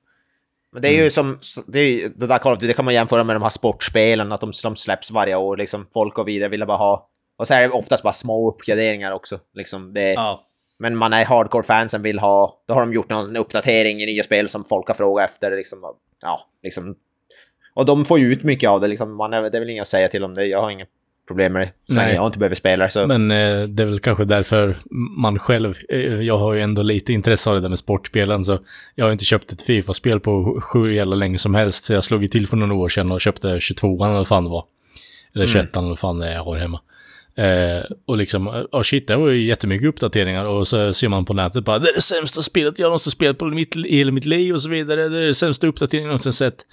Men 0.72 0.82
det 0.82 0.88
är 0.88 0.92
ju 0.92 0.98
mm. 0.98 1.10
som, 1.10 1.38
det, 1.66 1.80
är, 1.80 2.08
det 2.08 2.26
där 2.26 2.38
Call 2.38 2.52
of 2.52 2.58
Duty, 2.58 2.66
det 2.66 2.74
kan 2.74 2.84
man 2.84 2.94
jämföra 2.94 3.24
med 3.24 3.36
de 3.36 3.42
här 3.42 3.50
sportspelen, 3.50 4.32
att 4.32 4.40
de, 4.40 4.52
de 4.62 4.76
släpps 4.76 5.10
varje 5.10 5.36
år, 5.36 5.56
liksom. 5.56 5.86
Folk 5.92 6.14
går 6.14 6.24
vidare, 6.24 6.48
vill 6.48 6.66
bara 6.66 6.76
ha... 6.76 7.08
Och 7.36 7.48
så 7.48 7.54
är 7.54 7.60
det 7.60 7.68
oftast 7.68 8.02
bara 8.02 8.12
små 8.12 8.50
uppgraderingar 8.50 9.12
också, 9.12 9.38
liksom. 9.54 9.94
Det, 9.94 10.12
ja. 10.12 10.44
Men 10.78 10.96
man 10.96 11.12
är 11.12 11.24
hardcore-fansen 11.24 12.02
vill 12.02 12.18
ha, 12.18 12.62
då 12.68 12.74
har 12.74 12.80
de 12.80 12.92
gjort 12.92 13.10
någon 13.10 13.36
uppdatering 13.36 14.02
i 14.02 14.06
nya 14.06 14.24
spel 14.24 14.48
som 14.48 14.64
folk 14.64 14.88
har 14.88 14.94
frågat 14.94 15.30
efter, 15.30 15.56
liksom. 15.56 15.78
Ja, 16.20 16.48
liksom 16.62 16.96
och 17.78 17.86
de 17.86 18.04
får 18.04 18.18
ju 18.18 18.32
ut 18.32 18.42
mycket 18.42 18.70
av 18.70 18.80
det 18.80 18.88
liksom. 18.88 19.16
Man 19.16 19.30
det 19.30 19.36
är 19.36 19.60
väl 19.60 19.70
inget 19.70 19.82
att 19.82 19.88
säga 19.88 20.08
till 20.08 20.24
om 20.24 20.34
det. 20.34 20.46
Jag 20.46 20.62
har 20.62 20.70
inget 20.70 20.88
problem 21.28 21.52
med 21.52 21.62
det. 21.62 21.94
Nej. 21.94 22.14
jag 22.14 22.26
inte 22.26 22.38
behöver 22.38 22.56
spela 22.56 22.90
så. 22.90 23.06
Men 23.06 23.30
eh, 23.30 23.62
det 23.68 23.82
är 23.82 23.86
väl 23.86 24.00
kanske 24.00 24.24
därför 24.24 24.76
man 25.16 25.38
själv, 25.38 25.74
eh, 25.88 26.00
jag 26.00 26.38
har 26.38 26.54
ju 26.54 26.60
ändå 26.60 26.82
lite 26.82 27.12
intresse 27.12 27.50
av 27.50 27.56
det 27.56 27.62
där 27.62 27.68
med 27.68 27.78
sportspelen 27.78 28.44
så 28.44 28.58
jag 28.94 29.04
har 29.04 29.12
inte 29.12 29.24
köpt 29.24 29.52
ett 29.52 29.62
Fifa-spel 29.62 30.20
på 30.20 30.60
sju 30.60 30.94
jävla 30.94 31.16
länge 31.16 31.38
som 31.38 31.54
helst. 31.54 31.84
Så 31.84 31.92
jag 31.92 32.04
slog 32.04 32.22
ju 32.22 32.28
till 32.28 32.46
för 32.46 32.56
några 32.56 32.74
år 32.74 32.88
sedan 32.88 33.12
och 33.12 33.20
köpte 33.20 33.60
22 33.60 34.04
eller 34.04 34.14
vad 34.14 34.28
fan 34.28 34.44
det 34.44 34.50
var. 34.50 34.64
Eller 35.34 35.46
21 35.46 35.56
mm. 35.56 35.78
eller 35.78 35.88
vad 35.88 35.98
fan 35.98 36.18
det 36.18 36.28
är 36.28 36.32
jag 36.32 36.44
har 36.44 36.56
hemma. 36.56 36.80
Eh, 37.36 37.84
och 38.06 38.16
liksom, 38.16 38.48
oh 38.72 38.82
shit, 38.82 39.06
det 39.06 39.16
var 39.16 39.28
ju 39.28 39.44
jättemycket 39.44 39.88
uppdateringar 39.88 40.44
och 40.44 40.68
så 40.68 40.94
ser 40.94 41.08
man 41.08 41.24
på 41.24 41.34
nätet 41.34 41.64
bara 41.64 41.78
det 41.78 41.88
är 41.88 41.94
det 41.94 42.00
sämsta 42.00 42.42
spelet 42.42 42.78
jag 42.78 42.86
någonsin 42.86 43.10
spelat 43.10 43.38
på 43.38 43.44
mitt, 43.44 43.76
hela 43.86 44.12
mitt 44.12 44.24
liv 44.24 44.54
och 44.54 44.62
så 44.62 44.68
vidare. 44.68 45.08
Det 45.08 45.18
är 45.18 45.26
det 45.26 45.34
sämsta 45.34 45.66
uppdateringen 45.66 46.06
jag 46.06 46.10
någonsin 46.10 46.32
sett. 46.32 46.66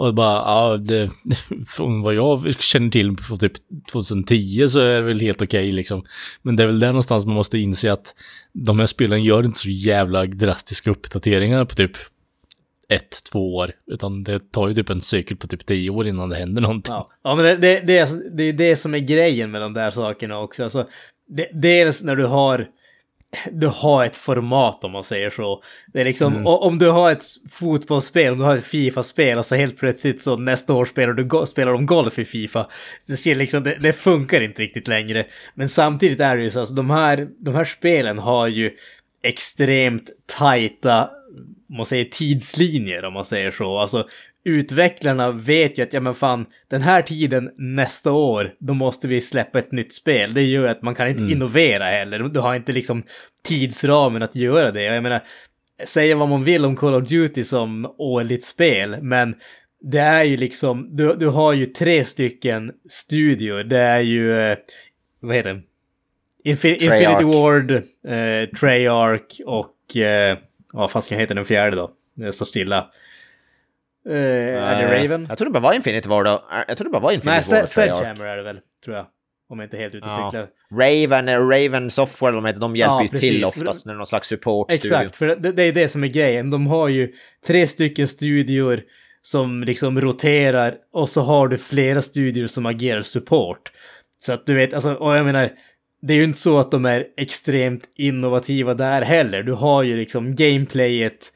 Och 0.00 0.14
bara, 0.14 0.36
ja, 0.36 0.76
det, 0.76 1.10
från 1.66 2.02
vad 2.02 2.14
jag 2.14 2.62
känner 2.62 2.90
till 2.90 3.16
från 3.18 3.38
typ 3.38 3.52
2010 3.92 4.68
så 4.68 4.78
är 4.80 4.94
det 4.94 5.00
väl 5.00 5.20
helt 5.20 5.42
okej 5.42 5.60
okay, 5.60 5.72
liksom. 5.72 6.04
Men 6.42 6.56
det 6.56 6.62
är 6.62 6.66
väl 6.66 6.80
där 6.80 6.86
någonstans 6.86 7.24
man 7.26 7.34
måste 7.34 7.58
inse 7.58 7.92
att 7.92 8.14
de 8.52 8.78
här 8.78 8.86
spelen 8.86 9.22
gör 9.24 9.44
inte 9.44 9.58
så 9.58 9.70
jävla 9.70 10.26
drastiska 10.26 10.90
uppdateringar 10.90 11.64
på 11.64 11.74
typ 11.74 11.92
ett, 12.88 13.24
två 13.32 13.56
år. 13.56 13.72
Utan 13.86 14.24
det 14.24 14.52
tar 14.52 14.68
ju 14.68 14.74
typ 14.74 14.90
en 14.90 15.00
cykel 15.00 15.36
på 15.36 15.46
typ 15.46 15.66
tio 15.66 15.90
år 15.90 16.06
innan 16.08 16.28
det 16.28 16.36
händer 16.36 16.62
någonting. 16.62 16.94
Ja, 16.94 17.06
ja 17.22 17.34
men 17.34 17.44
det, 17.44 17.56
det, 17.56 17.80
det, 17.86 17.98
är- 17.98 18.36
det 18.36 18.42
är 18.42 18.52
det 18.52 18.76
som 18.76 18.94
är 18.94 18.98
grejen 18.98 19.50
med 19.50 19.60
de 19.60 19.74
där 19.74 19.90
sakerna 19.90 20.38
också. 20.38 20.62
Alltså, 20.62 20.86
det, 21.28 21.50
dels 21.52 22.02
när 22.02 22.16
du 22.16 22.26
har, 22.26 22.66
du 23.52 23.66
har 23.66 24.04
ett 24.04 24.16
format 24.16 24.84
om 24.84 24.92
man 24.92 25.04
säger 25.04 25.30
så. 25.30 25.62
Det 25.92 26.00
är 26.00 26.04
liksom, 26.04 26.46
o- 26.46 26.58
om 26.58 26.78
du 26.78 26.90
har 26.90 27.10
ett 27.12 27.24
fotbollsspel, 27.50 28.32
om 28.32 28.38
du 28.38 28.44
har 28.44 28.54
ett 28.54 28.66
Fifa-spel 28.66 29.38
och 29.38 29.46
så 29.46 29.54
helt 29.54 29.76
plötsligt 29.78 30.22
så 30.22 30.36
nästa 30.36 30.74
år 30.74 30.84
spelar, 30.84 31.12
du, 31.12 31.46
spelar 31.46 31.72
de 31.72 31.86
golf 31.86 32.18
i 32.18 32.24
Fifa. 32.24 32.66
Det, 33.06 33.16
ser 33.16 33.34
liksom, 33.34 33.62
det, 33.62 33.76
det 33.80 33.92
funkar 33.92 34.40
inte 34.40 34.62
riktigt 34.62 34.88
längre. 34.88 35.26
Men 35.54 35.68
samtidigt 35.68 36.20
är 36.20 36.36
det 36.36 36.42
ju 36.42 36.50
så, 36.50 36.60
alltså, 36.60 36.74
de, 36.74 36.90
här, 36.90 37.28
de 37.38 37.54
här 37.54 37.64
spelen 37.64 38.18
har 38.18 38.46
ju 38.48 38.70
extremt 39.22 40.10
tajta 40.26 41.10
man 41.76 41.86
säger 41.86 42.04
tidslinjer 42.04 43.04
om 43.04 43.12
man 43.12 43.24
säger 43.24 43.50
så. 43.50 43.78
Alltså 43.78 44.08
utvecklarna 44.44 45.30
vet 45.32 45.78
ju 45.78 45.82
att 45.82 45.92
ja 45.92 46.00
men 46.00 46.14
fan 46.14 46.46
den 46.68 46.82
här 46.82 47.02
tiden 47.02 47.50
nästa 47.56 48.12
år 48.12 48.50
då 48.58 48.74
måste 48.74 49.08
vi 49.08 49.20
släppa 49.20 49.58
ett 49.58 49.72
nytt 49.72 49.94
spel. 49.94 50.34
Det 50.34 50.42
gör 50.42 50.62
ju 50.62 50.68
att 50.68 50.82
man 50.82 50.94
kan 50.94 51.08
inte 51.08 51.22
innovera 51.32 51.84
heller. 51.84 52.18
Du 52.18 52.40
har 52.40 52.54
inte 52.54 52.72
liksom 52.72 53.02
tidsramen 53.44 54.22
att 54.22 54.36
göra 54.36 54.70
det. 54.70 54.88
Och 54.90 54.96
Jag 54.96 55.02
menar, 55.02 55.20
säga 55.84 56.16
vad 56.16 56.28
man 56.28 56.44
vill 56.44 56.64
om 56.64 56.76
Call 56.76 56.94
of 56.94 57.08
Duty 57.08 57.44
som 57.44 57.94
årligt 57.98 58.44
spel, 58.44 58.96
men 59.02 59.34
det 59.82 59.98
är 59.98 60.24
ju 60.24 60.36
liksom, 60.36 60.96
du, 60.96 61.14
du 61.14 61.26
har 61.28 61.52
ju 61.52 61.66
tre 61.66 62.04
stycken 62.04 62.72
studior. 62.90 63.64
Det 63.64 63.78
är 63.78 64.00
ju, 64.00 64.40
eh, 64.40 64.56
vad 65.20 65.36
heter 65.36 65.54
det? 65.54 65.60
Infi- 66.50 66.78
Treyarch. 66.78 67.00
Infinity 67.02 67.24
Ward, 67.38 67.70
eh, 68.08 68.48
Treyarch 68.60 69.40
och, 69.46 69.96
eh, 69.96 70.38
vad 70.72 70.90
fan 70.90 71.02
ska 71.02 71.14
heta 71.14 71.34
den 71.34 71.44
fjärde 71.44 71.76
då? 71.76 71.90
Det 72.14 72.32
står 72.32 72.46
stilla. 72.46 72.90
Eh, 74.10 74.16
är 74.16 74.82
det 74.82 75.04
Raven? 75.04 75.26
Jag 75.28 75.38
tror 75.38 75.46
det 75.46 75.52
bara 75.52 75.60
var 75.60 75.72
Infinity 75.74 76.08
War 76.08 76.24
då. 76.24 76.44
Jag 76.68 76.76
tror 76.76 76.84
det 76.84 76.90
bara 76.90 77.02
var 77.02 77.12
Infinity 77.12 77.26
Nej, 77.50 77.60
War. 77.60 77.66
Treyarch. 77.66 77.68
Sledgehammer 77.96 78.24
är 78.24 78.36
det 78.36 78.42
väl, 78.42 78.60
tror 78.84 78.96
jag. 78.96 79.06
Om 79.48 79.58
jag 79.58 79.66
inte 79.66 79.76
är 79.76 79.80
helt 79.80 79.94
ute 79.94 80.06
och 80.08 80.12
Ja. 80.12 80.30
cyklar. 80.30 80.46
Raven, 80.80 81.28
eh, 81.28 81.48
Raven 81.48 81.90
Software, 81.90 82.32
de, 82.32 82.44
heter, 82.44 82.60
de 82.60 82.76
hjälper 82.76 82.94
Ja, 82.94 83.02
ju 83.02 83.08
precis. 83.08 83.28
till 83.30 83.44
oftast 83.44 83.86
när 83.86 83.94
någon 83.94 84.06
slags 84.06 84.28
support-studio. 84.28 84.96
Exakt, 84.96 85.16
för 85.16 85.26
det, 85.26 85.52
det 85.52 85.62
är 85.62 85.72
det 85.72 85.88
som 85.88 86.04
är 86.04 86.08
grejen. 86.08 86.50
De 86.50 86.66
har 86.66 86.88
ju 86.88 87.12
tre 87.46 87.66
stycken 87.66 88.08
studior 88.08 88.82
som 89.22 89.64
liksom 89.64 90.00
roterar 90.00 90.74
och 90.92 91.08
så 91.08 91.20
har 91.20 91.48
du 91.48 91.58
flera 91.58 92.02
studior 92.02 92.46
som 92.46 92.66
agerar 92.66 93.02
support. 93.02 93.72
Så 94.18 94.32
att 94.32 94.46
du 94.46 94.54
vet, 94.54 94.74
alltså, 94.74 94.94
och 94.94 95.16
jag 95.16 95.24
menar, 95.26 95.50
det 96.02 96.12
är 96.12 96.16
ju 96.16 96.24
inte 96.24 96.38
så 96.38 96.58
att 96.58 96.70
de 96.70 96.86
är 96.86 97.06
extremt 97.16 97.84
innovativa 97.96 98.74
där 98.74 99.02
heller. 99.02 99.42
Du 99.42 99.52
har 99.52 99.82
ju 99.82 99.96
liksom 99.96 100.34
gameplayet 100.36 101.32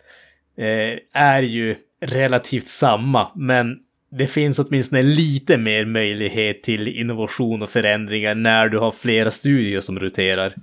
eh, 0.59 0.99
är 1.23 1.43
ju 1.43 1.75
relativt 2.07 2.67
samma, 2.67 3.29
men 3.35 3.79
det 4.11 4.27
finns 4.27 4.59
åtminstone 4.59 5.03
lite 5.03 5.57
mer 5.57 5.85
möjlighet 5.85 6.63
till 6.63 6.89
innovation 6.89 7.63
och 7.63 7.71
förändringar 7.71 8.35
när 8.35 8.69
du 8.69 8.79
har 8.79 8.93
flera 8.93 9.31
studior 9.31 9.81
som 9.81 9.99
roterar. 10.01 10.55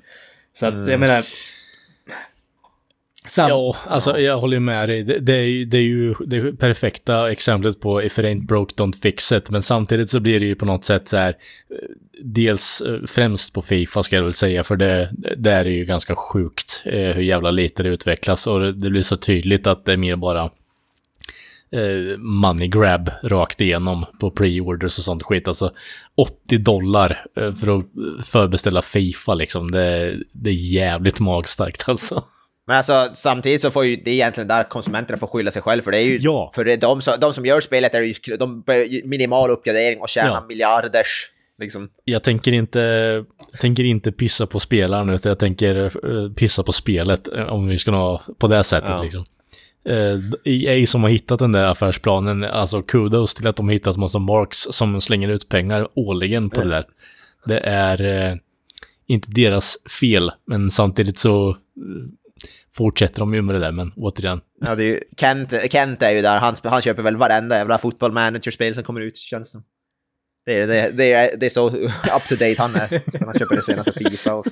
Så 0.53 0.65
att 0.65 0.87
jag 0.87 0.99
menar... 0.99 1.25
Sam- 3.27 3.49
Ja, 3.49 3.75
alltså 3.87 4.19
jag 4.19 4.37
håller 4.37 4.59
med 4.59 4.89
dig. 4.89 5.03
Det, 5.03 5.19
det, 5.19 5.33
är, 5.33 5.65
det 5.65 5.77
är 5.77 5.81
ju 5.81 6.13
det 6.25 6.53
perfekta 6.53 7.31
exemplet 7.31 7.79
på 7.79 8.03
if 8.03 8.19
it 8.19 8.25
ain't 8.25 8.45
broke, 8.45 8.75
don't 8.75 9.01
fix 9.01 9.31
it. 9.31 9.49
Men 9.49 9.63
samtidigt 9.63 10.09
så 10.09 10.19
blir 10.19 10.39
det 10.39 10.45
ju 10.45 10.55
på 10.55 10.65
något 10.65 10.85
sätt 10.85 11.07
så 11.07 11.17
här, 11.17 11.29
eh, 11.29 11.35
dels 12.23 12.81
eh, 12.81 12.99
främst 13.07 13.53
på 13.53 13.61
Fifa 13.61 14.03
ska 14.03 14.15
jag 14.15 14.23
väl 14.23 14.33
säga, 14.33 14.63
för 14.63 14.75
det, 14.75 15.09
det 15.37 15.51
är 15.51 15.65
ju 15.65 15.85
ganska 15.85 16.15
sjukt 16.15 16.83
eh, 16.85 17.15
hur 17.15 17.21
jävla 17.21 17.51
lite 17.51 17.83
det 17.83 17.89
utvecklas 17.89 18.47
och 18.47 18.59
det, 18.59 18.71
det 18.71 18.89
blir 18.89 19.03
så 19.03 19.17
tydligt 19.17 19.67
att 19.67 19.85
det 19.85 19.93
är 19.93 19.97
mer 19.97 20.15
bara 20.15 20.49
eh, 21.75 22.17
money 22.17 22.67
grab 22.67 23.11
rakt 23.23 23.61
igenom 23.61 24.05
på 24.19 24.31
pre-orders 24.31 24.97
och 24.97 25.03
sånt 25.03 25.23
skit. 25.23 25.47
Alltså 25.47 25.71
80 26.45 26.57
dollar 26.57 27.25
eh, 27.37 27.53
för 27.53 27.77
att 27.79 27.85
förbeställa 28.25 28.81
Fifa 28.81 29.33
liksom. 29.33 29.71
Det, 29.71 30.15
det 30.33 30.49
är 30.49 30.73
jävligt 30.73 31.19
magstarkt 31.19 31.83
alltså. 31.89 32.23
Men 32.67 32.77
alltså 32.77 33.09
samtidigt 33.13 33.61
så 33.61 33.71
får 33.71 33.85
ju 33.85 33.95
det 33.95 34.11
är 34.11 34.13
egentligen 34.13 34.47
där 34.47 34.63
konsumenterna 34.63 35.17
får 35.17 35.27
skylla 35.27 35.51
sig 35.51 35.61
själv 35.61 35.81
för 35.81 35.91
det 35.91 35.97
är 35.97 36.03
ju 36.05 36.17
Ja. 36.21 36.51
för 36.55 36.77
de, 36.77 37.01
som, 37.01 37.13
de 37.21 37.33
som 37.33 37.45
gör 37.45 37.61
spelet 37.61 37.93
är 37.93 38.01
ju 38.01 38.13
de 38.39 38.63
minimal 39.05 39.49
uppgradering 39.49 39.99
och 40.01 40.09
tjänar 40.09 40.29
Ja. 40.29 40.45
miljarders 40.49 41.31
liksom. 41.59 41.89
Jag 42.05 42.23
tänker 42.23 42.51
inte, 42.51 42.79
jag 43.51 43.59
tänker 43.61 43.83
inte 43.83 44.11
pissa 44.11 44.47
på 44.47 44.59
spelaren, 44.59 45.09
utan 45.09 45.29
jag 45.29 45.39
tänker 45.39 45.75
eh, 45.85 46.31
pissa 46.33 46.63
på 46.63 46.71
spelet, 46.71 47.27
eh, 47.35 47.45
om 47.53 47.67
vi 47.67 47.77
ska 47.79 47.91
nå 47.91 48.21
på 48.39 48.47
det 48.47 48.63
sättet 48.63 48.89
Ja. 48.89 49.03
liksom. 49.03 49.25
Eh, 49.85 50.19
EA 50.43 50.87
som 50.87 51.03
har 51.03 51.09
hittat 51.09 51.39
den 51.39 51.51
där 51.51 51.63
affärsplanen, 51.63 52.43
alltså 52.43 52.81
kudos 52.81 53.33
till 53.33 53.47
att 53.47 53.55
de 53.55 53.67
har 53.67 53.73
hittat 53.73 53.97
massa 53.97 54.19
marks 54.19 54.57
som 54.57 55.01
slänger 55.01 55.29
ut 55.29 55.49
pengar 55.49 55.87
årligen 55.95 56.49
på 56.49 56.61
det 56.61 56.69
där. 56.69 56.85
Det 57.45 57.59
är 57.59 58.01
eh, 58.01 58.35
inte 59.07 59.31
deras 59.31 59.77
fel, 60.01 60.31
men 60.47 60.71
samtidigt 60.71 61.17
så 61.17 61.49
eh, 61.49 61.55
fortsätter 62.73 63.19
de 63.19 63.33
ju 63.33 63.41
med 63.41 63.55
det 63.55 63.59
där, 63.59 63.71
men 63.71 63.91
återigen. 63.95 64.41
Ja, 64.65 64.75
det 64.75 64.83
är 64.83 64.87
ju, 64.87 64.99
Kent, 65.17 65.53
Kent 65.71 66.01
är 66.01 66.11
ju 66.11 66.21
där, 66.21 66.39
han, 66.39 66.55
han 66.63 66.81
köper 66.81 67.03
väl 67.03 67.17
varenda 67.17 67.57
jävla 67.57 67.77
fotboll 67.77 68.11
manager-spel 68.11 68.75
som 68.75 68.83
kommer 68.83 69.01
ut 69.01 69.17
känns 69.17 69.53
det. 69.53 69.59
Det 70.45 70.53
är, 70.53 70.67
det, 70.67 70.91
det, 70.97 71.13
är, 71.13 71.37
det 71.37 71.45
är 71.45 71.49
så 71.49 71.67
up 71.69 72.27
to 72.29 72.35
date 72.35 72.55
han 72.57 72.75
är. 72.75 72.87
Så 73.17 73.25
Han 73.25 73.33
köper 73.39 73.55
det 73.55 73.61
senaste 73.61 73.91
Fifa. 73.93 74.33
Och, 74.33 74.45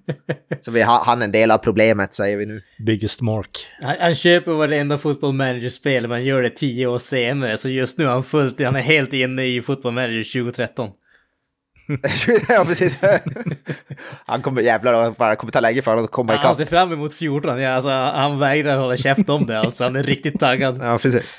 så 0.60 0.70
vi, 0.70 0.82
har- 0.82 1.04
han 1.04 1.20
är 1.22 1.24
en 1.24 1.32
del 1.32 1.50
av 1.50 1.58
problemet 1.58 2.14
säger 2.14 2.36
vi 2.36 2.46
nu. 2.46 2.62
Biggest 2.86 3.20
mark. 3.20 3.50
Han, 3.82 3.96
han 4.00 4.14
köper 4.14 4.52
varenda 4.52 4.98
Football 4.98 5.32
Manager-spel, 5.32 6.08
men 6.08 6.24
gör 6.24 6.42
det 6.42 6.50
tio 6.50 6.86
år 6.86 6.98
senare. 6.98 7.56
Så 7.56 7.68
just 7.68 7.98
nu 7.98 8.04
är 8.04 8.08
han 8.08 8.22
fullt, 8.24 8.60
han 8.64 8.76
är 8.76 8.80
helt 8.80 9.12
inne 9.12 9.44
i 9.44 9.60
Football 9.60 9.92
Manager 9.92 10.40
2013. 10.42 10.90
ja, 12.48 12.64
precis. 12.64 12.98
Han 14.26 14.42
kommer 14.42 14.62
jävlar 14.62 15.10
bara 15.10 15.36
kommer 15.36 15.50
ta 15.52 15.60
läge 15.60 15.82
för 15.82 15.90
honom 15.90 16.04
att 16.04 16.10
komma 16.10 16.32
Han 16.32 16.40
ikapp. 16.40 16.56
ser 16.56 16.64
fram 16.66 16.92
emot 16.92 17.14
14, 17.14 17.60
ja, 17.60 17.70
alltså, 17.70 17.90
han 17.90 18.38
vägrar 18.38 18.76
hålla 18.76 18.96
käft 18.96 19.28
om 19.28 19.46
det 19.46 19.58
alltså. 19.58 19.84
Han 19.84 19.96
är 19.96 20.02
riktigt 20.02 20.40
taggad. 20.40 20.78
Ja, 20.82 20.98
precis. 20.98 21.36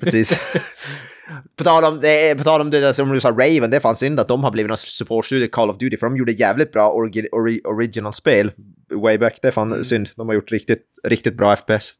precis. 0.00 0.38
På 1.56 1.64
tal 1.64 1.84
om 1.84 2.00
det, 2.00 2.34
på 2.38 2.44
tal 2.44 2.60
om 2.60 2.70
det 2.70 2.94
som 2.94 3.08
du 3.08 3.20
sa, 3.20 3.30
Raven, 3.30 3.70
det 3.70 3.76
är 3.76 3.80
fan 3.80 3.96
synd 3.96 4.20
att 4.20 4.28
de 4.28 4.44
har 4.44 4.50
blivit 4.50 4.68
någon 4.68 4.76
supportstudio 4.76 5.48
Call 5.48 5.70
of 5.70 5.78
Duty, 5.78 5.96
för 5.96 6.06
de 6.06 6.16
gjorde 6.16 6.32
jävligt 6.32 6.72
bra 6.72 6.90
orgi, 6.90 7.28
ori, 7.32 7.60
original-spel 7.64 8.52
way 8.94 9.18
back. 9.18 9.38
Det 9.42 9.48
är 9.48 9.52
fan 9.52 9.84
synd. 9.84 10.08
De 10.16 10.28
har 10.28 10.34
gjort 10.34 10.52
riktigt, 10.52 10.82
riktigt 11.04 11.36
bra 11.36 11.56
FPS. 11.56 11.92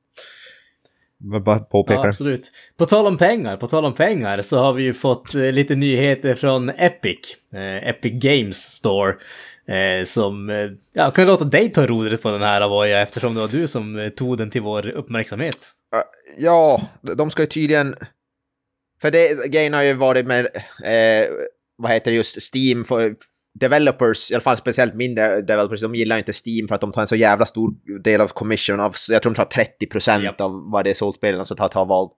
Jag 1.32 1.42
bara 1.42 1.58
påpeka 1.58 2.00
Ja, 2.00 2.08
absolut. 2.08 2.50
På 2.76 2.86
tal 2.86 3.06
om 3.06 3.18
pengar, 3.18 3.56
på 3.56 3.66
tal 3.66 3.84
om 3.84 3.94
pengar 3.94 4.40
så 4.40 4.58
har 4.58 4.72
vi 4.72 4.82
ju 4.82 4.94
fått 4.94 5.34
eh, 5.34 5.52
lite 5.52 5.74
nyheter 5.74 6.34
från 6.34 6.68
Epic, 6.68 7.36
eh, 7.54 7.88
Epic 7.88 8.12
Games 8.12 8.56
Store. 8.56 9.14
Eh, 9.68 10.04
som, 10.04 10.50
eh, 10.50 10.70
ja, 10.92 11.10
kan 11.10 11.24
jag 11.24 11.32
låta 11.32 11.44
dig 11.44 11.72
ta 11.72 11.86
rodret 11.86 12.22
på 12.22 12.32
den 12.32 12.42
här 12.42 12.60
Avoya 12.60 13.00
eftersom 13.00 13.34
det 13.34 13.40
var 13.40 13.48
du 13.48 13.66
som 13.66 13.98
eh, 13.98 14.08
tog 14.08 14.38
den 14.38 14.50
till 14.50 14.62
vår 14.62 14.88
uppmärksamhet. 14.88 15.58
Ja, 16.38 16.82
de 17.16 17.30
ska 17.30 17.42
ju 17.42 17.46
tydligen... 17.46 17.94
För 19.00 19.10
det, 19.10 19.50
grejen 19.50 19.72
har 19.72 19.82
ju 19.82 19.92
varit 19.92 20.26
med, 20.26 20.46
eh, 20.84 21.26
vad 21.76 21.92
heter 21.92 22.10
det 22.10 22.16
just, 22.16 22.54
Steam 22.54 22.84
för 22.84 23.14
developers, 23.54 24.30
i 24.30 24.34
alla 24.34 24.40
fall 24.40 24.56
speciellt 24.56 24.94
mindre 24.94 25.42
developers, 25.42 25.80
de 25.80 25.94
gillar 25.94 26.18
inte 26.18 26.32
Steam 26.46 26.68
för 26.68 26.74
att 26.74 26.80
de 26.80 26.92
tar 26.92 27.00
en 27.00 27.08
så 27.08 27.16
jävla 27.16 27.46
stor 27.46 28.00
del 28.02 28.20
av 28.20 28.28
commission 28.28 28.80
av, 28.80 28.94
jag 29.08 29.22
tror 29.22 29.32
de 29.32 29.36
tar 29.36 29.44
30 29.44 29.86
procent 29.86 30.24
Japp. 30.24 30.40
av 30.40 30.70
vad 30.70 30.84
det 30.84 30.90
är 30.90 30.94
sålt 30.94 31.16
spelen, 31.16 31.44
så 31.44 31.54
tar, 31.54 31.68
tar 31.68 31.84
val. 31.84 32.08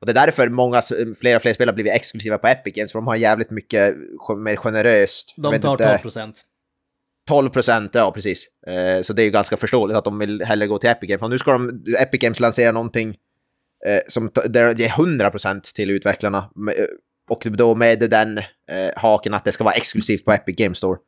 Och 0.00 0.06
det 0.06 0.12
är 0.12 0.26
därför 0.26 0.48
många, 0.48 0.82
fler 1.20 1.36
och 1.36 1.42
fler 1.42 1.54
spel 1.54 1.68
har 1.68 1.74
blivit 1.74 1.92
exklusiva 1.92 2.38
på 2.38 2.48
Epic 2.48 2.74
Games, 2.74 2.92
för 2.92 2.98
de 2.98 3.06
har 3.06 3.16
jävligt 3.16 3.50
mycket 3.50 3.94
mer 4.38 4.56
generöst. 4.56 5.34
De 5.36 5.60
tar 5.60 5.72
inte, 5.72 5.88
12 5.88 5.98
procent. 5.98 6.44
12 7.28 7.50
procent, 7.50 7.94
ja 7.94 8.12
precis. 8.12 8.46
Eh, 8.66 9.02
så 9.02 9.12
det 9.12 9.22
är 9.22 9.24
ju 9.24 9.30
ganska 9.30 9.56
förståeligt 9.56 9.98
att 9.98 10.04
de 10.04 10.18
vill 10.18 10.42
hellre 10.42 10.66
gå 10.66 10.78
till 10.78 10.90
Epic 10.90 11.08
Games. 11.08 11.22
Och 11.22 11.30
nu 11.30 11.38
ska 11.38 11.52
de, 11.52 11.84
Epic 11.98 12.20
Games 12.20 12.40
lansera 12.40 12.72
någonting 12.72 13.16
som 14.08 14.28
t- 14.28 14.40
där 14.48 14.74
det 14.74 14.84
är 14.84 14.88
100 14.90 15.30
procent 15.30 15.64
till 15.64 15.90
utvecklarna. 15.90 16.38
Eh, 16.38 16.84
Och 17.30 17.42
då 17.50 17.74
med 17.74 17.98
den 18.10 18.38
eh, 18.38 18.44
haken 18.96 19.34
att 19.34 19.44
det 19.44 19.52
ska 19.52 19.64
vara 19.64 19.74
exklusivt 19.74 20.24
på 20.24 20.32
Epic 20.32 20.56
Games 20.56 20.78
Store. 20.78 20.98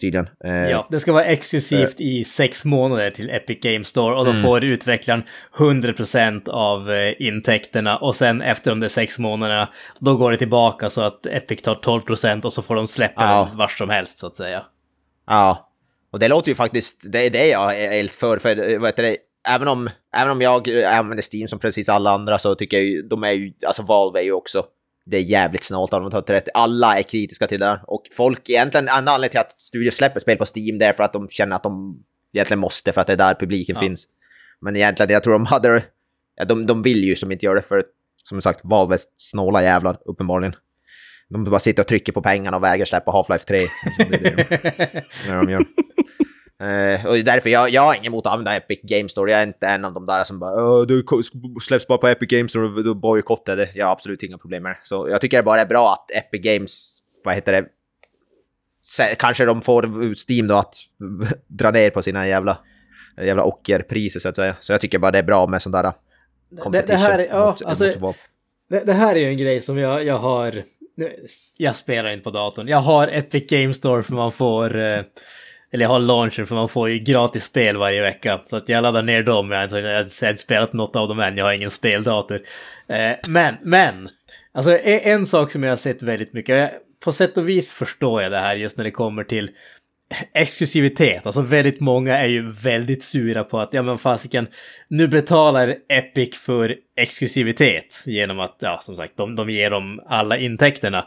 Tydligen. 0.00 0.28
Eh, 0.44 0.70
Ja, 0.70 0.86
det 0.90 1.00
ska 1.00 1.12
vara 1.12 1.24
exklusivt 1.24 2.00
i 2.00 2.24
sex 2.24 2.64
månader 2.64 3.10
till 3.10 3.30
Epic 3.30 3.58
Games 3.62 3.88
Store 3.88 4.14
och 4.16 4.24
då 4.24 4.30
Mm. 4.30 4.42
får 4.42 4.64
utvecklaren 4.64 5.22
100% 5.56 6.48
av 6.48 6.90
eh, 6.92 7.14
intäkterna 7.18 7.96
och 7.96 8.14
sen 8.16 8.42
efter 8.42 8.70
de 8.70 8.80
där 8.80 8.88
sex 8.88 9.18
månaderna 9.18 9.68
då 9.98 10.16
går 10.16 10.30
det 10.30 10.36
tillbaka 10.36 10.90
så 10.90 11.00
att 11.00 11.26
Epic 11.26 11.62
tar 11.62 11.74
12% 11.74 12.44
och 12.44 12.52
så 12.52 12.62
får 12.62 12.74
de 12.74 12.86
släppa 12.86 13.22
Ja. 13.24 13.46
den 13.50 13.58
vart 13.58 13.70
som 13.78 13.90
helst 13.90 14.18
så 14.18 14.26
att 14.26 14.36
säga. 14.36 14.62
Ja, 15.26 15.70
och 16.12 16.18
det 16.18 16.28
låter 16.28 16.48
ju 16.48 16.54
faktiskt, 16.54 17.02
det 17.12 17.18
är 17.26 17.30
det 17.30 17.48
jag 17.48 17.80
är 17.80 17.92
helt 17.92 18.12
för, 18.12 18.38
för 18.38 18.72
eh, 18.72 18.78
vad 18.78 18.88
heter 18.88 19.02
det, 19.02 19.16
även 19.48 19.68
om, 19.68 19.90
även 20.16 20.32
om 20.32 20.40
jag 20.40 20.68
eh, 20.82 20.98
använder 20.98 21.24
Steam 21.34 21.48
som 21.48 21.58
precis 21.58 21.88
alla 21.88 22.10
andra 22.10 22.38
så 22.38 22.54
tycker 22.54 22.76
jag 22.76 22.86
ju, 22.86 23.02
de 23.02 23.24
är 23.24 23.32
ju, 23.32 23.52
alltså 23.66 23.82
Valve 23.82 24.20
är 24.20 24.24
ju 24.24 24.32
också, 24.32 24.64
det 25.06 25.16
är 25.16 25.20
jävligt 25.20 25.64
snålt 25.64 25.92
av 25.92 26.00
dem 26.00 26.12
att 26.14 26.26
ta 26.26 26.32
rätt. 26.32 26.48
Alla 26.54 26.98
är 26.98 27.02
kritiska 27.02 27.46
till 27.46 27.60
det 27.60 27.66
där 27.66 27.80
och 27.86 28.02
folk, 28.12 28.50
egentligen, 28.50 28.88
en 28.88 29.08
anledning 29.08 29.30
till 29.30 29.40
att 29.40 29.62
studier 29.62 29.90
släpper 29.90 30.20
spel 30.20 30.36
på 30.36 30.44
Steam 30.56 30.78
det 30.78 30.86
är 30.86 30.92
för 30.92 31.04
att 31.04 31.12
de 31.12 31.28
känner 31.28 31.56
att 31.56 31.62
de 31.62 32.02
egentligen 32.32 32.60
måste 32.60 32.92
för 32.92 33.00
att 33.00 33.06
det 33.06 33.12
är 33.12 33.16
där 33.16 33.34
publiken 33.34 33.74
Ja. 33.76 33.80
finns. 33.80 34.08
Men 34.60 34.76
egentligen, 34.76 35.12
jag 35.12 35.22
tror 35.22 35.32
de 35.32 35.46
hade 35.46 35.82
ja, 36.36 36.44
de, 36.44 36.66
de 36.66 36.82
vill 36.82 37.04
ju 37.04 37.16
som 37.16 37.32
inte 37.32 37.46
göra 37.46 37.54
det 37.54 37.62
för, 37.62 37.84
som 38.24 38.40
sagt, 38.40 38.60
Valve 38.64 38.98
snåla 39.16 39.62
jävlar, 39.62 39.98
uppenbarligen. 40.04 40.54
De 41.28 41.44
bara 41.44 41.60
sitter 41.60 41.82
och 41.82 41.86
trycker 41.86 42.12
på 42.12 42.22
pengarna 42.22 42.56
och 42.56 42.62
vägrar 42.62 42.84
släppa 42.84 43.10
Half-Life 43.10 43.44
3. 43.46 43.58
Liksom, 43.58 43.70
det 44.10 44.16
är 44.16 44.36
det 44.36 44.48
de, 44.52 45.30
det 45.30 45.36
de 45.36 45.50
gör. 45.50 45.64
Uh, 46.64 47.06
och 47.06 47.18
därför 47.24 47.50
jag, 47.50 47.70
jag 47.70 47.82
har 47.82 47.94
inget 47.94 48.06
emot 48.06 48.26
att 48.26 48.32
använda 48.32 48.56
Epic 48.56 48.80
Games 48.82 49.12
Store. 49.12 49.30
Jag 49.30 49.40
är 49.40 49.46
inte 49.46 49.66
en 49.66 49.84
av 49.84 49.92
de 49.92 50.06
där 50.06 50.24
som 50.24 50.38
bara 50.38 50.84
du 50.84 51.04
släpps 51.62 51.86
bara 51.86 51.98
på 51.98 52.08
Epic 52.08 52.28
Games 52.28 52.50
Store 52.50 52.66
och 52.66 52.84
då 52.84 52.94
bojkottar 52.94 53.56
det. 53.56 53.68
Jag 53.74 53.86
har 53.86 53.92
absolut 53.92 54.22
inga 54.22 54.38
problem 54.38 54.62
med 54.62 54.72
det. 54.72 54.78
Så 54.82 55.08
jag 55.10 55.20
tycker 55.20 55.36
det 55.36 55.42
bara 55.42 55.60
är 55.60 55.66
bra 55.66 55.92
att 55.92 56.10
Epic 56.10 56.42
Games, 56.42 56.98
vad 57.24 57.34
heter 57.34 57.52
det, 57.52 57.68
kanske 59.18 59.44
de 59.44 59.62
får 59.62 60.14
Steam 60.30 60.46
då 60.46 60.54
att 60.54 60.74
dra 61.46 61.70
ner 61.70 61.90
på 61.90 62.02
sina 62.02 62.28
jävla, 62.28 62.58
jävla 63.16 63.44
ockerpriser 63.44 64.20
så 64.20 64.28
att 64.28 64.36
säga. 64.36 64.56
Så 64.60 64.72
jag 64.72 64.80
tycker 64.80 64.98
bara 64.98 65.10
det 65.10 65.18
är 65.18 65.22
bra 65.22 65.46
med 65.46 65.62
sån 65.62 65.72
där 65.72 65.92
det, 66.72 66.82
det, 66.86 66.96
här, 66.96 67.26
ja, 67.30 67.46
mot, 67.46 67.62
alltså, 67.62 67.92
mot 68.00 68.16
det, 68.70 68.80
det, 68.84 68.92
här 68.92 69.16
är 69.16 69.20
ju 69.20 69.28
en 69.28 69.36
grej 69.36 69.60
som 69.60 69.78
jag, 69.78 70.04
jag 70.04 70.18
har... 70.18 70.62
Jag 71.58 71.76
spelar 71.76 72.10
inte 72.10 72.24
på 72.24 72.30
datorn. 72.30 72.68
Jag 72.68 72.78
har 72.78 73.08
Epic 73.08 73.46
Games 73.46 73.76
Store 73.76 74.02
för 74.02 74.14
man 74.14 74.32
får... 74.32 74.76
Eh, 74.76 75.00
eller 75.74 75.84
jag 75.84 75.90
har 75.90 75.98
launcher 75.98 76.44
för 76.44 76.54
man 76.54 76.68
får 76.68 76.88
ju 76.88 76.98
gratis 76.98 77.44
spel 77.44 77.76
varje 77.76 78.02
vecka. 78.02 78.40
Så 78.44 78.56
att 78.56 78.68
jag 78.68 78.82
laddar 78.82 79.02
ner 79.02 79.22
dem. 79.22 79.52
Alltså, 79.52 79.78
jag 79.78 79.96
har 79.96 80.28
inte 80.28 80.36
spelat 80.36 80.72
något 80.72 80.96
av 80.96 81.08
dem 81.08 81.20
än. 81.20 81.36
Jag 81.36 81.44
har 81.44 81.52
ingen 81.52 81.70
speldator. 81.70 82.40
Eh, 82.88 83.12
men, 83.28 83.54
men. 83.62 84.08
Alltså 84.52 84.72
e- 84.72 85.10
en 85.10 85.26
sak 85.26 85.52
som 85.52 85.62
jag 85.62 85.70
har 85.70 85.76
sett 85.76 86.02
väldigt 86.02 86.32
mycket. 86.32 86.72
På 87.04 87.12
sätt 87.12 87.36
och 87.36 87.48
vis 87.48 87.72
förstår 87.72 88.22
jag 88.22 88.32
det 88.32 88.38
här 88.38 88.56
just 88.56 88.76
när 88.76 88.84
det 88.84 88.90
kommer 88.90 89.24
till 89.24 89.50
exklusivitet. 90.34 91.26
Alltså 91.26 91.42
väldigt 91.42 91.80
många 91.80 92.18
är 92.18 92.26
ju 92.26 92.50
väldigt 92.50 93.04
sura 93.04 93.44
på 93.44 93.58
att 93.58 93.74
ja 93.74 93.82
men 93.82 93.98
fasiken, 93.98 94.46
nu 94.88 95.08
betalar 95.08 95.76
Epic 95.88 96.38
för 96.38 96.76
exklusivitet 96.96 98.02
genom 98.06 98.40
att, 98.40 98.56
ja 98.58 98.78
som 98.80 98.96
sagt, 98.96 99.16
de, 99.16 99.36
de 99.36 99.50
ger 99.50 99.70
dem 99.70 100.00
alla 100.06 100.38
intäkterna. 100.38 101.04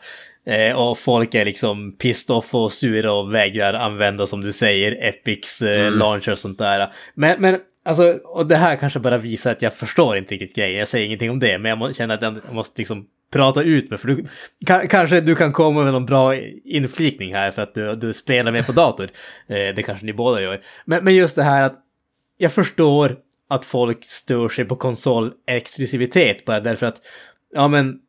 Eh, 0.47 0.75
och 0.75 0.97
folk 0.97 1.35
är 1.35 1.45
liksom 1.45 1.91
pissed 1.97 2.35
off 2.35 2.55
och 2.55 2.71
sura 2.71 3.13
och 3.13 3.33
vägrar 3.33 3.73
använda 3.73 4.27
som 4.27 4.41
du 4.41 4.51
säger 4.51 5.07
Epics 5.07 5.61
eh, 5.61 5.81
mm. 5.81 5.99
launcher 5.99 6.31
och 6.31 6.39
sånt 6.39 6.57
där. 6.57 6.93
Men, 7.13 7.41
men 7.41 7.59
alltså, 7.85 8.19
och 8.23 8.47
det 8.47 8.55
här 8.55 8.75
kanske 8.75 8.99
bara 8.99 9.17
visar 9.17 9.51
att 9.51 9.61
jag 9.61 9.73
förstår 9.73 10.17
inte 10.17 10.33
riktigt 10.33 10.55
grejen. 10.55 10.79
Jag 10.79 10.87
säger 10.87 11.05
ingenting 11.05 11.31
om 11.31 11.39
det, 11.39 11.57
men 11.57 11.79
jag 11.79 11.95
känner 11.95 12.15
att 12.15 12.21
jag 12.21 12.53
måste 12.53 12.81
liksom 12.81 13.07
prata 13.33 13.63
ut 13.63 13.89
med. 13.89 13.99
För 13.99 14.07
du, 14.07 14.25
kanske 14.87 15.21
du 15.21 15.35
kan 15.35 15.53
komma 15.53 15.83
med 15.83 15.93
någon 15.93 16.05
bra 16.05 16.35
inflikning 16.65 17.33
här 17.33 17.51
för 17.51 17.61
att 17.61 17.73
du, 17.73 17.95
du 17.95 18.13
spelar 18.13 18.51
mer 18.51 18.63
på 18.63 18.71
dator. 18.71 19.09
Eh, 19.49 19.75
det 19.75 19.83
kanske 19.83 20.05
ni 20.05 20.13
båda 20.13 20.41
gör. 20.41 20.61
Men, 20.85 21.03
men 21.03 21.15
just 21.15 21.35
det 21.35 21.43
här 21.43 21.63
att 21.63 21.75
jag 22.37 22.51
förstår 22.51 23.15
att 23.49 23.65
folk 23.65 24.05
stör 24.05 24.49
sig 24.49 24.65
på 24.65 24.75
konsolexklusivitet 24.75 26.45
bara 26.45 26.59
därför 26.59 26.85
att 26.85 27.01
ja 27.53 27.67
men 27.67 27.99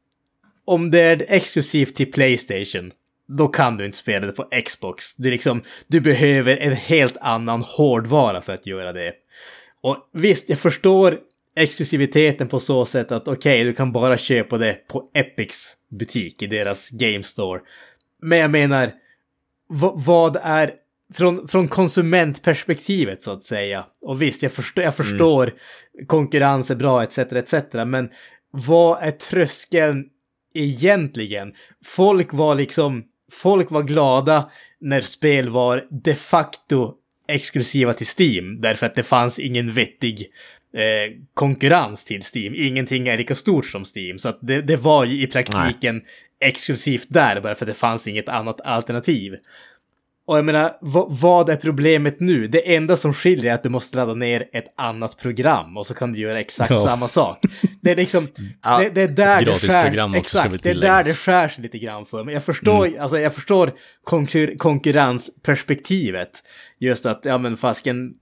om 0.69 0.90
det 0.90 1.01
är 1.01 1.24
exklusivt 1.28 1.95
till 1.95 2.12
Playstation 2.12 2.93
då 3.28 3.49
kan 3.49 3.77
du 3.77 3.85
inte 3.85 3.99
spela 3.99 4.27
det 4.27 4.32
på 4.32 4.49
Xbox. 4.65 5.16
Du, 5.16 5.31
liksom, 5.31 5.62
du 5.86 6.01
behöver 6.01 6.57
en 6.57 6.73
helt 6.73 7.16
annan 7.16 7.62
hårdvara 7.62 8.40
för 8.40 8.55
att 8.55 8.66
göra 8.66 8.93
det. 8.93 9.12
Och 9.81 9.97
visst, 10.12 10.49
jag 10.49 10.59
förstår 10.59 11.19
exklusiviteten 11.57 12.49
på 12.49 12.61
så 12.61 12.86
sätt 12.86 13.12
att 13.12 13.28
okej, 13.28 13.55
okay, 13.55 13.65
du 13.65 13.73
kan 13.73 13.93
bara 13.93 14.19
köpa 14.19 14.59
det 14.59 14.89
på 14.89 15.11
Epics 15.15 15.77
butik 15.90 16.43
i 16.43 16.47
deras 16.47 16.90
Game 16.90 17.23
Store. 17.23 17.61
Men 18.23 18.39
jag 18.39 18.51
menar, 18.51 18.93
vad 19.95 20.36
är 20.43 20.73
från, 21.15 21.49
från 21.49 21.69
konsumentperspektivet 21.69 23.23
så 23.23 23.31
att 23.31 23.43
säga. 23.43 23.85
Och 24.01 24.23
visst, 24.23 24.43
jag 24.43 24.53
förstår, 24.53 24.85
jag 24.85 24.97
förstår 24.97 25.43
mm. 25.43 26.07
konkurrens 26.07 26.70
är 26.70 26.77
bra 26.77 27.03
etc. 27.03 27.19
etc. 27.19 27.55
Men 27.86 28.11
vad 28.51 29.03
är 29.03 29.11
tröskeln 29.11 30.05
egentligen? 30.55 31.55
Folk 31.85 32.33
var 32.33 32.55
liksom, 32.55 33.05
folk 33.33 33.70
var 33.70 33.83
glada 33.83 34.51
när 34.81 35.01
spel 35.01 35.49
var 35.49 35.87
de 36.05 36.15
facto 36.15 36.95
exklusiva 37.29 37.93
till 37.93 38.07
Steam 38.19 38.61
därför 38.61 38.87
att 38.87 38.95
det 38.95 39.03
fanns 39.03 39.39
ingen 39.39 39.73
vettig 39.73 40.27
eh, 40.75 41.12
konkurrens 41.35 42.05
till 42.05 42.23
Steam. 42.35 42.55
Ingenting 42.57 43.09
är 43.09 43.19
lika 43.19 43.35
stort 43.35 43.66
som 43.66 43.85
Steam, 43.97 44.19
så 44.19 44.39
det, 44.41 44.61
det 44.61 44.77
var 44.77 45.05
ju 45.05 45.23
i 45.23 45.27
praktiken 45.27 45.97
Nej. 45.97 46.05
exklusivt 46.41 47.07
där 47.09 47.41
bara 47.41 47.55
för 47.55 47.65
att 47.65 47.69
det 47.69 47.75
fanns 47.75 48.09
inget 48.09 48.29
annat 48.29 48.61
alternativ. 48.61 49.37
Och 50.29 50.39
jag 50.39 50.45
menar, 50.45 50.73
vad 51.21 51.49
är 51.49 51.57
problemet 51.57 52.21
nu? 52.21 52.47
Det 52.47 52.75
enda 52.75 52.97
som 52.97 53.15
skiljer 53.15 53.51
är 53.51 53.55
att 53.55 53.63
du 53.63 53.69
måste 53.69 53.97
ladda 53.97 54.15
ner 54.15 54.49
ett 54.53 54.75
annat 54.77 55.19
program 55.19 55.77
och 55.77 55.87
så 55.87 55.95
kan 55.95 56.13
du 56.13 56.19
göra 56.19 56.41
exakt 56.41 56.71
ja. 56.71 56.81
samma 56.81 57.09
sak. 57.09 57.39
Det 57.83 57.91
är 57.91 57.97
liksom, 57.97 58.29
ja, 58.63 58.79
det, 58.79 58.89
det, 58.89 59.03
är 59.03 59.09
där 59.09 59.45
det 59.45 59.59
skär, 59.59 60.17
exakt, 60.17 60.63
det 60.63 60.71
är 60.71 60.75
där 60.75 61.05
det 61.05 61.13
skär 61.13 61.49
sig 61.49 61.63
lite 61.63 61.79
grann 61.79 62.05
för 62.05 62.25
mig. 62.25 62.35
Jag 62.35 62.45
förstår, 62.45 62.87
mm. 62.87 63.01
alltså 63.01 63.19
jag 63.19 63.35
förstår 63.35 63.73
konkur 64.05 64.57
konkurrensperspektivet. 64.59 66.31
Just 66.81 67.07
att, 67.07 67.21
ja 67.25 67.39
men 67.39 67.57
fasken, 67.57 68.15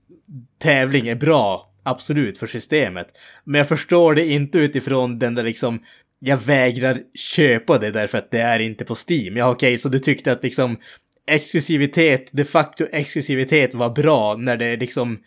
tävling 0.61 1.07
är 1.07 1.15
bra 1.15 1.73
absolut 1.83 2.37
för 2.37 2.47
systemet. 2.47 3.07
Men 3.43 3.59
jag 3.59 3.67
förstår 3.67 4.15
det 4.15 4.25
inte 4.25 4.59
utifrån 4.59 5.19
den 5.19 5.35
där 5.35 5.43
liksom, 5.43 5.79
jag 6.19 6.37
vägrar 6.37 6.97
köpa 7.35 7.77
det 7.77 7.91
därför 7.91 8.17
att 8.17 8.31
det 8.31 8.39
är 8.39 8.59
inte 8.59 8.85
på 8.85 8.95
Steam. 9.09 9.37
Ja 9.37 9.49
okej, 9.49 9.67
okay, 9.67 9.77
så 9.77 9.89
du 9.89 9.99
tyckte 9.99 10.31
att 10.31 10.43
liksom 10.43 10.77
exklusivitet, 11.27 12.29
de 12.31 12.45
facto 12.45 12.87
exklusivitet 12.91 13.73
var 13.73 13.89
bra 13.89 14.35
när 14.35 14.57
det 14.57 14.77
liksom, 14.77 15.19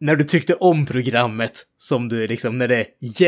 när 0.00 0.16
du 0.16 0.24
tyckte 0.24 0.54
om 0.54 0.86
programmet 0.86 1.62
som 1.78 2.08
du 2.08 2.26
liksom, 2.26 2.58
när 2.58 2.68
det, 2.68 2.86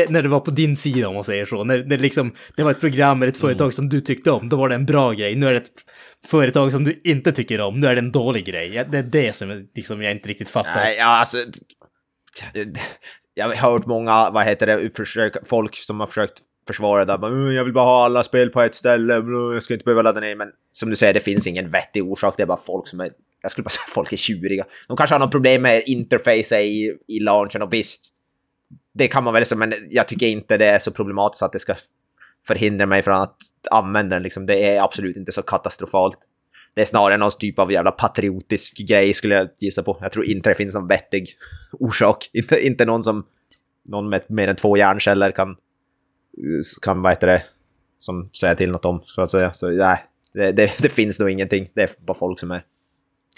när 0.09 0.21
det 0.21 0.29
var 0.29 0.39
på 0.39 0.51
din 0.51 0.77
sida 0.77 1.07
om 1.07 1.15
man 1.15 1.23
säger 1.23 1.45
så. 1.45 1.63
När 1.63 1.77
det 1.77 1.97
liksom, 1.97 2.35
det 2.55 2.63
var 2.63 2.71
ett 2.71 2.79
program 2.79 3.21
eller 3.21 3.31
ett 3.31 3.37
företag 3.37 3.65
mm. 3.65 3.71
som 3.71 3.89
du 3.89 4.01
tyckte 4.01 4.31
om, 4.31 4.49
då 4.49 4.57
var 4.57 4.69
det 4.69 4.75
en 4.75 4.85
bra 4.85 5.11
grej. 5.11 5.35
Nu 5.35 5.47
är 5.47 5.51
det 5.51 5.57
ett 5.57 5.71
företag 6.27 6.71
som 6.71 6.83
du 6.83 7.01
inte 7.03 7.31
tycker 7.31 7.61
om, 7.61 7.79
nu 7.79 7.87
är 7.87 7.95
det 7.95 8.01
en 8.01 8.11
dålig 8.11 8.45
grej. 8.45 8.85
Det 8.91 8.97
är 8.97 9.03
det 9.03 9.35
som 9.35 9.67
liksom, 9.75 10.01
jag 10.01 10.11
inte 10.11 10.29
riktigt 10.29 10.49
fattar. 10.49 10.75
Nej, 10.75 10.97
ja, 10.97 11.19
alltså, 11.19 11.37
jag 13.33 13.47
har 13.47 13.55
hört 13.55 13.85
många, 13.85 14.29
vad 14.29 14.45
heter 14.45 14.67
det, 14.67 14.95
försök, 14.95 15.33
folk 15.47 15.75
som 15.75 15.99
har 15.99 16.07
försökt 16.07 16.41
försvara 16.73 17.05
det. 17.05 17.13
Mm, 17.13 17.53
jag 17.53 17.63
vill 17.63 17.73
bara 17.73 17.85
ha 17.85 18.05
alla 18.05 18.23
spel 18.23 18.49
på 18.49 18.61
ett 18.61 18.75
ställe, 18.75 19.15
mm, 19.15 19.53
jag 19.53 19.63
ska 19.63 19.73
inte 19.73 19.83
behöva 19.83 20.01
ladda 20.01 20.19
ner. 20.19 20.35
Men 20.35 20.51
som 20.71 20.89
du 20.89 20.95
säger, 20.95 21.13
det 21.13 21.19
finns 21.19 21.47
ingen 21.47 21.71
vettig 21.71 22.03
orsak. 22.03 22.33
Det 22.37 22.43
är 22.43 22.47
bara 22.47 22.59
folk 22.65 22.87
som 22.87 22.99
är, 22.99 23.11
jag 23.41 23.51
skulle 23.51 23.63
bara 23.63 23.69
säga 23.69 23.93
folk 23.93 24.13
är 24.13 24.17
tjuriga. 24.17 24.65
De 24.87 24.97
kanske 24.97 25.13
har 25.13 25.19
något 25.19 25.31
problem 25.31 25.61
med 25.61 25.83
interface 25.85 26.61
i, 26.61 26.97
i 27.07 27.19
launchen 27.19 27.61
och 27.61 27.73
visst, 27.73 28.05
det 28.93 29.07
kan 29.07 29.23
man 29.23 29.33
väl 29.33 29.45
säga, 29.45 29.59
men 29.59 29.73
jag 29.89 30.07
tycker 30.07 30.27
inte 30.27 30.57
det 30.57 30.65
är 30.65 30.79
så 30.79 30.91
problematiskt 30.91 31.43
att 31.43 31.51
det 31.51 31.59
ska 31.59 31.75
förhindra 32.47 32.85
mig 32.85 33.03
från 33.03 33.15
att 33.15 33.37
använda 33.71 34.15
den. 34.15 34.23
Liksom. 34.23 34.45
Det 34.45 34.63
är 34.63 34.83
absolut 34.83 35.17
inte 35.17 35.31
så 35.31 35.41
katastrofalt. 35.41 36.17
Det 36.73 36.81
är 36.81 36.85
snarare 36.85 37.17
någon 37.17 37.31
typ 37.39 37.59
av 37.59 37.71
jävla 37.71 37.91
patriotisk 37.91 38.77
grej 38.87 39.13
skulle 39.13 39.35
jag 39.35 39.49
gissa 39.59 39.83
på. 39.83 39.97
Jag 40.01 40.11
tror 40.11 40.25
inte 40.25 40.49
det 40.49 40.55
finns 40.55 40.73
någon 40.73 40.87
vettig 40.87 41.29
orsak. 41.79 42.29
Inte, 42.33 42.65
inte 42.65 42.85
någon 42.85 43.03
som 43.03 43.25
någon 43.85 44.09
med 44.09 44.21
mer 44.27 44.47
än 44.47 44.55
två 44.55 44.77
hjärnceller 44.77 45.31
kan, 45.31 45.55
kan 46.81 47.01
vad 47.01 47.11
heter 47.11 47.27
det, 47.27 47.43
som 47.99 48.29
säger 48.33 48.55
till 48.55 48.71
något 48.71 48.85
om, 48.85 49.01
så 49.05 49.21
att 49.21 49.31
säga. 49.31 49.53
Så 49.53 49.69
nej, 49.69 49.97
det, 50.33 50.51
det, 50.51 50.71
det 50.79 50.89
finns 50.89 51.19
nog 51.19 51.29
ingenting. 51.29 51.69
Det 51.73 51.81
är 51.81 51.89
bara 52.05 52.17
folk 52.17 52.39
som 52.39 52.51
är 52.51 52.63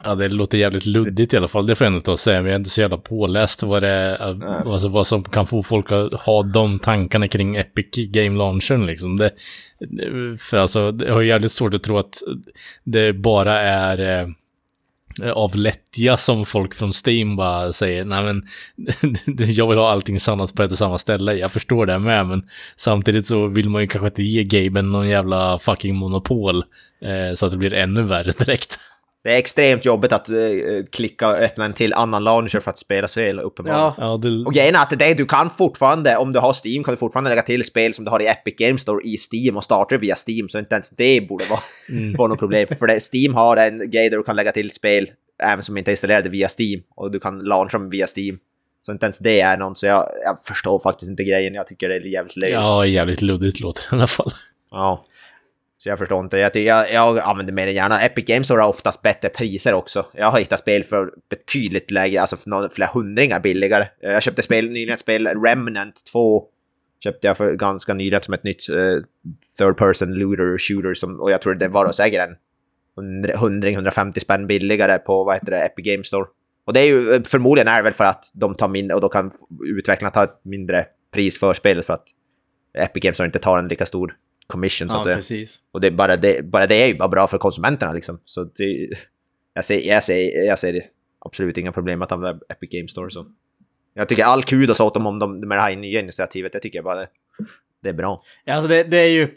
Ja, 0.04 0.16
det 0.16 0.28
låter 0.28 0.58
jävligt 0.58 0.86
luddigt 0.86 1.34
i 1.34 1.38
alla 1.38 1.48
fall, 1.48 1.68
det 1.68 1.76
får 1.76 1.86
jag 1.86 1.92
ändå 1.92 2.02
ta 2.02 2.12
och 2.12 2.20
säga, 2.20 2.42
men 2.42 2.46
jag 2.46 2.54
är 2.56 2.60
inte 2.60 2.70
så 2.70 2.82
jävla 2.82 2.98
påläst 2.98 3.64
vad 3.64 3.84
det 3.84 3.88
är, 3.88 4.44
alltså 4.72 4.88
vad 4.88 5.08
som 5.08 5.24
kan 5.24 5.48
få 5.48 5.64
folk 5.64 5.92
att 5.92 6.14
ha 6.14 6.44
de 6.44 6.80
tankarna 6.80 7.28
kring 7.28 7.56
Epic 7.56 7.88
Game 8.12 8.38
Launchen 8.38 8.86
liksom. 8.86 9.18
Det, 9.18 9.32
för 10.40 10.58
alltså, 10.58 10.98
jag 11.06 11.14
har 11.14 11.22
jävligt 11.22 11.52
svårt 11.52 11.74
att 11.74 11.84
tro 11.84 11.98
att 11.98 12.16
det 12.84 13.14
bara 13.14 13.60
är 13.60 14.22
eh, 14.22 14.28
Eh, 15.24 15.32
av 15.32 15.56
lättja 15.56 16.18
som 16.18 16.46
folk 16.46 16.74
från 16.74 16.92
Steam 17.06 17.36
bara 17.36 17.74
säger, 17.74 18.06
nej 18.06 18.24
men 18.24 18.44
jag 19.48 19.70
vill 19.70 19.78
ha 19.78 19.92
allting 19.92 20.20
samlat 20.20 20.54
på 20.54 20.64
ett 20.64 20.72
och 20.72 20.78
samma 20.78 20.98
ställe. 20.98 21.34
Jag 21.34 21.52
förstår 21.52 21.86
det 21.86 22.00
med, 22.00 22.26
men 22.26 22.44
samtidigt 22.76 23.28
så 23.28 23.48
vill 23.48 23.70
man 23.70 23.82
ju 23.82 23.88
kanske 23.88 24.08
inte 24.08 24.24
ge 24.24 24.44
Gaben 24.44 24.92
någon 24.92 25.10
jävla 25.10 25.60
fucking 25.60 25.96
monopol 25.96 26.64
eh, 27.02 27.36
så 27.36 27.46
att 27.46 27.52
det 27.52 27.58
blir 27.58 27.74
ännu 27.74 28.04
värre 28.04 28.32
direkt. 28.32 28.80
Det 29.24 29.32
är 29.32 29.38
extremt 29.38 29.86
jobbigt 29.86 30.12
att 30.14 30.30
uh, 30.30 30.84
klicka 30.92 31.28
och 31.28 31.36
öppna 31.36 31.66
en 31.66 31.74
till 31.74 31.94
annan 31.94 32.24
launcher 32.24 32.60
för 32.60 32.70
att 32.70 32.78
spela 32.78 33.08
spel, 33.08 33.40
uppenbarligen. 33.40 33.80
Ja. 33.80 33.96
Ja, 33.98 34.18
det... 34.18 34.46
Och 34.46 34.54
grejen 34.54 34.76
är 34.76 34.82
att 34.82 35.00
det, 35.00 35.14
du 35.14 35.26
kan 35.26 35.50
fortfarande, 35.50 36.18
om 36.18 36.34
du 36.34 36.40
har 36.40 36.56
Steam, 36.66 36.84
kan 36.84 36.94
du 36.94 36.98
fortfarande 36.98 37.30
lägga 37.30 37.42
till 37.42 37.64
spel 37.64 37.94
som 37.94 38.06
du 38.06 38.12
har 38.12 38.22
i 38.22 38.28
Epic 38.28 38.56
Games 38.58 38.82
Store 38.82 39.04
i 39.04 39.18
Steam 39.18 39.58
och 39.58 39.64
starta 39.64 39.98
via 39.98 40.16
Steam, 40.28 40.50
så 40.50 40.60
inte 40.60 40.76
ens 40.76 40.90
det 40.90 41.22
borde 41.22 41.46
vara, 41.50 41.60
mm. 41.90 42.14
vara 42.14 42.28
något 42.28 42.40
problem. 42.40 42.68
För 42.80 42.88
det, 42.88 43.00
Steam 43.14 43.34
har 43.34 43.58
en 43.58 43.92
grej 43.92 44.10
där 44.10 44.18
du 44.18 44.24
kan 44.24 44.36
lägga 44.36 44.52
till 44.52 44.72
spel, 44.72 45.10
även 45.44 45.64
som 45.64 45.78
inte 45.78 45.92
är 45.92 45.94
installerade 45.94 46.30
via 46.30 46.50
Steam, 46.60 46.84
och 46.96 47.12
du 47.12 47.20
kan 47.20 47.40
launcha 47.40 47.78
dem 47.78 47.90
via 47.90 48.08
Steam. 48.18 48.40
Så 48.86 48.92
inte 48.92 49.06
ens 49.06 49.20
det 49.20 49.42
är 49.42 49.58
någon, 49.58 49.76
så 49.76 49.86
jag, 49.86 50.06
jag 50.26 50.38
förstår 50.46 50.80
faktiskt 50.80 51.10
inte 51.10 51.24
grejen. 51.24 51.54
Jag 51.54 51.68
tycker 51.68 51.90
det 51.90 51.96
är 51.96 52.06
jävligt 52.06 52.36
löjligt. 52.36 52.60
Ja, 52.60 52.86
jävligt 52.86 53.22
luddigt 53.22 53.60
låter 53.60 53.82
det 53.82 53.96
i 53.96 54.00
alla 54.00 54.08
fall. 54.08 54.32
Ja. 54.72 55.06
Så 55.84 55.90
jag 55.90 56.00
förstår 56.00 56.20
inte. 56.20 56.38
Jag, 56.38 56.56
jag, 56.56 56.92
jag 56.92 57.20
använder 57.20 57.54
mer 57.54 57.68
än 57.68 57.74
gärna. 57.74 58.02
Epic 58.02 58.26
Games 58.26 58.50
har 58.50 58.60
oftast 58.60 59.02
bättre 59.02 59.30
priser 59.30 59.74
också. 59.74 60.06
Jag 60.14 60.32
har 60.32 60.40
hittat 60.40 60.60
spel 60.60 60.84
för 60.84 61.14
betydligt 61.30 61.92
lägre, 61.92 62.22
alltså 62.22 62.38
för 62.38 62.50
några, 62.50 62.70
flera 62.70 62.90
hundringar 62.94 63.40
billigare. 63.40 63.88
Eh, 64.04 64.12
jag 64.12 64.24
köpte 64.24 64.42
spel, 64.42 64.70
nyligen 64.70 64.94
ett 64.94 65.00
spel, 65.00 65.28
Remnant 65.28 66.06
2, 66.12 66.44
Köpte 67.04 67.28
jag 67.28 67.38
för 67.38 67.54
ganska 67.54 67.94
nyligen 67.94 68.22
som 68.22 68.34
ett 68.34 68.44
nytt 68.44 68.70
uh, 68.70 69.04
third 69.58 69.78
person 69.78 70.14
looter 70.14 70.58
shooter 70.58 70.94
som, 70.94 71.20
och 71.20 71.32
jag 71.32 71.42
tror 71.42 71.56
det 71.56 71.68
var 71.68 71.86
då 71.86 71.94
säkert 71.94 72.30
en 72.98 73.26
100-150 73.36 74.20
spänn 74.20 74.48
billigare 74.48 74.98
på 74.98 75.24
vad 75.24 75.36
heter 75.36 75.52
det, 75.52 75.66
Epic 75.66 75.86
Games 75.86 76.08
Store. 76.08 76.26
Och 76.66 76.74
det 76.74 76.80
är 76.80 76.86
ju 76.86 77.14
eh, 77.14 77.22
förmodligen 77.22 77.68
är 77.68 77.78
det 77.78 77.84
väl 77.84 77.94
för 77.94 78.06
att 78.06 78.32
de 78.34 78.56
tar 78.56 78.68
mindre 78.68 78.96
och 78.96 79.02
då 79.02 79.10
kan 79.10 79.32
utvecklarna 79.66 80.12
ta 80.12 80.24
ett 80.24 80.40
mindre 80.44 80.86
pris 81.14 81.40
för 81.40 81.54
spelet 81.54 81.86
för 81.86 81.94
att 81.94 82.06
Epic 82.78 83.04
Games 83.04 83.16
Store 83.16 83.28
inte 83.28 83.40
tar 83.40 83.60
en 83.60 83.68
lika 83.68 83.86
stor 83.86 84.16
commission 84.52 84.90
så 84.90 84.98
att 85.00 85.06
Ja, 85.06 85.16
precis. 85.16 85.60
Och 85.72 85.82
det, 85.82 85.92
bara, 85.92 86.16
det, 86.16 86.46
bara 86.46 86.68
det 86.68 86.76
är 86.76 86.88
ju 86.88 86.96
bara 86.96 87.10
bra 87.10 87.28
för 87.28 87.38
konsumenterna 87.38 87.94
liksom. 87.94 88.20
Så 88.26 88.44
det, 88.44 88.90
jag, 89.54 89.66
ser, 89.66 89.88
jag, 89.88 90.04
ser, 90.04 90.46
jag 90.46 90.60
ser 90.60 90.82
absolut 91.26 91.58
inga 91.58 91.72
problem 91.72 92.00
med 92.00 92.06
att 92.06 92.12
använda 92.12 92.40
Epic 92.50 92.70
Games 92.70 92.92
Store. 92.92 93.12
Så. 93.12 93.26
Jag 93.94 94.10
tycker 94.10 94.24
all 94.24 94.44
kudos 94.44 94.80
åt 94.80 94.94
dem 94.94 95.06
om 95.06 95.20
de, 95.20 95.40
med 95.40 95.58
det 95.58 95.62
här 95.62 95.76
nya 95.76 96.00
initiativet. 96.00 96.54
Det 96.54 96.60
tycker 96.60 96.78
jag 96.78 96.84
bara 96.84 97.00
det, 97.00 97.08
det 97.84 97.90
är 97.90 97.94
bra. 97.94 98.24
Ja, 98.46 98.54
Alltså 98.54 98.70
det, 98.70 98.84
det 98.84 98.98
är 98.98 99.10
ju... 99.10 99.28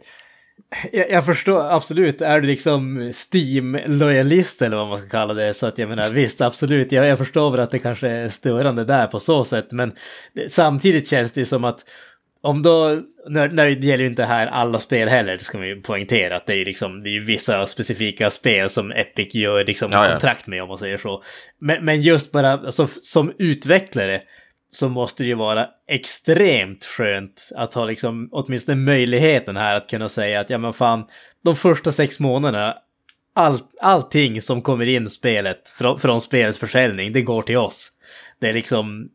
Jag, 0.92 1.10
jag 1.10 1.26
förstår 1.26 1.72
absolut, 1.72 2.22
är 2.22 2.40
du 2.40 2.46
liksom 2.46 2.98
Steam-lojalist 3.12 4.62
eller 4.62 4.76
vad 4.76 4.88
man 4.88 4.98
ska 4.98 5.08
kalla 5.08 5.34
det, 5.34 5.54
så 5.54 5.66
att 5.66 5.78
jag 5.78 5.88
menar 5.88 6.10
visst, 6.10 6.40
absolut, 6.40 6.92
jag, 6.92 7.06
jag 7.06 7.18
förstår 7.18 7.50
väl 7.50 7.60
att 7.60 7.70
det 7.70 7.78
kanske 7.78 8.08
är 8.08 8.28
störande 8.28 8.84
där 8.84 9.06
på 9.06 9.18
så 9.18 9.44
sätt, 9.44 9.72
men 9.72 9.92
det, 10.32 10.52
samtidigt 10.52 11.08
känns 11.08 11.32
det 11.32 11.40
ju 11.40 11.44
som 11.44 11.64
att 11.64 11.84
om 12.44 12.62
då, 12.62 13.02
när, 13.28 13.48
när 13.48 13.66
det 13.66 13.86
gäller 13.86 14.04
ju 14.04 14.10
inte 14.10 14.24
här 14.24 14.46
alla 14.46 14.78
spel 14.78 15.08
heller, 15.08 15.32
det 15.32 15.44
ska 15.44 15.58
man 15.58 15.66
ju 15.66 15.82
poängtera 15.82 16.36
att 16.36 16.46
det 16.46 16.52
är 16.52 16.56
ju 16.56 16.64
liksom, 16.64 17.02
det 17.02 17.08
är 17.08 17.12
ju 17.12 17.24
vissa 17.24 17.66
specifika 17.66 18.30
spel 18.30 18.70
som 18.70 18.92
Epic 18.92 19.34
gör 19.34 19.64
liksom 19.64 19.92
Ja, 19.92 20.04
ja. 20.04 20.10
kontrakt 20.10 20.46
med 20.46 20.62
om 20.62 20.68
man 20.68 20.78
säger 20.78 20.98
så. 20.98 21.22
Men, 21.60 21.84
men 21.84 22.02
just 22.02 22.32
bara, 22.32 22.52
alltså 22.52 22.86
som 22.86 23.32
utvecklare 23.38 24.20
så 24.70 24.88
måste 24.88 25.22
det 25.22 25.26
ju 25.26 25.34
vara 25.34 25.66
extremt 25.90 26.84
skönt 26.84 27.50
att 27.56 27.74
ha 27.74 27.84
liksom 27.84 28.28
åtminstone 28.32 28.76
möjligheten 28.76 29.56
här 29.56 29.76
att 29.76 29.90
kunna 29.90 30.08
säga 30.08 30.40
att 30.40 30.50
ja 30.50 30.58
men 30.58 30.72
fan, 30.72 31.04
de 31.44 31.56
första 31.56 31.92
sex 31.92 32.20
månaderna, 32.20 32.74
all, 33.34 33.58
allting 33.80 34.40
som 34.40 34.62
kommer 34.62 34.86
in 34.86 35.06
i 35.06 35.10
spelet 35.10 35.68
från, 35.68 35.98
från 35.98 36.20
spelets 36.20 36.58
försäljning, 36.58 37.12
det 37.12 37.22
går 37.22 37.42
till 37.42 37.56
oss. 37.56 37.90
Det 38.40 38.48
är 38.48 38.52
liksom, 38.52 39.08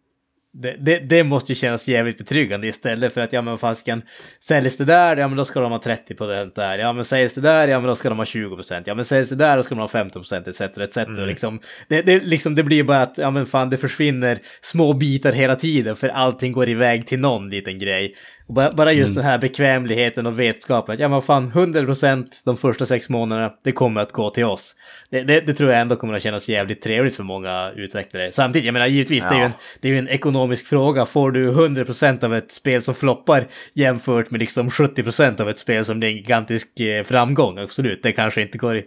det, 0.53 0.75
det, 0.79 0.99
det 0.99 1.23
måste 1.23 1.51
ju 1.51 1.55
kännas 1.55 1.87
jävligt 1.87 2.17
betryggande 2.17 2.67
istället 2.67 3.13
för 3.13 3.21
att 3.21 3.33
ja 3.33 3.41
men 3.41 3.57
fasken, 3.57 4.01
säljs 4.39 4.77
det 4.77 4.85
där, 4.85 5.17
ja 5.17 5.27
men 5.27 5.37
då 5.37 5.45
ska 5.45 5.59
de 5.59 5.71
ha 5.71 5.81
30 5.81 6.15
på 6.15 6.27
det 6.27 6.51
där, 6.55 6.79
ja 6.79 6.93
men 6.93 7.05
säljs 7.05 7.33
det 7.33 7.41
där, 7.41 7.67
ja 7.67 7.79
men 7.79 7.87
då 7.87 7.95
ska 7.95 8.09
de 8.09 8.17
ha 8.17 8.25
20 8.25 8.55
procent, 8.55 8.87
ja 8.87 8.95
men 8.95 9.05
säljs 9.05 9.29
det 9.29 9.35
där, 9.35 9.57
då 9.57 9.63
ska 9.63 9.75
de 9.75 9.81
ha 9.81 9.87
15 9.87 10.21
procent 10.21 10.47
etc. 10.47 10.61
etc. 10.61 10.97
Liksom, 11.17 11.59
det, 11.87 12.01
det, 12.01 12.23
liksom, 12.23 12.55
det 12.55 12.63
blir 12.63 12.83
bara 12.83 13.01
att 13.01 13.17
ja 13.17 13.31
men 13.31 13.45
fan 13.45 13.69
det 13.69 13.77
försvinner 13.77 14.39
små 14.61 14.93
bitar 14.93 15.31
hela 15.31 15.55
tiden 15.55 15.95
för 15.95 16.09
allting 16.09 16.51
går 16.51 16.69
iväg 16.69 17.07
till 17.07 17.19
någon 17.19 17.49
liten 17.49 17.79
grej. 17.79 18.15
Och 18.49 18.55
bara, 18.55 18.71
bara 18.71 18.93
just 18.93 19.15
den 19.15 19.23
här 19.23 19.37
bekvämligheten 19.37 20.25
och 20.25 20.39
vetskapen 20.39 20.93
att 20.93 20.99
ja 20.99 21.07
men 21.07 21.21
fan 21.21 21.47
100 21.47 21.85
procent 21.85 22.41
de 22.45 22.57
första 22.57 22.85
sex 22.85 23.09
månaderna, 23.09 23.53
det 23.63 23.71
kommer 23.71 24.01
att 24.01 24.11
gå 24.11 24.29
till 24.29 24.45
oss. 24.45 24.75
Det, 25.09 25.23
det, 25.23 25.41
det 25.41 25.53
tror 25.53 25.71
jag 25.71 25.81
ändå 25.81 25.95
kommer 25.95 26.13
att 26.13 26.23
kännas 26.23 26.49
jävligt 26.49 26.81
trevligt 26.81 27.15
för 27.15 27.23
många 27.23 27.71
utvecklare. 27.75 28.31
Samtidigt, 28.31 28.65
jag 28.65 28.73
menar 28.73 28.87
givetvis, 28.87 29.23
det 29.23 29.29
är 29.29 29.33
ju 29.33 29.39
Ja. 29.39 29.45
en 29.45 29.51
det 29.81 29.87
är 29.87 29.91
ju 29.91 29.97
en 29.99 30.09
ekonomisk 30.09 30.67
fråga. 30.67 31.05
Får 31.05 31.31
du 31.31 31.51
100% 31.51 32.23
av 32.25 32.35
ett 32.35 32.51
spel 32.51 32.81
som 32.81 32.95
floppar 32.95 33.45
jämfört 33.73 34.31
med 34.31 34.39
liksom 34.39 34.69
70% 34.69 35.41
av 35.41 35.49
ett 35.49 35.59
spel 35.59 35.85
som 35.85 35.99
blir 35.99 36.09
en 36.09 36.15
gigantisk 36.15 36.79
eh, 36.79 37.03
framgång? 37.03 37.57
Absolut, 37.57 38.03
det 38.03 38.11
kanske 38.11 38.41
inte 38.41 38.57
går 38.57 38.77
i... 38.77 38.83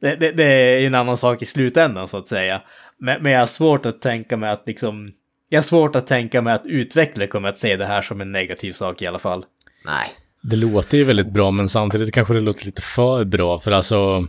Det, 0.00 0.16
det, 0.16 0.32
det 0.32 0.44
är 0.44 0.86
en 0.86 0.94
annan 0.94 1.16
sak 1.16 1.42
i 1.42 1.44
slutändan 1.44 2.08
så 2.08 2.16
att 2.16 2.28
säga. 2.28 2.60
Men, 3.00 3.22
men 3.22 3.32
jag 3.32 3.40
har 3.40 3.46
svårt 3.46 3.86
att 3.86 4.00
tänka 4.00 4.36
mig 4.36 4.50
att 4.50 4.62
liksom... 4.66 5.08
Jag 5.48 5.58
har 5.58 5.62
svårt 5.62 5.96
att 5.96 6.06
tänka 6.06 6.42
mig 6.42 6.54
att 6.54 6.66
utvecklare 6.66 7.28
kommer 7.28 7.48
att 7.48 7.58
se 7.58 7.76
det 7.76 7.86
här 7.86 8.02
som 8.02 8.20
en 8.20 8.32
negativ 8.32 8.72
sak 8.72 9.02
i 9.02 9.06
alla 9.06 9.18
fall. 9.18 9.44
Nej. 9.84 10.10
Det 10.42 10.56
låter 10.56 10.98
ju 10.98 11.04
väldigt 11.04 11.32
bra, 11.32 11.50
men 11.50 11.68
samtidigt 11.68 12.14
kanske 12.14 12.34
det 12.34 12.40
låter 12.40 12.66
lite 12.66 12.82
för 12.82 13.24
bra, 13.24 13.60
för 13.60 13.70
alltså... 13.70 14.26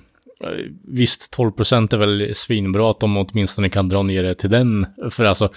Visst, 0.87 1.37
12% 1.37 1.93
är 1.93 1.97
väl 1.97 2.35
svinbra 2.35 2.91
att 2.91 2.99
de 2.99 3.17
åtminstone 3.17 3.69
kan 3.69 3.89
dra 3.89 4.03
ner 4.03 4.23
det 4.23 4.35
till 4.35 4.49
den. 4.49 4.87
För 5.09 5.25
alltså, 5.25 5.49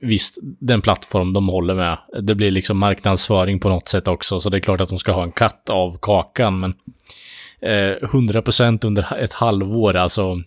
visst, 0.00 0.38
den 0.42 0.82
plattform 0.82 1.32
de 1.32 1.48
håller 1.48 1.74
med. 1.74 1.98
Det 2.22 2.34
blir 2.34 2.50
liksom 2.50 2.78
marknadsföring 2.78 3.60
på 3.60 3.68
något 3.68 3.88
sätt 3.88 4.08
också, 4.08 4.40
så 4.40 4.50
det 4.50 4.56
är 4.56 4.60
klart 4.60 4.80
att 4.80 4.88
de 4.88 4.98
ska 4.98 5.12
ha 5.12 5.22
en 5.22 5.32
katt 5.32 5.70
av 5.70 5.98
kakan, 6.02 6.60
men... 6.60 6.74
Eh, 7.62 7.96
100% 8.02 8.86
under 8.86 9.16
ett 9.16 9.32
halvår, 9.32 9.96
alltså... 9.96 10.42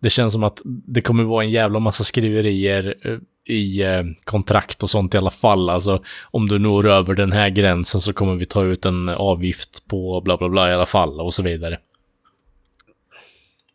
Det 0.00 0.10
känns 0.10 0.32
som 0.32 0.44
att 0.44 0.62
det 0.64 1.00
kommer 1.00 1.24
vara 1.24 1.44
en 1.44 1.50
jävla 1.50 1.78
massa 1.78 2.04
skriverier 2.04 2.94
eh, 3.02 3.18
i 3.48 3.82
eh, 3.82 4.02
kontrakt 4.24 4.82
och 4.82 4.90
sånt 4.90 5.14
i 5.14 5.18
alla 5.18 5.30
fall. 5.30 5.70
Alltså, 5.70 6.02
om 6.30 6.48
du 6.48 6.58
når 6.58 6.88
över 6.88 7.14
den 7.14 7.32
här 7.32 7.48
gränsen 7.48 8.00
så 8.00 8.12
kommer 8.12 8.34
vi 8.34 8.44
ta 8.44 8.64
ut 8.64 8.84
en 8.84 9.08
avgift 9.08 9.88
på 9.88 10.20
bla 10.20 10.36
bla 10.36 10.48
bla 10.48 10.70
i 10.70 10.72
alla 10.72 10.86
fall 10.86 11.20
och 11.20 11.34
så 11.34 11.42
vidare. 11.42 11.78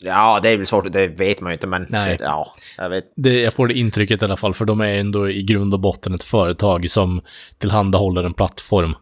Ja, 0.06 0.40
det 0.44 0.50
är 0.50 0.58
väl 0.58 0.68
svårt, 0.68 0.92
det 0.92 1.08
vet 1.08 1.42
man 1.42 1.52
ju 1.52 1.54
inte, 1.54 1.68
men 1.68 1.86
Nej. 1.90 2.18
ja, 2.20 2.46
jag 2.78 2.90
vet. 2.90 3.12
Det, 3.16 3.40
jag 3.42 3.54
får 3.54 3.68
det 3.68 3.74
intrycket 3.74 4.22
i 4.22 4.26
alla 4.26 4.38
fall, 4.38 4.54
för 4.54 4.66
de 4.66 4.82
är 4.82 4.94
ändå 4.94 5.30
i 5.30 5.44
grund 5.44 5.74
och 5.74 5.80
botten 5.80 6.14
ett 6.16 6.24
företag 6.24 6.90
som 6.90 7.22
tillhandahåller 7.58 8.24
en 8.24 8.34
plattform. 8.34 8.96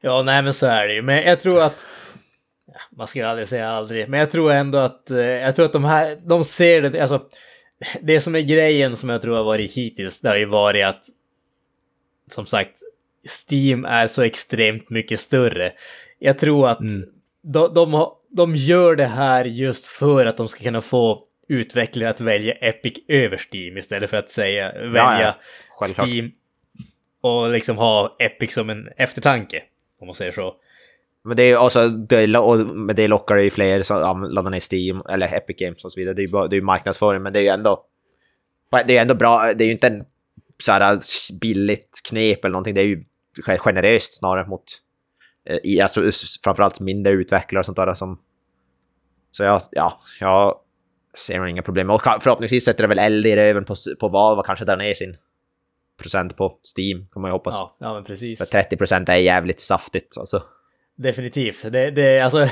Ja, 0.00 0.22
nej 0.22 0.42
men 0.42 0.54
så 0.54 0.66
är 0.66 0.86
det 0.88 0.94
ju. 0.94 1.02
Men 1.02 1.22
jag 1.22 1.40
tror 1.40 1.62
att... 1.62 1.86
ja, 2.66 2.74
Man 2.90 3.06
ska 3.06 3.26
aldrig 3.26 3.48
säga 3.48 3.68
aldrig, 3.70 4.08
men 4.08 4.20
jag 4.20 4.30
tror 4.30 4.52
ändå 4.52 4.78
att... 4.78 5.10
eh, 5.10 5.18
Jag 5.18 5.56
tror 5.56 5.66
att 5.66 5.72
de 5.72 5.84
här, 5.84 6.16
de 6.28 6.44
ser 6.44 6.82
det, 6.82 7.00
alltså... 7.00 7.22
Det 8.02 8.20
som 8.20 8.34
är 8.34 8.40
grejen 8.40 8.96
som 8.96 9.08
jag 9.08 9.22
tror 9.22 9.36
har 9.36 9.44
varit 9.44 9.72
hittills, 9.72 10.20
det 10.20 10.28
har 10.28 10.36
ju 10.36 10.44
varit 10.44 10.84
att... 10.84 11.04
Som 12.30 12.46
sagt, 12.46 12.78
Steam 13.48 13.84
är 13.84 14.06
så 14.06 14.22
extremt 14.22 14.90
mycket 14.90 15.20
större. 15.20 15.72
Jag 16.18 16.38
tror 16.38 16.68
att 16.68 16.78
de, 17.42 17.74
de, 17.74 17.94
har, 17.94 18.12
de 18.30 18.56
gör 18.56 18.96
det 18.96 19.06
här 19.06 19.44
just 19.44 19.86
för 19.86 20.26
att 20.26 20.36
de 20.36 20.48
ska 20.48 20.64
kunna 20.64 20.80
få 20.80 21.24
utvecklare 21.48 22.10
att 22.10 22.20
välja 22.20 22.52
Epic 22.52 22.92
över 23.08 23.40
Steam 23.52 23.76
istället 23.76 24.10
för 24.10 24.16
att 24.16 24.30
säga 24.30 24.72
välja 24.72 25.34
självklart. 25.70 26.08
Steam 26.08 26.32
och 27.20 27.50
liksom 27.50 27.78
ha 27.78 28.16
Epic 28.18 28.54
som 28.54 28.70
en 28.70 28.88
eftertanke, 28.96 29.62
om 30.00 30.06
man 30.06 30.14
säger 30.14 30.32
så. 30.32 30.54
Men 31.28 31.36
det 31.36 31.42
är 31.42 31.46
ju 31.46 31.56
alltså, 31.56 31.88
det, 31.88 32.38
och 32.38 32.58
med 32.58 32.96
det 32.96 33.08
lockar 33.08 33.36
det 33.36 33.42
ju 33.44 33.50
fler 33.50 33.82
som 33.82 34.22
laddar 34.22 34.50
ner 34.50 34.74
Steam 34.74 35.02
eller 35.08 35.36
Epic 35.36 35.56
Games 35.56 35.84
och 35.84 35.92
så 35.92 36.00
vidare. 36.00 36.14
Det 36.14 36.20
är 36.22 36.26
ju 36.26 36.32
bara- 36.32 36.48
det 36.48 36.54
är 36.56 36.58
ju 36.58 36.64
marknadsföring, 36.64 37.22
men 37.22 37.32
det 37.32 37.38
är 37.38 37.42
ju 37.42 37.48
ändå... 37.48 37.84
Det 38.86 38.96
är 38.96 39.02
ändå 39.02 39.14
bra, 39.14 39.52
det 39.54 39.64
är 39.64 39.66
ju 39.66 39.72
inte 39.72 39.86
en 39.86 40.04
så 40.62 40.72
här 40.72 40.98
billigt 41.40 42.00
knep 42.08 42.44
eller 42.44 42.52
någonting. 42.52 42.74
Det 42.74 42.80
är 42.80 42.84
ju 42.84 43.02
generöst 43.58 44.18
snarare 44.18 44.46
mot... 44.46 44.64
eh, 45.48 45.56
I, 45.64 45.80
alltså 45.80 46.10
framförallt 46.44 46.80
mindre 46.80 47.12
utvecklare 47.12 47.60
och 47.60 47.66
sånt 47.66 47.76
där 47.76 47.94
som... 47.94 48.18
Så 49.30 49.42
jag, 49.42 49.62
ja, 49.70 50.00
jag 50.20 50.58
ser 51.16 51.46
inga 51.46 51.62
problem. 51.62 51.90
Och 51.90 52.02
förhoppningsvis 52.02 52.64
sätter 52.64 52.84
det 52.84 52.88
väl 52.88 52.98
eld 52.98 53.26
i 53.26 53.36
röven 53.36 53.64
på, 53.64 53.74
på 54.00 54.08
Valve 54.08 54.40
och 54.40 54.46
kanske 54.46 54.64
drar 54.64 54.76
ner 54.76 54.94
sin 54.94 55.16
procent 56.00 56.36
på 56.36 56.58
Steam, 56.76 57.06
kan 57.12 57.22
man 57.22 57.28
ju 57.28 57.32
hoppas. 57.32 57.54
Ja, 57.54 57.76
ja 57.78 57.94
men 57.94 58.04
precis. 58.04 58.38
För 58.38 58.44
30 58.44 58.76
procent 58.76 59.08
är 59.08 59.16
jävligt 59.16 59.60
saftigt 59.60 60.18
alltså. 60.18 60.42
Definitivt. 60.98 61.72
Det, 61.72 61.90
det 61.90 62.20
alltså... 62.20 62.38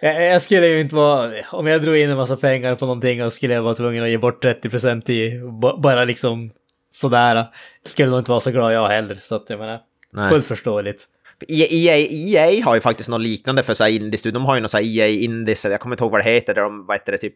jag, 0.00 0.24
jag 0.24 0.42
skulle 0.42 0.66
ju 0.66 0.80
inte 0.80 0.94
vara... 0.94 1.32
Om 1.52 1.66
jag 1.66 1.82
drog 1.82 1.96
in 1.96 2.10
en 2.10 2.16
massa 2.16 2.36
pengar 2.36 2.74
på 2.74 2.86
någonting 2.86 3.24
och 3.24 3.32
skulle 3.32 3.54
jag 3.54 3.62
vara 3.62 3.74
tvungen 3.74 4.02
att 4.02 4.10
ge 4.10 4.18
bort 4.18 4.44
30% 4.44 5.10
i 5.10 5.40
ba- 5.62 5.76
bara 5.76 6.04
liksom 6.04 6.50
sådär. 6.90 7.46
Skulle 7.84 8.10
nog 8.10 8.18
inte 8.18 8.30
vara 8.30 8.40
så 8.40 8.50
glad 8.50 8.74
jag 8.74 8.88
heller. 8.88 9.20
Så 9.22 9.34
att 9.34 9.50
jag 9.50 9.58
menar, 9.58 9.80
Nej. 10.12 10.28
fullt 10.28 10.46
förståeligt. 10.46 11.06
EA, 11.48 11.96
EA 11.96 12.64
har 12.64 12.74
ju 12.74 12.80
faktiskt 12.80 13.08
något 13.08 13.20
liknande 13.20 13.62
för 13.62 13.74
så 13.74 13.84
här 13.84 13.90
indie 13.90 14.30
De 14.30 14.44
har 14.44 14.54
ju 14.54 14.60
något 14.60 14.70
så 14.70 14.76
här 14.76 14.84
EA 14.84 15.08
Indies, 15.08 15.64
jag 15.64 15.80
kommer 15.80 15.94
inte 15.94 16.04
ihåg 16.04 16.12
vad 16.12 16.20
det 16.20 16.30
heter, 16.30 16.54
där 16.54 16.62
de, 16.62 16.86
vad 16.86 16.96
heter 16.96 17.12
det, 17.12 17.18
typ... 17.18 17.34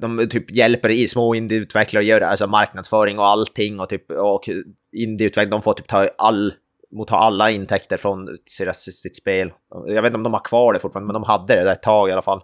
De 0.00 0.28
typ 0.28 0.50
hjälper 0.50 0.88
i 0.88 1.08
små 1.08 1.34
indieutvecklare 1.34 2.02
att 2.02 2.08
göra 2.08 2.26
alltså 2.26 2.46
marknadsföring 2.46 3.18
och 3.18 3.26
allting 3.26 3.80
och 3.80 3.88
typ 3.88 4.10
och 4.10 4.48
indieutvecklare, 4.92 5.50
de 5.50 5.62
får 5.62 5.74
typ 5.74 5.86
ta 5.86 6.08
all, 6.18 6.54
motta 6.92 7.16
alla 7.16 7.50
intäkter 7.50 7.96
från 7.96 8.28
sitt, 8.46 9.16
spel. 9.16 9.52
Jag 9.86 10.02
vet 10.02 10.06
inte 10.06 10.16
om 10.16 10.22
de 10.22 10.32
har 10.32 10.44
kvar 10.44 10.72
det 10.72 10.80
fortfarande, 10.80 11.06
men 11.06 11.14
de 11.14 11.24
hade 11.24 11.54
det 11.54 11.64
där 11.64 11.72
ett 11.72 11.82
tag 11.82 12.08
i 12.08 12.12
alla 12.12 12.22
fall. 12.22 12.40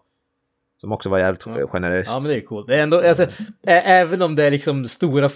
Som 0.81 0.93
också 0.93 1.09
var 1.09 1.19
jävligt 1.19 1.47
Ja. 1.47 1.67
generöst. 1.67 2.11
Ja, 2.13 2.21
men 2.21 2.29
det 2.29 2.37
är 2.37 2.41
coolt. 2.41 2.67
Det 2.67 2.77
är 2.77 2.83
ändå, 2.83 3.01
alltså, 3.01 3.27
även 3.67 4.23
om 4.23 4.37
det 4.37 4.45
är 4.45 4.51
liksom 4.51 4.85
stora... 4.85 5.31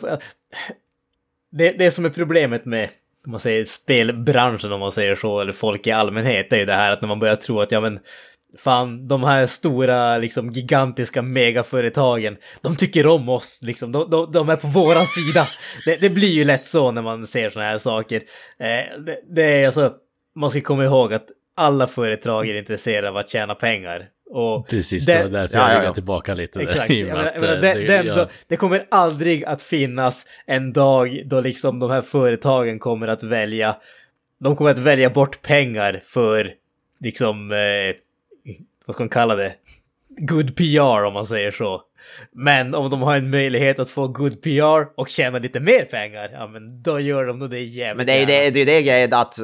Det, 1.50 1.70
det 1.70 1.90
som 1.90 2.04
är 2.04 2.10
problemet 2.10 2.64
med 2.64 2.90
om 3.26 3.30
man 3.30 3.40
säger 3.40 3.64
spelbranschen 3.64 4.72
om 4.72 4.80
man 4.80 4.92
säger 4.92 5.14
så, 5.14 5.40
eller 5.40 5.52
folk 5.52 5.86
i 5.86 5.90
allmänhet, 5.90 6.50
det 6.50 6.56
är 6.56 6.60
ju 6.60 6.66
det 6.66 6.72
här 6.72 6.92
att 6.92 7.00
när 7.00 7.08
man 7.08 7.18
börjar 7.18 7.36
tro 7.36 7.60
att 7.60 7.72
ja 7.72 7.80
men 7.80 8.00
fan, 8.58 9.08
de 9.08 9.22
här 9.24 9.46
stora 9.46 10.18
liksom 10.18 10.50
gigantiska 10.52 11.22
megaföretagen, 11.22 12.36
de 12.62 12.76
tycker 12.76 13.06
om 13.06 13.28
oss 13.28 13.58
liksom, 13.62 13.92
de, 13.92 14.10
de, 14.10 14.32
de 14.32 14.48
är 14.48 14.56
på 14.56 14.66
våran 14.66 15.06
sida. 15.06 15.48
Det, 15.86 15.96
det 16.00 16.10
blir 16.10 16.28
ju 16.30 16.44
lätt 16.44 16.66
så 16.66 16.90
när 16.92 17.02
man 17.02 17.26
ser 17.26 17.50
såna 17.50 17.64
här 17.64 17.78
saker. 17.78 18.16
Eh, 18.60 19.00
det, 19.06 19.18
det 19.34 19.42
är 19.62 19.66
alltså, 19.66 19.92
man 20.36 20.50
ska 20.50 20.60
komma 20.60 20.84
ihåg 20.84 21.14
att 21.14 21.26
alla 21.56 21.86
företag 21.86 22.48
är 22.48 22.54
intresserade 22.54 23.08
av 23.08 23.16
att 23.16 23.28
tjäna 23.28 23.54
pengar. 23.54 24.06
Och 24.30 24.68
Precis, 24.68 25.06
det- 25.06 25.14
det 25.14 25.22
var 25.22 25.30
därför 25.30 25.56
Ja, 25.56 25.72
jag 25.72 25.80
ja, 25.80 25.84
ja. 25.84 25.94
tillbaka 25.94 26.34
lite. 26.34 26.60
Exakt. 26.60 26.88
menar, 26.88 27.24
att, 27.24 27.40
menar, 27.40 27.56
det, 27.56 27.74
det- 27.74 27.86
den, 27.86 28.06
jag- 28.06 28.16
då, 28.16 28.26
det 28.46 28.56
kommer 28.56 28.86
aldrig 28.90 29.44
att 29.44 29.62
finnas 29.62 30.26
en 30.46 30.72
dag 30.72 31.22
då 31.26 31.40
liksom 31.40 31.78
de 31.80 31.90
här 31.90 32.02
företagen 32.02 32.78
kommer 32.78 33.08
att 33.08 33.22
välja, 33.22 33.76
de 34.40 34.56
kommer 34.56 34.70
att 34.70 34.78
välja 34.78 35.10
bort 35.10 35.42
pengar 35.42 36.00
för 36.04 36.52
liksom, 37.00 37.52
eh, 37.52 37.58
vad 38.88 38.94
ska 38.94 39.02
man 39.02 39.08
kalla 39.08 39.36
det? 39.36 39.54
Good 40.08 40.56
PR 40.56 41.04
om 41.04 41.12
man 41.12 41.26
säger 41.26 41.50
så. 41.50 41.82
Men 42.32 42.74
om 42.74 42.90
de 42.90 43.02
har 43.02 43.16
en 43.16 43.30
möjlighet 43.30 43.78
att 43.78 43.90
få 43.90 44.08
good 44.08 44.42
PR 44.42 44.86
och 44.96 45.08
tjäna 45.08 45.38
lite 45.38 45.60
mer 45.60 45.84
pengar, 45.84 46.30
ja 46.32 46.46
men 46.46 46.82
då 46.82 47.00
gör 47.00 47.26
de 47.26 47.38
nog 47.38 47.50
det 47.50 47.60
jävligt 47.60 47.96
Men 47.96 48.06
det 48.06 48.12
är 48.12 48.20
ju 48.20 48.26
det, 48.26 48.50
det, 48.50 48.60
är 48.60 48.66
det 48.66 48.82
grejen 48.82 49.12
att 49.12 49.38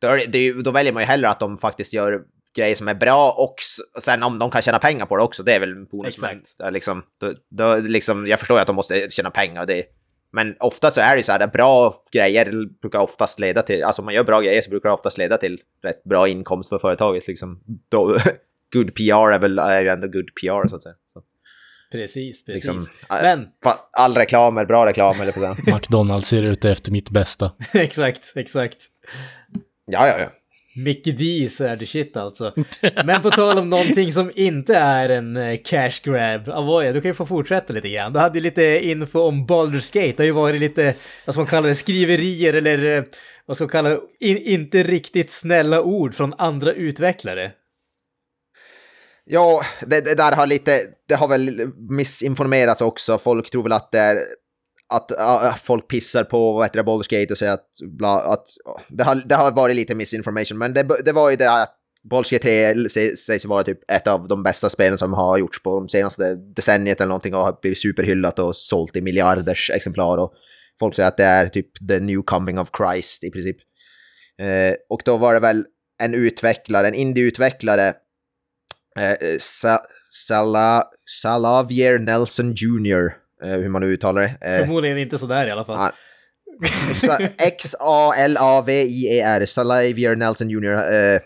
då, 0.00 0.18
det, 0.28 0.52
då 0.52 0.70
väljer 0.70 0.92
man 0.92 1.02
ju 1.02 1.06
hellre 1.06 1.28
att 1.28 1.40
de 1.40 1.58
faktiskt 1.58 1.94
gör 1.94 2.20
grejer 2.56 2.74
som 2.74 2.88
är 2.88 2.94
bra 2.94 3.34
och 3.38 3.54
sen 4.02 4.22
om 4.22 4.38
de 4.38 4.50
kan 4.50 4.62
tjäna 4.62 4.78
pengar 4.78 5.06
på 5.06 5.16
det 5.16 5.22
också, 5.22 5.42
det 5.42 5.54
är 5.54 5.60
väl 5.60 5.72
en 5.72 5.84
bonus. 5.84 6.20
Men, 6.20 6.36
Exakt. 6.36 6.72
liksom, 6.72 7.02
då, 7.20 7.32
då, 7.50 7.76
liksom, 7.76 8.26
jag 8.26 8.38
förstår 8.38 8.56
ju 8.56 8.60
att 8.60 8.66
de 8.66 8.76
måste 8.76 9.10
tjäna 9.10 9.30
pengar 9.30 9.66
det. 9.66 9.84
Men 10.32 10.56
ofta 10.60 10.90
så 10.90 11.00
är 11.00 11.10
det 11.10 11.16
ju 11.16 11.22
så 11.22 11.32
här, 11.32 11.46
bra 11.46 11.94
grejer 12.12 12.80
brukar 12.80 12.98
oftast 12.98 13.40
leda 13.40 13.62
till, 13.62 13.84
alltså 13.84 14.02
om 14.02 14.04
man 14.04 14.14
gör 14.14 14.24
bra 14.24 14.40
grejer 14.40 14.62
så 14.62 14.70
brukar 14.70 14.88
det 14.88 14.94
oftast 14.94 15.18
leda 15.18 15.36
till 15.36 15.60
rätt 15.82 16.04
bra 16.04 16.28
inkomst 16.28 16.68
för 16.68 16.78
företaget. 16.78 17.26
Liksom. 17.26 17.60
Då, 17.88 18.18
good 18.72 18.94
PR 18.94 19.32
är 19.32 19.38
väl 19.38 19.58
är 19.58 19.82
ju 19.82 19.88
ändå 19.88 20.06
good 20.06 20.34
PR 20.40 20.68
så 20.68 20.76
att 20.76 20.82
säga. 20.82 20.94
Så, 21.12 21.22
Precis, 21.92 22.44
precis. 22.44 22.64
liksom, 22.64 22.86
äh, 23.10 23.22
Men, 23.22 23.46
all 23.96 24.14
reklam 24.14 24.58
är 24.58 24.64
bra 24.64 24.86
reklam 24.86 25.20
eller 25.20 25.32
på 25.32 25.40
den. 25.40 25.56
McDonalds 25.74 26.28
ser 26.28 26.42
ute 26.42 26.70
efter 26.70 26.92
mitt 26.92 27.10
bästa. 27.10 27.52
exakt, 27.74 28.32
exakt. 28.36 28.78
Ja, 29.86 30.08
ja, 30.08 30.18
ja. 30.18 30.32
Mickey 30.76 31.12
D's 31.12 31.64
är 31.64 31.76
the 31.76 31.86
shit 31.86 32.16
alltså. 32.16 32.52
Men 33.04 33.22
på 33.22 33.30
tal 33.30 33.58
om 33.58 33.70
någonting 33.70 34.12
som 34.12 34.30
inte 34.34 34.76
är 34.76 35.08
en 35.08 35.36
eh, 35.36 35.58
cash 35.64 36.00
grab, 36.02 36.48
Avoya, 36.48 36.92
du 36.92 37.00
kan 37.00 37.08
ju 37.08 37.14
få 37.14 37.26
fortsätta 37.26 37.72
lite 37.72 37.88
grann. 37.88 38.12
Du 38.12 38.18
hade 38.18 38.38
ju 38.38 38.42
lite 38.42 38.86
info 38.88 39.20
om 39.20 39.46
Baldur's 39.46 39.94
Gate, 39.94 40.14
det 40.16 40.18
har 40.18 40.24
ju 40.24 40.32
varit 40.32 40.60
lite, 40.60 40.94
vad 41.24 41.34
ska 41.34 41.40
man 41.40 41.50
kalla 41.50 41.68
det, 41.68 41.74
skriverier 41.74 42.54
eller 42.54 42.96
eh, 42.96 43.04
vad 43.46 43.56
ska 43.56 43.64
man 43.64 43.70
kalla 43.70 43.88
det, 43.88 44.00
in, 44.20 44.36
inte 44.36 44.82
riktigt 44.82 45.30
snälla 45.30 45.82
ord 45.82 46.14
från 46.14 46.34
andra 46.38 46.72
utvecklare. 46.72 47.52
Ja, 49.28 49.62
det, 49.80 50.00
det 50.00 50.14
där 50.14 50.32
har 50.32 50.46
lite, 50.46 50.82
det 51.08 51.14
har 51.14 51.28
väl 51.28 51.72
missinformerats 51.90 52.80
också. 52.80 53.18
Folk 53.18 53.50
tror 53.50 53.62
väl 53.62 53.72
att 53.72 53.92
det 53.92 53.98
är 53.98 54.20
att 54.88 55.10
äh, 55.10 55.56
folk 55.56 55.88
pissar 55.88 56.24
på 56.24 56.52
vad 56.52 56.64
heter 56.64 56.82
det, 56.82 56.90
Baldur's 56.90 57.20
Gate 57.20 57.32
och 57.32 57.38
säger 57.38 57.52
att, 57.52 57.68
bla, 57.82 58.20
att 58.20 58.44
det, 58.88 59.04
har, 59.04 59.14
det 59.14 59.34
har 59.34 59.50
varit 59.50 59.76
lite 59.76 59.94
misinformation. 59.94 60.58
Men 60.58 60.74
det, 60.74 60.86
det 61.04 61.12
var 61.12 61.30
ju 61.30 61.36
det 61.36 61.48
här 61.48 61.62
att 61.62 61.74
Baldur's 62.10 62.32
Gate 62.32 62.88
3 62.88 63.16
sägs 63.16 63.44
vara 63.44 63.64
typ 63.64 63.90
ett 63.90 64.06
av 64.06 64.28
de 64.28 64.42
bästa 64.42 64.68
spelen 64.68 64.98
som 64.98 65.12
har 65.12 65.38
gjorts 65.38 65.62
på 65.62 65.80
de 65.80 65.88
senaste 65.88 66.34
decenniet 66.34 67.00
eller 67.00 67.08
någonting 67.08 67.34
och 67.34 67.40
har 67.40 67.58
blivit 67.60 67.78
superhyllat 67.78 68.38
och 68.38 68.56
sålt 68.56 68.96
i 68.96 69.00
miljarders 69.00 69.70
exemplar. 69.70 70.18
Och 70.18 70.32
folk 70.80 70.94
säger 70.94 71.08
att 71.08 71.16
det 71.16 71.24
är 71.24 71.48
typ 71.48 71.88
the 71.88 72.00
new 72.00 72.22
coming 72.22 72.58
of 72.58 72.70
Christ 72.78 73.24
i 73.24 73.30
princip. 73.30 73.56
Eh, 74.42 74.74
och 74.88 75.00
då 75.04 75.16
var 75.16 75.34
det 75.34 75.40
väl 75.40 75.64
en 76.02 76.14
utvecklare, 76.14 76.88
en 76.88 76.94
indieutvecklare. 76.94 77.94
Eh, 78.96 79.36
Sa 79.38 79.78
Sala 80.10 80.84
Salavier 81.22 81.98
Nelson 81.98 82.54
Jr. 82.54 83.12
Eh, 83.44 83.58
hur 83.60 83.68
man 83.68 83.82
nu 83.82 83.88
uttalar 83.88 84.22
det. 84.22 84.38
Eh, 84.40 84.60
Förmodligen 84.60 84.98
inte 84.98 85.18
sådär 85.18 85.46
i 85.46 85.50
alla 85.50 85.64
fall. 85.64 85.92
X-A-L-A-V-I-E-R. 88.18 89.46
Salavier 89.46 90.16
Nelson 90.16 90.50
Jr. 90.50 90.94
Eh, 90.94 91.20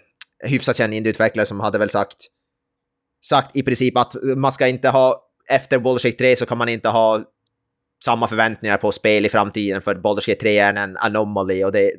hyfsat 0.44 0.76
känd 0.76 0.94
indieutvecklare 0.94 1.46
som 1.46 1.60
hade 1.60 1.78
väl 1.78 1.90
sagt 1.90 2.16
sagt 3.24 3.56
i 3.56 3.62
princip 3.62 3.96
att 3.96 4.14
man 4.36 4.52
ska 4.52 4.68
inte 4.68 4.88
ha 4.88 5.22
efter 5.48 5.78
Baldur's 5.78 6.04
Gate 6.06 6.18
3 6.18 6.36
så 6.36 6.46
kan 6.46 6.58
man 6.58 6.68
inte 6.68 6.88
ha 6.88 7.24
samma 8.04 8.28
förväntningar 8.28 8.76
på 8.76 8.92
spel 8.92 9.26
i 9.26 9.28
framtiden 9.28 9.82
för 9.82 9.94
Baldur's 9.94 10.28
Gate 10.28 10.40
3 10.40 10.58
är 10.58 10.74
en 10.74 10.96
anomaly 10.96 11.64
och 11.64 11.72
det, 11.72 11.92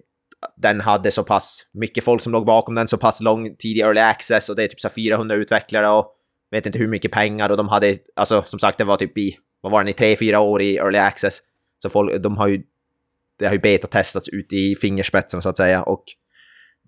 den 0.58 0.82
hade 0.82 1.12
så 1.12 1.24
pass 1.24 1.70
mycket 1.74 2.04
folk 2.04 2.22
som 2.22 2.32
låg 2.32 2.46
bakom 2.46 2.76
den, 2.76 2.88
så 2.88 2.98
pass 2.98 3.22
lång 3.22 3.56
tid 3.56 3.78
i 3.78 3.82
early 3.82 4.02
access 4.02 4.50
och 4.50 4.56
det 4.56 4.64
är 4.64 4.68
typ 4.68 4.80
så 4.80 4.90
400 4.90 5.36
utvecklare 5.36 5.90
och 5.90 6.16
vet 6.52 6.66
inte 6.66 6.80
hur 6.80 6.88
mycket 6.88 7.12
pengar 7.12 7.50
och 7.50 7.58
de 7.58 7.68
hade, 7.68 7.98
alltså 8.16 8.44
som 8.48 8.60
sagt 8.60 8.78
det 8.78 8.84
var 8.84 8.98
typ 8.98 9.18
i, 9.18 9.38
vad 9.62 9.72
var 9.72 9.84
den, 9.84 9.90
i 9.90 10.16
3-4 10.16 10.38
år 10.38 10.62
i 10.62 10.78
early 10.78 10.98
access. 10.98 11.40
Så 11.84 11.90
folk, 11.90 12.24
de 12.24 12.38
har 12.38 12.48
ju, 12.48 12.62
det 13.40 13.46
har 13.46 13.54
ju 13.54 13.60
beta-testats 13.60 14.30
ut 14.30 14.54
i 14.54 14.76
fingerspetsen 14.76 15.42
så 15.42 15.50
att 15.50 15.58
säga 15.58 15.84
och 15.84 16.04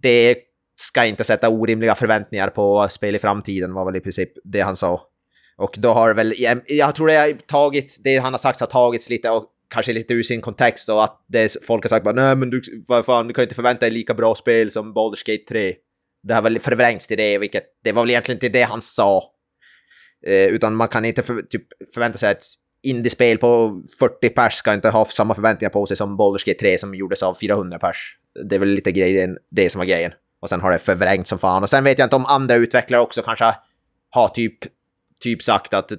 det 0.02 0.38
ska 0.76 1.06
inte 1.06 1.24
sätta 1.24 1.50
orimliga 1.50 1.96
förväntningar 1.96 2.50
på 2.50 2.88
spel 2.90 3.16
i 3.16 3.20
framtiden 3.20 3.74
var 3.74 3.86
väl 3.86 3.96
i 3.96 4.00
princip 4.02 4.30
det 4.44 4.62
han 4.62 4.76
sa. 4.76 5.02
Och 5.58 5.76
då 5.78 5.90
har 5.90 6.14
väl, 6.14 6.34
jag 6.68 6.96
tror 6.96 7.08
det 7.08 7.16
har 7.16 7.32
tagits, 7.32 8.04
det 8.04 8.18
han 8.18 8.34
har 8.34 8.38
sagt 8.38 8.60
har 8.60 8.68
tagits 8.68 9.10
lite 9.10 9.30
och 9.30 9.50
kanske 9.74 9.94
lite 9.94 10.14
ur 10.14 10.24
sin 10.24 10.42
kontext 10.42 10.90
och 10.90 11.04
att 11.04 11.26
det, 11.28 11.66
folk 11.68 11.84
har 11.84 11.90
sagt 11.90 12.06
bara 12.06 12.16
nej 12.16 12.36
men 12.36 12.50
du, 12.50 12.62
vad 12.88 13.06
fan, 13.06 13.28
du 13.28 13.34
kan 13.34 13.42
ju 13.42 13.46
inte 13.46 13.56
förvänta 13.56 13.80
dig 13.80 13.90
lika 13.90 14.14
bra 14.14 14.36
spel 14.36 14.72
som 14.72 14.94
Baldur's 14.94 15.26
Gate 15.26 15.44
3. 15.50 15.74
Det 16.24 16.34
har 16.34 16.42
väl 16.42 16.60
förvrängts 16.60 17.08
till 17.08 17.18
det, 17.18 17.38
vilket 17.38 17.64
det 17.84 17.92
var 17.92 18.02
väl 18.02 18.10
egentligen 18.10 18.36
inte 18.36 18.50
det 18.50 18.64
han 18.64 18.82
sa. 18.82 19.24
Eh, 20.28 20.48
utan 20.48 20.76
man 20.76 20.88
kan 20.88 21.06
inte 21.06 21.24
för, 21.24 21.42
typ, 21.42 21.64
förvänta 21.94 22.18
sig 22.18 22.32
att 22.32 22.44
indiespel 22.84 23.38
på 23.38 23.82
40 24.00 24.30
pers 24.30 24.54
ska 24.54 24.74
inte 24.74 24.90
ha 24.90 25.06
samma 25.06 25.36
förväntningar 25.36 25.70
på 25.70 25.86
sig 25.86 25.98
som 25.98 26.18
Baldur's 26.18 26.48
Gate 26.48 26.60
3 26.60 26.78
som 26.78 26.96
gjordes 26.96 27.24
av 27.24 27.38
400 27.42 27.80
pers. 27.80 28.18
Det 28.50 28.56
är 28.56 28.60
väl 28.60 28.70
lite 28.70 28.92
grejen, 28.92 29.38
det 29.52 29.70
som 29.70 29.80
var 29.80 29.86
grejen. 29.86 30.12
Och 30.42 30.50
sen 30.50 30.62
har 30.62 30.72
det 30.72 30.80
förvrängt 30.80 31.28
som 31.28 31.40
fan. 31.40 31.64
Och 31.64 31.70
sen 31.70 31.84
vet 31.84 32.00
jag 32.00 32.06
inte 32.06 32.16
om 32.16 32.26
andra 32.26 32.56
utvecklare 32.56 33.02
också 33.02 33.22
kanske 33.22 33.56
har 34.10 34.28
typ, 34.28 34.58
typ 35.24 35.44
sagt 35.44 35.74
att 35.74 35.92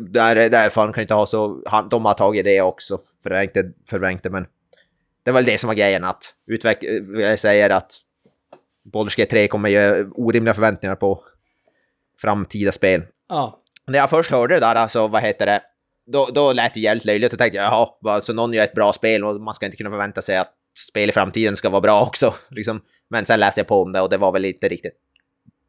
där, 0.00 0.50
där 0.50 0.70
fan 0.70 0.92
kan 0.92 1.02
inte 1.02 1.14
ha 1.14 1.26
så... 1.26 1.62
Han, 1.66 1.88
de 1.88 2.04
har 2.04 2.14
tagit 2.14 2.44
det 2.44 2.62
också, 2.62 2.98
förvrängt 3.22 3.54
det, 3.54 3.72
förvrängt 3.88 4.22
det, 4.22 4.30
men... 4.30 4.46
Det 5.24 5.30
var 5.30 5.40
väl 5.40 5.46
det 5.46 5.58
som 5.58 5.68
var 5.68 5.74
grejen, 5.74 6.04
att 6.04 6.34
utvecklare 6.46 7.36
säger 7.36 7.70
att 7.70 7.92
Baldur's 8.92 9.18
Gate 9.18 9.30
3 9.30 9.48
kommer 9.48 9.68
ge 9.68 10.04
orimliga 10.14 10.54
förväntningar 10.54 10.96
på 10.96 11.24
framtida 12.20 12.72
spel. 12.72 13.02
Ja, 13.28 13.58
När 13.86 13.98
jag 13.98 14.10
först 14.10 14.30
hörde 14.30 14.54
det 14.54 14.60
där, 14.60 14.74
alltså 14.74 15.08
vad 15.08 15.22
heter 15.22 15.46
det, 15.46 15.62
då, 16.06 16.28
då 16.34 16.52
lät 16.52 16.74
det 16.74 16.80
jävligt 16.80 17.04
löjligt 17.04 17.32
och 17.32 17.38
tänkte 17.38 17.56
jag, 17.56 17.66
jaha, 17.66 17.88
bara, 18.02 18.22
så 18.22 18.32
någon 18.32 18.52
gör 18.52 18.64
ett 18.64 18.74
bra 18.74 18.92
spel 18.92 19.24
och 19.24 19.40
man 19.40 19.54
ska 19.54 19.66
inte 19.66 19.76
kunna 19.76 19.90
förvänta 19.90 20.22
sig 20.22 20.36
att 20.36 20.52
spel 20.88 21.08
i 21.08 21.12
framtiden 21.12 21.56
ska 21.56 21.70
vara 21.70 21.80
bra 21.80 22.02
också. 22.06 22.34
Liksom. 22.48 22.80
Men 23.10 23.26
sen 23.26 23.40
läste 23.40 23.60
jag 23.60 23.66
på 23.66 23.82
om 23.82 23.92
det 23.92 24.00
och 24.00 24.10
det 24.10 24.16
var 24.16 24.32
väl 24.32 24.44
inte 24.44 24.68
riktigt 24.68 24.96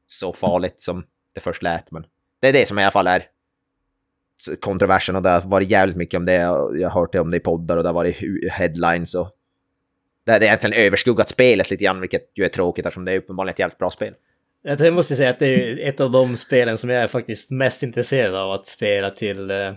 så 0.08 0.34
farligt 0.34 0.82
som 0.82 1.04
det 1.34 1.42
först 1.42 1.64
lät. 1.64 1.92
Men 1.92 2.06
det 2.44 2.50
är 2.50 2.54
det 2.54 2.68
som 2.68 2.80
i 2.80 2.82
alla 2.82 2.92
fall 2.92 3.08
är 3.08 3.26
kontroversen 4.60 5.16
och 5.16 5.22
det 5.22 5.30
har 5.30 5.42
varit 5.42 5.70
jävligt 5.70 5.98
mycket 5.98 6.18
om 6.18 6.26
det. 6.26 6.34
Jag 6.34 6.90
har 6.90 6.90
hört 6.90 7.12
det 7.14 7.20
om 7.20 7.32
det 7.32 7.38
i 7.38 7.40
poddar 7.40 7.78
och 7.78 7.84
det 7.84 7.90
har 7.90 7.94
varit 7.94 8.18
headlines 8.52 9.16
och 9.16 9.32
det 10.26 10.32
har 10.32 10.44
egentligen 10.44 10.86
överskuggat 10.86 11.30
spelet 11.30 11.70
lite 11.72 11.84
grann, 11.84 12.02
vilket 12.02 12.32
ju 12.36 12.46
är 12.46 12.50
tråkigt 12.50 12.86
eftersom 12.86 13.06
det 13.06 13.12
är 13.12 13.18
uppenbarligen 13.18 13.54
ett 13.54 13.60
jävligt 13.60 13.78
bra 13.78 13.90
spel. 13.90 14.14
jag 14.62 14.94
måste 14.94 15.16
säga 15.16 15.30
att 15.30 15.40
det 15.40 15.48
är 15.48 15.90
ett 15.90 16.00
av 16.00 16.12
de 16.12 16.36
spelen 16.36 16.78
som 16.78 16.90
jag 16.90 17.04
är 17.04 17.08
faktiskt 17.08 17.52
mest 17.52 17.84
intresserad 17.84 18.36
av 18.36 18.52
att 18.52 18.66
spela 18.66 19.10
till. 19.10 19.52
eh, 19.52 19.74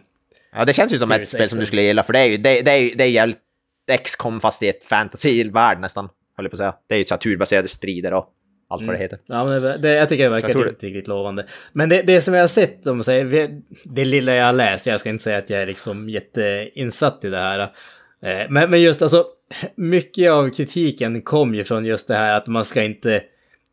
Ja, 0.53 0.65
det 0.65 0.73
känns 0.73 0.93
ju 0.93 0.99
som 0.99 1.11
ett 1.11 1.29
spel 1.29 1.49
som 1.49 1.59
du 1.59 1.67
skulle 1.67 1.83
gilla, 1.83 2.03
för 2.03 2.13
det 2.13 2.19
är 2.19 2.25
ju, 2.25 2.37
det, 2.37 2.63
det 2.63 2.71
är 2.71 2.77
ju, 2.77 2.91
det 2.95 3.05
är 3.05 3.09
jävligt 3.09 3.39
XCOM 4.05 4.41
fast 4.41 4.63
i 4.63 4.69
ett 4.69 4.85
fantasy-värld 4.85 5.81
nästan, 5.81 6.09
höll 6.37 6.45
jag 6.45 6.51
på 6.51 6.55
att 6.55 6.59
säga. 6.59 6.75
Det 6.87 6.95
är 6.95 6.99
ju 6.99 7.05
så 7.05 7.15
här 7.15 7.19
turbaserade 7.19 7.69
strider 7.69 8.13
och 8.13 8.33
allt 8.69 8.83
vad 8.83 8.95
det 8.95 8.99
heter. 8.99 9.19
Ja, 9.27 9.45
men 9.45 9.63
det, 9.63 9.95
jag 9.95 10.09
tycker 10.09 10.25
det 10.25 10.31
verkar 10.31 10.55
riktigt, 10.55 10.85
riktigt 10.85 11.07
lovande. 11.09 11.47
Men 11.73 11.89
det, 11.89 12.03
det 12.03 12.23
som 12.23 12.35
jag 12.35 12.43
har 12.43 12.49
sett, 12.49 12.87
om 12.87 13.05
säger, 13.05 13.61
det 13.85 14.05
lilla 14.05 14.35
jag 14.35 14.47
har 14.47 14.53
läst, 14.53 14.87
jag 14.87 15.01
ska 15.01 15.09
inte 15.09 15.25
säga 15.25 15.39
att 15.39 15.51
jag 15.51 15.63
är 15.63 15.67
liksom 15.67 16.09
jätteinsatt 16.09 17.25
i 17.25 17.29
det 17.29 17.39
här. 17.39 17.59
eh, 18.23 18.47
Men, 18.49 18.71
men 18.71 18.83
just 18.83 19.03
alltså, 19.03 19.25
mycket 19.77 20.31
av 20.31 20.51
kritiken 20.51 21.23
kom 21.23 21.55
ju 21.55 21.65
från 21.65 21.85
just 21.85 22.09
det 22.09 22.15
här 22.15 22.37
att 22.37 22.47
man 22.47 22.65
ska 22.65 22.83
inte 22.83 23.23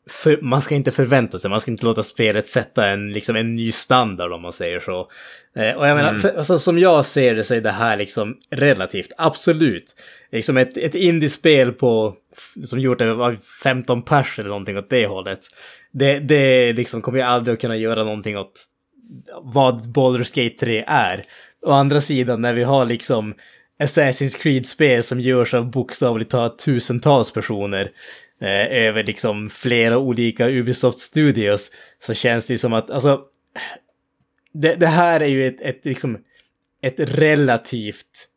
för, 0.09 0.39
man 0.41 0.61
ska 0.61 0.75
inte 0.75 0.91
förvänta 0.91 1.39
sig, 1.39 1.49
man 1.49 1.61
ska 1.61 1.71
inte 1.71 1.85
låta 1.85 2.03
spelet 2.03 2.47
sätta 2.47 2.87
en, 2.87 3.13
liksom 3.13 3.35
en 3.35 3.55
ny 3.55 3.71
standard 3.71 4.31
om 4.31 4.41
man 4.41 4.53
säger 4.53 4.79
så. 4.79 5.09
Eh, 5.55 5.77
och 5.77 5.87
jag 5.87 5.95
menar, 5.95 6.15
för, 6.15 6.37
alltså, 6.37 6.59
som 6.59 6.79
jag 6.79 7.05
ser 7.05 7.35
det 7.35 7.43
så 7.43 7.53
är 7.53 7.61
det 7.61 7.71
här 7.71 7.97
liksom 7.97 8.37
relativt, 8.49 9.11
absolut. 9.17 9.95
Liksom 10.33 10.57
ett, 10.57 10.77
ett 10.77 10.95
indiespel 10.95 11.71
på, 11.71 12.15
som 12.63 12.79
gjort 12.79 12.99
det 12.99 13.13
var 13.13 13.37
15 13.63 14.01
pers 14.01 14.39
eller 14.39 14.49
någonting 14.49 14.77
åt 14.77 14.89
det 14.89 15.07
hållet. 15.07 15.39
Det, 15.91 16.19
det 16.19 16.73
liksom 16.73 17.01
kommer 17.01 17.19
jag 17.19 17.27
aldrig 17.27 17.53
att 17.53 17.61
kunna 17.61 17.77
göra 17.77 18.03
någonting 18.03 18.37
åt 18.37 18.65
vad 19.41 19.79
Baldur's 19.79 20.43
Gate 20.43 20.65
3 20.65 20.83
är. 20.87 21.23
Å 21.65 21.71
andra 21.71 22.01
sidan 22.01 22.41
när 22.41 22.53
vi 22.53 22.63
har 22.63 22.85
liksom 22.85 23.33
Assassin's 23.83 24.37
Creed-spel 24.37 25.03
som 25.03 25.19
görs 25.19 25.53
av 25.53 25.71
bokstavligt 25.71 26.31
talat 26.31 26.59
tusentals 26.59 27.31
personer 27.31 27.91
eh, 28.41 28.85
över 28.87 29.03
liksom 29.03 29.49
flera 29.49 29.97
olika 29.97 30.49
Ubisoft 30.49 30.99
Studios 30.99 31.71
så 31.99 32.13
känns 32.13 32.47
det 32.47 32.53
ju 32.53 32.57
som 32.57 32.73
att, 32.73 32.91
alltså, 32.91 33.21
det, 34.53 34.75
det 34.75 34.87
här 34.87 35.19
är 35.19 35.27
ju 35.27 35.47
ett, 35.47 35.61
ett, 35.61 35.85
liksom, 35.85 36.17
ett 36.81 36.99
relativt, 36.99 38.29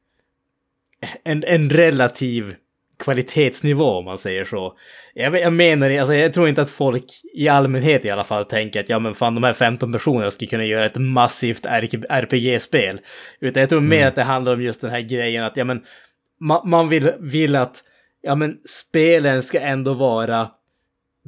en, 1.25 1.45
en 1.47 1.71
relativ 1.71 2.55
kvalitetsnivå 2.99 3.85
om 3.85 4.05
man 4.05 4.19
säger 4.19 4.45
så. 4.45 4.73
Jag, 5.15 5.41
jag 5.41 5.53
menar, 5.53 5.91
alltså 5.91 6.15
jag 6.15 6.33
tror 6.33 6.49
inte 6.49 6.63
att 6.63 6.71
folk 6.71 7.05
i 7.35 7.49
allmänhet 7.49 8.05
i 8.05 8.11
alla 8.11 8.25
fall 8.25 8.45
tänker 8.45 8.81
att 8.81 8.89
ja 8.89 8.99
men 8.99 9.15
fan 9.15 9.35
de 9.35 9.45
här 9.45 9.53
15 9.53 9.93
personerna 9.93 10.31
ska 10.31 10.47
kunna 10.47 10.65
göra 10.65 10.87
ett 10.87 10.97
massivt 10.97 11.67
RPG-spel. 12.09 13.01
Utan 13.41 13.61
jag 13.61 13.71
tror 13.71 13.81
mer 13.81 13.97
Mm. 13.97 14.09
att 14.09 14.15
det 14.15 14.23
handlar 14.23 14.55
om 14.55 14.63
just 14.63 14.81
den 14.81 14.91
här 14.91 15.01
grejen 15.01 15.45
att 15.45 15.57
ja 15.57 15.65
men 15.65 15.83
man, 16.41 16.69
man 16.71 16.89
vill, 16.89 17.13
vill 17.21 17.57
att 17.57 17.85
ja 18.23 18.35
men 18.35 18.57
spelen 18.69 19.43
ska 19.43 19.61
ändå 19.61 19.95
vara 19.95 20.49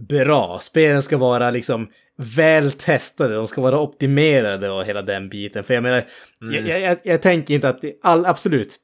bra. 0.08 0.58
Spelen 0.62 1.02
ska 1.02 1.16
vara 1.16 1.50
liksom 1.50 1.88
väl 2.36 2.72
testade, 2.72 3.34
de 3.34 3.46
ska 3.46 3.60
vara 3.60 3.80
optimerade 3.80 4.70
och 4.70 4.84
hela 4.84 5.02
den 5.02 5.28
biten. 5.28 5.64
För 5.64 5.74
jag 5.74 5.82
menar, 5.82 6.04
jag, 6.40 6.80
jag, 6.80 6.98
jag 7.04 7.22
tänker 7.22 7.54
inte 7.54 7.68
att, 7.68 7.84
all, 8.02 8.26
absolut, 8.26 8.76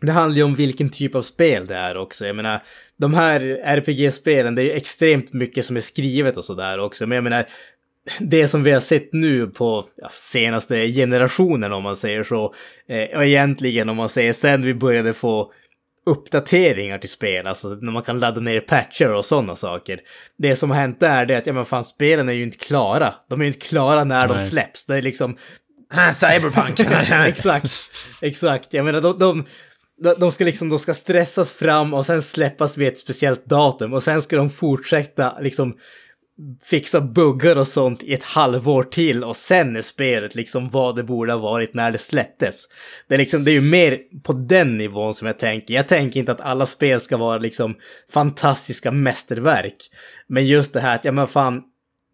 det 0.00 0.12
handlar 0.12 0.36
ju 0.36 0.42
om 0.42 0.54
vilken 0.54 0.88
typ 0.88 1.14
av 1.14 1.22
spel 1.22 1.66
det 1.66 1.74
är 1.74 1.96
också. 1.96 2.26
Jag 2.26 2.36
menar, 2.36 2.62
de 2.96 3.14
här 3.14 3.40
RPG-spelen, 3.64 4.54
det 4.54 4.62
är 4.62 4.64
ju 4.64 4.72
extremt 4.72 5.32
mycket 5.32 5.64
som 5.64 5.76
är 5.76 5.80
skrivet 5.80 6.36
och 6.36 6.44
sådär 6.44 6.78
också. 6.78 7.06
Men 7.06 7.16
jag 7.16 7.24
menar, 7.24 7.46
det 8.18 8.48
som 8.48 8.62
vi 8.62 8.70
har 8.70 8.80
sett 8.80 9.12
nu 9.12 9.46
på 9.46 9.86
senaste 10.12 10.86
generationen 10.86 11.72
om 11.72 11.82
man 11.82 11.96
säger 11.96 12.22
så, 12.22 12.54
eh, 12.88 13.16
och 13.16 13.24
egentligen 13.24 13.88
om 13.88 13.96
man 13.96 14.08
säger 14.08 14.32
sen 14.32 14.62
vi 14.62 14.74
började 14.74 15.12
få 15.12 15.52
uppdateringar 16.06 16.98
till 16.98 17.10
spel, 17.10 17.46
alltså 17.46 17.68
när 17.68 17.92
man 17.92 18.02
kan 18.02 18.18
ladda 18.18 18.40
ner 18.40 18.60
patcher 18.60 19.12
och 19.12 19.24
sådana 19.24 19.56
saker. 19.56 20.00
Det 20.38 20.56
som 20.56 20.70
har 20.70 20.76
hänt 20.76 21.00
där 21.00 21.26
det 21.26 21.34
är 21.34 21.38
att, 21.38 21.46
ja 21.46 21.52
men 21.52 21.64
fan, 21.64 21.84
spelen 21.84 22.28
är 22.28 22.32
ju 22.32 22.42
inte 22.42 22.58
klara. 22.58 23.14
De 23.28 23.40
är 23.40 23.44
ju 23.44 23.52
inte 23.52 23.66
klara 23.66 24.04
när 24.04 24.28
de 24.28 24.36
Nej. 24.36 24.46
släpps. 24.46 24.86
Det 24.86 24.96
är 24.96 25.02
liksom, 25.02 25.36
Cyberpunk! 26.12 26.80
exakt, 27.26 27.72
exakt. 28.22 28.74
Jag 28.74 28.84
menar, 28.84 29.00
de, 29.00 29.18
de, 29.18 29.44
de- 30.18 30.32
ska 30.32 30.44
liksom, 30.44 30.68
de 30.68 30.78
ska 30.78 30.94
stressas 30.94 31.52
fram 31.52 31.94
och 31.94 32.06
sen 32.06 32.22
släppas 32.22 32.76
vid 32.76 32.88
ett 32.88 32.98
speciellt 32.98 33.46
datum 33.46 33.92
och 33.92 34.02
sen 34.02 34.22
ska 34.22 34.36
de 34.36 34.50
fortsätta 34.50 35.38
liksom 35.40 35.76
fixa 36.62 37.00
buggar 37.00 37.58
och 37.58 37.68
sånt 37.68 38.02
i 38.02 38.14
ett 38.14 38.24
halvår 38.24 38.82
till 38.82 39.24
och 39.24 39.36
sen 39.36 39.76
är 39.76 39.82
spelet 39.82 40.34
liksom 40.34 40.70
vad 40.70 40.96
det 40.96 41.04
borde 41.04 41.32
ha 41.32 41.40
varit 41.40 41.74
när 41.74 41.90
det 41.90 41.98
släpptes. 41.98 42.64
Det 43.08 43.14
är 43.14 43.18
liksom, 43.18 43.44
det 43.44 43.50
är 43.50 43.52
ju 43.52 43.60
mer 43.60 43.98
på 44.22 44.32
den 44.32 44.78
nivån 44.78 45.14
som 45.14 45.26
jag 45.26 45.38
tänker. 45.38 45.74
Jag 45.74 45.88
tänker 45.88 46.20
inte 46.20 46.32
att 46.32 46.40
alla 46.40 46.66
spel 46.66 47.00
ska 47.00 47.16
vara 47.16 47.38
liksom 47.38 47.74
fantastiska 48.12 48.90
mästerverk. 48.90 49.76
Men 50.26 50.46
just 50.46 50.72
det 50.72 50.80
här 50.80 50.94
att, 50.94 51.04
ja 51.04 51.12
men 51.12 51.26
fan, 51.26 51.62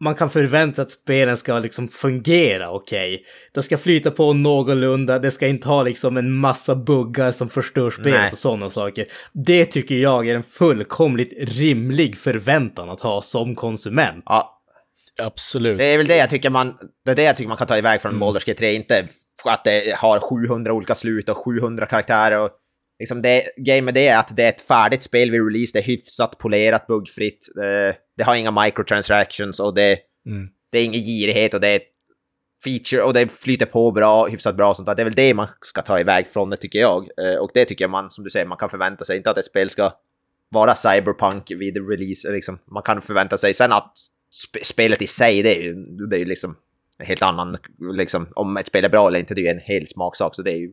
man 0.01 0.15
kan 0.15 0.31
förvänta 0.31 0.75
sig 0.75 0.83
att 0.83 0.91
spelen 0.91 1.37
ska 1.37 1.59
liksom 1.59 1.89
fungera 1.89 2.71
okej. 2.71 3.25
Det 3.55 3.63
ska 3.63 3.79
flyta 3.79 4.11
på 4.11 4.33
någorlunda, 4.33 5.19
det 5.19 5.31
ska 5.31 5.47
inte 5.47 5.69
ha 5.69 5.83
liksom 5.83 6.17
en 6.17 6.33
massa 6.33 6.77
buggar 6.77 7.31
som 7.31 7.49
förstör 7.49 7.91
spelet 7.91 8.21
Nej. 8.21 8.33
och 8.33 8.39
sådana 8.39 8.71
saker. 8.71 9.07
Det 9.33 9.65
tycker 9.65 9.95
jag 9.95 10.29
är 10.29 10.35
en 10.35 10.43
fullkomligt 10.43 11.33
rimlig 11.39 12.17
förväntan 12.17 12.91
att 12.91 13.01
ha 13.01 13.23
som 13.23 13.55
konsument. 13.55 14.23
Ja, 14.27 14.63
Absolut. 15.23 15.79
det 15.79 15.85
är 15.85 15.99
väl 15.99 16.07
det 16.07 16.17
jag 16.17 16.31
tycker 16.31 16.51
man, 16.51 16.77
det 17.05 17.11
är 17.11 17.15
det 17.15 17.23
jag 17.23 17.37
tycker 17.37 17.49
man 17.49 17.57
kan 17.57 17.67
ta 17.67 17.79
iväg 17.79 18.03
från 18.03 18.23
Baldur's 18.23 18.47
Gate 18.47 18.55
3, 18.55 18.75
inte 18.75 19.07
att 19.45 19.65
det 19.65 19.97
har 19.97 20.19
700 20.19 20.73
olika 20.73 20.95
slut 20.95 21.29
och 21.29 21.37
700 21.37 21.87
karaktärer 21.87 22.39
och 22.39 22.51
liksom 22.99 23.23
det, 23.23 23.43
grejen 23.67 23.85
med 23.85 23.95
det 23.95 24.09
är 24.09 24.19
att 24.19 24.37
det 24.37 24.43
är 24.43 24.49
ett 24.49 24.61
färdigt 24.61 25.03
spel 25.03 25.31
vid 25.31 25.45
release, 25.45 25.71
det 25.73 25.79
är 25.79 25.83
hyfsat 25.83 26.39
polerat, 26.39 26.87
buggfritt, 26.87 27.47
det, 27.55 27.97
det 28.17 28.25
har 28.25 28.35
inga 28.37 28.51
microtransactions 28.65 29.61
och 29.61 29.75
det, 29.75 29.99
Mm. 30.27 30.49
det 30.71 30.79
är 30.79 30.85
ingen 30.85 31.01
girighet 31.03 31.55
och 31.55 31.61
det 31.61 31.69
är 31.69 31.81
feature 32.65 33.03
och 33.03 33.15
det 33.15 33.29
flyter 33.29 33.67
på 33.67 33.91
bra, 33.91 34.27
hyfsat 34.27 34.57
bra 34.57 34.71
och 34.71 34.77
sånt 34.77 34.87
där. 34.87 34.95
Det 34.95 35.03
är 35.03 35.05
väl 35.05 35.15
det 35.15 35.35
man 35.35 35.47
ska 35.61 35.83
ta 35.83 36.01
iväg 36.01 36.27
från 36.33 36.51
det 36.51 36.57
tycker 36.57 36.79
jag. 36.79 37.09
Eh, 37.19 37.37
Och 37.37 37.51
det 37.55 37.65
tycker 37.65 37.85
jag 37.85 37.91
man, 37.91 38.11
som 38.11 38.25
du 38.25 38.31
säger, 38.31 38.47
man 38.47 38.59
kan 38.59 38.71
förvänta 38.71 39.05
sig. 39.05 39.17
Inte 39.17 39.31
att 39.31 39.39
ett 39.39 39.45
spel 39.45 39.71
ska 39.71 39.93
vara 40.49 40.75
cyberpunk 40.75 41.51
vid 41.51 41.89
release. 41.91 42.33
Liksom. 42.33 42.59
Man 42.65 42.83
kan 42.83 43.03
förvänta 43.03 43.39
sig 43.39 43.55
sen 43.55 43.73
att 43.73 43.93
sp- 44.33 44.65
spelet 44.65 45.03
i 45.03 45.07
sig, 45.07 45.43
det 45.43 45.59
är 45.59 45.63
ju, 45.63 45.75
det 46.11 46.17
är 46.17 46.21
ju 46.21 46.25
liksom 46.25 46.57
en 46.99 47.07
helt 47.07 47.23
annan, 47.23 47.57
liksom, 47.93 48.29
om 48.35 48.57
ett 48.57 48.67
spel 48.67 48.85
är 48.85 48.89
bra 48.89 49.09
eller 49.09 49.19
inte, 49.19 49.35
det 49.35 49.41
är 49.41 49.43
ju 49.43 49.49
en 49.49 49.59
hel 49.65 49.89
smaksak. 49.89 50.35
Så 50.35 50.43
det 50.43 50.51
är 50.53 50.57
ju 50.59 50.73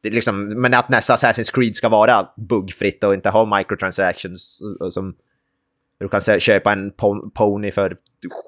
det 0.00 0.08
är 0.08 0.12
liksom, 0.12 0.46
men 0.60 0.74
att 0.74 0.88
nästa 0.88 1.14
Assassin's 1.14 1.54
Creed 1.54 1.76
ska 1.76 1.88
vara 1.88 2.28
buggfritt 2.36 3.04
och 3.04 3.14
inte 3.14 3.30
ha 3.30 3.58
microtransactions 3.58 4.60
och 4.80 4.92
som 4.92 5.16
du 6.00 6.08
kan 6.08 6.20
köpa 6.40 6.72
en 6.72 6.90
pon- 6.92 7.30
pony 7.34 7.70
för 7.70 7.96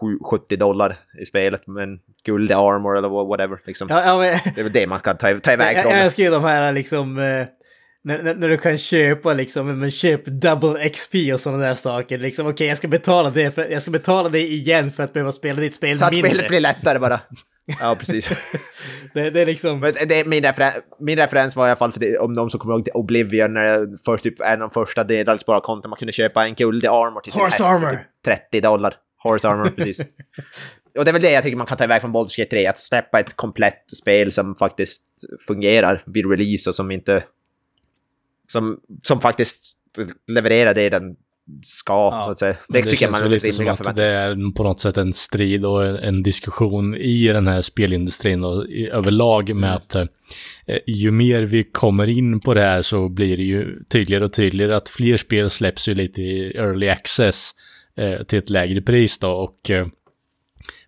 sju- 0.00 0.18
70 0.30 0.56
dollar 0.56 0.96
i 1.22 1.24
spelet 1.24 1.66
med 1.66 1.82
en 1.82 1.98
guld 2.24 2.52
armor 2.52 2.98
eller 2.98 3.08
wha- 3.08 3.28
whatever. 3.28 3.58
Liksom. 3.66 3.88
Ja, 3.90 4.04
ja, 4.04 4.18
men... 4.18 4.38
Det 4.54 4.60
är 4.60 4.62
väl 4.64 4.72
det 4.72 4.86
man 4.86 5.00
kan 5.00 5.16
ta, 5.16 5.34
ta 5.38 5.52
iväg 5.52 5.80
från. 5.82 5.92
jag 5.92 6.00
älskar 6.04 6.22
ju 6.22 6.30
de 6.30 6.44
här 6.44 6.72
liksom... 6.72 7.18
eh, 7.18 7.46
När, 8.04 8.22
när, 8.22 8.34
när 8.34 8.48
du 8.48 8.56
kan 8.56 8.78
köpa 8.78 9.32
liksom, 9.34 9.78
men 9.78 9.90
köp 9.90 10.24
double 10.24 10.88
XP 10.88 11.14
och 11.32 11.40
sådana 11.40 11.64
där 11.64 11.74
saker. 11.74 12.18
Liksom, 12.18 12.46
okej, 12.46 12.66
jag 12.68 12.76
ska 12.76 12.88
betala 12.88 13.30
det, 13.30 13.50
för, 13.54 13.64
jag 13.70 13.82
ska 13.82 13.90
betala 13.90 14.28
det 14.28 14.40
igen 14.40 14.90
för 14.90 15.02
att 15.02 15.12
behöva 15.12 15.32
spela 15.32 15.60
ditt 15.60 15.74
spel 15.74 15.98
Så 15.98 16.04
att 16.04 16.12
mindre. 16.12 16.30
spelet 16.30 16.48
blir 16.48 16.60
lättare 16.60 16.98
bara. 16.98 17.20
Ja, 17.80 17.96
precis. 17.98 18.28
det, 19.14 19.30
det 19.30 19.40
är 19.40 19.46
liksom... 19.46 19.80
Men 19.80 19.94
det 20.08 20.26
min, 20.26 20.42
referen 20.42 20.72
min 21.00 21.16
referens 21.16 21.56
var 21.56 21.66
i 21.66 21.70
alla 21.70 21.76
fall 21.76 21.92
för 21.92 22.00
det, 22.00 22.18
om 22.18 22.34
de 22.34 22.50
som 22.50 22.60
kommer 22.60 22.74
ihåg 22.74 22.84
till 22.84 22.94
Oblivion, 22.94 23.54
när 23.54 23.86
det 23.86 23.98
först 24.04 24.24
typ 24.24 24.40
en 24.40 24.52
av 24.52 24.58
de 24.58 24.70
första 24.70 25.04
delades 25.04 25.44
konton 25.44 25.90
man 25.90 25.96
kunde 25.96 26.12
köpa 26.12 26.46
en 26.46 26.54
guldig 26.54 26.88
armor 26.88 27.20
till 27.20 27.32
sin 27.32 27.42
Horse 27.42 27.62
häst 27.62 27.70
armor. 27.70 28.06
för 28.24 28.34
typ 28.34 28.50
30 28.50 28.60
dollar. 28.60 28.94
Horse 29.22 29.48
armor, 29.48 29.70
precis. 29.70 30.00
Och 30.98 31.04
det 31.04 31.10
är 31.10 31.12
väl 31.12 31.22
det 31.22 31.30
jag 31.30 31.42
tycker 31.42 31.56
man 31.56 31.66
kan 31.66 31.76
ta 31.76 31.84
iväg 31.84 32.00
från 32.00 32.16
Baldur's 32.16 32.38
Gate 32.38 32.50
3, 32.50 32.66
att 32.66 32.78
släppa 32.78 33.20
ett 33.20 33.36
komplett 33.36 33.84
spel 33.96 34.32
som 34.32 34.54
faktiskt 34.54 35.04
fungerar 35.46 36.02
vid 36.06 36.30
release 36.30 36.70
och 36.70 36.74
som 36.74 36.90
inte... 36.90 37.24
Som, 38.52 38.80
som 39.02 39.20
faktiskt 39.20 39.78
levererar 40.26 40.74
det 40.74 40.88
den 40.88 41.16
ska, 41.62 41.92
Ja. 41.92 42.22
så 42.24 42.30
att 42.30 42.38
säga. 42.38 42.56
Det, 42.68 42.82
Det, 42.82 42.90
tycker 42.90 43.10
man 43.10 43.22
är 43.22 43.28
lite 43.28 43.52
som 43.52 43.68
att 43.68 43.96
det 43.96 44.04
är 44.04 44.52
på 44.54 44.62
något 44.62 44.80
sätt 44.80 44.96
en 44.96 45.12
strid 45.12 45.64
och 45.64 45.86
en, 45.86 45.96
en 45.96 46.22
diskussion 46.22 46.96
i 46.96 47.28
den 47.28 47.46
här 47.46 47.62
spelindustrin 47.62 48.44
och 48.44 48.66
i, 48.66 48.88
överlag 48.88 49.56
med 49.56 49.74
att 49.74 49.94
eh, 49.94 50.06
ju 50.86 51.10
mer 51.10 51.42
vi 51.42 51.64
kommer 51.64 52.06
in 52.06 52.40
på 52.40 52.54
det 52.54 52.60
här 52.60 52.82
så 52.82 53.08
blir 53.08 53.36
det 53.36 53.42
ju 53.42 53.84
tydligare 53.88 54.24
och 54.24 54.32
tydligare 54.32 54.76
att 54.76 54.88
fler 54.88 55.16
spel 55.16 55.50
släpps 55.50 55.88
ju 55.88 55.94
lite 55.94 56.22
i 56.22 56.56
early 56.56 56.88
access 56.88 57.50
eh, 57.96 58.22
till 58.22 58.38
ett 58.38 58.50
lägre 58.50 58.82
pris 58.82 59.18
då 59.18 59.30
och 59.30 59.70
eh, 59.70 59.86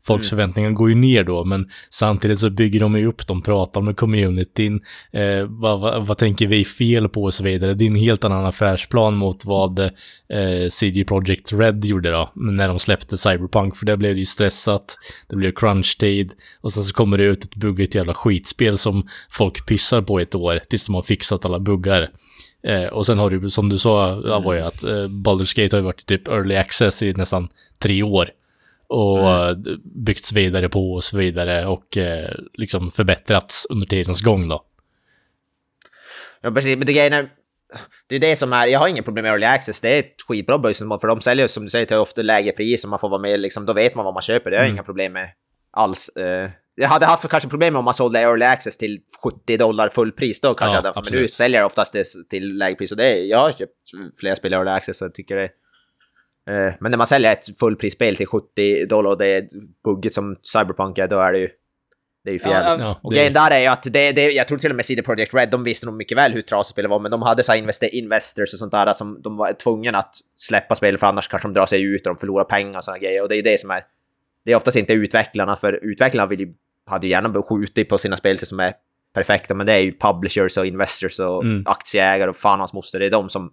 Folks 0.09 0.31
förväntningar 0.31 0.71
går 0.71 0.89
ju 0.89 0.95
ner 0.95 1.25
då, 1.25 1.45
men 1.45 1.71
samtidigt 1.91 2.41
så 2.41 2.51
bygger 2.51 2.81
de 2.81 2.99
ju 2.99 3.07
upp, 3.07 3.27
de 3.27 3.43
pratar 3.43 3.81
med 3.81 3.97
communityn, 3.97 4.81
eh, 5.13 5.45
vad, 5.49 5.81
vad, 5.81 6.07
vad 6.07 6.19
tänker 6.19 6.47
vi 6.47 6.65
fel 6.65 7.09
på 7.09 7.23
och 7.23 7.35
så 7.35 7.45
vidare. 7.45 7.75
Det 7.75 7.85
är 7.85 7.87
en 7.87 7.95
helt 7.95 8.25
annan 8.25 8.47
affärsplan 8.47 9.17
mot 9.17 9.45
vad 9.45 9.79
eh, 9.79 10.69
CG 10.71 11.05
Projekt 11.05 11.53
Red 11.53 11.85
gjorde 11.85 12.11
då, 12.11 12.33
när 12.35 12.69
de 12.69 12.79
släppte 12.79 13.19
Cyberpunk, 13.19 13.77
för 13.77 13.87
det 13.87 13.97
blev 13.97 14.15
det 14.15 14.19
ju 14.19 14.27
stressat, 14.27 14.97
det 15.29 15.37
blev 15.37 15.53
crunch-tid, 15.53 16.33
och 16.61 16.73
sen 16.73 16.83
så 16.83 16.95
kommer 16.95 17.19
det 17.19 17.25
ut 17.25 17.45
ett 17.45 17.55
buggigt 17.55 17.95
jävla 17.95 18.15
skitspel 18.15 18.79
som 18.79 19.09
folk 19.31 19.67
pissar 19.67 20.03
på 20.03 20.21
ett 20.21 20.35
år, 20.35 20.61
tills 20.69 20.87
de 20.87 20.95
har 20.95 21.03
fixat 21.03 21.45
alla 21.45 21.59
buggar. 21.59 22.09
Eh, 22.67 22.87
och 22.87 23.07
sen 23.07 23.19
har 23.19 23.31
du, 23.31 23.51
som 23.51 23.69
du 23.69 23.79
sa, 23.79 24.11
Avoy, 24.11 24.59
att 24.59 24.85
eh, 24.85 25.09
Baldur's 25.25 25.63
Gate 25.63 25.77
har 25.77 25.81
ju 25.81 25.85
varit 25.85 26.07
typ 26.07 26.29
early 26.29 26.57
access 26.57 27.03
i 27.03 27.13
nästan 27.13 27.49
tre 27.79 28.03
år 28.03 28.31
och 28.89 29.49
eh, 29.49 29.57
byggts 29.85 30.33
vidare 30.33 30.69
på 30.69 30.93
och 30.93 31.05
så 31.05 31.17
vidare 31.17 31.67
och 31.67 31.97
eh, 31.97 32.35
liksom 32.53 32.91
förbättrats 32.91 33.67
under 33.71 33.87
tidens 33.87 34.21
gång 34.21 34.49
då. 34.49 34.65
Ja, 36.41 36.51
precis. 36.51 36.77
Men 36.77 36.87
det 36.87 36.93
grejen 36.93 37.13
är... 37.13 37.29
Det 38.09 38.17
är 38.17 38.21
det 38.21 38.37
som 38.37 38.53
är... 38.53 38.67
Jag 38.67 38.79
har 38.79 38.89
inget 38.89 39.05
problem 39.05 39.23
med 39.23 39.31
early 39.31 39.47
access. 39.47 39.81
Det 39.81 39.95
är 39.95 39.99
ett 39.99 40.15
skitbra 40.29 40.59
businessmål, 40.59 41.01
för 41.01 41.09
de 41.09 41.21
säljer 41.21 41.47
som 41.47 41.63
du 41.63 41.71
säger 41.71 41.87
till 41.87 41.97
ofta 41.97 42.23
lägre 42.23 42.53
pris 42.53 42.85
och 42.85 42.91
man 42.91 42.99
får 42.99 43.09
vara 43.09 43.21
med 43.21 43.41
liksom. 43.41 43.67
Då 43.67 43.73
vet 43.73 43.95
man 43.95 44.05
vad 44.05 44.15
man 44.15 44.23
köper. 44.23 44.51
Det 44.51 44.57
har 44.57 44.65
jag 44.65 44.73
inga 44.73 44.83
problem 44.83 45.13
med 45.13 45.31
alls. 45.71 46.09
Eh, 46.09 46.51
jag 46.75 46.89
hade 46.89 47.07
haft 47.07 47.29
kanske 47.29 47.49
problem 47.49 47.77
om 47.77 47.85
man 47.85 47.95
sålde 47.95 48.21
early 48.21 48.45
access 48.45 48.79
till 48.79 49.01
70 49.25 49.57
dollar 49.57 49.89
fullpris. 49.89 50.41
Då 50.41 50.55
kanske 50.55 50.77
Ja, 50.77 50.83
jag 50.85 50.95
hade, 50.95 51.11
men 51.11 51.21
nu 51.21 51.29
säljer 51.29 51.61
jag 51.61 51.67
oftast 51.67 51.93
det 51.93 52.05
till 52.31 52.59
lägre 52.59 52.77
pris. 52.77 52.91
Och 52.91 52.97
det 52.97 53.05
är, 53.05 53.25
jag 53.25 53.39
har 53.39 53.53
köpt 53.53 53.73
flera 54.21 54.37
spel 54.37 54.53
i 54.53 54.57
early 54.57 54.71
access 54.71 54.99
så 54.99 55.05
jag 55.05 55.15
tycker 55.15 55.37
det 55.37 55.51
Men 56.81 56.91
när 56.91 56.97
man 56.99 57.07
säljer 57.07 57.33
ett 57.33 57.59
fullprisspel 57.59 58.17
till 58.17 58.27
70 58.27 58.87
dollar 58.87 59.11
och 59.11 59.19
det 59.19 59.27
är 59.27 59.49
bugget 59.85 60.15
som 60.15 60.37
Cyberpunk 60.43 60.99
är, 60.99 61.09
då 61.09 61.21
är 61.21 61.33
det 61.33 61.39
ju... 61.39 61.49
Det 62.25 62.31
är 62.31 62.33
ju 62.33 62.39
för 62.39 62.51
Ja. 62.51 62.77
Ja, 63.03 63.11
grejen 63.11 63.33
där 63.33 63.51
är 63.51 63.61
ju 63.61 63.67
att 63.67 63.83
det, 63.83 64.13
det, 64.13 64.31
jag 64.31 64.49
tror 64.49 64.59
till 64.59 64.71
och 64.71 64.77
med 64.77 64.85
CD 64.85 65.03
Projekt 65.03 65.35
Red, 65.35 65.51
de 65.51 65.65
visste 65.65 65.87
nog 65.87 65.95
mycket 65.95 66.19
väl 66.19 66.33
hur 66.33 66.43
trasigt 66.43 66.71
spelet 66.73 66.91
var, 66.91 66.99
men 66.99 67.11
de 67.11 67.23
hade 67.23 67.43
så 67.43 67.53
här 67.53 67.95
investors 67.95 68.53
och 68.53 68.59
sånt 68.59 68.73
där 68.73 68.93
som 68.93 69.23
de 69.23 69.37
var 69.37 69.53
tvungna 69.53 69.99
att 69.99 70.15
släppa 70.37 70.75
spelet 70.75 71.01
för 71.01 71.07
annars 71.07 71.29
kanske 71.29 71.49
de 71.49 71.53
drar 71.53 71.67
sig 71.67 71.83
ut 71.83 72.07
och 72.07 72.15
de 72.15 72.19
förlorar 72.19 72.45
pengar 72.45 72.79
och 72.79 72.85
såna 72.85 72.99
grejer. 72.99 73.23
Och 73.23 73.29
det 73.29 73.37
är 73.37 73.43
det 73.43 73.61
som 73.61 73.71
är... 73.71 73.85
Det 74.45 74.53
är 74.53 74.57
oftast 74.57 74.77
inte 74.77 74.93
utvecklarna, 74.93 75.57
för 75.57 75.73
utvecklarna 75.73 76.27
vill 76.27 76.41
ju, 76.41 76.55
hade 76.87 77.07
ju 77.07 77.11
gärna 77.11 77.43
skjutit 77.43 77.89
på 77.89 77.99
sina 77.99 78.17
spel 78.17 78.39
som 78.39 78.61
är 78.61 78.75
perfekta, 79.15 79.55
men 79.55 79.67
det 79.67 79.73
är 79.73 79.79
ju 79.81 79.99
publishers 79.99 80.57
och 80.57 80.67
investors 80.67 81.21
och 81.21 81.45
Mm. 81.45 81.63
aktieägare 81.67 82.31
och 82.31 82.37
fan 82.37 82.59
hans 82.59 82.73
moster. 82.73 82.99
Det 82.99 83.07
är 83.07 83.11
de 83.11 83.29
som 83.29 83.53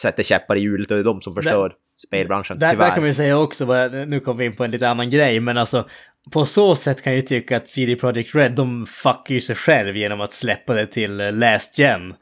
sätter 0.00 0.22
käppar 0.22 0.56
i 0.56 0.60
hjulet 0.60 0.90
och 0.90 0.96
det 0.96 1.00
är 1.02 1.04
de 1.04 1.22
som 1.22 1.34
förstör 1.34 1.72
spelbranschen, 2.06 2.58
Där, 2.58 2.70
tyvärr. 2.70 2.84
där 2.86 2.94
kan 2.94 3.02
man 3.02 3.08
ju 3.08 3.14
säga 3.14 3.38
också, 3.38 3.88
nu 4.06 4.20
kommer 4.20 4.38
vi 4.38 4.44
in 4.46 4.56
på 4.56 4.64
en 4.64 4.70
lite 4.70 4.88
annan 4.88 5.10
grej, 5.10 5.40
men 5.40 5.58
alltså 5.58 5.88
på 6.32 6.44
så 6.44 6.74
sätt 6.74 7.02
kan 7.02 7.12
jag 7.12 7.20
ju 7.20 7.26
tycka 7.26 7.56
att 7.56 7.68
CD 7.68 7.96
Projekt 7.96 8.34
Red, 8.34 8.52
de 8.52 8.86
fuckar 8.86 9.34
ju 9.34 9.40
sig 9.40 9.56
själv 9.56 9.96
genom 9.96 10.20
att 10.20 10.32
släppa 10.32 10.74
det 10.74 10.86
till 10.86 11.20
eh, 11.20 11.32
Last 11.32 11.78
Gen. 11.78 12.14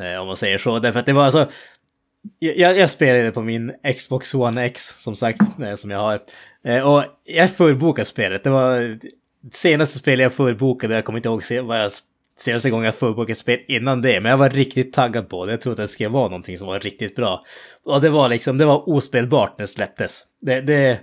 eh, 0.00 0.20
Om 0.20 0.26
man 0.26 0.36
säger 0.36 0.58
så. 0.58 0.78
Därför 0.78 1.00
att 1.00 1.06
det 1.06 1.12
var 1.12 1.24
alltså, 1.24 1.48
jag, 2.38 2.78
jag 2.78 2.90
spelade 2.90 3.30
på 3.30 3.42
min 3.42 3.72
Xbox 3.96 4.34
One 4.34 4.64
X, 4.64 4.94
som 4.98 5.16
sagt, 5.16 5.40
eh, 5.62 5.74
som 5.74 5.90
jag 5.90 5.98
har. 5.98 6.20
Och 6.84 7.04
jag 7.24 7.50
fullbokade 7.50 8.06
spelet. 8.06 8.44
Det 8.44 8.50
var 8.50 8.98
senaste 9.52 9.98
spelet 9.98 10.22
jag 10.22 10.32
fullbokade, 10.32 10.94
jag 10.94 11.04
kommer 11.04 11.18
inte 11.18 11.28
ihåg 11.28 11.44
se- 11.44 11.60
vad 11.60 11.80
jag 11.80 11.92
senaste 12.38 12.70
gången 12.70 12.84
jag 12.84 12.94
fullbokade 12.94 13.32
ett 13.32 13.38
spel 13.38 13.58
innan 13.68 14.02
det, 14.02 14.20
men 14.20 14.30
jag 14.30 14.38
var 14.38 14.50
riktigt 14.50 14.92
taggad 14.92 15.28
på 15.28 15.46
det. 15.46 15.52
Jag 15.52 15.60
trodde 15.60 15.82
att 15.82 15.88
det 15.88 15.92
skulle 15.92 16.08
vara 16.08 16.28
någonting 16.28 16.58
som 16.58 16.66
var 16.66 16.80
riktigt 16.80 17.16
bra. 17.16 17.44
Och 17.84 18.00
det 18.00 18.10
var 18.10 18.28
liksom, 18.28 18.58
det 18.58 18.64
var 18.64 18.88
ospelbart 18.88 19.58
när 19.58 19.62
det 19.62 19.68
släpptes. 19.68 20.22
Det, 20.40 20.60
det, 20.60 21.00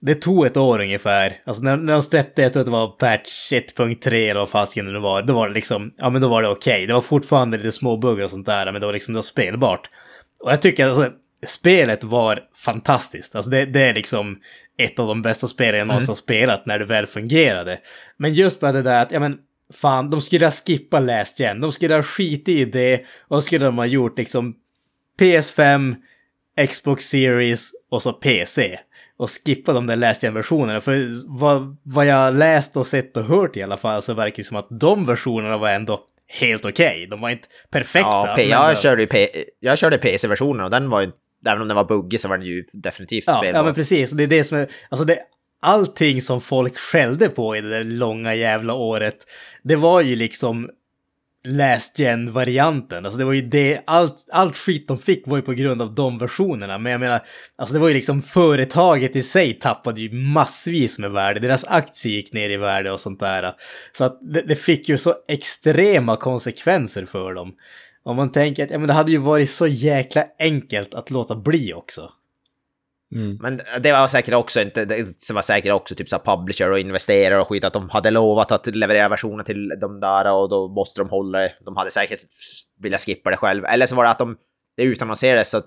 det 0.00 0.14
tog 0.14 0.46
ett 0.46 0.56
år 0.56 0.80
ungefär. 0.80 1.36
Alltså 1.44 1.62
när, 1.62 1.76
när 1.76 1.92
de 1.92 2.02
släppte, 2.02 2.42
jag 2.42 2.52
tror 2.52 2.60
att 2.60 2.66
det 2.66 2.72
var 2.72 2.88
patch 2.88 3.52
1.3 3.52 4.12
eller 4.14 4.40
vad 4.40 4.48
fasiken 4.48 4.92
det 4.92 5.00
var, 5.00 5.22
då 5.22 5.32
var 5.32 5.48
det 5.48 5.54
liksom, 5.54 5.92
ja 5.98 6.10
men 6.10 6.22
då 6.22 6.28
var 6.28 6.42
det 6.42 6.48
okej. 6.48 6.86
Det 6.86 6.94
var 6.94 7.00
fortfarande 7.00 7.56
lite 7.56 7.72
småbuggar 7.72 8.24
och 8.24 8.30
sånt 8.30 8.46
där, 8.46 8.72
men 8.72 8.80
det 8.80 8.86
var 8.86 8.92
liksom, 8.92 9.14
det 9.14 9.18
var 9.18 9.22
spelbart. 9.22 9.90
Och 10.40 10.52
jag 10.52 10.62
tycker 10.62 10.86
alltså, 10.86 11.10
spelet 11.46 12.04
var 12.04 12.40
fantastiskt. 12.64 13.36
Alltså 13.36 13.50
det, 13.50 13.64
det 13.64 13.80
är 13.80 13.94
liksom 13.94 14.38
ett 14.78 14.98
av 14.98 15.06
de 15.06 15.22
bästa 15.22 15.46
spelen 15.46 15.78
jag 15.78 15.86
någonsin 15.86 16.08
har 16.08 16.14
spelat 16.14 16.66
när 16.66 16.78
det 16.78 16.84
väl 16.84 17.06
fungerade. 17.06 17.78
Men 18.16 18.34
just 18.34 18.60
bara 18.60 18.72
det 18.72 18.82
där 18.82 19.02
att, 19.02 19.12
ja 19.12 19.20
men, 19.20 19.38
fan, 19.74 20.10
de 20.10 20.20
skulle 20.20 20.46
ha 20.46 20.52
skippat 20.52 21.02
Last 21.02 21.40
Gen. 21.40 21.60
De 21.60 21.72
skulle 21.72 21.94
ha 21.94 22.02
skitit 22.02 22.48
i 22.48 22.64
det 22.64 23.04
och 23.28 23.42
skulle 23.44 23.64
de 23.64 23.78
ha 23.78 23.86
gjort 23.86 24.18
liksom 24.18 24.54
PS5, 25.20 25.94
Xbox 26.68 27.04
Series 27.08 27.70
och 27.90 28.02
så 28.02 28.12
PC. 28.12 28.78
Och 29.16 29.30
skippa 29.30 29.72
de 29.72 29.86
där 29.86 29.96
Last 29.96 30.22
Gen-versionerna. 30.22 30.80
För 30.80 30.96
vad, 31.38 31.76
vad 31.82 32.06
jag 32.06 32.34
läst 32.34 32.76
och 32.76 32.86
sett 32.86 33.16
och 33.16 33.24
hört 33.24 33.56
i 33.56 33.62
alla 33.62 33.76
fall 33.76 34.02
så 34.02 34.14
verkar 34.14 34.36
det 34.36 34.42
som 34.44 34.56
att 34.56 34.66
de 34.80 35.04
versionerna 35.04 35.56
var 35.58 35.68
ändå 35.70 36.00
helt 36.40 36.64
okej. 36.64 37.06
De 37.10 37.20
var 37.20 37.30
inte 37.30 37.48
perfekta. 37.70 38.08
Ja, 38.10 38.34
men- 38.36 38.48
jag, 38.48 38.78
körde 38.78 39.06
P- 39.06 39.28
jag 39.60 39.78
körde 39.78 39.98
PC-versionen 39.98 40.64
och 40.64 40.70
den 40.70 40.90
var 40.90 41.00
ju, 41.00 41.10
även 41.46 41.62
om 41.62 41.68
den 41.68 41.76
var 41.76 41.84
buggig 41.84 42.20
så 42.20 42.28
var 42.28 42.38
den 42.38 42.46
ju 42.46 42.64
definitivt 42.72 43.24
Ja, 43.26 43.32
spelbar. 43.32 43.58
ja 43.60 43.64
men 43.64 43.74
precis. 43.74 44.10
Och 44.12 44.16
det 44.18 44.24
är 44.24 44.28
det 44.28 44.44
som 44.44 44.58
är, 44.58 44.68
alltså 44.88 45.04
det, 45.04 45.18
allting 45.64 46.22
som 46.22 46.40
folk 46.40 46.78
skällde 46.78 47.28
på 47.28 47.56
i 47.56 47.60
det 47.60 47.70
där 47.70 47.84
långa 47.84 48.34
jävla 48.34 48.74
året, 48.74 49.16
det 49.62 49.76
var 49.76 50.00
ju 50.00 50.16
liksom 50.16 50.70
last 51.44 51.98
gen-varianten. 51.98 53.04
Alltså 53.04 53.18
det 53.18 53.24
var 53.24 53.32
ju 53.32 53.42
det, 53.42 53.80
allt, 53.86 54.28
allt 54.32 54.56
skit 54.56 54.88
de 54.88 54.98
fick 54.98 55.26
var 55.26 55.36
ju 55.36 55.42
på 55.42 55.52
grund 55.52 55.82
av 55.82 55.94
de 55.94 56.18
versionerna. 56.18 56.78
Men 56.78 56.92
jag 56.92 57.00
menar, 57.00 57.22
alltså 57.56 57.74
det 57.74 57.80
var 57.80 57.88
ju 57.88 57.94
liksom 57.94 58.22
företaget 58.22 59.16
i 59.16 59.22
sig 59.22 59.58
tappade 59.58 60.00
ju 60.00 60.12
massvis 60.12 60.98
med 60.98 61.10
värde. 61.10 61.40
Deras 61.40 61.64
aktie 61.64 62.12
gick 62.12 62.32
ner 62.32 62.50
i 62.50 62.56
värde 62.56 62.90
och 62.90 63.00
sånt 63.00 63.20
där. 63.20 63.52
Så 63.92 64.04
att 64.04 64.18
det, 64.34 64.42
det 64.42 64.56
fick 64.56 64.88
ju 64.88 64.98
så 64.98 65.14
extrema 65.28 66.16
konsekvenser 66.16 67.04
för 67.04 67.34
dem. 67.34 67.52
Om 68.04 68.16
man 68.16 68.32
tänker 68.32 68.64
att 68.64 68.70
ja, 68.70 68.78
men 68.78 68.88
det 68.88 68.94
hade 68.94 69.12
ju 69.12 69.18
varit 69.18 69.50
så 69.50 69.66
jäkla 69.66 70.24
enkelt 70.38 70.94
att 70.94 71.10
låta 71.10 71.36
bli 71.36 71.74
också. 71.74 72.10
Men 73.40 73.60
det 73.80 73.92
var 73.92 74.08
säkert 74.08 74.34
också 74.34 74.60
inte, 74.60 74.84
det 74.84 75.30
var 75.32 75.42
säkert 75.42 75.72
också 75.72 75.94
typ 75.94 76.08
så 76.08 76.18
publisher 76.18 76.70
och 76.70 76.78
investerare 76.78 77.40
och 77.40 77.48
skit 77.48 77.64
att 77.64 77.72
de 77.72 77.88
hade 77.90 78.10
lovat 78.10 78.52
att 78.52 78.66
leverera 78.66 79.08
versioner 79.08 79.44
till 79.44 79.68
de 79.80 80.00
där 80.00 80.32
och 80.32 80.48
då 80.48 80.68
måste 80.68 81.00
de 81.00 81.08
hålla 81.08 81.38
det. 81.38 81.52
De 81.64 81.76
hade 81.76 81.90
säkert 81.90 82.20
velat 82.82 83.00
skippa 83.00 83.30
det 83.30 83.36
själv. 83.36 83.64
Eller 83.64 83.86
så 83.86 83.94
var 83.94 84.04
det 84.04 84.10
att 84.10 84.18
de, 84.18 84.36
det 84.76 84.82
utannonserades 84.82 85.50
så 85.50 85.62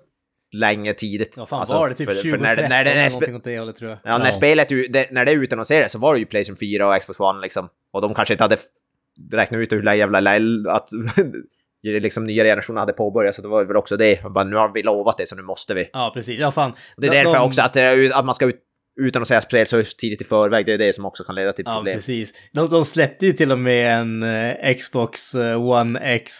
länge 0.56 0.94
tidigt. 0.94 1.34
Ja, 1.38 1.46
fan 1.46 1.60
Alltså, 1.60 1.76
var 1.76 1.90
det 1.90 1.96
typ 1.96 2.08
för- 2.10 2.16
för 2.16 2.22
2013 2.22 2.44
när, 2.44 2.56
det- 2.64 2.70
när, 2.70 2.84
det, 2.86 2.92
eller 2.92 3.02
när, 3.04 3.10
någonting 3.10 3.36
åt 3.36 3.44
det 3.44 3.60
hållet 3.60 3.76
tror 3.76 3.90
jag. 3.92 4.00
ja, 4.04 4.18
när 4.18 4.32
spelet, 4.32 4.70
det, 4.70 5.12
när 5.12 5.26
det 5.26 5.32
utannonserades 5.32 5.92
så 5.92 6.00
var 6.00 6.14
det 6.14 6.20
ju 6.20 6.26
Playstation 6.26 6.58
4 6.58 6.88
och 6.96 7.02
Xbox 7.02 7.20
One 7.20 7.42
liksom. 7.42 7.70
Och 7.94 8.02
de 8.02 8.14
kanske 8.14 8.34
inte 8.34 8.44
hade 8.44 8.58
räknat 9.32 9.60
ut 9.60 9.72
hur 9.72 9.94
jävla 9.94 10.20
att 10.72 10.90
liksom 11.84 12.24
nya 12.24 12.44
generationer 12.44 12.80
hade 12.80 12.94
påbörjat. 12.94 13.36
Så 13.36 13.42
det 13.42 13.48
var 13.48 13.66
väl 13.66 13.76
också 13.78 13.98
det. 13.98 14.24
Bara, 14.24 14.44
nu 14.44 14.56
har 14.56 14.72
vi 14.74 14.84
lovat 14.84 15.18
det 15.18 15.30
så 15.30 15.36
nu 15.36 15.42
måste 15.42 15.74
vi. 15.74 15.90
Ja, 15.94 16.12
precis. 16.14 16.40
Ja, 16.40 16.52
fan. 16.52 16.74
Det 16.98 17.08
är 17.08 17.12
därför 17.12 17.34
de- 17.34 17.44
också 17.46 17.62
att, 17.62 17.74
det 17.74 17.94
ut- 17.94 18.14
att 18.14 18.26
man 18.26 18.36
ska 18.36 18.46
ut, 18.46 18.60
utannonsera 19.02 19.42
spel 19.42 19.66
så 19.68 19.84
tidigt 19.84 20.22
i 20.22 20.26
förväg. 20.26 20.66
Det 20.66 20.74
är 20.74 20.78
det 20.78 20.96
som 20.96 21.06
också 21.06 21.24
kan 21.24 21.36
leda 21.36 21.54
till 21.54 21.64
Ja, 21.68 21.76
problem. 21.76 21.94
precis. 21.96 22.34
De, 22.54 22.68
de 22.70 22.86
släppte 22.86 23.26
ju 23.26 23.32
till 23.32 23.52
och 23.52 23.60
med 23.60 23.94
en 24.00 24.24
eh, 24.24 24.76
Xbox 24.76 25.36
eh, 25.36 25.62
One 25.68 26.00
X 26.00 26.34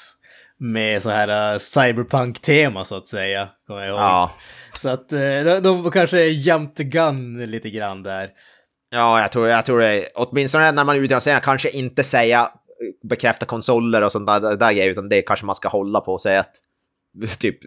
med 0.60 1.02
så 1.02 1.10
här 1.10 1.54
eh, 1.54 1.58
cyberpunk-tema 1.60 2.84
så 2.84 2.96
att 2.96 3.08
säga. 3.08 3.48
Kommer 3.68 3.80
jag 3.82 3.90
ihåg. 3.90 4.00
Ja. 4.00 4.32
Så 4.82 4.90
att 4.90 5.14
eh, 5.14 5.20
de, 5.20 5.60
de 5.64 5.92
kanske 5.92 6.22
jumped 6.26 6.76
the 6.76 6.84
gun 6.84 7.46
lite 7.52 7.70
grann 7.70 8.04
där. 8.04 8.30
Ja, 8.90 9.22
jag 9.22 9.32
tror, 9.32 9.48
jag 9.48 9.66
tror 9.66 9.80
det. 9.80 10.08
Åtminstone 10.16 10.72
när 10.72 10.84
man 10.84 10.96
utannonserar, 10.96 11.40
kanske 11.40 11.70
inte 11.70 12.04
säga 12.04 12.48
bekräfta 13.04 13.46
konsoler 13.46 14.04
och 14.04 14.12
sånt 14.12 14.28
där, 14.28 14.56
där 14.56 14.74
grejer, 14.74 14.90
utan 14.90 15.10
det 15.10 15.22
kanske 15.22 15.46
man 15.46 15.56
ska 15.56 15.68
hålla 15.68 16.02
på 16.02 16.14
och 16.14 16.22
säga 16.22 16.40
att 16.40 16.56
typ 17.40 17.58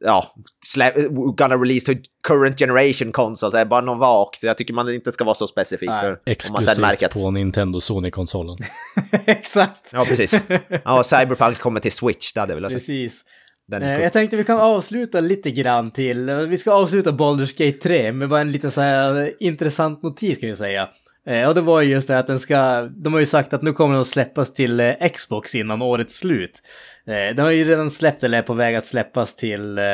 ja, 0.00 0.34
slä, 0.66 0.92
gonna 1.36 1.56
release 1.56 1.94
to 1.94 2.00
current 2.28 2.58
generation 2.58 3.12
console, 3.12 3.52
det 3.52 3.60
är 3.60 3.64
bara 3.64 3.80
något 3.80 3.98
vagt. 3.98 4.42
Jag 4.42 4.58
tycker 4.58 4.74
man 4.74 4.94
inte 4.94 5.12
ska 5.12 5.24
vara 5.24 5.34
så 5.34 5.46
specifik. 5.46 5.90
För 5.90 6.10
om 6.12 6.52
man 6.52 6.62
sen 6.62 6.80
märker 6.80 7.06
Exklusivt 7.06 7.16
att, 7.16 7.22
på 7.22 7.30
Nintendo 7.30 7.80
Sony-konsolen. 7.80 8.58
Exakt. 9.26 9.90
Ja, 9.92 10.04
precis. 10.08 10.40
Ja, 10.84 11.02
Cyberpunk 11.02 11.58
kommer 11.58 11.80
till 11.80 11.92
Switch, 11.92 12.32
det 12.32 12.40
hade 12.40 12.50
jag 12.50 12.56
velat. 12.56 12.72
Precis. 12.72 13.24
Den 13.68 13.82
Eh, 13.82 14.00
Jag 14.00 14.12
tänkte 14.12 14.36
vi 14.36 14.44
kan 14.44 14.60
avsluta 14.60 15.20
lite 15.20 15.50
grann 15.50 15.90
till, 15.90 16.28
eh, 16.28 16.36
vi 16.36 16.56
ska 16.56 16.72
avsluta 16.72 17.10
Baldur's 17.10 17.66
Gate 17.66 17.78
3 17.78 18.12
med 18.12 18.28
bara 18.28 18.40
en 18.40 18.50
liten 18.52 18.70
så 18.70 18.80
här 18.80 19.22
eh, 19.22 19.28
intressant 19.40 20.02
notis 20.02 20.38
kan 20.38 20.48
jag 20.48 20.58
säga. 20.58 20.88
Eh, 21.26 21.48
Och 21.48 21.54
det 21.54 21.60
var 21.60 21.80
ju 21.80 21.90
just 21.90 22.08
det 22.08 22.18
att 22.18 22.26
den 22.26 22.38
ska, 22.38 22.82
de 22.82 23.12
har 23.12 23.20
ju 23.20 23.26
sagt 23.26 23.52
att 23.52 23.62
nu 23.62 23.72
kommer 23.72 23.92
den 23.92 24.00
att 24.00 24.06
släppas 24.06 24.52
till 24.54 24.80
eh, 24.80 24.92
Xbox 25.14 25.54
innan 25.54 25.82
årets 25.82 26.16
slut. 26.18 26.62
Eh, 27.06 27.12
Den 27.36 27.38
har 27.38 27.50
ju 27.50 27.64
redan 27.64 27.90
släppt 27.90 28.22
eller 28.22 28.38
är 28.38 28.42
på 28.42 28.54
väg 28.54 28.74
att 28.74 28.84
släppas 28.84 29.36
till, 29.36 29.78
eh, 29.78 29.84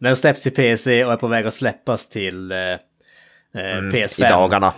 den 0.00 0.16
släpps 0.16 0.42
till 0.42 0.52
PC 0.54 1.04
och 1.04 1.12
är 1.12 1.16
på 1.16 1.28
väg 1.28 1.46
att 1.46 1.54
släppas 1.54 2.08
till 2.08 2.52
eh, 2.52 2.58
eh, 2.58 2.78
PS5. 3.54 4.20
Mm, 4.24 4.28
i 4.28 4.30
dagarna. 4.30 4.72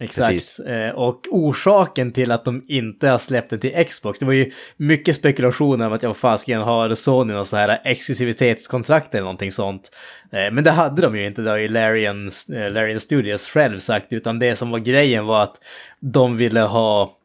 Exakt. 0.00 0.28
Precis. 0.28 0.58
Eh, 0.60 0.90
Och 0.90 1.20
orsaken 1.30 2.12
till 2.12 2.32
att 2.32 2.44
de 2.44 2.62
inte 2.68 3.08
har 3.08 3.18
släppt 3.18 3.50
den 3.50 3.60
till 3.60 3.84
Xbox, 3.88 4.18
det 4.18 4.26
var 4.26 4.32
ju 4.32 4.50
mycket 4.76 5.14
spekulationer 5.14 5.86
om 5.86 5.92
att 5.92 6.02
jag 6.02 6.16
fasiken 6.16 6.60
har 6.60 6.94
Sony 6.94 7.32
någon 7.32 7.46
sån 7.46 7.58
här 7.58 7.80
exklusivitetskontrakt 7.84 9.14
eller 9.14 9.22
någonting 9.22 9.52
sånt. 9.52 9.90
Eh, 10.32 10.50
Men 10.52 10.64
det 10.64 10.70
hade 10.70 11.02
de 11.02 11.16
ju 11.16 11.26
inte, 11.26 11.42
det 11.42 11.50
har 11.50 11.56
ju 11.56 11.68
Larian, 11.68 12.26
eh, 12.52 12.70
Larian 12.70 13.00
Studios 13.00 13.46
själv 13.46 13.78
sagt, 13.78 14.12
utan 14.12 14.38
det 14.38 14.56
som 14.56 14.70
var 14.70 14.78
grejen 14.78 15.26
var 15.26 15.42
att 15.42 15.56
de 16.00 16.36
ville 16.36 16.60
ha 16.60 17.16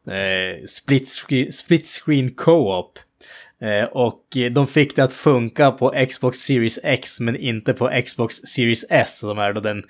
split, 0.66 1.08
screen, 1.08 1.52
split 1.52 1.86
screen 1.86 2.30
co-op. 2.30 2.98
Och 3.90 4.22
de 4.52 4.66
fick 4.66 4.96
det 4.96 5.04
att 5.04 5.12
funka 5.12 5.70
på 5.70 5.94
Xbox 6.08 6.38
Series 6.38 6.78
X 6.82 7.20
men 7.20 7.36
inte 7.36 7.72
på 7.72 7.90
Xbox 8.04 8.34
Series 8.36 8.84
S 8.90 9.18
som 9.18 9.38
är 9.38 9.52
då 9.52 9.60
den 9.60 9.82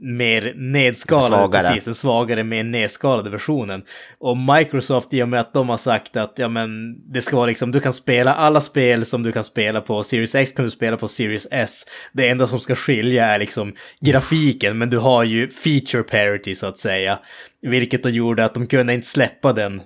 mer 0.00 0.52
nedskalade, 0.56 1.26
Svagare. 1.26 1.62
precis, 1.62 1.84
den 1.84 1.94
svagare, 1.94 2.42
mer 2.42 2.64
nedskalade 2.64 3.30
versionen. 3.30 3.82
Och 4.18 4.36
Microsoft, 4.36 5.14
i 5.14 5.22
och 5.22 5.28
med 5.28 5.40
att 5.40 5.52
de 5.52 5.68
har 5.68 5.76
sagt 5.76 6.16
att 6.16 6.32
ja, 6.36 6.48
men, 6.48 6.96
det 7.12 7.22
ska 7.22 7.36
vara 7.36 7.46
liksom, 7.46 7.72
du 7.72 7.80
kan 7.80 7.92
spela 7.92 8.34
alla 8.34 8.60
spel 8.60 9.04
som 9.04 9.22
du 9.22 9.32
kan 9.32 9.44
spela 9.44 9.80
på 9.80 10.02
Series 10.02 10.34
X 10.34 10.52
kan 10.52 10.64
du 10.64 10.70
spela 10.70 10.96
på 10.96 11.08
Series 11.08 11.46
S. 11.50 11.86
Det 12.12 12.28
enda 12.28 12.46
som 12.46 12.60
ska 12.60 12.74
skilja 12.74 13.26
är 13.26 13.38
liksom 13.38 13.74
grafiken, 14.00 14.78
men 14.78 14.90
du 14.90 14.98
har 14.98 15.24
ju 15.24 15.48
feature 15.48 16.02
parity 16.02 16.54
så 16.54 16.66
att 16.66 16.78
säga. 16.78 17.18
Vilket 17.62 18.02
då 18.02 18.08
gjorde 18.08 18.44
att 18.44 18.54
de 18.54 18.66
kunde 18.66 18.94
inte 18.94 19.06
släppa 19.06 19.52
den 19.52 19.82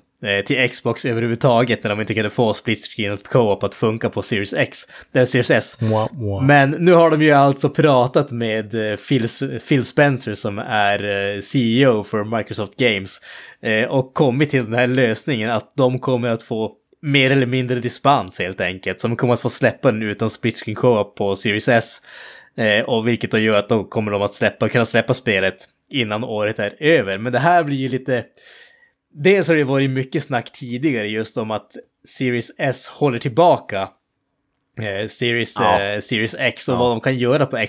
till 0.46 0.68
Xbox 0.68 1.06
överhuvudtaget 1.06 1.82
när 1.82 1.90
de 1.90 2.00
inte 2.00 2.14
kunde 2.14 2.30
få 2.30 2.54
split 2.54 2.86
screen 2.86 3.16
co-op 3.16 3.62
att 3.62 3.74
funka 3.74 4.10
på 4.10 4.22
Series 4.22 4.54
X, 4.54 4.78
eller 5.12 5.26
Series 5.26 5.50
S. 5.50 5.80
Mwah, 5.80 6.08
mwah. 6.12 6.44
Men 6.44 6.70
nu 6.70 6.92
har 6.92 7.10
de 7.10 7.22
ju 7.22 7.30
alltså 7.30 7.70
pratat 7.70 8.32
med 8.32 8.74
eh, 8.74 8.96
Phil, 8.96 9.28
Phil 9.68 9.84
Spencer 9.84 10.34
som 10.34 10.58
är 10.58 11.34
eh, 11.34 11.40
CEO 11.40 12.02
för 12.02 12.36
Microsoft 12.36 12.76
Games 12.76 13.20
eh, 13.62 13.88
och 13.88 14.14
kommit 14.14 14.50
till 14.50 14.64
den 14.64 14.74
här 14.74 14.86
lösningen 14.86 15.50
att 15.50 15.72
de 15.76 15.98
kommer 15.98 16.28
att 16.28 16.42
få 16.42 16.72
mer 17.02 17.30
eller 17.30 17.46
mindre 17.46 17.80
dispens 17.80 18.38
helt 18.38 18.60
enkelt. 18.60 19.00
Så 19.00 19.08
de 19.08 19.16
kommer 19.16 19.34
att 19.34 19.40
få 19.40 19.50
släppa 19.50 19.92
den 19.92 20.02
utan 20.02 20.30
split 20.30 20.56
screen 20.56 20.74
co-op 20.74 21.16
på 21.16 21.36
Series 21.36 21.68
S. 21.68 22.00
Eh, 22.56 22.84
och 22.84 23.08
vilket 23.08 23.30
då 23.30 23.38
gör 23.38 23.58
att 23.58 23.68
då 23.68 23.84
kommer 23.84 24.12
de 24.12 24.22
att 24.22 24.34
släppa, 24.34 24.68
kunna 24.68 24.84
släppa 24.84 25.14
spelet 25.14 25.56
innan 25.90 26.24
året 26.24 26.58
är 26.58 26.74
över. 26.78 27.18
Men 27.18 27.32
det 27.32 27.38
här 27.38 27.64
blir 27.64 27.76
ju 27.76 27.88
lite... 27.88 28.24
Dels 29.14 29.48
har 29.48 29.54
det 29.54 29.64
varit 29.64 29.90
mycket 29.90 30.22
snack 30.22 30.52
tidigare 30.52 31.08
just 31.08 31.36
om 31.36 31.50
att 31.50 31.72
Series 32.08 32.50
S 32.58 32.88
håller 32.88 33.18
tillbaka 33.18 33.88
eh, 34.80 35.08
Series, 35.08 35.56
Ja. 35.58 35.80
eh, 35.82 36.00
Series 36.00 36.34
X 36.38 36.68
och 36.68 36.74
Ja. 36.74 36.78
vad 36.78 36.90
de 36.92 37.00
kan 37.00 37.18
göra 37.18 37.46
på 37.46 37.66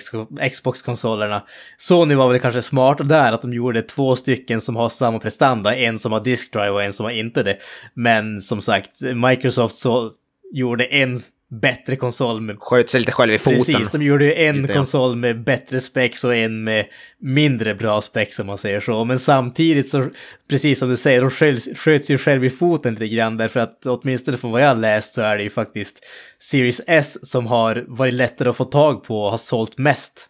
Xbox-konsolerna. 0.51 1.41
Sony 1.77 2.15
var 2.15 2.29
väl 2.29 2.39
kanske 2.39 2.61
smarta 2.61 3.03
där, 3.03 3.33
att 3.33 3.41
de 3.41 3.53
gjorde 3.53 3.81
två 3.81 4.15
stycken 4.15 4.61
som 4.61 4.75
har 4.75 4.89
samma 4.89 5.19
prestanda, 5.19 5.75
en 5.75 5.99
som 5.99 6.11
har 6.11 6.23
disk 6.23 6.53
drive 6.53 6.69
och 6.69 6.83
en 6.83 6.93
som 6.93 7.03
har 7.03 7.11
inte 7.11 7.43
det. 7.43 7.57
Men 7.93 8.41
som 8.41 8.61
sagt, 8.61 9.01
Microsoft 9.01 9.75
så 9.77 10.11
gjorde 10.51 10.85
en 10.85 11.19
bättre 11.59 11.95
konsol 11.95 12.41
med 12.41 12.55
Sköt 12.59 12.89
sig 12.89 12.99
lite 12.99 13.11
själv 13.11 13.33
i 13.33 13.37
foten. 13.37 13.57
Precis, 13.57 13.91
de 13.91 14.01
gjorde 14.01 14.25
ju 14.25 14.33
en 14.33 14.61
Lite, 14.61 14.73
konsol 14.73 15.15
med 15.15 15.43
bättre 15.43 15.81
specs 15.81 16.23
och 16.23 16.35
en 16.35 16.63
med 16.63 16.85
mindre 17.19 17.75
bra 17.75 18.01
specs 18.01 18.39
om 18.39 18.47
man 18.47 18.57
säger 18.57 18.79
så. 18.79 19.03
Men 19.03 19.19
samtidigt 19.19 19.87
så, 19.89 20.07
precis 20.49 20.79
som 20.79 20.89
du 20.89 20.97
säger, 20.97 21.21
de 21.21 21.29
sköt, 21.29 21.77
sköt 21.77 22.05
sig 22.05 22.17
själv 22.17 22.45
i 22.45 22.49
foten 22.49 22.93
lite 22.93 23.07
grann 23.07 23.37
därför 23.37 23.59
att 23.59 23.85
åtminstone 23.85 24.37
från 24.37 24.51
vad 24.51 24.61
jag 24.61 24.67
har 24.67 24.75
läst 24.75 25.13
så 25.13 25.21
är 25.21 25.37
det 25.37 25.43
ju 25.43 25.49
faktiskt 25.49 26.05
Series 26.39 26.81
S 26.87 27.29
som 27.29 27.47
har 27.47 27.85
varit 27.87 28.13
lättare 28.13 28.49
att 28.49 28.57
få 28.57 28.63
tag 28.63 29.03
på 29.03 29.23
och 29.23 29.31
har 29.31 29.37
sålt 29.37 29.77
mest. 29.77 30.29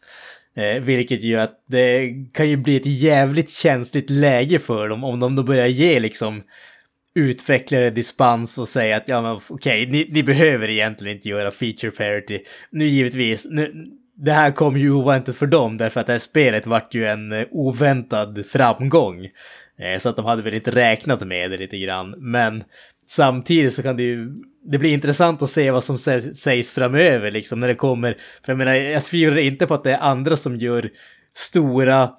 Eh, 0.58 0.82
vilket 0.82 1.24
gör 1.24 1.44
att 1.44 1.64
det 1.68 2.14
kan 2.34 2.50
ju 2.50 2.58
bli 2.58 2.76
ett 2.76 2.86
jävligt 2.86 3.50
känsligt 3.50 4.10
läge 4.10 4.60
för 4.60 4.90
dem 4.90 5.04
om 5.04 5.20
de 5.20 5.36
då 5.36 5.44
börjar 5.44 5.68
ge 5.68 6.00
liksom 6.00 6.44
utvecklare 7.16 7.90
dispens 7.90 8.58
och 8.58 8.70
säga 8.70 8.98
att 8.98 9.08
ja 9.08 9.22
men 9.22 9.40
okej, 9.48 9.88
ni, 9.92 10.08
ni 10.10 10.24
behöver 10.24 10.70
egentligen 10.70 11.16
inte 11.18 11.30
göra 11.30 11.52
feature 11.52 11.92
parity. 11.92 12.40
Nu 12.70 12.86
givetvis, 12.86 13.48
nu, 13.50 13.88
det 14.16 14.32
här 14.32 14.52
kom 14.52 14.78
ju 14.78 14.92
oväntat 14.92 15.36
för 15.36 15.48
dem 15.48 15.78
därför 15.78 16.00
att 16.00 16.08
det 16.08 16.14
här 16.14 16.20
spelet 16.20 16.68
vart 16.68 16.94
ju 16.94 17.06
en 17.06 17.32
eh, 17.32 17.46
oväntad 17.52 18.46
framgång. 18.46 19.26
Eh, 19.80 20.00
så 20.00 20.10
att 20.10 20.16
de 20.16 20.26
hade 20.26 20.42
väl 20.42 20.54
inte 20.54 20.72
räknat 20.72 21.28
med 21.28 21.52
det 21.52 21.58
lite 21.58 21.78
grann. 21.78 22.16
Men 22.18 22.64
samtidigt 23.08 23.74
så 23.74 23.84
kan 23.84 23.98
det 23.98 24.04
ju, 24.04 24.32
det 24.72 24.78
blir 24.78 24.94
intressant 24.94 25.42
att 25.42 25.50
se 25.50 25.72
vad 25.72 25.84
som 25.84 25.98
sägs 25.98 26.72
framöver 26.72 27.32
liksom 27.32 27.60
när 27.60 27.68
det 27.68 27.76
kommer. 27.76 28.18
För 28.44 28.52
jag 28.52 28.58
menar, 28.58 28.74
jag 28.74 29.04
tvivlar 29.04 29.38
inte 29.38 29.68
på 29.68 29.74
att 29.74 29.84
det 29.84 29.92
är 29.92 30.00
andra 30.00 30.36
som 30.36 30.56
gör 30.56 30.90
stora 31.34 32.10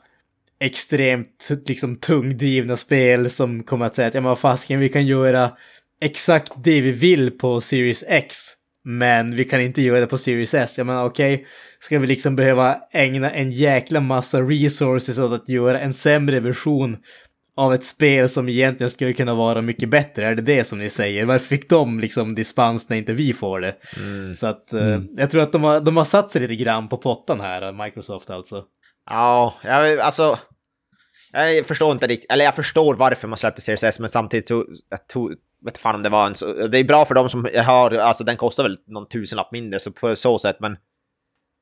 extremt 0.60 1.50
liksom 1.66 1.96
tungdrivna 1.96 2.76
spel 2.76 3.30
som 3.30 3.62
kommer 3.62 3.86
att 3.86 3.94
säga 3.94 4.08
att 4.08 4.14
ja 4.14 4.20
men 4.20 4.36
fasken 4.36 4.80
vi 4.80 4.88
kan 4.88 5.06
göra 5.06 5.50
exakt 6.00 6.52
det 6.64 6.80
vi 6.80 6.92
vill 6.92 7.30
på 7.30 7.60
Series 7.60 8.04
X 8.08 8.36
men 8.86 9.36
vi 9.36 9.44
kan 9.44 9.60
inte 9.60 9.82
göra 9.82 10.00
det 10.00 10.06
på 10.06 10.18
Series 10.18 10.54
S. 10.54 10.74
Jag 10.78 10.86
menar 10.86 11.04
okej, 11.04 11.46
ska 11.78 11.98
vi 11.98 12.06
liksom 12.06 12.36
behöva 12.36 12.76
ägna 12.92 13.30
en 13.30 13.50
jäkla 13.50 14.00
massa 14.00 14.40
resources 14.40 15.18
åt 15.18 15.32
att 15.32 15.48
göra 15.48 15.80
en 15.80 15.92
sämre 15.92 16.40
version 16.40 16.96
av 17.56 17.74
ett 17.74 17.84
spel 17.84 18.28
som 18.28 18.48
egentligen 18.48 18.90
skulle 18.90 19.12
kunna 19.12 19.34
vara 19.34 19.62
mycket 19.62 19.88
bättre? 19.88 20.26
Är 20.26 20.34
det 20.34 20.42
det 20.42 20.64
som 20.64 20.78
ni 20.78 20.88
säger? 20.88 21.24
Varför 21.24 21.46
fick 21.46 21.68
de 21.68 22.00
liksom 22.00 22.34
dispens 22.34 22.88
när 22.88 22.96
inte 22.96 23.12
vi 23.12 23.32
får 23.32 23.60
det? 23.60 23.74
Så 24.36 24.46
att 24.46 24.72
eh, 24.72 25.00
jag 25.16 25.30
tror 25.30 25.42
att 25.42 25.52
de 25.52 25.64
har, 25.64 25.80
de 25.80 25.96
har 25.96 26.04
satt 26.04 26.30
sig 26.30 26.42
lite 26.42 26.56
grann 26.56 26.88
på 26.88 26.96
pottan 26.96 27.40
här, 27.40 27.84
Microsoft 27.84 28.30
alltså. 28.30 28.64
Ja, 29.06 29.54
jag, 29.62 29.98
alltså... 29.98 30.38
Jag 31.32 31.66
förstår 31.66 31.92
inte 31.92 32.06
riktigt, 32.06 32.32
eller 32.32 32.44
jag 32.44 32.56
förstår 32.56 32.94
varför 32.94 33.28
man 33.28 33.36
släppte 33.36 33.60
Series 33.60 33.84
S, 33.84 33.98
men 34.00 34.08
samtidigt 34.08 34.46
tog, 34.46 34.66
jag 34.88 35.08
tog, 35.08 35.34
vet 35.64 35.78
fan 35.78 35.94
om 35.94 36.02
det 36.02 36.08
var 36.08 36.26
en 36.26 36.34
så, 36.34 36.66
Det 36.66 36.78
är 36.78 36.84
bra 36.84 37.04
för 37.04 37.14
dem 37.14 37.28
som 37.28 37.48
har, 37.66 37.90
alltså 37.90 38.24
den 38.24 38.36
kostar 38.36 38.62
väl 38.62 38.78
någon 38.86 39.08
tusenlapp 39.08 39.52
mindre, 39.52 39.80
så 39.80 39.90
på 39.90 40.16
så 40.16 40.38
sätt, 40.38 40.56
men 40.60 40.76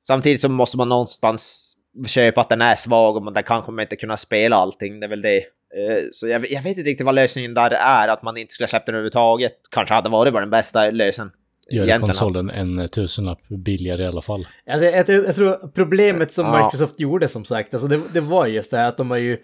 samtidigt 0.06 0.40
så 0.40 0.48
måste 0.48 0.76
man 0.76 0.88
någonstans 0.88 1.74
köpa 2.06 2.40
att 2.40 2.48
den 2.48 2.62
är 2.62 2.76
svag 2.76 3.16
och 3.16 3.22
man, 3.22 3.32
där 3.32 3.42
kanske 3.42 3.72
man 3.72 3.82
inte 3.82 3.96
kunna 3.96 4.16
spela 4.16 4.56
allting, 4.56 5.00
det 5.00 5.06
är 5.06 5.10
väl 5.10 5.22
det. 5.22 5.38
Eh, 5.76 6.04
så 6.12 6.28
jag, 6.28 6.50
jag 6.50 6.62
vet 6.62 6.78
inte 6.78 6.90
riktigt 6.90 7.06
vad 7.06 7.14
lösningen 7.14 7.54
där 7.54 7.70
är, 7.70 8.08
att 8.08 8.22
man 8.22 8.36
inte 8.36 8.54
skulle 8.54 8.68
släppa 8.68 8.86
den 8.86 8.94
överhuvudtaget. 8.94 9.52
Kanske 9.70 9.94
hade 9.94 10.08
varit 10.08 10.32
bara 10.32 10.40
den 10.40 10.50
bästa 10.50 10.90
lösningen. 10.90 11.32
Gör 11.70 11.84
Egentligen. 11.84 12.00
konsolen 12.00 12.50
en 12.50 12.88
tusenlapp 12.88 13.38
billigare 13.48 14.02
i 14.02 14.06
alla 14.06 14.22
fall. 14.22 14.46
Alltså, 14.70 14.84
jag, 14.86 15.08
jag, 15.08 15.24
jag 15.26 15.34
tror 15.34 15.68
problemet 15.74 16.32
som 16.32 16.46
Ja. 16.46 16.64
Microsoft 16.66 17.00
gjorde 17.00 17.28
som 17.28 17.44
sagt, 17.44 17.74
alltså 17.74 17.88
det, 17.88 18.00
det 18.12 18.20
var 18.20 18.46
just 18.46 18.70
det 18.70 18.76
här 18.76 18.88
att 18.88 18.96
de 18.96 19.10
har 19.10 19.18
ju 19.18 19.36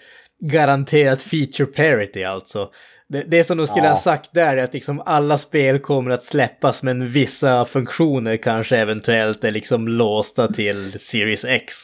garanterat 0.45 1.23
feature 1.23 1.67
parity 1.67 2.25
alltså. 2.25 2.69
Det, 3.09 3.23
det 3.23 3.45
som 3.45 3.59
de 3.59 3.67
skulle 3.67 3.85
Ja. 3.87 3.91
ha 3.93 3.99
sagt 3.99 4.31
där 4.35 4.57
är 4.57 4.65
att 4.65 4.75
liksom 4.75 5.03
alla 5.07 5.39
spel 5.39 5.79
kommer 5.79 6.11
att 6.11 6.25
släppas 6.25 6.83
men 6.83 7.09
vissa 7.09 7.65
funktioner 7.65 8.37
kanske 8.37 8.77
eventuellt 8.77 9.45
är 9.45 9.51
liksom 9.51 9.89
låsta 9.89 10.49
till 10.53 10.93
Series 10.99 11.45
X. 11.45 11.75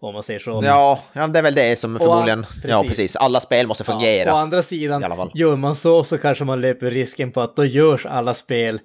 Om 0.00 0.14
man 0.14 0.22
säger 0.22 0.40
så. 0.40 0.60
Ja, 0.64 1.02
ja, 1.12 1.26
det 1.26 1.38
är 1.38 1.42
väl 1.42 1.54
det 1.54 1.78
som 1.78 1.98
förmodligen... 1.98 2.46
ja, 2.64 2.80
precis. 2.82 2.88
precis. 2.88 3.16
Alla 3.16 3.40
spel 3.40 3.66
måste 3.66 3.84
fungera. 3.84 4.28
Ja, 4.28 4.34
å 4.34 4.36
andra 4.36 4.62
sidan, 4.62 5.30
gör 5.34 5.56
man 5.56 5.76
så 5.76 6.04
så 6.04 6.18
kanske 6.18 6.44
man 6.44 6.60
löper 6.60 6.90
risken 6.90 7.32
på 7.32 7.40
att 7.40 7.56
då 7.56 7.64
görs 7.64 8.06
alla 8.06 8.34
spel 8.34 8.80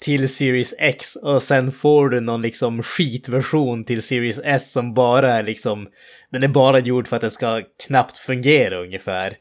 till 0.00 0.28
Series 0.28 0.74
X 0.78 1.16
och 1.16 1.42
sen 1.42 1.72
får 1.72 2.08
du 2.08 2.20
någon 2.20 2.42
liksom 2.42 2.82
skitversion 2.82 3.84
till 3.84 4.02
Series 4.02 4.40
S 4.44 4.72
som 4.72 4.94
bara 4.94 5.32
är 5.32 5.42
liksom, 5.42 5.88
den 6.32 6.42
är 6.42 6.48
bara 6.48 6.78
gjord 6.78 7.08
för 7.08 7.16
att 7.16 7.22
den 7.22 7.30
ska 7.30 7.62
knappt 7.86 8.18
fungera 8.18 8.82
ungefär. 8.82 9.36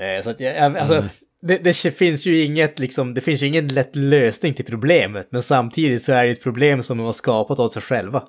Eh, 0.00 0.22
så 0.24 0.30
att 0.30 0.40
jag, 0.40 0.56
jag, 0.56 0.76
alltså, 0.76 0.94
Mm. 0.94 1.08
det, 1.42 1.58
det 1.58 1.90
finns 1.96 2.26
ju 2.26 2.44
inget 2.44 2.78
liksom, 2.78 3.14
det 3.14 3.20
finns 3.20 3.42
ju 3.42 3.46
ingen 3.46 3.68
lätt 3.68 3.96
lösning 3.96 4.54
till 4.54 4.64
problemet, 4.64 5.28
men 5.30 5.42
samtidigt 5.42 6.02
så 6.02 6.12
är 6.12 6.24
det 6.24 6.30
ett 6.30 6.42
problem 6.42 6.82
som 6.82 6.98
de 6.98 7.04
har 7.04 7.12
skapat 7.12 7.58
åt 7.58 7.72
sig 7.72 7.82
själva. 7.82 8.22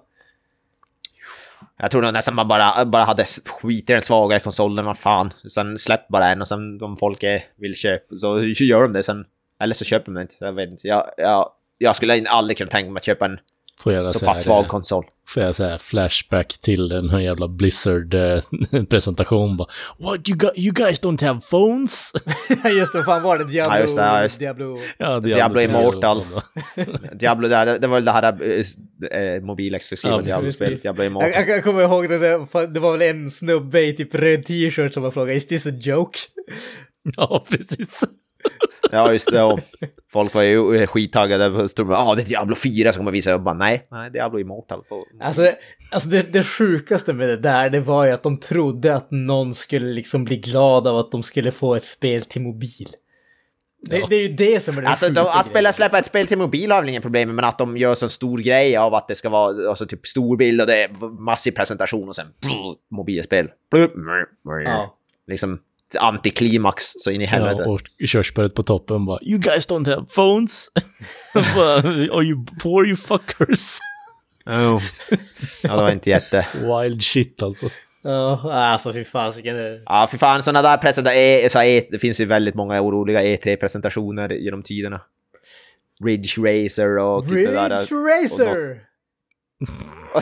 Jag 1.77 1.91
tror 1.91 2.01
nog 2.01 2.13
nästan 2.13 2.35
man 2.35 2.47
bara, 2.47 2.85
bara 2.85 3.03
hade 3.03 3.25
skit 3.45 3.89
i 3.89 3.93
den 3.93 4.01
svagare 4.01 4.39
konsolen, 4.39 4.85
vad 4.85 4.97
fan. 4.97 5.33
Sen 5.49 5.77
släpp 5.77 6.07
bara 6.07 6.27
en 6.27 6.41
och 6.41 6.47
sen 6.47 6.81
om 6.81 6.97
folk 6.97 7.23
är, 7.23 7.43
vill 7.55 7.75
köpa, 7.75 8.15
så 8.19 8.39
gör 8.43 8.81
de 8.81 8.93
det 8.93 9.03
sen. 9.03 9.25
Eller 9.63 9.75
så 9.75 9.85
köper 9.85 10.11
de 10.11 10.21
inte, 10.21 10.35
jag 10.39 10.55
vet 10.55 10.69
inte. 10.69 10.87
Jag, 10.87 11.03
jag, 11.17 11.49
jag 11.77 11.95
skulle 11.95 12.29
aldrig 12.29 12.57
kunna 12.57 12.69
tänka 12.69 12.91
mig 12.91 12.99
att 12.99 13.05
köpa 13.05 13.25
en 13.25 13.37
så 14.13 14.25
pass 14.25 14.43
svag 14.43 14.67
konsol. 14.67 15.05
får 15.27 15.43
jag 15.43 15.55
säga 15.55 15.79
flashback 15.79 16.57
till 16.61 16.89
den 16.89 17.09
här 17.09 17.19
jävla 17.19 17.47
Blizzard-presentation 17.47 19.57
bara 19.57 19.67
What 19.99 20.29
you, 20.29 20.37
got, 20.37 20.51
you 20.55 20.73
guys 20.73 21.01
don't 21.01 21.25
have 21.25 21.39
phones? 21.51 22.11
just 22.77 22.93
det, 22.93 23.03
fan 23.03 23.23
var 23.23 23.37
det 23.37 23.43
Diablo? 23.43 23.75
Ja, 23.75 23.81
just 23.81 23.95
det, 23.97 24.03
ja, 24.03 24.23
just 24.23 24.39
det. 24.39 24.45
Diablo. 24.45 24.77
ja, 24.97 25.19
Diablo 25.19 25.55
3 25.59 25.63
Immortal. 25.63 26.21
Diablo, 27.19 27.47
där, 27.47 27.65
det, 27.65 27.77
det 27.77 27.87
var 27.87 27.95
väl 27.95 28.05
det 28.05 28.11
här 28.11 28.37
äh, 29.11 29.41
mobilexklusiva 29.41 30.13
Ja, 30.13 30.21
Diablo-spelet, 30.21 30.81
Diablo 30.81 31.03
Jag, 31.03 31.09
Immortal. 31.11 31.31
jag, 31.31 31.49
jag 31.49 31.63
kommer 31.63 31.81
ihåg 31.81 32.09
det, 32.09 32.19
det 32.73 32.79
var 32.79 32.91
väl 32.97 33.01
en 33.01 33.31
snubbe 33.31 33.81
i 33.81 33.93
typ 33.93 34.15
röd 34.15 34.45
t-shirt 34.45 34.93
som 34.93 35.03
var 35.03 35.11
frågade 35.11 35.35
is 35.35 35.47
this 35.47 35.67
a 35.67 35.71
joke? 35.81 36.19
ja, 37.17 37.45
precis. 37.49 38.01
Ja, 38.93 39.11
just 39.13 39.31
det. 39.31 39.43
Och 39.43 39.59
folk 40.11 40.33
var 40.33 40.41
ju 40.41 40.87
skittaggade. 40.87 41.69
Stod 41.69 41.87
bara, 41.87 41.97
ah, 41.97 42.15
det 42.15 42.21
är 42.21 42.25
Diablo 42.25 42.55
4 42.55 42.93
som 42.93 42.99
kommer 42.99 43.11
visa. 43.11 43.29
Jag 43.29 43.43
bara, 43.43 43.55
nej, 43.55 43.87
nej, 43.91 44.11
Diablo 44.11 44.39
Immortal. 44.39 44.83
Alltså, 45.21 45.51
alltså 45.91 46.09
det, 46.09 46.33
det 46.33 46.43
sjukaste 46.43 47.13
med 47.13 47.29
det 47.29 47.37
där, 47.37 47.69
det 47.69 47.79
var 47.79 48.05
ju 48.05 48.11
att 48.11 48.23
de 48.23 48.37
trodde 48.37 48.95
att 48.95 49.07
någon 49.11 49.53
skulle 49.53 49.85
liksom 49.87 50.23
bli 50.23 50.37
glad 50.37 50.87
av 50.87 50.97
att 50.97 51.11
de 51.11 51.23
skulle 51.23 51.51
få 51.51 51.75
ett 51.75 51.85
spel 51.85 52.23
till 52.23 52.41
mobil. 52.41 52.87
Det, 53.85 53.97
Ja. 53.97 54.05
det 54.09 54.15
är 54.15 54.21
ju 54.21 54.27
det 54.35 54.63
som 54.63 54.77
är 54.77 54.81
det 54.81 54.87
Alltså 54.87 55.09
de, 55.09 55.21
att 55.21 55.45
spela, 55.45 55.73
släppa 55.73 55.99
ett 55.99 56.05
spel 56.05 56.27
till 56.27 56.37
mobil 56.37 56.71
har 56.71 56.81
väl 56.81 56.89
inget 56.89 57.01
problem 57.01 57.29
med, 57.29 57.35
men 57.35 57.45
att 57.45 57.57
de 57.57 57.77
gör 57.77 57.95
så 57.95 58.09
stor 58.09 58.37
grej 58.37 58.77
av 58.77 58.93
att 58.93 59.07
det 59.07 59.15
ska 59.15 59.29
vara 59.29 59.69
alltså, 59.69 59.85
typ 59.85 60.07
stor 60.07 60.37
bild 60.37 60.61
och 60.61 60.67
det 60.67 60.83
är 60.83 61.19
massiv 61.21 61.51
presentation 61.51 62.09
och 62.09 62.15
sen 62.15 62.27
brr, 62.41 62.75
mobilspel. 62.91 63.49
Brr, 63.71 63.87
brr, 63.87 64.25
brr. 64.45 64.61
Ja. 64.63 64.97
Liksom 65.27 65.59
antiklimax 65.99 66.85
så 66.97 67.11
in 67.11 67.21
i 67.21 67.25
helvete. 67.25 67.63
Ja, 67.65 67.71
och 67.71 67.81
körsbäret 68.07 68.55
på 68.55 68.63
toppen 68.63 69.05
bara 69.05 69.19
You 69.21 69.39
guys 69.39 69.67
don't 69.69 69.89
have 69.95 70.05
phones? 70.15 70.67
Are 72.13 72.23
you 72.23 72.45
poor 72.63 72.87
you 72.87 72.95
fuckers? 72.95 73.77
Oh. 74.45 74.81
Ja, 75.63 75.75
det 75.75 75.81
var 75.81 75.91
inte 75.91 76.09
jätte... 76.09 76.47
Wild 76.53 77.03
shit 77.03 77.41
alltså. 77.41 77.69
Ja, 78.03 78.53
alltså 78.53 78.93
fy 78.93 79.03
fasiken. 79.03 79.55
det- 79.55 79.81
Ja, 79.85 80.07
för 80.11 80.17
fan, 80.17 80.43
sådana 80.43 80.69
där 80.69 80.77
presentationer, 80.77 81.49
så 81.49 81.61
e, 81.61 81.87
det 81.91 81.99
finns 81.99 82.19
ju 82.21 82.25
väldigt 82.25 82.55
många 82.55 82.81
oroliga 82.81 83.21
E3-presentationer 83.21 84.29
genom 84.33 84.63
tiderna. 84.63 85.01
Ridge 86.05 86.41
Racer 86.41 86.97
och... 86.97 87.23
typ 87.23 87.33
Ridge 87.33 87.95
Racer! 87.95 88.71
Och 88.71 88.77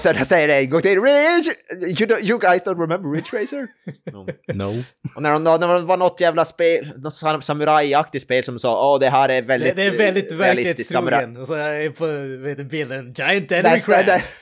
sen 0.02 0.26
säger 0.26 0.48
det 0.48 0.54
en 0.56 0.70
gång 0.70 0.82
till, 0.82 1.02
Ridge! 1.02 1.54
You, 1.88 1.96
don't- 2.10 2.30
you 2.30 2.40
guys 2.40 2.64
don't 2.64 2.80
remember 2.82 3.10
Ridge 3.12 3.42
Racer? 3.42 3.68
No. 4.12 4.28
No. 4.54 4.84
Och 5.16 5.22
när, 5.22 5.32
de, 5.32 5.44
när 5.44 5.80
det 5.80 5.86
var 5.86 5.98
något 5.98 6.20
jävla 6.22 6.46
spel, 6.46 6.92
något 6.98 7.14
sam- 7.14 7.42
samurajaktigt 7.42 8.24
spel 8.24 8.44
som 8.44 8.60
sa 8.60 8.94
åh 8.94 9.00
det 9.00 9.10
här 9.10 9.30
är 9.30 9.42
Det, 9.42 9.48
väldigt 9.48 9.76
det 9.76 9.84
är 9.84 9.98
väldigt 9.98 10.32
eh, 10.32 10.38
verklighetstrogen. 10.38 11.38
Och 11.38 11.48
så 11.48 11.54
är 11.54 11.80
det 11.84 11.90
på 11.90 12.06
vet 12.44 12.70
bilden, 12.70 13.14
Giant 13.18 13.52
Enemy 13.52 13.80
Crabs. 13.80 14.40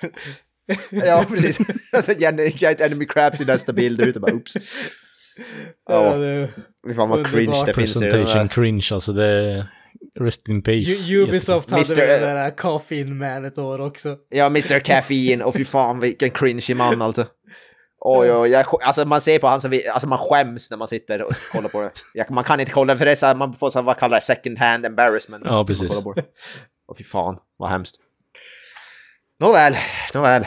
ja, 0.89 1.25
precis. 1.29 1.59
Och 1.97 2.03
sen 2.03 2.19
Giant 2.55 2.81
Enemy 2.81 3.05
Crabs 3.05 3.41
i 3.41 3.45
nästa 3.45 3.73
bild 3.73 4.01
ut 4.01 4.15
och 4.15 4.21
bara 4.21 4.33
oops. 4.33 4.53
Ja, 5.89 6.05
Ja, 6.05 6.17
det- 6.17 6.49
fan 6.95 7.09
vad 7.09 7.31
cringe 7.31 7.63
det 7.65 7.73
finns 7.73 7.95
i 7.95 7.99
den 7.99 8.09
Presentation 8.11 8.49
cringe 8.49 8.87
alltså. 8.91 9.11
Det 9.13 9.65
Rest 10.19 10.49
in 10.49 10.61
peace. 10.63 11.11
U- 11.11 11.23
Ubisoft 11.23 11.69
hade 11.71 11.81
Mr. 11.81 11.95
väl 11.95 12.21
det 12.21 12.27
där 12.27 12.49
Coffin 12.57 13.17
Man 13.17 13.45
ett 13.45 13.57
år 13.57 13.81
också. 13.81 14.17
Ja, 14.29 14.45
Mr. 14.45 14.79
Caffeine 14.79 15.41
och 15.43 15.55
fy 15.55 15.65
fan 15.65 15.99
vilken 15.99 16.31
cringe 16.31 16.75
man 16.75 17.01
alltså. 17.01 17.25
Oj, 18.01 18.31
oj, 18.33 18.49
jag, 18.49 18.65
alltså 18.83 19.05
man 19.05 19.21
ser 19.21 19.39
på 19.39 19.47
han 19.47 19.61
som 19.61 19.71
vi, 19.71 19.87
alltså 19.87 20.07
man 20.07 20.17
skäms 20.19 20.71
när 20.71 20.77
man 20.77 20.87
sitter 20.87 21.21
och 21.21 21.33
kollar 21.53 21.69
på 21.69 21.81
det. 21.81 21.91
Jag, 22.13 22.31
man 22.31 22.43
kan 22.43 22.59
inte 22.59 22.71
kolla 22.71 22.95
för 22.97 23.05
det 23.05 23.11
är 23.11 23.15
så 23.15 23.25
här, 23.25 23.35
man 23.35 23.53
får 23.55 23.69
så 23.69 23.79
här, 23.79 23.83
vad 23.83 23.97
kallar 23.97 24.17
det, 24.17 24.25
second 24.25 24.59
hand 24.59 24.85
embarrassment. 24.85 25.43
Ja, 25.45 25.51
man 25.51 25.65
precis. 25.65 25.89
det. 26.15 26.25
Och 26.87 26.97
fy 26.97 27.03
fan, 27.03 27.37
vad 27.57 27.69
hemskt. 27.69 27.95
Nåväl, 29.39 29.75
nåväl. 30.13 30.45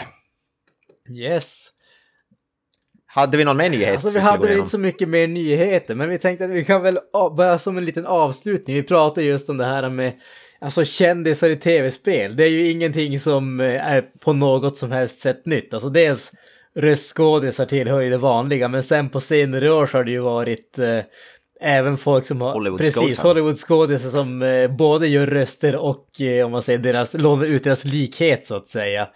Yes. 1.10 1.68
Hade 3.14 3.36
vi 3.36 3.44
någon 3.44 3.56
mer 3.56 3.70
nyhet? 3.70 3.92
Alltså 3.92 4.10
vi 4.10 4.18
hade 4.18 4.48
väl 4.48 4.58
inte 4.58 4.70
så 4.70 4.78
mycket 4.78 5.08
mer 5.08 5.26
nyheter, 5.26 5.94
men 5.94 6.08
vi 6.08 6.18
tänkte 6.18 6.44
att 6.44 6.50
vi 6.50 6.64
kan 6.64 6.82
väl 6.82 6.98
bara 7.36 7.58
som 7.58 7.78
en 7.78 7.84
liten 7.84 8.06
avslutning, 8.06 8.76
vi 8.76 8.82
pratade 8.82 9.26
just 9.26 9.48
om 9.48 9.56
det 9.56 9.64
här 9.64 9.90
med 9.90 10.12
alltså 10.60 10.84
kändisar 10.84 11.50
i 11.50 11.56
tv-spel, 11.56 12.36
det 12.36 12.44
är 12.44 12.48
ju 12.48 12.70
ingenting 12.70 13.20
som 13.20 13.60
eh, 13.60 13.88
är 13.88 14.04
på 14.20 14.32
något 14.32 14.76
som 14.76 14.92
helst 14.92 15.18
sätt 15.18 15.46
nytt. 15.46 15.74
Alltså 15.74 15.88
dels 15.88 16.32
röstskådisar 16.74 17.66
tillhör 17.66 18.00
ju 18.00 18.10
det 18.10 18.18
vanliga, 18.18 18.68
men 18.68 18.82
sen 18.82 19.08
på 19.08 19.20
senare 19.20 19.72
år 19.72 19.86
så 19.86 19.96
har 19.96 20.04
det 20.04 20.10
ju 20.10 20.20
varit 20.20 20.78
eh, 20.78 21.00
även 21.60 21.96
folk 21.96 22.26
som 22.26 22.40
har... 22.40 22.52
Hollywoodskådisar. 22.52 23.02
Precis, 23.02 23.22
Hollywoodskådisar 23.22 24.10
som 24.10 24.42
eh, 24.42 24.70
både 24.70 25.08
gör 25.08 25.26
röster 25.26 25.76
och 25.76 26.20
eh, 26.20 26.46
om 26.46 26.52
man 26.52 26.62
säger 26.62 26.78
deras, 26.78 27.14
lånar 27.14 27.46
ut 27.46 27.64
deras 27.64 27.84
likhet 27.84 28.46
så 28.46 28.54
att 28.54 28.68
säga. 28.68 29.08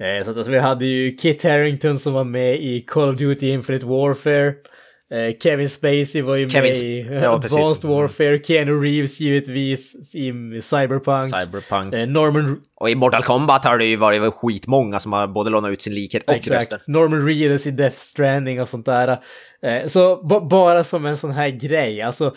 Eh, 0.00 0.24
så 0.24 0.30
att 0.30 0.36
alltså, 0.36 0.52
vi 0.52 0.58
hade 0.58 0.86
ju 0.86 1.16
Kit 1.16 1.42
Harington 1.44 1.98
som 1.98 2.12
var 2.12 2.24
med 2.24 2.54
i 2.54 2.80
Call 2.80 3.08
of 3.08 3.16
Duty 3.18 3.50
Infinite 3.50 3.86
Warfare. 3.86 4.54
Eh, 5.10 5.34
Kevin 5.42 5.68
Spacey 5.68 6.22
var 6.22 6.36
ju 6.36 6.50
Kevin 6.50 6.70
med 6.72 6.82
i 6.82 7.08
ja. 7.22 7.34
Advanced 7.34 7.90
Warfare. 7.90 8.38
Keanu 8.38 8.72
Reeves 8.82 9.20
givetvis 9.20 10.14
i 10.14 10.32
Cyberpunk. 10.62 11.34
Cyberpunk. 11.40 11.94
Eh, 11.94 12.06
Norman, 12.08 12.60
Och 12.76 12.90
i 12.90 12.94
Mortal 12.94 13.22
Kombat 13.22 13.64
har 13.64 13.78
det 13.78 13.84
ju 13.84 13.96
varit 13.96 14.34
skitmånga 14.34 15.00
som 15.00 15.12
har 15.12 15.26
både 15.26 15.50
lånat 15.50 15.70
ut 15.70 15.82
sin 15.82 15.94
likhet 15.94 16.22
och 16.26 16.34
exakt, 16.34 16.88
Norman 16.88 17.26
Reedus 17.26 17.66
i 17.66 17.70
Death 17.70 17.96
Stranding 17.96 18.60
och 18.62 18.68
sånt 18.68 18.86
där. 18.86 19.08
Eh, 19.62 19.86
så 19.86 20.16
ba- 20.16 20.40
bara 20.40 20.84
som 20.84 21.06
en 21.06 21.16
sån 21.16 21.32
här 21.32 21.48
grej, 21.48 22.02
alltså 22.02 22.34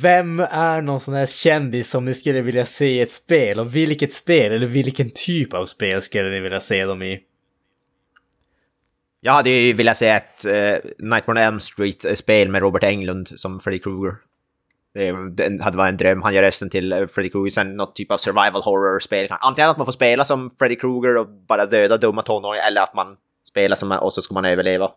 vem 0.00 0.40
är 0.40 0.82
någon 0.82 1.00
sån 1.00 1.14
här 1.14 1.26
kändis 1.26 1.90
som 1.90 2.04
ni 2.04 2.14
skulle 2.14 2.42
vilja 2.42 2.66
se 2.66 2.86
i 2.86 3.00
ett 3.00 3.10
spel? 3.10 3.60
Och 3.60 3.76
vilket 3.76 4.12
spel, 4.12 4.52
eller 4.52 4.66
vilken 4.66 5.10
typ 5.10 5.54
av 5.54 5.66
spel 5.66 6.02
skulle 6.02 6.30
ni 6.30 6.40
vilja 6.40 6.60
se 6.60 6.84
dem 6.84 7.02
i? 7.02 7.20
Jag 9.20 9.32
hade 9.32 9.50
ju 9.50 9.72
velat 9.72 9.96
se 9.96 10.08
ett 10.08 10.44
uh, 10.46 10.90
Nightmare 10.98 11.30
on 11.30 11.36
Elm 11.36 11.60
Street-spel 11.60 12.48
med 12.48 12.62
Robert 12.62 12.84
Englund 12.84 13.28
som 13.36 13.60
Freddy 13.60 13.78
Krueger. 13.78 14.16
Det, 14.94 15.12
det 15.28 15.64
hade 15.64 15.76
varit 15.76 15.90
en 15.90 15.96
dröm. 15.96 16.22
Han 16.22 16.34
gör 16.34 16.42
rösten 16.42 16.70
till 16.70 16.92
eh, 16.92 17.06
Freddy 17.06 17.30
Krueger, 17.30 17.50
sen 17.50 17.76
något 17.76 17.94
typ 17.94 18.10
av 18.10 18.16
survival 18.16 18.62
horror-spel. 18.62 19.28
Antingen 19.30 19.70
att 19.70 19.76
man 19.76 19.86
får 19.86 19.92
spela 19.92 20.24
som 20.24 20.50
Freddy 20.58 20.76
Krueger 20.76 21.16
och 21.16 21.28
bara 21.28 21.66
döda 21.66 21.96
dumma 21.96 22.22
tonåringar, 22.22 22.66
eller 22.66 22.82
att 22.82 22.94
man 22.94 23.16
spelar 23.48 23.76
som 23.76 23.92
och 23.92 24.12
så 24.12 24.22
ska 24.22 24.34
man 24.34 24.44
överleva. 24.44 24.90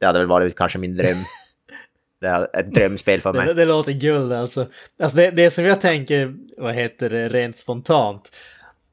Det 0.00 0.06
hade 0.06 0.18
väl 0.18 0.28
varit 0.28 0.56
kanske 0.56 0.78
min 0.78 0.96
dröm. 0.96 1.16
det 2.24 2.30
är 2.30 2.60
ett 2.60 2.74
drömspel 2.74 3.20
för 3.20 3.32
mig. 3.32 3.46
Det, 3.46 3.54
det 3.54 3.64
låter 3.64 3.92
guld 3.92 4.32
alltså. 4.32 4.66
Alltså 4.98 5.16
det, 5.16 5.30
det 5.30 5.50
som 5.50 5.64
jag 5.64 5.80
tänker, 5.80 6.34
vad 6.56 6.74
heter 6.74 7.10
det, 7.10 7.28
rent 7.28 7.56
spontant. 7.56 8.30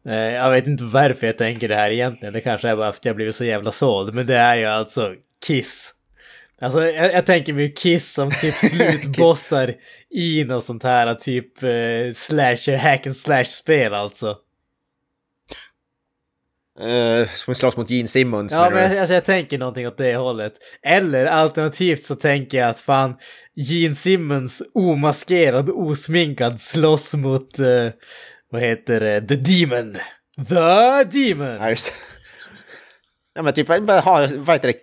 Eh, 0.05 0.15
jag 0.15 0.51
vet 0.51 0.67
inte 0.67 0.83
varför 0.83 1.27
jag 1.27 1.37
tänker 1.37 1.67
det 1.67 1.75
här 1.75 1.91
egentligen. 1.91 2.33
Det 2.33 2.41
kanske 2.41 2.69
är 2.69 2.75
bara 2.75 2.91
för 2.91 2.99
att 2.99 3.05
jag 3.05 3.15
blivit 3.15 3.35
så 3.35 3.45
jävla 3.45 3.71
såld. 3.71 4.13
Men 4.13 4.25
det 4.25 4.37
är 4.37 4.55
ju 4.55 4.65
alltså 4.65 5.15
Kiss. 5.45 5.93
Alltså 6.61 6.85
jag, 6.85 7.13
jag 7.13 7.25
tänker 7.25 7.53
mig 7.53 7.73
Kiss 7.73 8.13
som 8.13 8.31
typ 8.31 8.53
slutbossar 8.55 9.73
i 10.09 10.43
något 10.43 10.63
sånt 10.63 10.83
här 10.83 11.15
typ 11.15 11.63
eh, 11.63 12.13
slasher, 12.13 12.77
hack 12.77 13.05
and 13.05 13.15
slash 13.15 13.43
spel 13.43 13.93
alltså. 13.93 14.37
Uh, 16.81 17.27
som 17.27 17.55
slåss 17.55 17.77
mot 17.77 17.89
Gene 17.89 18.07
Simmons. 18.07 18.53
Ja, 18.53 18.69
men 18.69 18.99
alltså, 18.99 19.13
jag 19.13 19.25
tänker 19.25 19.57
någonting 19.57 19.87
åt 19.87 19.97
det 19.97 20.15
hållet. 20.15 20.53
Eller 20.81 21.25
alternativt 21.25 22.01
så 22.01 22.15
tänker 22.15 22.57
jag 22.57 22.69
att 22.69 22.79
fan, 22.79 23.15
Gene 23.55 23.95
Simmons 23.95 24.63
omaskerad, 24.73 25.69
osminkad 25.69 26.59
slåss 26.59 27.13
mot, 27.13 27.59
eh, 27.59 27.87
vad 28.51 28.61
heter 28.61 28.99
det, 28.99 29.21
The 29.21 29.35
Demon. 29.35 29.97
The 30.49 31.03
Demon! 31.03 31.55
Ja. 31.69 31.75
Ja 33.33 33.41
men 33.41 33.53
typ, 33.53 33.67
ha, 33.67 34.27
vad 34.37 34.55
heter 34.55 34.67
det, 34.67 34.77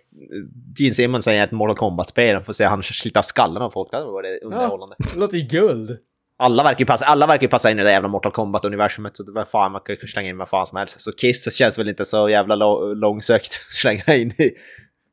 Gene 0.79 0.95
Simmons 0.95 1.25
säger 1.25 1.45
ett 1.45 1.51
Mortal 1.51 1.77
Kombat-spel, 1.77 2.45
får 2.45 2.53
se 2.53 2.65
han 2.65 2.83
slita 2.83 3.23
skallen 3.23 3.62
av 3.62 3.70
folk, 3.70 3.91
det 3.91 3.97
hade 3.97 4.11
varit 4.11 4.43
underhållande. 4.43 4.97
det 4.99 5.16
låter 5.16 5.37
ju 5.37 5.43
guld. 5.43 5.99
Alla 6.40 6.62
verkar 6.62 6.81
ju 6.81 6.86
passa, 6.86 7.05
alla 7.05 7.27
verkar 7.27 7.43
ju 7.43 7.48
passa 7.48 7.70
in 7.70 7.78
i 7.78 7.82
det 7.82 7.90
jävla 7.90 8.09
Mortal 8.09 8.32
Kombat-universumet, 8.32 9.16
så 9.16 9.23
det 9.23 9.47
fan, 9.47 9.73
man 9.73 9.81
kan 9.81 9.97
ju 10.02 10.06
slänga 10.09 10.28
in 10.28 10.39
vad 10.39 10.48
fan 10.48 10.66
som 10.66 10.78
helst. 10.78 11.01
Så 11.01 11.12
Kiss 11.12 11.55
känns 11.56 11.78
väl 11.78 11.89
inte 11.89 12.05
så 12.05 12.28
jävla 12.28 12.55
lo- 12.55 12.94
långsökt 12.94 13.47
att 13.69 13.74
slänga 13.74 14.16
in 14.16 14.31
i 14.31 14.51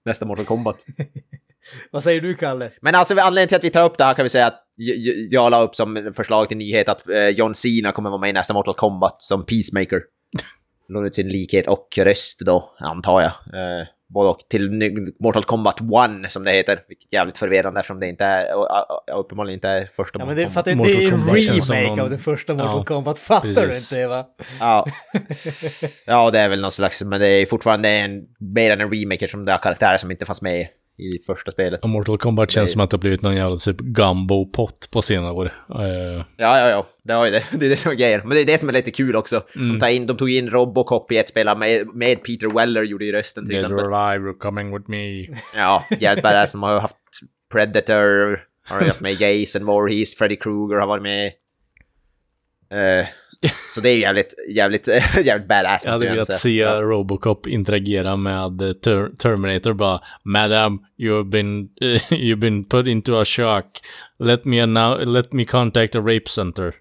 nästa 0.05 0.25
Mortal 0.25 0.45
Kombat. 0.45 0.77
Vad 1.91 2.03
säger 2.03 2.21
du, 2.21 2.33
Kalle? 2.33 2.71
Men 2.81 2.95
alltså 2.95 3.13
anledningen 3.19 3.47
till 3.47 3.55
att 3.57 3.63
vi 3.63 3.69
tar 3.69 3.85
upp 3.85 3.97
det 3.97 4.03
här 4.03 4.13
kan 4.13 4.23
vi 4.23 4.29
säga 4.29 4.47
att 4.47 4.61
jag 5.31 5.51
la 5.51 5.61
upp 5.61 5.75
som 5.75 6.13
förslag 6.15 6.47
till 6.47 6.57
nyhet 6.57 6.89
att 6.89 7.09
eh, 7.09 7.27
John 7.29 7.55
Cena 7.55 7.91
kommer 7.91 8.09
vara 8.09 8.21
med 8.21 8.29
i 8.29 8.33
nästa 8.33 8.53
Mortal 8.53 8.73
Kombat 8.73 9.21
som 9.21 9.45
Peacemaker. 9.45 10.01
Lånar 10.89 11.07
ut 11.07 11.15
sin 11.15 11.27
likhet 11.29 11.67
och 11.67 11.87
röst 11.97 12.39
då, 12.39 12.75
antar 12.79 13.21
jag. 13.21 13.31
Både 14.15 14.29
och 14.29 14.39
till 14.49 14.71
Mortal 15.19 15.43
Kombat 15.43 15.75
1 16.23 16.31
som 16.31 16.43
det 16.43 16.51
heter. 16.51 16.79
Vilket 16.87 17.13
är 17.13 17.17
jävligt 17.17 17.37
förvirrande 17.37 17.79
eftersom 17.79 17.99
det 17.99 18.07
inte 18.07 18.25
är, 18.25 18.45
uppenbarligen 19.17 19.57
inte 19.57 19.67
är 19.69 19.89
första 19.95 20.19
Ja, 20.19 20.25
men 20.25 20.35
Mortal 20.35 20.53
det, 20.53 20.59
att 20.59 20.65
Kombat. 20.65 20.87
det, 20.87 20.93
är 21.05 21.11
en 21.11 21.19
Mortal 21.19 21.35
remake 21.35 21.89
någon- 21.89 21.99
av 21.99 22.09
det 22.09 22.17
första 22.17 22.53
Mortal 22.53 22.77
Ja, 22.77 22.83
Kombat, 22.83 23.17
fattar 23.17 23.47
du 23.47 23.55
precis. 23.55 23.91
inte 23.93 24.07
va? 24.07 24.25
Ja. 24.59 24.85
ja, 26.05 26.31
det 26.31 26.39
är 26.39 26.49
väl 26.49 26.61
någon 26.61 26.71
slags, 26.71 27.03
men 27.03 27.19
det 27.19 27.27
är 27.27 27.45
fortfarande 27.45 27.89
en, 27.89 28.23
mer 28.39 28.71
än 28.71 28.81
en 28.81 28.91
remake 28.91 29.27
som 29.27 29.45
det 29.45 29.51
har 29.51 29.59
karaktärer 29.59 29.97
som 29.97 30.11
inte 30.11 30.25
fanns 30.25 30.41
med 30.41 30.67
i 30.97 31.23
första 31.25 31.51
spelet. 31.51 31.83
Och 31.83 31.89
Mortal 31.89 32.17
Kombat 32.17 32.51
känns 32.51 32.69
Det- 32.69 32.73
som 32.73 32.81
att 32.81 32.89
det 32.89 32.95
har 32.97 32.99
blivit 33.01 33.21
någon 33.21 33.35
jävla 33.35 33.57
typ 33.57 33.77
gumbo-pott 33.79 34.89
på 34.91 35.01
senare 35.01 35.31
år. 35.33 35.45
Eh, 35.69 35.81
Ja, 36.37 36.59
ja, 36.59 36.69
ja. 36.69 36.87
Det, 37.03 37.13
har 37.13 37.25
ju 37.25 37.31
det. 37.31 37.43
det 37.59 37.65
är 37.65 37.69
det 37.69 37.77
som 37.77 37.91
är 37.91 37.95
grejen. 37.95 38.21
Men 38.21 38.29
det 38.29 38.41
är 38.41 38.45
det 38.45 38.57
som 38.57 38.69
är 38.69 38.73
lite 38.73 38.91
kul 38.91 39.15
också. 39.15 39.43
Mm. 39.55 39.79
De, 39.79 39.89
in, 39.89 40.07
de 40.07 40.17
tog 40.17 40.29
in 40.29 40.49
Robocop 40.49 41.11
i 41.11 41.17
ett 41.17 41.29
spel 41.29 41.57
med, 41.57 41.87
med 41.93 42.23
Peter 42.23 42.55
Weller 42.55 42.83
gjorde 42.83 43.05
ju 43.05 43.11
rösten 43.11 43.45
till 43.45 43.55
Dead 43.55 43.65
exempel. 43.65 43.93
alive, 43.93 44.25
you're 44.29 44.37
coming 44.37 44.73
with 44.77 44.89
me. 44.89 45.27
Ja, 45.55 45.85
jävligt 45.99 46.23
badass. 46.23 46.51
De 46.51 46.63
har 46.63 46.79
haft 46.79 46.95
Predator, 47.51 48.39
har 48.69 48.81
haft 48.81 48.99
med 49.01 49.21
Jason 49.21 49.65
Voorhees, 49.65 50.15
Freddy 50.15 50.35
Krueger 50.35 50.75
har 50.79 50.87
varit 50.87 51.03
med. 51.03 51.31
Eh, 52.71 53.05
så 53.69 53.81
det 53.81 53.89
är 53.89 53.93
ju 53.93 54.01
jävligt, 54.01 54.33
jävligt, 54.49 54.87
jävligt 55.23 55.47
badass. 55.47 55.85
Jag 55.85 55.91
hade 55.91 56.09
velat 56.09 56.27
se 56.27 56.33
säga. 56.33 56.77
Robocop 56.77 57.47
interagera 57.47 58.15
med 58.15 58.61
eh, 58.61 58.73
Ter- 58.73 59.17
Terminator 59.17 59.73
bara 59.73 60.01
Madam, 60.23 60.79
you've 60.99 61.29
been, 61.29 61.69
you've 62.09 62.39
been 62.39 62.63
put 62.65 62.87
into 62.87 63.19
a 63.19 63.25
shock. 63.25 63.65
Let 64.19 64.45
me, 64.45 64.65
now, 64.65 64.97
let 65.05 65.33
me 65.33 65.45
contact 65.45 65.95
a 65.95 66.01
rape 66.01 66.29
center. 66.29 66.73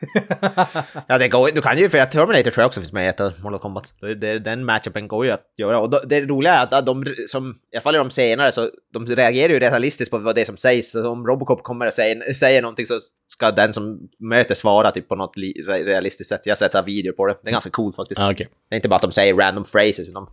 Ja, 1.06 1.18
det 1.18 1.28
går, 1.28 1.48
du 1.54 1.60
kan 1.62 1.78
ju, 1.78 1.88
för 1.88 2.04
Terminator 2.06 2.50
tror 2.50 2.62
jag 2.62 2.66
också 2.66 2.80
finns 2.80 2.92
med 2.92 3.04
i 3.04 3.08
ett 3.08 3.42
Mortal 3.42 3.58
Kombat. 3.58 3.92
Det, 4.00 4.14
det, 4.14 4.38
den 4.38 4.64
matchupen 4.64 5.08
går 5.08 5.26
ju 5.26 5.32
att 5.32 5.44
göra. 5.58 5.80
Och 5.80 5.90
då, 5.90 6.00
det 6.06 6.20
roliga 6.20 6.54
är 6.54 6.62
att 6.78 6.86
de 6.86 7.04
som, 7.28 7.54
i 7.72 7.76
alla 7.76 7.82
fall 7.82 7.94
i 7.94 7.98
de 7.98 8.10
senare, 8.10 8.52
så 8.52 8.70
de 8.92 9.06
reagerar 9.06 9.52
ju 9.52 9.58
realistiskt 9.58 10.10
på 10.10 10.18
vad 10.18 10.34
det 10.34 10.44
som 10.44 10.56
sägs. 10.56 10.92
Så 10.92 11.08
om 11.08 11.26
Robocop 11.26 11.62
kommer 11.62 11.86
och 11.86 11.92
säger, 11.92 12.32
säger 12.32 12.62
någonting 12.62 12.86
så 12.86 12.98
ska 13.26 13.50
den 13.50 13.72
som 13.72 13.98
möter 14.20 14.54
svara 14.54 14.90
typ 14.90 15.08
på 15.08 15.14
något 15.16 15.36
li, 15.36 15.52
re- 15.68 15.84
realistiskt 15.84 16.28
sätt. 16.28 16.40
Jag 16.44 16.50
har 16.50 16.56
sett 16.56 16.72
så 16.72 16.82
videor 16.82 17.12
på 17.12 17.26
det. 17.26 17.36
Det 17.42 17.48
är 17.48 17.52
ganska 17.52 17.70
coolt 17.70 17.96
faktiskt. 17.96 18.20
Ah, 18.20 18.30
Okej, 18.30 18.48
Det 18.68 18.74
är 18.74 18.76
inte 18.76 18.88
bara 18.88 18.96
att 18.96 19.02
de 19.02 19.12
säger 19.12 19.34
random 19.34 19.64
phrases, 19.64 20.08
utan 20.08 20.26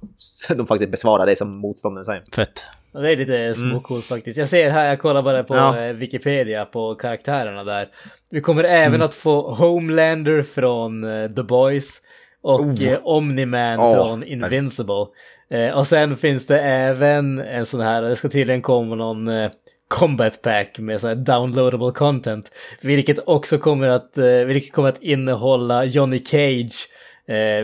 de 0.57 0.67
faktiskt 0.67 0.91
besvarar 0.91 1.25
det 1.25 1.35
som 1.35 1.57
motståndaren 1.57 2.05
säger. 2.05 2.23
fett. 2.35 2.63
Det 3.01 3.11
är 3.11 3.17
lite 3.17 3.55
småcoolt 3.55 4.05
faktiskt. 4.05 4.37
Jag 4.37 4.49
ser 4.49 4.69
här, 4.69 4.89
jag 4.89 4.99
kollar 4.99 5.21
bara 5.21 5.43
på 5.43 5.55
Ja. 5.55 5.79
eh, 5.79 5.93
Wikipedia 5.93 6.65
på 6.65 6.95
karaktärerna 6.95 7.63
där. 7.63 7.87
Vi 8.31 8.41
kommer 8.41 8.63
även 8.63 9.01
att 9.01 9.13
få 9.13 9.41
Homelander 9.53 10.43
från 10.43 11.03
eh, 11.03 11.29
The 11.31 11.43
Boys 11.43 12.01
och 12.41 12.81
eh, 12.81 12.99
Omni-Man 13.03 13.79
Oh, 13.79 13.95
från 13.95 14.23
Invincible. 14.23 15.05
Eh, 15.49 15.77
och 15.77 15.87
sen 15.87 16.17
finns 16.17 16.47
det 16.47 16.59
även 16.61 17.39
en 17.39 17.65
sån 17.65 17.79
här, 17.79 18.01
det 18.01 18.15
ska 18.15 18.29
tydligen 18.29 18.61
komma 18.61 18.95
någon 18.95 19.27
eh, 19.27 19.51
Combat 19.87 20.41
Pack 20.41 20.79
med 20.79 21.01
sån 21.01 21.07
här 21.07 21.15
downloadable 21.15 21.91
content. 21.91 22.51
Vilket 22.81 23.27
också 23.27 23.57
kommer 23.57 23.87
att, 23.87 24.17
eh, 24.17 24.25
vilket 24.25 24.73
kommer 24.73 24.89
att 24.89 25.01
innehålla 25.03 25.85
Johnny 25.85 26.23
Cage 26.25 26.87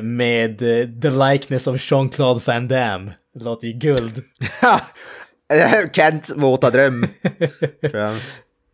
med 0.02 0.60
the 1.02 1.10
likeness 1.10 1.68
of 1.68 1.92
Jean-Claude 1.92 2.42
Van 2.48 2.68
Damme. 2.68 3.12
Det 3.34 3.44
låter 3.44 3.68
ju 3.68 3.74
guld. 3.74 4.14
Kents 5.94 6.34
våta 6.38 6.70
dröm. 6.70 7.06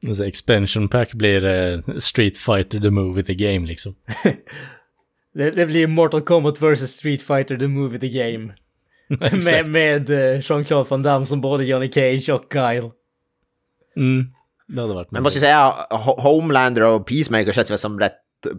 Alltså, 0.07 0.25
expansion 0.25 0.87
pack 0.89 1.13
blir 1.13 1.45
eh, 1.45 1.79
Street 1.99 2.37
Fighter 2.37 2.79
the 2.79 2.89
Movie 2.89 3.23
the 3.23 3.33
Game 3.33 3.67
liksom. 3.67 3.95
Det, 5.33 5.51
det 5.51 5.65
blir 5.65 5.87
Mortal 5.87 6.21
Kombat 6.21 6.61
vs 6.61 6.91
Street 6.91 7.21
Fighter 7.21 7.57
The 7.57 7.67
Movie 7.67 7.99
The 7.99 8.09
Game. 8.09 8.53
med 9.45 9.67
med 9.67 10.09
eh, 10.09 10.39
Jean-Claude 10.41 10.89
Van 10.89 11.01
Damme 11.03 11.25
som 11.25 11.41
både 11.41 11.65
Johnny 11.65 11.91
Cage 11.91 12.29
och 12.29 12.45
Kyle. 12.53 12.91
Mm. 13.97 14.25
Det 14.67 14.81
hade 14.81 14.93
varit 14.93 15.11
Men 15.11 15.23
måste 15.23 15.39
jag 15.39 15.41
säga, 15.43 15.73
Ho- 15.89 16.21
Homelander 16.21 16.83
och 16.83 17.07
Peacemaker 17.07 17.51
känns 17.51 17.71
väl 17.71 17.77
som 17.77 17.99
rätt 17.99 18.13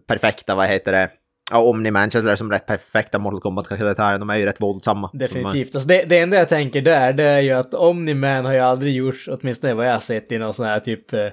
perfekta, 0.06 0.54
vad 0.54 0.68
heter 0.68 0.92
det? 0.92 1.10
Ja, 1.50 1.58
Omni-Man 1.58 2.10
känns 2.10 2.38
som 2.38 2.50
rätt 2.50 2.66
perfekta 2.66 3.18
Mortal 3.18 3.40
Kombat-karaktärer. 3.40 4.18
De 4.18 4.30
är 4.30 4.36
ju 4.36 4.44
rätt 4.44 4.60
våldsamma. 4.60 5.10
Definitivt. 5.12 5.74
Alltså 5.74 5.88
det, 5.88 6.04
det 6.04 6.18
enda 6.18 6.36
jag 6.36 6.48
tänker 6.48 6.82
där, 6.82 7.12
det 7.12 7.24
är 7.24 7.40
ju 7.40 7.52
att 7.52 7.74
Omni-Man 7.74 8.44
har 8.44 8.52
ju 8.52 8.60
aldrig 8.60 8.94
gjorts, 8.94 9.28
åtminstone 9.28 9.74
vad 9.74 9.86
jag 9.86 9.92
har 9.92 10.00
sett, 10.00 10.32
i 10.32 10.38
någon 10.38 10.54
sån 10.54 10.66
här 10.66 10.80
typ 10.80 11.12
eh, 11.12 11.26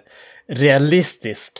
realistisk 0.47 1.59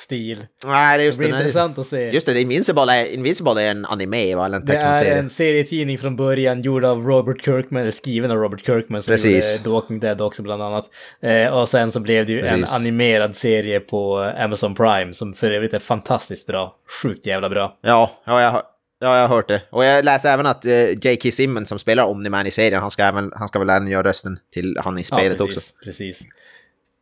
stil. 0.00 0.46
Nej, 0.66 0.74
det 0.88 0.94
är 0.94 0.98
Det 0.98 1.04
just 1.04 1.18
blir 1.18 1.32
det. 1.32 1.36
intressant 1.38 1.78
att 1.78 1.86
se. 1.86 2.10
Just 2.10 2.26
det, 2.26 2.40
Invincible 2.40 2.92
är, 2.92 3.04
Invincible 3.06 3.62
är 3.62 3.70
en 3.70 3.84
anime, 3.84 4.34
va? 4.36 4.46
Eller 4.46 4.56
en 4.56 4.64
Det 4.66 4.76
är 4.76 5.16
en 5.18 5.30
serietidning 5.30 5.98
från 5.98 6.16
början 6.16 6.62
gjord 6.62 6.84
av 6.84 7.06
Robert 7.06 7.44
Kirkman, 7.44 7.82
eller 7.82 7.92
skriven 7.92 8.30
av 8.30 8.36
Robert 8.36 8.66
Kirkman 8.66 9.02
som 9.02 9.12
Precis. 9.12 9.52
gjorde 9.52 9.64
The 9.64 9.70
Walking 9.70 10.00
Dead 10.00 10.20
också 10.20 10.42
bland 10.42 10.62
annat. 10.62 10.84
Eh, 11.22 11.60
och 11.60 11.68
sen 11.68 11.92
så 11.92 12.00
blev 12.00 12.26
det 12.26 12.32
ju 12.32 12.42
Precis. 12.42 12.70
en 12.70 12.76
animerad 12.80 13.36
serie 13.36 13.80
på 13.80 14.18
Amazon 14.18 14.74
Prime 14.74 15.14
som 15.14 15.34
för 15.34 15.50
övrigt 15.50 15.74
är 15.74 15.78
fantastiskt 15.78 16.46
bra. 16.46 16.76
Sjukt 17.02 17.26
jävla 17.26 17.48
bra. 17.50 17.78
Ja, 17.82 18.10
ja, 18.24 18.42
jag, 18.42 18.50
har- 18.50 18.62
ja, 19.00 19.16
jag 19.16 19.28
har 19.28 19.36
hört 19.36 19.48
det. 19.48 19.62
Och 19.70 19.84
jag 19.84 20.04
läser 20.04 20.32
även 20.32 20.46
att 20.46 20.64
uh, 20.66 20.72
J.K. 21.02 21.30
Simmons 21.30 21.68
som 21.68 21.78
spelar 21.78 22.04
Omni-Man 22.04 22.46
i 22.46 22.50
serien, 22.50 22.80
han 22.80 22.90
ska, 22.90 23.02
även, 23.04 23.32
han 23.36 23.48
ska 23.48 23.58
väl 23.58 23.70
även 23.70 23.88
göra 23.88 24.02
rösten 24.08 24.38
till 24.54 24.76
han 24.80 24.98
i 24.98 25.04
spelet 25.04 25.38
ja, 25.38 25.44
också. 25.44 25.60
precis, 25.60 25.74
Precis. 25.84 26.22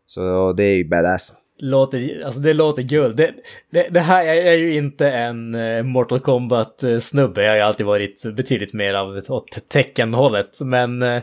Så 0.07 0.53
det 0.53 0.65
är 0.65 0.75
ju 0.75 0.85
badass. 0.89 1.33
Låter, 1.59 2.23
alltså 2.25 2.41
det 2.41 2.53
låter 2.53 2.83
guld. 2.83 3.17
Det, 3.17 3.35
det, 3.71 3.89
det 3.91 4.01
här 4.01 4.23
jag 4.23 4.37
är 4.37 4.57
ju 4.57 4.75
inte 4.75 5.11
en 5.11 5.55
eh, 5.55 5.83
Mortal 5.83 6.21
Kombat-snubbe. 6.21 7.43
Jag 7.43 7.51
har 7.51 7.57
ju 7.57 7.63
alltid 7.63 7.87
varit 7.87 8.23
betydligt 8.37 8.73
mer 8.73 8.95
av 8.95 9.23
åt 9.29 9.69
tecken-hållet. 9.69 10.61
Men 10.61 11.03
eh, 11.03 11.23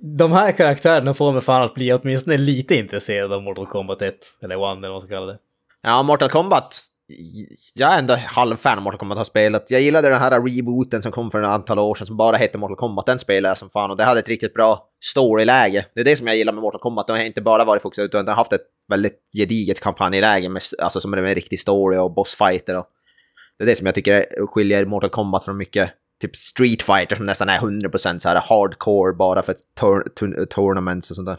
de 0.00 0.32
här 0.32 0.52
karaktärerna 0.52 1.14
får 1.14 1.32
mig 1.32 1.40
fan 1.42 1.62
att 1.62 1.74
bli 1.74 1.92
åtminstone 1.92 2.36
lite 2.36 2.74
intresserad 2.74 3.32
av 3.32 3.42
Mortal 3.42 3.66
Kombat 3.66 4.02
1. 4.02 4.14
Eller 4.42 4.54
1 4.54 4.60
eller 4.60 4.80
vad 4.80 4.90
man 4.90 5.00
ska 5.00 5.10
kalla 5.10 5.26
det. 5.26 5.38
Ja, 5.82 6.02
Mortal 6.02 6.30
Kombat. 6.30 6.76
Jag 7.74 7.94
är 7.94 7.98
ändå 7.98 8.14
halvfan 8.14 8.78
av 8.78 8.84
Mortal 8.84 8.98
Kombat 8.98 9.18
har 9.18 9.24
spelat. 9.24 9.70
Jag 9.70 9.80
gillade 9.80 10.08
den 10.08 10.18
här 10.18 10.40
rebooten 10.40 11.02
som 11.02 11.12
kom 11.12 11.30
för 11.30 11.42
ett 11.42 11.48
antal 11.48 11.78
år 11.78 11.94
sedan 11.94 12.06
som 12.06 12.16
bara 12.16 12.36
hette 12.36 12.58
Mortal 12.58 12.76
Kombat. 12.76 13.06
Den 13.06 13.18
spelade 13.18 13.50
jag 13.50 13.58
som 13.58 13.70
fan 13.70 13.90
och 13.90 13.96
det 13.96 14.04
hade 14.04 14.20
ett 14.20 14.28
riktigt 14.28 14.54
bra 14.54 14.88
storyläge. 15.00 15.86
Det 15.94 16.00
är 16.00 16.04
det 16.04 16.16
som 16.16 16.26
jag 16.26 16.36
gillar 16.36 16.52
med 16.52 16.62
Mortal 16.62 16.80
Kombat. 16.80 17.06
De 17.06 17.12
har 17.12 17.24
inte 17.24 17.40
bara 17.40 17.64
varit 17.64 17.82
fokuserade 17.82 18.08
utan 18.08 18.24
de 18.24 18.30
har 18.30 18.36
haft 18.36 18.52
ett 18.52 18.66
väldigt 18.88 19.18
gediget 19.36 19.80
kampanjläge 19.80 20.48
med, 20.48 20.62
alltså 20.78 21.00
som 21.00 21.12
är 21.12 21.22
med 21.22 21.34
riktig 21.34 21.60
story 21.60 21.98
och 21.98 22.14
bossfighter. 22.14 22.76
Och 22.76 22.86
det 23.58 23.64
är 23.64 23.66
det 23.66 23.76
som 23.76 23.86
jag 23.86 23.94
tycker 23.94 24.46
skiljer 24.46 24.84
Mortal 24.84 25.10
Kombat 25.10 25.44
från 25.44 25.56
mycket 25.56 25.90
typ 26.20 26.36
Street 26.36 26.82
Fighter 26.82 27.16
som 27.16 27.26
nästan 27.26 27.48
är 27.48 27.58
100% 27.58 28.18
så 28.18 28.28
här 28.28 28.42
hardcore 28.48 29.12
bara 29.12 29.42
för 29.42 29.54
tur 29.80 30.44
tournaments 30.46 31.10
och 31.10 31.16
sånt 31.16 31.28
där. 31.28 31.38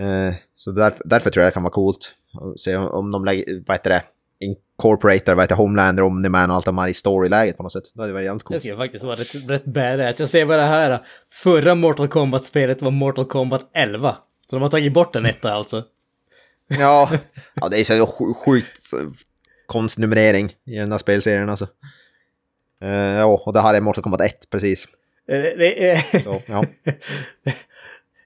Eh, 0.00 0.34
så 0.56 0.70
där, 0.70 0.94
därför 1.04 1.30
tror 1.30 1.42
jag 1.44 1.50
det 1.50 1.54
kan 1.54 1.62
vara 1.62 1.72
coolt 1.72 2.14
att 2.40 2.60
se 2.60 2.76
om, 2.76 2.86
om 2.86 3.10
de 3.10 3.24
lägger, 3.24 3.62
vad 3.66 3.76
heter 3.76 3.90
det, 3.90 4.02
incorporator, 4.40 5.34
vad 5.34 5.42
heter 5.44 5.54
Homelander, 5.54 6.02
Omni-Man 6.02 6.50
och 6.50 6.56
allt 6.56 6.64
de 6.66 6.78
här 6.78 6.88
i 6.88 6.94
storyläget 6.94 7.56
på 7.56 7.62
något 7.62 7.72
sätt. 7.72 7.82
Det 7.94 8.00
hade 8.02 8.12
varit 8.12 8.24
jävligt 8.24 8.40
Det 8.42 8.44
coolt. 8.44 8.60
skulle 8.60 8.76
faktiskt 8.76 9.04
vara 9.04 9.16
rätt, 9.16 9.34
rätt 9.48 9.64
badass. 9.64 10.20
Jag 10.20 10.28
ser 10.28 10.46
bara 10.46 10.62
här. 10.62 10.98
Förra 11.32 11.74
Mortal 11.74 12.08
Kombat-spelet 12.08 12.82
var 12.82 12.90
Mortal 12.90 13.24
Kombat 13.24 13.70
11. 13.74 14.16
Så 14.50 14.56
de 14.56 14.62
har 14.62 14.68
tagit 14.68 14.92
bort 14.92 15.16
en 15.16 15.26
etta 15.26 15.52
alltså. 15.52 15.84
Ja, 16.78 17.10
ja 17.54 17.68
det 17.68 17.80
är 17.80 17.84
så 17.84 17.92
sj- 17.94 18.34
sjukt 18.34 18.90
konstnumrering 19.66 20.52
i 20.66 20.74
den 20.76 20.90
där 20.90 20.98
spelserien 20.98 21.48
alltså. 21.50 21.66
Eh, 22.82 22.88
ja, 22.90 23.24
och 23.24 23.52
det 23.52 23.60
här 23.60 23.74
är 23.74 23.80
Mortal 23.80 24.02
Kombat 24.02 24.20
1 24.22 24.50
precis. 24.50 24.84
Eh, 25.28 25.42
Det 25.42 25.90
är... 25.90 26.22
Så, 26.22 26.40
ja. 26.48 26.64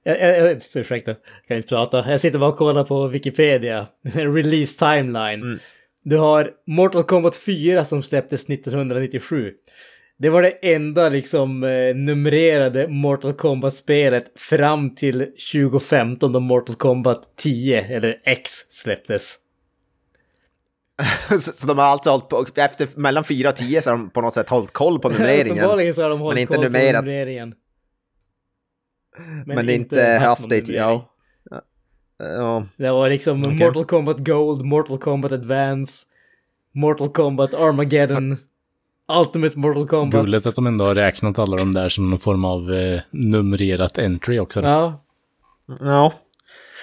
Jag, 0.07 0.21
jag, 0.21 0.39
jag, 0.39 0.51
ursäkta, 0.75 1.11
jag 1.11 1.19
kan 1.49 1.57
inte 1.57 1.69
prata. 1.69 2.11
Jag 2.11 2.21
sitter 2.21 2.39
bara 2.39 2.51
och 2.51 2.57
kollar 2.57 2.85
på 2.85 3.07
Wikipedia. 3.09 3.87
Release 4.15 4.79
timeline. 4.79 5.43
Mm. 5.43 5.59
Du 6.05 6.17
har 6.17 6.51
Mortal 6.67 7.05
Kombat 7.05 7.37
4 7.37 7.85
som 7.85 8.03
släpptes 8.03 8.45
1997. 8.45 9.53
Det 10.19 10.29
var 10.31 10.43
det 10.43 10.75
enda 10.75 11.09
liksom 11.09 11.65
eh, 11.65 11.95
numrerade 11.95 12.89
Mortal 12.89 13.33
Kombat-spelet 13.33 14.41
fram 14.41 14.95
till 14.95 15.19
2015 15.53 16.33
då 16.33 16.41
Mortal 16.41 16.77
Kombat 16.77 17.37
10, 17.37 17.81
eller 17.81 18.21
X, 18.25 18.51
släpptes. 18.69 19.37
så, 21.29 21.39
så 21.39 21.67
de 21.67 21.79
har 21.79 21.85
alltså 21.85 22.11
hållit 22.11 22.29
på, 22.29 22.47
efter 22.55 22.89
mellan 22.97 23.25
4 23.25 23.49
och 23.49 23.57
10 23.57 23.83
så 23.83 23.91
har 23.91 23.99
de 23.99 24.11
på 24.11 24.21
något 24.21 24.35
sätt 24.35 24.49
hållit 24.49 24.73
koll 24.73 24.99
på 24.99 25.09
numreringen. 25.19 25.57
Uppenbarligen 25.59 25.95
så 25.95 26.03
har 26.03 26.11
de 26.11 26.21
hållit 26.21 26.41
inte 26.41 26.55
koll 26.55 26.65
på 26.65 26.71
numreringen. 26.71 27.55
men, 29.47 29.71
inte 29.71 30.05
haft 30.05 30.49
det, 30.49 30.57
numrering. 30.57 30.77
ja. 30.77 31.14
Ja, 32.19 32.67
Det 32.77 32.91
var 32.91 33.09
liksom 33.11 33.41
Mortal 33.41 33.85
Kombat 33.85 34.19
Gold, 34.19 34.63
Mortal 34.65 34.99
Kombat 34.99 35.33
Advance, 35.33 36.07
Mortal 36.75 37.09
Kombat 37.09 37.55
Armageddon, 37.55 38.37
Ultimate 39.21 39.59
Mortal 39.59 39.87
Kombat. 39.87 40.21
Gulligt 40.21 40.47
att 40.47 40.55
de 40.55 40.67
ändå 40.67 40.85
har 40.85 40.95
räknat 40.95 41.39
alla 41.39 41.57
de 41.57 41.73
där 41.75 41.89
som 41.89 42.11
någon 42.11 42.19
form 42.19 42.45
av 42.45 42.73
eh, 42.73 43.01
numrerat 43.11 43.99
entry 43.99 44.39
också. 44.39 44.63
Ja, 44.63 45.05
Ja. 45.81 46.13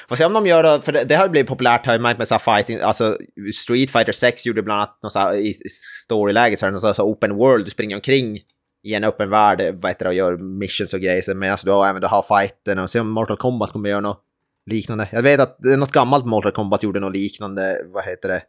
Får 0.10 0.16
se 0.16 0.26
om 0.26 0.34
de 0.34 0.48
gör 0.48 0.64
det, 0.64 0.82
för 0.82 0.92
det, 0.92 1.04
det 1.04 1.16
har 1.16 1.26
ju 1.26 1.30
blivit 1.30 1.48
populärt 1.50 1.86
har 1.86 1.94
jag 1.94 2.02
märkt 2.02 2.18
med 2.18 2.28
så 2.28 2.34
här 2.34 2.56
fighting, 2.56 2.80
alltså 2.80 3.18
Street 3.56 3.92
Fighter 3.92 4.12
6 4.12 4.46
gjorde 4.46 4.62
bland 4.62 4.82
annat 4.82 5.00
något 5.04 5.12
så 5.12 5.20
här, 5.20 5.36
i 5.36 5.56
storyläget 6.04 6.60
så 6.60 6.66
är 6.66 6.68
det 6.68 6.72
något 6.72 6.82
så 6.82 6.88
här, 6.88 6.94
så 6.94 7.04
open 7.04 7.36
world, 7.36 7.66
du 7.66 7.72
springer 7.72 7.96
omkring 7.96 8.40
i 8.84 8.94
en 8.94 9.04
öppen 9.04 9.30
värld, 9.30 9.76
vad 9.82 9.92
heter 9.92 10.06
det, 10.06 10.10
och 10.10 10.16
gör 10.16 10.38
missions 10.38 10.94
och 10.94 11.00
grejer, 11.00 11.22
så 11.22 11.36
medan 11.36 11.58
du 11.64 11.72
har 11.72 11.88
även 11.90 12.02
du 12.02 12.08
har 12.08 12.40
fighten 12.40 12.80
och 12.80 12.90
se 12.90 13.00
om 13.00 13.10
Mortal 13.10 13.38
Kombat 13.38 13.72
kommer 13.72 13.90
göra 13.90 14.00
något 14.02 14.24
liknande. 14.66 15.08
Jag 15.12 15.22
vet 15.22 15.40
att 15.40 15.56
det 15.60 15.74
är 15.74 15.78
något 15.78 15.92
gammalt 15.92 16.26
Mortal 16.26 16.52
Kombat 16.52 16.84
gjorde 16.84 17.00
något 17.00 17.16
liknande, 17.16 17.76
vad 17.86 18.04
heter 18.06 18.30
det, 18.30 18.42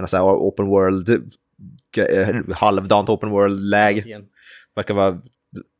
något 0.00 0.10
så 0.10 0.16
här 0.16 0.24
open 0.24 0.66
world, 0.66 1.08
gre- 1.96 2.52
halvdant 2.54 3.08
open 3.08 3.30
world-läge. 3.30 4.00
igen. 4.06 4.24
Verkar 4.76 4.94
vara, 4.94 5.20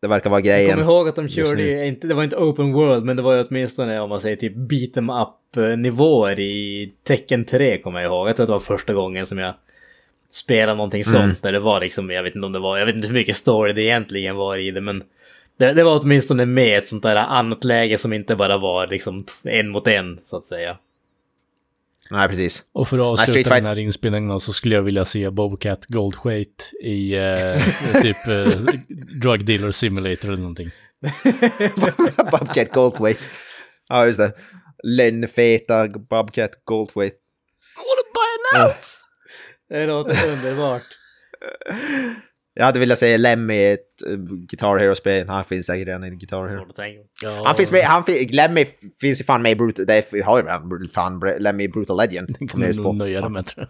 det 0.03 0.09
verkar 0.09 0.31
vara 0.31 0.41
Jag 0.41 0.45
grejen. 0.47 0.71
kommer 0.79 0.93
ihåg 0.93 1.09
att 1.09 1.17
de 1.17 1.29
körde 1.29 1.63
ju, 1.63 1.85
inte, 1.85 2.07
det 2.07 2.15
var 2.15 2.25
inte 2.25 2.37
open 2.37 2.73
world, 2.73 3.05
men 3.05 3.17
det 3.17 3.23
var 3.23 3.35
ju 3.35 3.45
åtminstone 3.49 4.01
om 4.01 4.09
man 4.09 4.21
säger 4.21 4.37
typ 4.37 4.55
beat 4.57 4.97
em 4.97 5.11
up 5.11 5.57
eh, 5.57 5.77
nivåer 5.79 6.41
i 6.41 6.93
Tekken 7.03 7.45
3 7.45 7.79
kommer 7.79 8.01
jag 8.01 8.09
ihåg. 8.09 8.29
Jag 8.29 8.37
tror 8.37 8.45
att 8.45 8.49
det 8.49 8.53
var 8.53 8.61
första 8.61 8.93
gången 8.93 9.27
som 9.27 9.39
jag 9.39 9.55
spelade 10.31 10.77
någonting 10.77 11.03
Mm. 11.09 11.21
sånt. 11.21 11.43
Där 11.43 11.53
det 11.53 11.61
var 11.61 11.81
liksom, 11.81 12.11
jag 12.11 12.23
vet 12.23 12.35
inte 12.35 12.47
om 12.47 12.53
det 12.53 12.59
var, 12.59 12.79
jag 12.79 12.87
vet 12.87 12.95
inte 12.95 13.09
hur 13.09 13.15
mycket 13.15 13.37
story 13.37 13.73
det 13.73 13.83
egentligen 13.83 14.37
var 14.37 14.57
i 14.57 14.71
det, 14.71 14.81
men 14.81 15.03
det, 15.61 15.73
det 15.75 15.85
var 15.85 16.01
åtminstone 16.03 16.47
med 16.47 16.79
ett 16.79 16.89
sånt 16.89 17.03
där 17.03 17.17
annat 17.17 17.65
läge 17.65 17.99
som 17.99 18.13
inte 18.13 18.37
bara 18.37 18.59
var 18.59 18.87
liksom 18.87 19.25
en 19.45 19.69
mot 19.69 19.89
en, 19.89 20.21
så 20.25 20.37
att 20.37 20.45
säga. 20.45 20.77
Nej, 22.11 22.29
precis. 22.29 22.63
Och 22.73 22.89
för 22.89 22.99
att 23.13 23.19
Nej, 23.19 23.27
Street 23.27 23.29
avsluta 23.47 23.55
den 23.55 23.65
Fight- 23.65 23.69
här 23.69 23.79
inspelningen 23.79 24.41
så 24.41 24.53
skulle 24.53 24.75
jag 24.75 24.83
vilja 24.83 25.05
se 25.05 25.31
Bobcat 25.31 25.87
Goldthwait 25.87 26.71
i 26.83 27.15
eh, 27.15 27.57
typ 28.03 28.17
eh, 28.29 28.61
Drug 29.23 29.45
Dealer 29.45 29.73
Simulator 29.73 30.29
eller 30.29 30.37
någonting. 30.43 30.71
Bobcat 32.31 32.73
Goldthwait. 32.73 33.29
Ja, 33.89 34.07
just 34.07 34.19
det. 34.19 34.33
Lönnfeta 34.83 35.89
Bobcat 35.89 36.51
Goldthwait. 36.65 37.15
Det 39.69 39.87
låter 39.87 40.17
underbart. 40.29 40.83
Jag 42.55 42.65
hade 42.65 42.79
velat 42.79 42.99
säga 42.99 43.17
Lemmy 43.17 43.55
i 43.55 43.73
ett 43.73 43.81
uh, 44.09 44.17
Guitar 44.49 44.79
Hero-spel. 44.79 45.29
Han 45.29 45.45
finns 45.45 45.67
säkert 45.67 45.89
redan 45.89 46.05
i 46.05 46.11
Guitar 46.11 46.47
Hero. 46.47 46.73
Tänka. 46.73 47.45
Han 47.45 47.57
finns 47.57 47.73
med, 47.73 47.85
han 47.85 48.05
fin, 48.05 48.29
Lemmy 48.33 48.67
finns 49.01 49.21
ju 49.21 49.25
fan 49.25 49.43
med 49.43 49.53
i 49.53 49.55
Brutal... 49.55 49.87
Det 49.87 50.05
har 50.25 50.39
ju 50.39 50.47
redan 50.47 50.89
fan 50.95 51.21
Lemmy 51.39 51.65
i 51.65 51.69
Brutal 51.69 51.97
Legend. 51.97 52.37
Kommer 52.39 52.49
kommer 52.49 52.67
jag 52.67 52.77
du 52.77 52.83
nog 52.83 52.97
nöja 52.99 53.21
dig 53.21 53.31
med 53.31 53.47
tror 53.47 53.67
jag. 53.67 53.69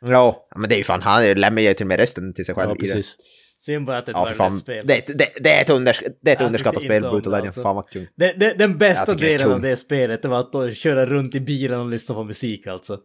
Ja, 0.00 0.46
men 0.56 0.68
det 0.68 0.74
är 0.74 0.78
ju 0.78 0.84
fan, 0.84 1.02
han, 1.02 1.24
Lemmy 1.34 1.62
gör 1.62 1.74
till 1.74 1.84
och 1.84 1.88
med 1.88 2.00
rösten 2.00 2.34
till 2.34 2.44
sig 2.44 2.54
själv 2.54 2.70
Ja, 2.70 2.74
det. 2.74 2.80
precis. 2.80 3.16
Synd 3.58 3.86
bara 3.86 3.98
att 3.98 4.06
det 4.06 4.10
inte 4.10 4.18
Ja, 4.18 4.22
var 4.24 4.30
det 4.30 4.36
fan. 4.36 4.52
spel. 4.52 4.86
Det, 4.86 5.04
det, 5.06 5.28
det 5.40 5.52
är 5.52 5.62
ett, 5.62 5.70
undersk 5.70 6.02
det 6.22 6.30
är 6.30 6.34
ett 6.36 6.42
underskattat 6.42 6.82
spel, 6.82 7.02
Brutal 7.02 7.22
det, 7.22 7.30
Legend. 7.30 7.46
alltså. 7.46 7.62
Fan 7.62 7.76
vad 7.76 7.88
kul. 7.88 8.06
Det, 8.16 8.32
det, 8.32 8.54
den 8.58 8.78
bästa 8.78 9.14
det 9.14 9.26
delen 9.26 9.52
av 9.52 9.60
det 9.60 9.76
spelet 9.76 10.22
det 10.22 10.28
var 10.28 10.40
att 10.40 10.52
då 10.52 10.70
köra 10.70 11.06
runt 11.06 11.34
i 11.34 11.40
bilen 11.40 11.80
och 11.80 11.86
lyssna 11.86 12.14
på 12.14 12.24
musik 12.24 12.66
alltså. 12.66 12.98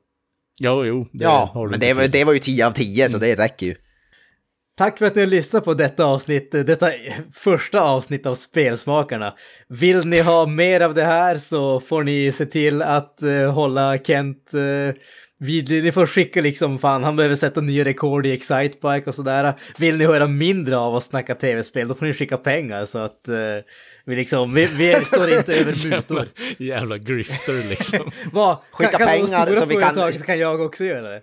Ja, 0.59 0.85
jo. 0.85 1.07
Det 1.13 1.23
Ja, 1.23 1.67
men 1.71 1.79
det 1.79 1.93
var, 1.93 2.07
det 2.07 2.23
var 2.23 2.33
ju 2.33 2.39
10 2.39 2.67
av 2.67 2.71
10 2.71 3.09
så 3.09 3.17
det 3.17 3.35
räcker 3.35 3.65
ju. 3.65 3.75
Tack 4.77 4.97
för 4.97 5.05
att 5.05 5.15
ni 5.15 5.21
har 5.21 5.27
lyssnat 5.27 5.63
på 5.65 5.73
detta 5.73 6.05
avsnitt, 6.05 6.51
detta 6.51 6.89
första 7.33 7.81
avsnitt 7.81 8.25
av 8.25 8.35
Spelsmakarna. 8.35 9.33
Vill 9.69 10.05
ni 10.05 10.21
ha 10.21 10.45
mer 10.45 10.81
av 10.81 10.93
det 10.93 11.03
här 11.03 11.37
så 11.37 11.79
får 11.79 12.03
ni 12.03 12.31
se 12.31 12.45
till 12.45 12.81
att 12.81 13.21
eh, 13.21 13.53
hålla 13.53 13.97
Kent 13.97 14.53
eh, 14.53 14.61
uh, 14.61 14.93
vid, 15.39 15.69
ni 15.69 15.91
får 15.91 16.05
skicka 16.05 16.41
liksom 16.41 16.79
fan, 16.79 17.03
han 17.03 17.15
behöver 17.15 17.35
sätta 17.35 17.61
nya 17.61 17.85
rekord 17.85 18.25
i 18.25 18.31
Excitebike 18.31 19.03
och 19.05 19.15
sådär. 19.15 19.53
Vill 19.77 19.97
ni 19.97 20.05
höra 20.05 20.27
mindre 20.27 20.77
av 20.77 20.95
oss 20.95 21.05
snacka 21.05 21.35
tv-spel 21.35 21.87
då 21.87 21.93
får 21.93 22.05
ni 22.05 22.13
skicka 22.13 22.37
pengar 22.37 22.85
så 22.85 22.97
att 22.97 23.27
eh, 23.27 23.35
vi 24.05 24.15
liksom, 24.15 24.53
vi, 24.53 24.65
vi 24.65 24.95
står 25.01 25.29
inte 25.33 25.53
över 25.59 25.89
mutor. 25.89 26.27
Jävla, 26.57 26.75
jävla 26.75 26.97
grifter 26.97 27.69
liksom. 27.69 28.11
Vad? 28.31 28.57
Skicka 28.71 28.97
kan, 28.97 29.07
pengar 29.07 29.55
så 29.55 29.65
vi 29.65 29.75
kan- 29.75 30.13
så 30.13 30.25
kan 30.25 30.39
jag 30.39 30.61
också 30.61 30.83
göra 30.85 31.09
det. 31.09 31.21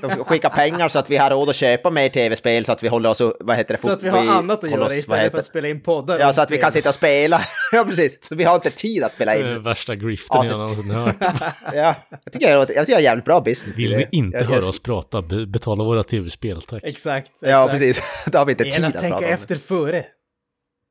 De 0.00 0.24
skickar 0.24 0.50
pengar 0.50 0.88
så 0.88 0.98
att 0.98 1.10
vi 1.10 1.16
har 1.16 1.30
råd 1.30 1.48
att 1.50 1.56
köpa 1.56 1.90
mer 1.90 2.08
tv-spel 2.08 2.64
så 2.64 2.72
att 2.72 2.82
vi 2.82 2.88
håller 2.88 3.08
oss, 3.10 3.20
vad 3.40 3.56
heter 3.56 3.74
det? 3.76 3.82
Så 3.82 3.90
att 3.90 4.02
vi 4.02 4.08
har 4.08 4.18
annat 4.26 4.64
att 4.64 4.70
håller 4.70 4.76
göra 4.76 4.86
oss- 4.86 4.92
istället 4.92 5.30
för 5.32 5.38
att 5.38 5.44
spela 5.44 5.68
in 5.68 5.80
poddar. 5.80 6.18
Ja, 6.18 6.32
så 6.32 6.40
att 6.40 6.50
vi 6.50 6.58
kan 6.58 6.72
sitta 6.72 6.88
och 6.88 6.94
spela. 6.94 7.40
ja, 7.72 7.84
precis. 7.88 8.18
Så 8.28 8.36
vi 8.36 8.44
har 8.44 8.54
inte 8.54 8.70
tid 8.70 9.02
att 9.04 9.14
spela 9.14 9.36
in. 9.36 9.62
Värsta 9.62 9.94
griften 9.94 10.36
jag 10.36 10.40
Alltså- 10.40 10.56
någonsin 10.56 10.90
hört. 10.90 11.14
Ja, 11.74 11.94
jag 12.24 12.32
tycker 12.32 12.50
jag, 12.50 12.58
jag 12.60 12.68
tycker 12.68 12.84
jag 12.92 12.96
har 12.96 13.00
jävligt 13.02 13.24
bra 13.24 13.40
business. 13.40 13.78
Vill 13.78 13.90
det. 13.90 13.96
ni 13.96 14.06
inte 14.12 14.38
jag, 14.38 14.44
höra 14.44 14.58
jag, 14.60 14.68
oss 14.68 14.82
prata, 14.82 15.22
be- 15.22 15.46
betala 15.46 15.84
våra 15.84 16.04
tv-spel, 16.04 16.62
tack. 16.62 16.82
Exakt. 16.84 17.32
Ja, 17.40 17.48
exakt. 17.48 17.70
precis. 17.72 18.02
Då 18.26 18.38
har 18.38 18.44
vi 18.46 18.52
inte 18.52 18.64
Det 18.64 18.70
tid 18.70 18.84
att 18.84 18.92
prata 18.92 19.00
tänka 19.00 19.16
om 19.18 19.24
efter 19.24 19.56
före. 19.56 20.04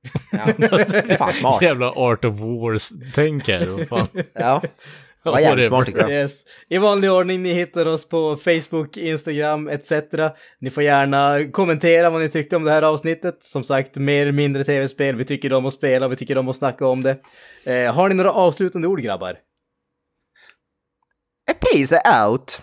det. 0.57 1.05
Ja. 1.09 1.17
Fan 1.17 1.33
smart. 1.33 1.61
Jävla 1.61 1.91
Art 1.91 2.25
of 2.25 2.39
Wars-tänk 2.39 3.47
här. 3.47 3.87
Ja. 4.39 4.61
Vad 5.23 5.41
jävligt 5.41 5.65
smart 5.67 5.85
tycker 5.85 5.99
jag. 5.99 6.11
Yes. 6.11 6.45
I 6.69 6.77
vanlig 6.77 7.11
ordning, 7.11 7.43
ni 7.43 7.53
hittar 7.53 7.85
oss 7.85 8.09
på 8.09 8.35
Facebook, 8.37 8.97
Instagram 8.97 9.67
etc. 9.67 9.91
Ni 10.59 10.69
får 10.69 10.83
gärna 10.83 11.51
kommentera 11.51 12.09
vad 12.09 12.21
ni 12.21 12.29
tyckte 12.29 12.55
om 12.55 12.63
det 12.63 12.71
här 12.71 12.81
avsnittet. 12.81 13.43
Som 13.43 13.63
sagt, 13.63 13.95
mer 13.97 14.21
eller 14.21 14.31
mindre 14.31 14.63
tv-spel. 14.63 15.15
Vi 15.15 15.25
tycker 15.25 15.53
om 15.53 15.65
att 15.65 15.73
spela, 15.73 16.07
vi 16.07 16.15
tycker 16.15 16.37
om 16.37 16.47
att 16.47 16.55
snacka 16.55 16.87
om 16.87 17.03
det. 17.03 17.17
Eh, 17.63 17.93
har 17.93 18.09
ni 18.09 18.15
några 18.15 18.31
avslutande 18.31 18.87
ord 18.87 19.01
grabbar? 19.01 19.37
Peace 21.59 22.01
out! 22.21 22.61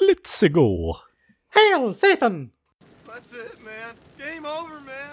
Let's 0.00 0.48
go! 0.48 0.96
Hail 1.54 1.94
Satan! 1.94 2.50
That's 3.06 3.34
it, 3.34 3.58
man. 3.64 4.01
Game 4.32 4.46
over, 4.46 4.80
man. 4.86 5.11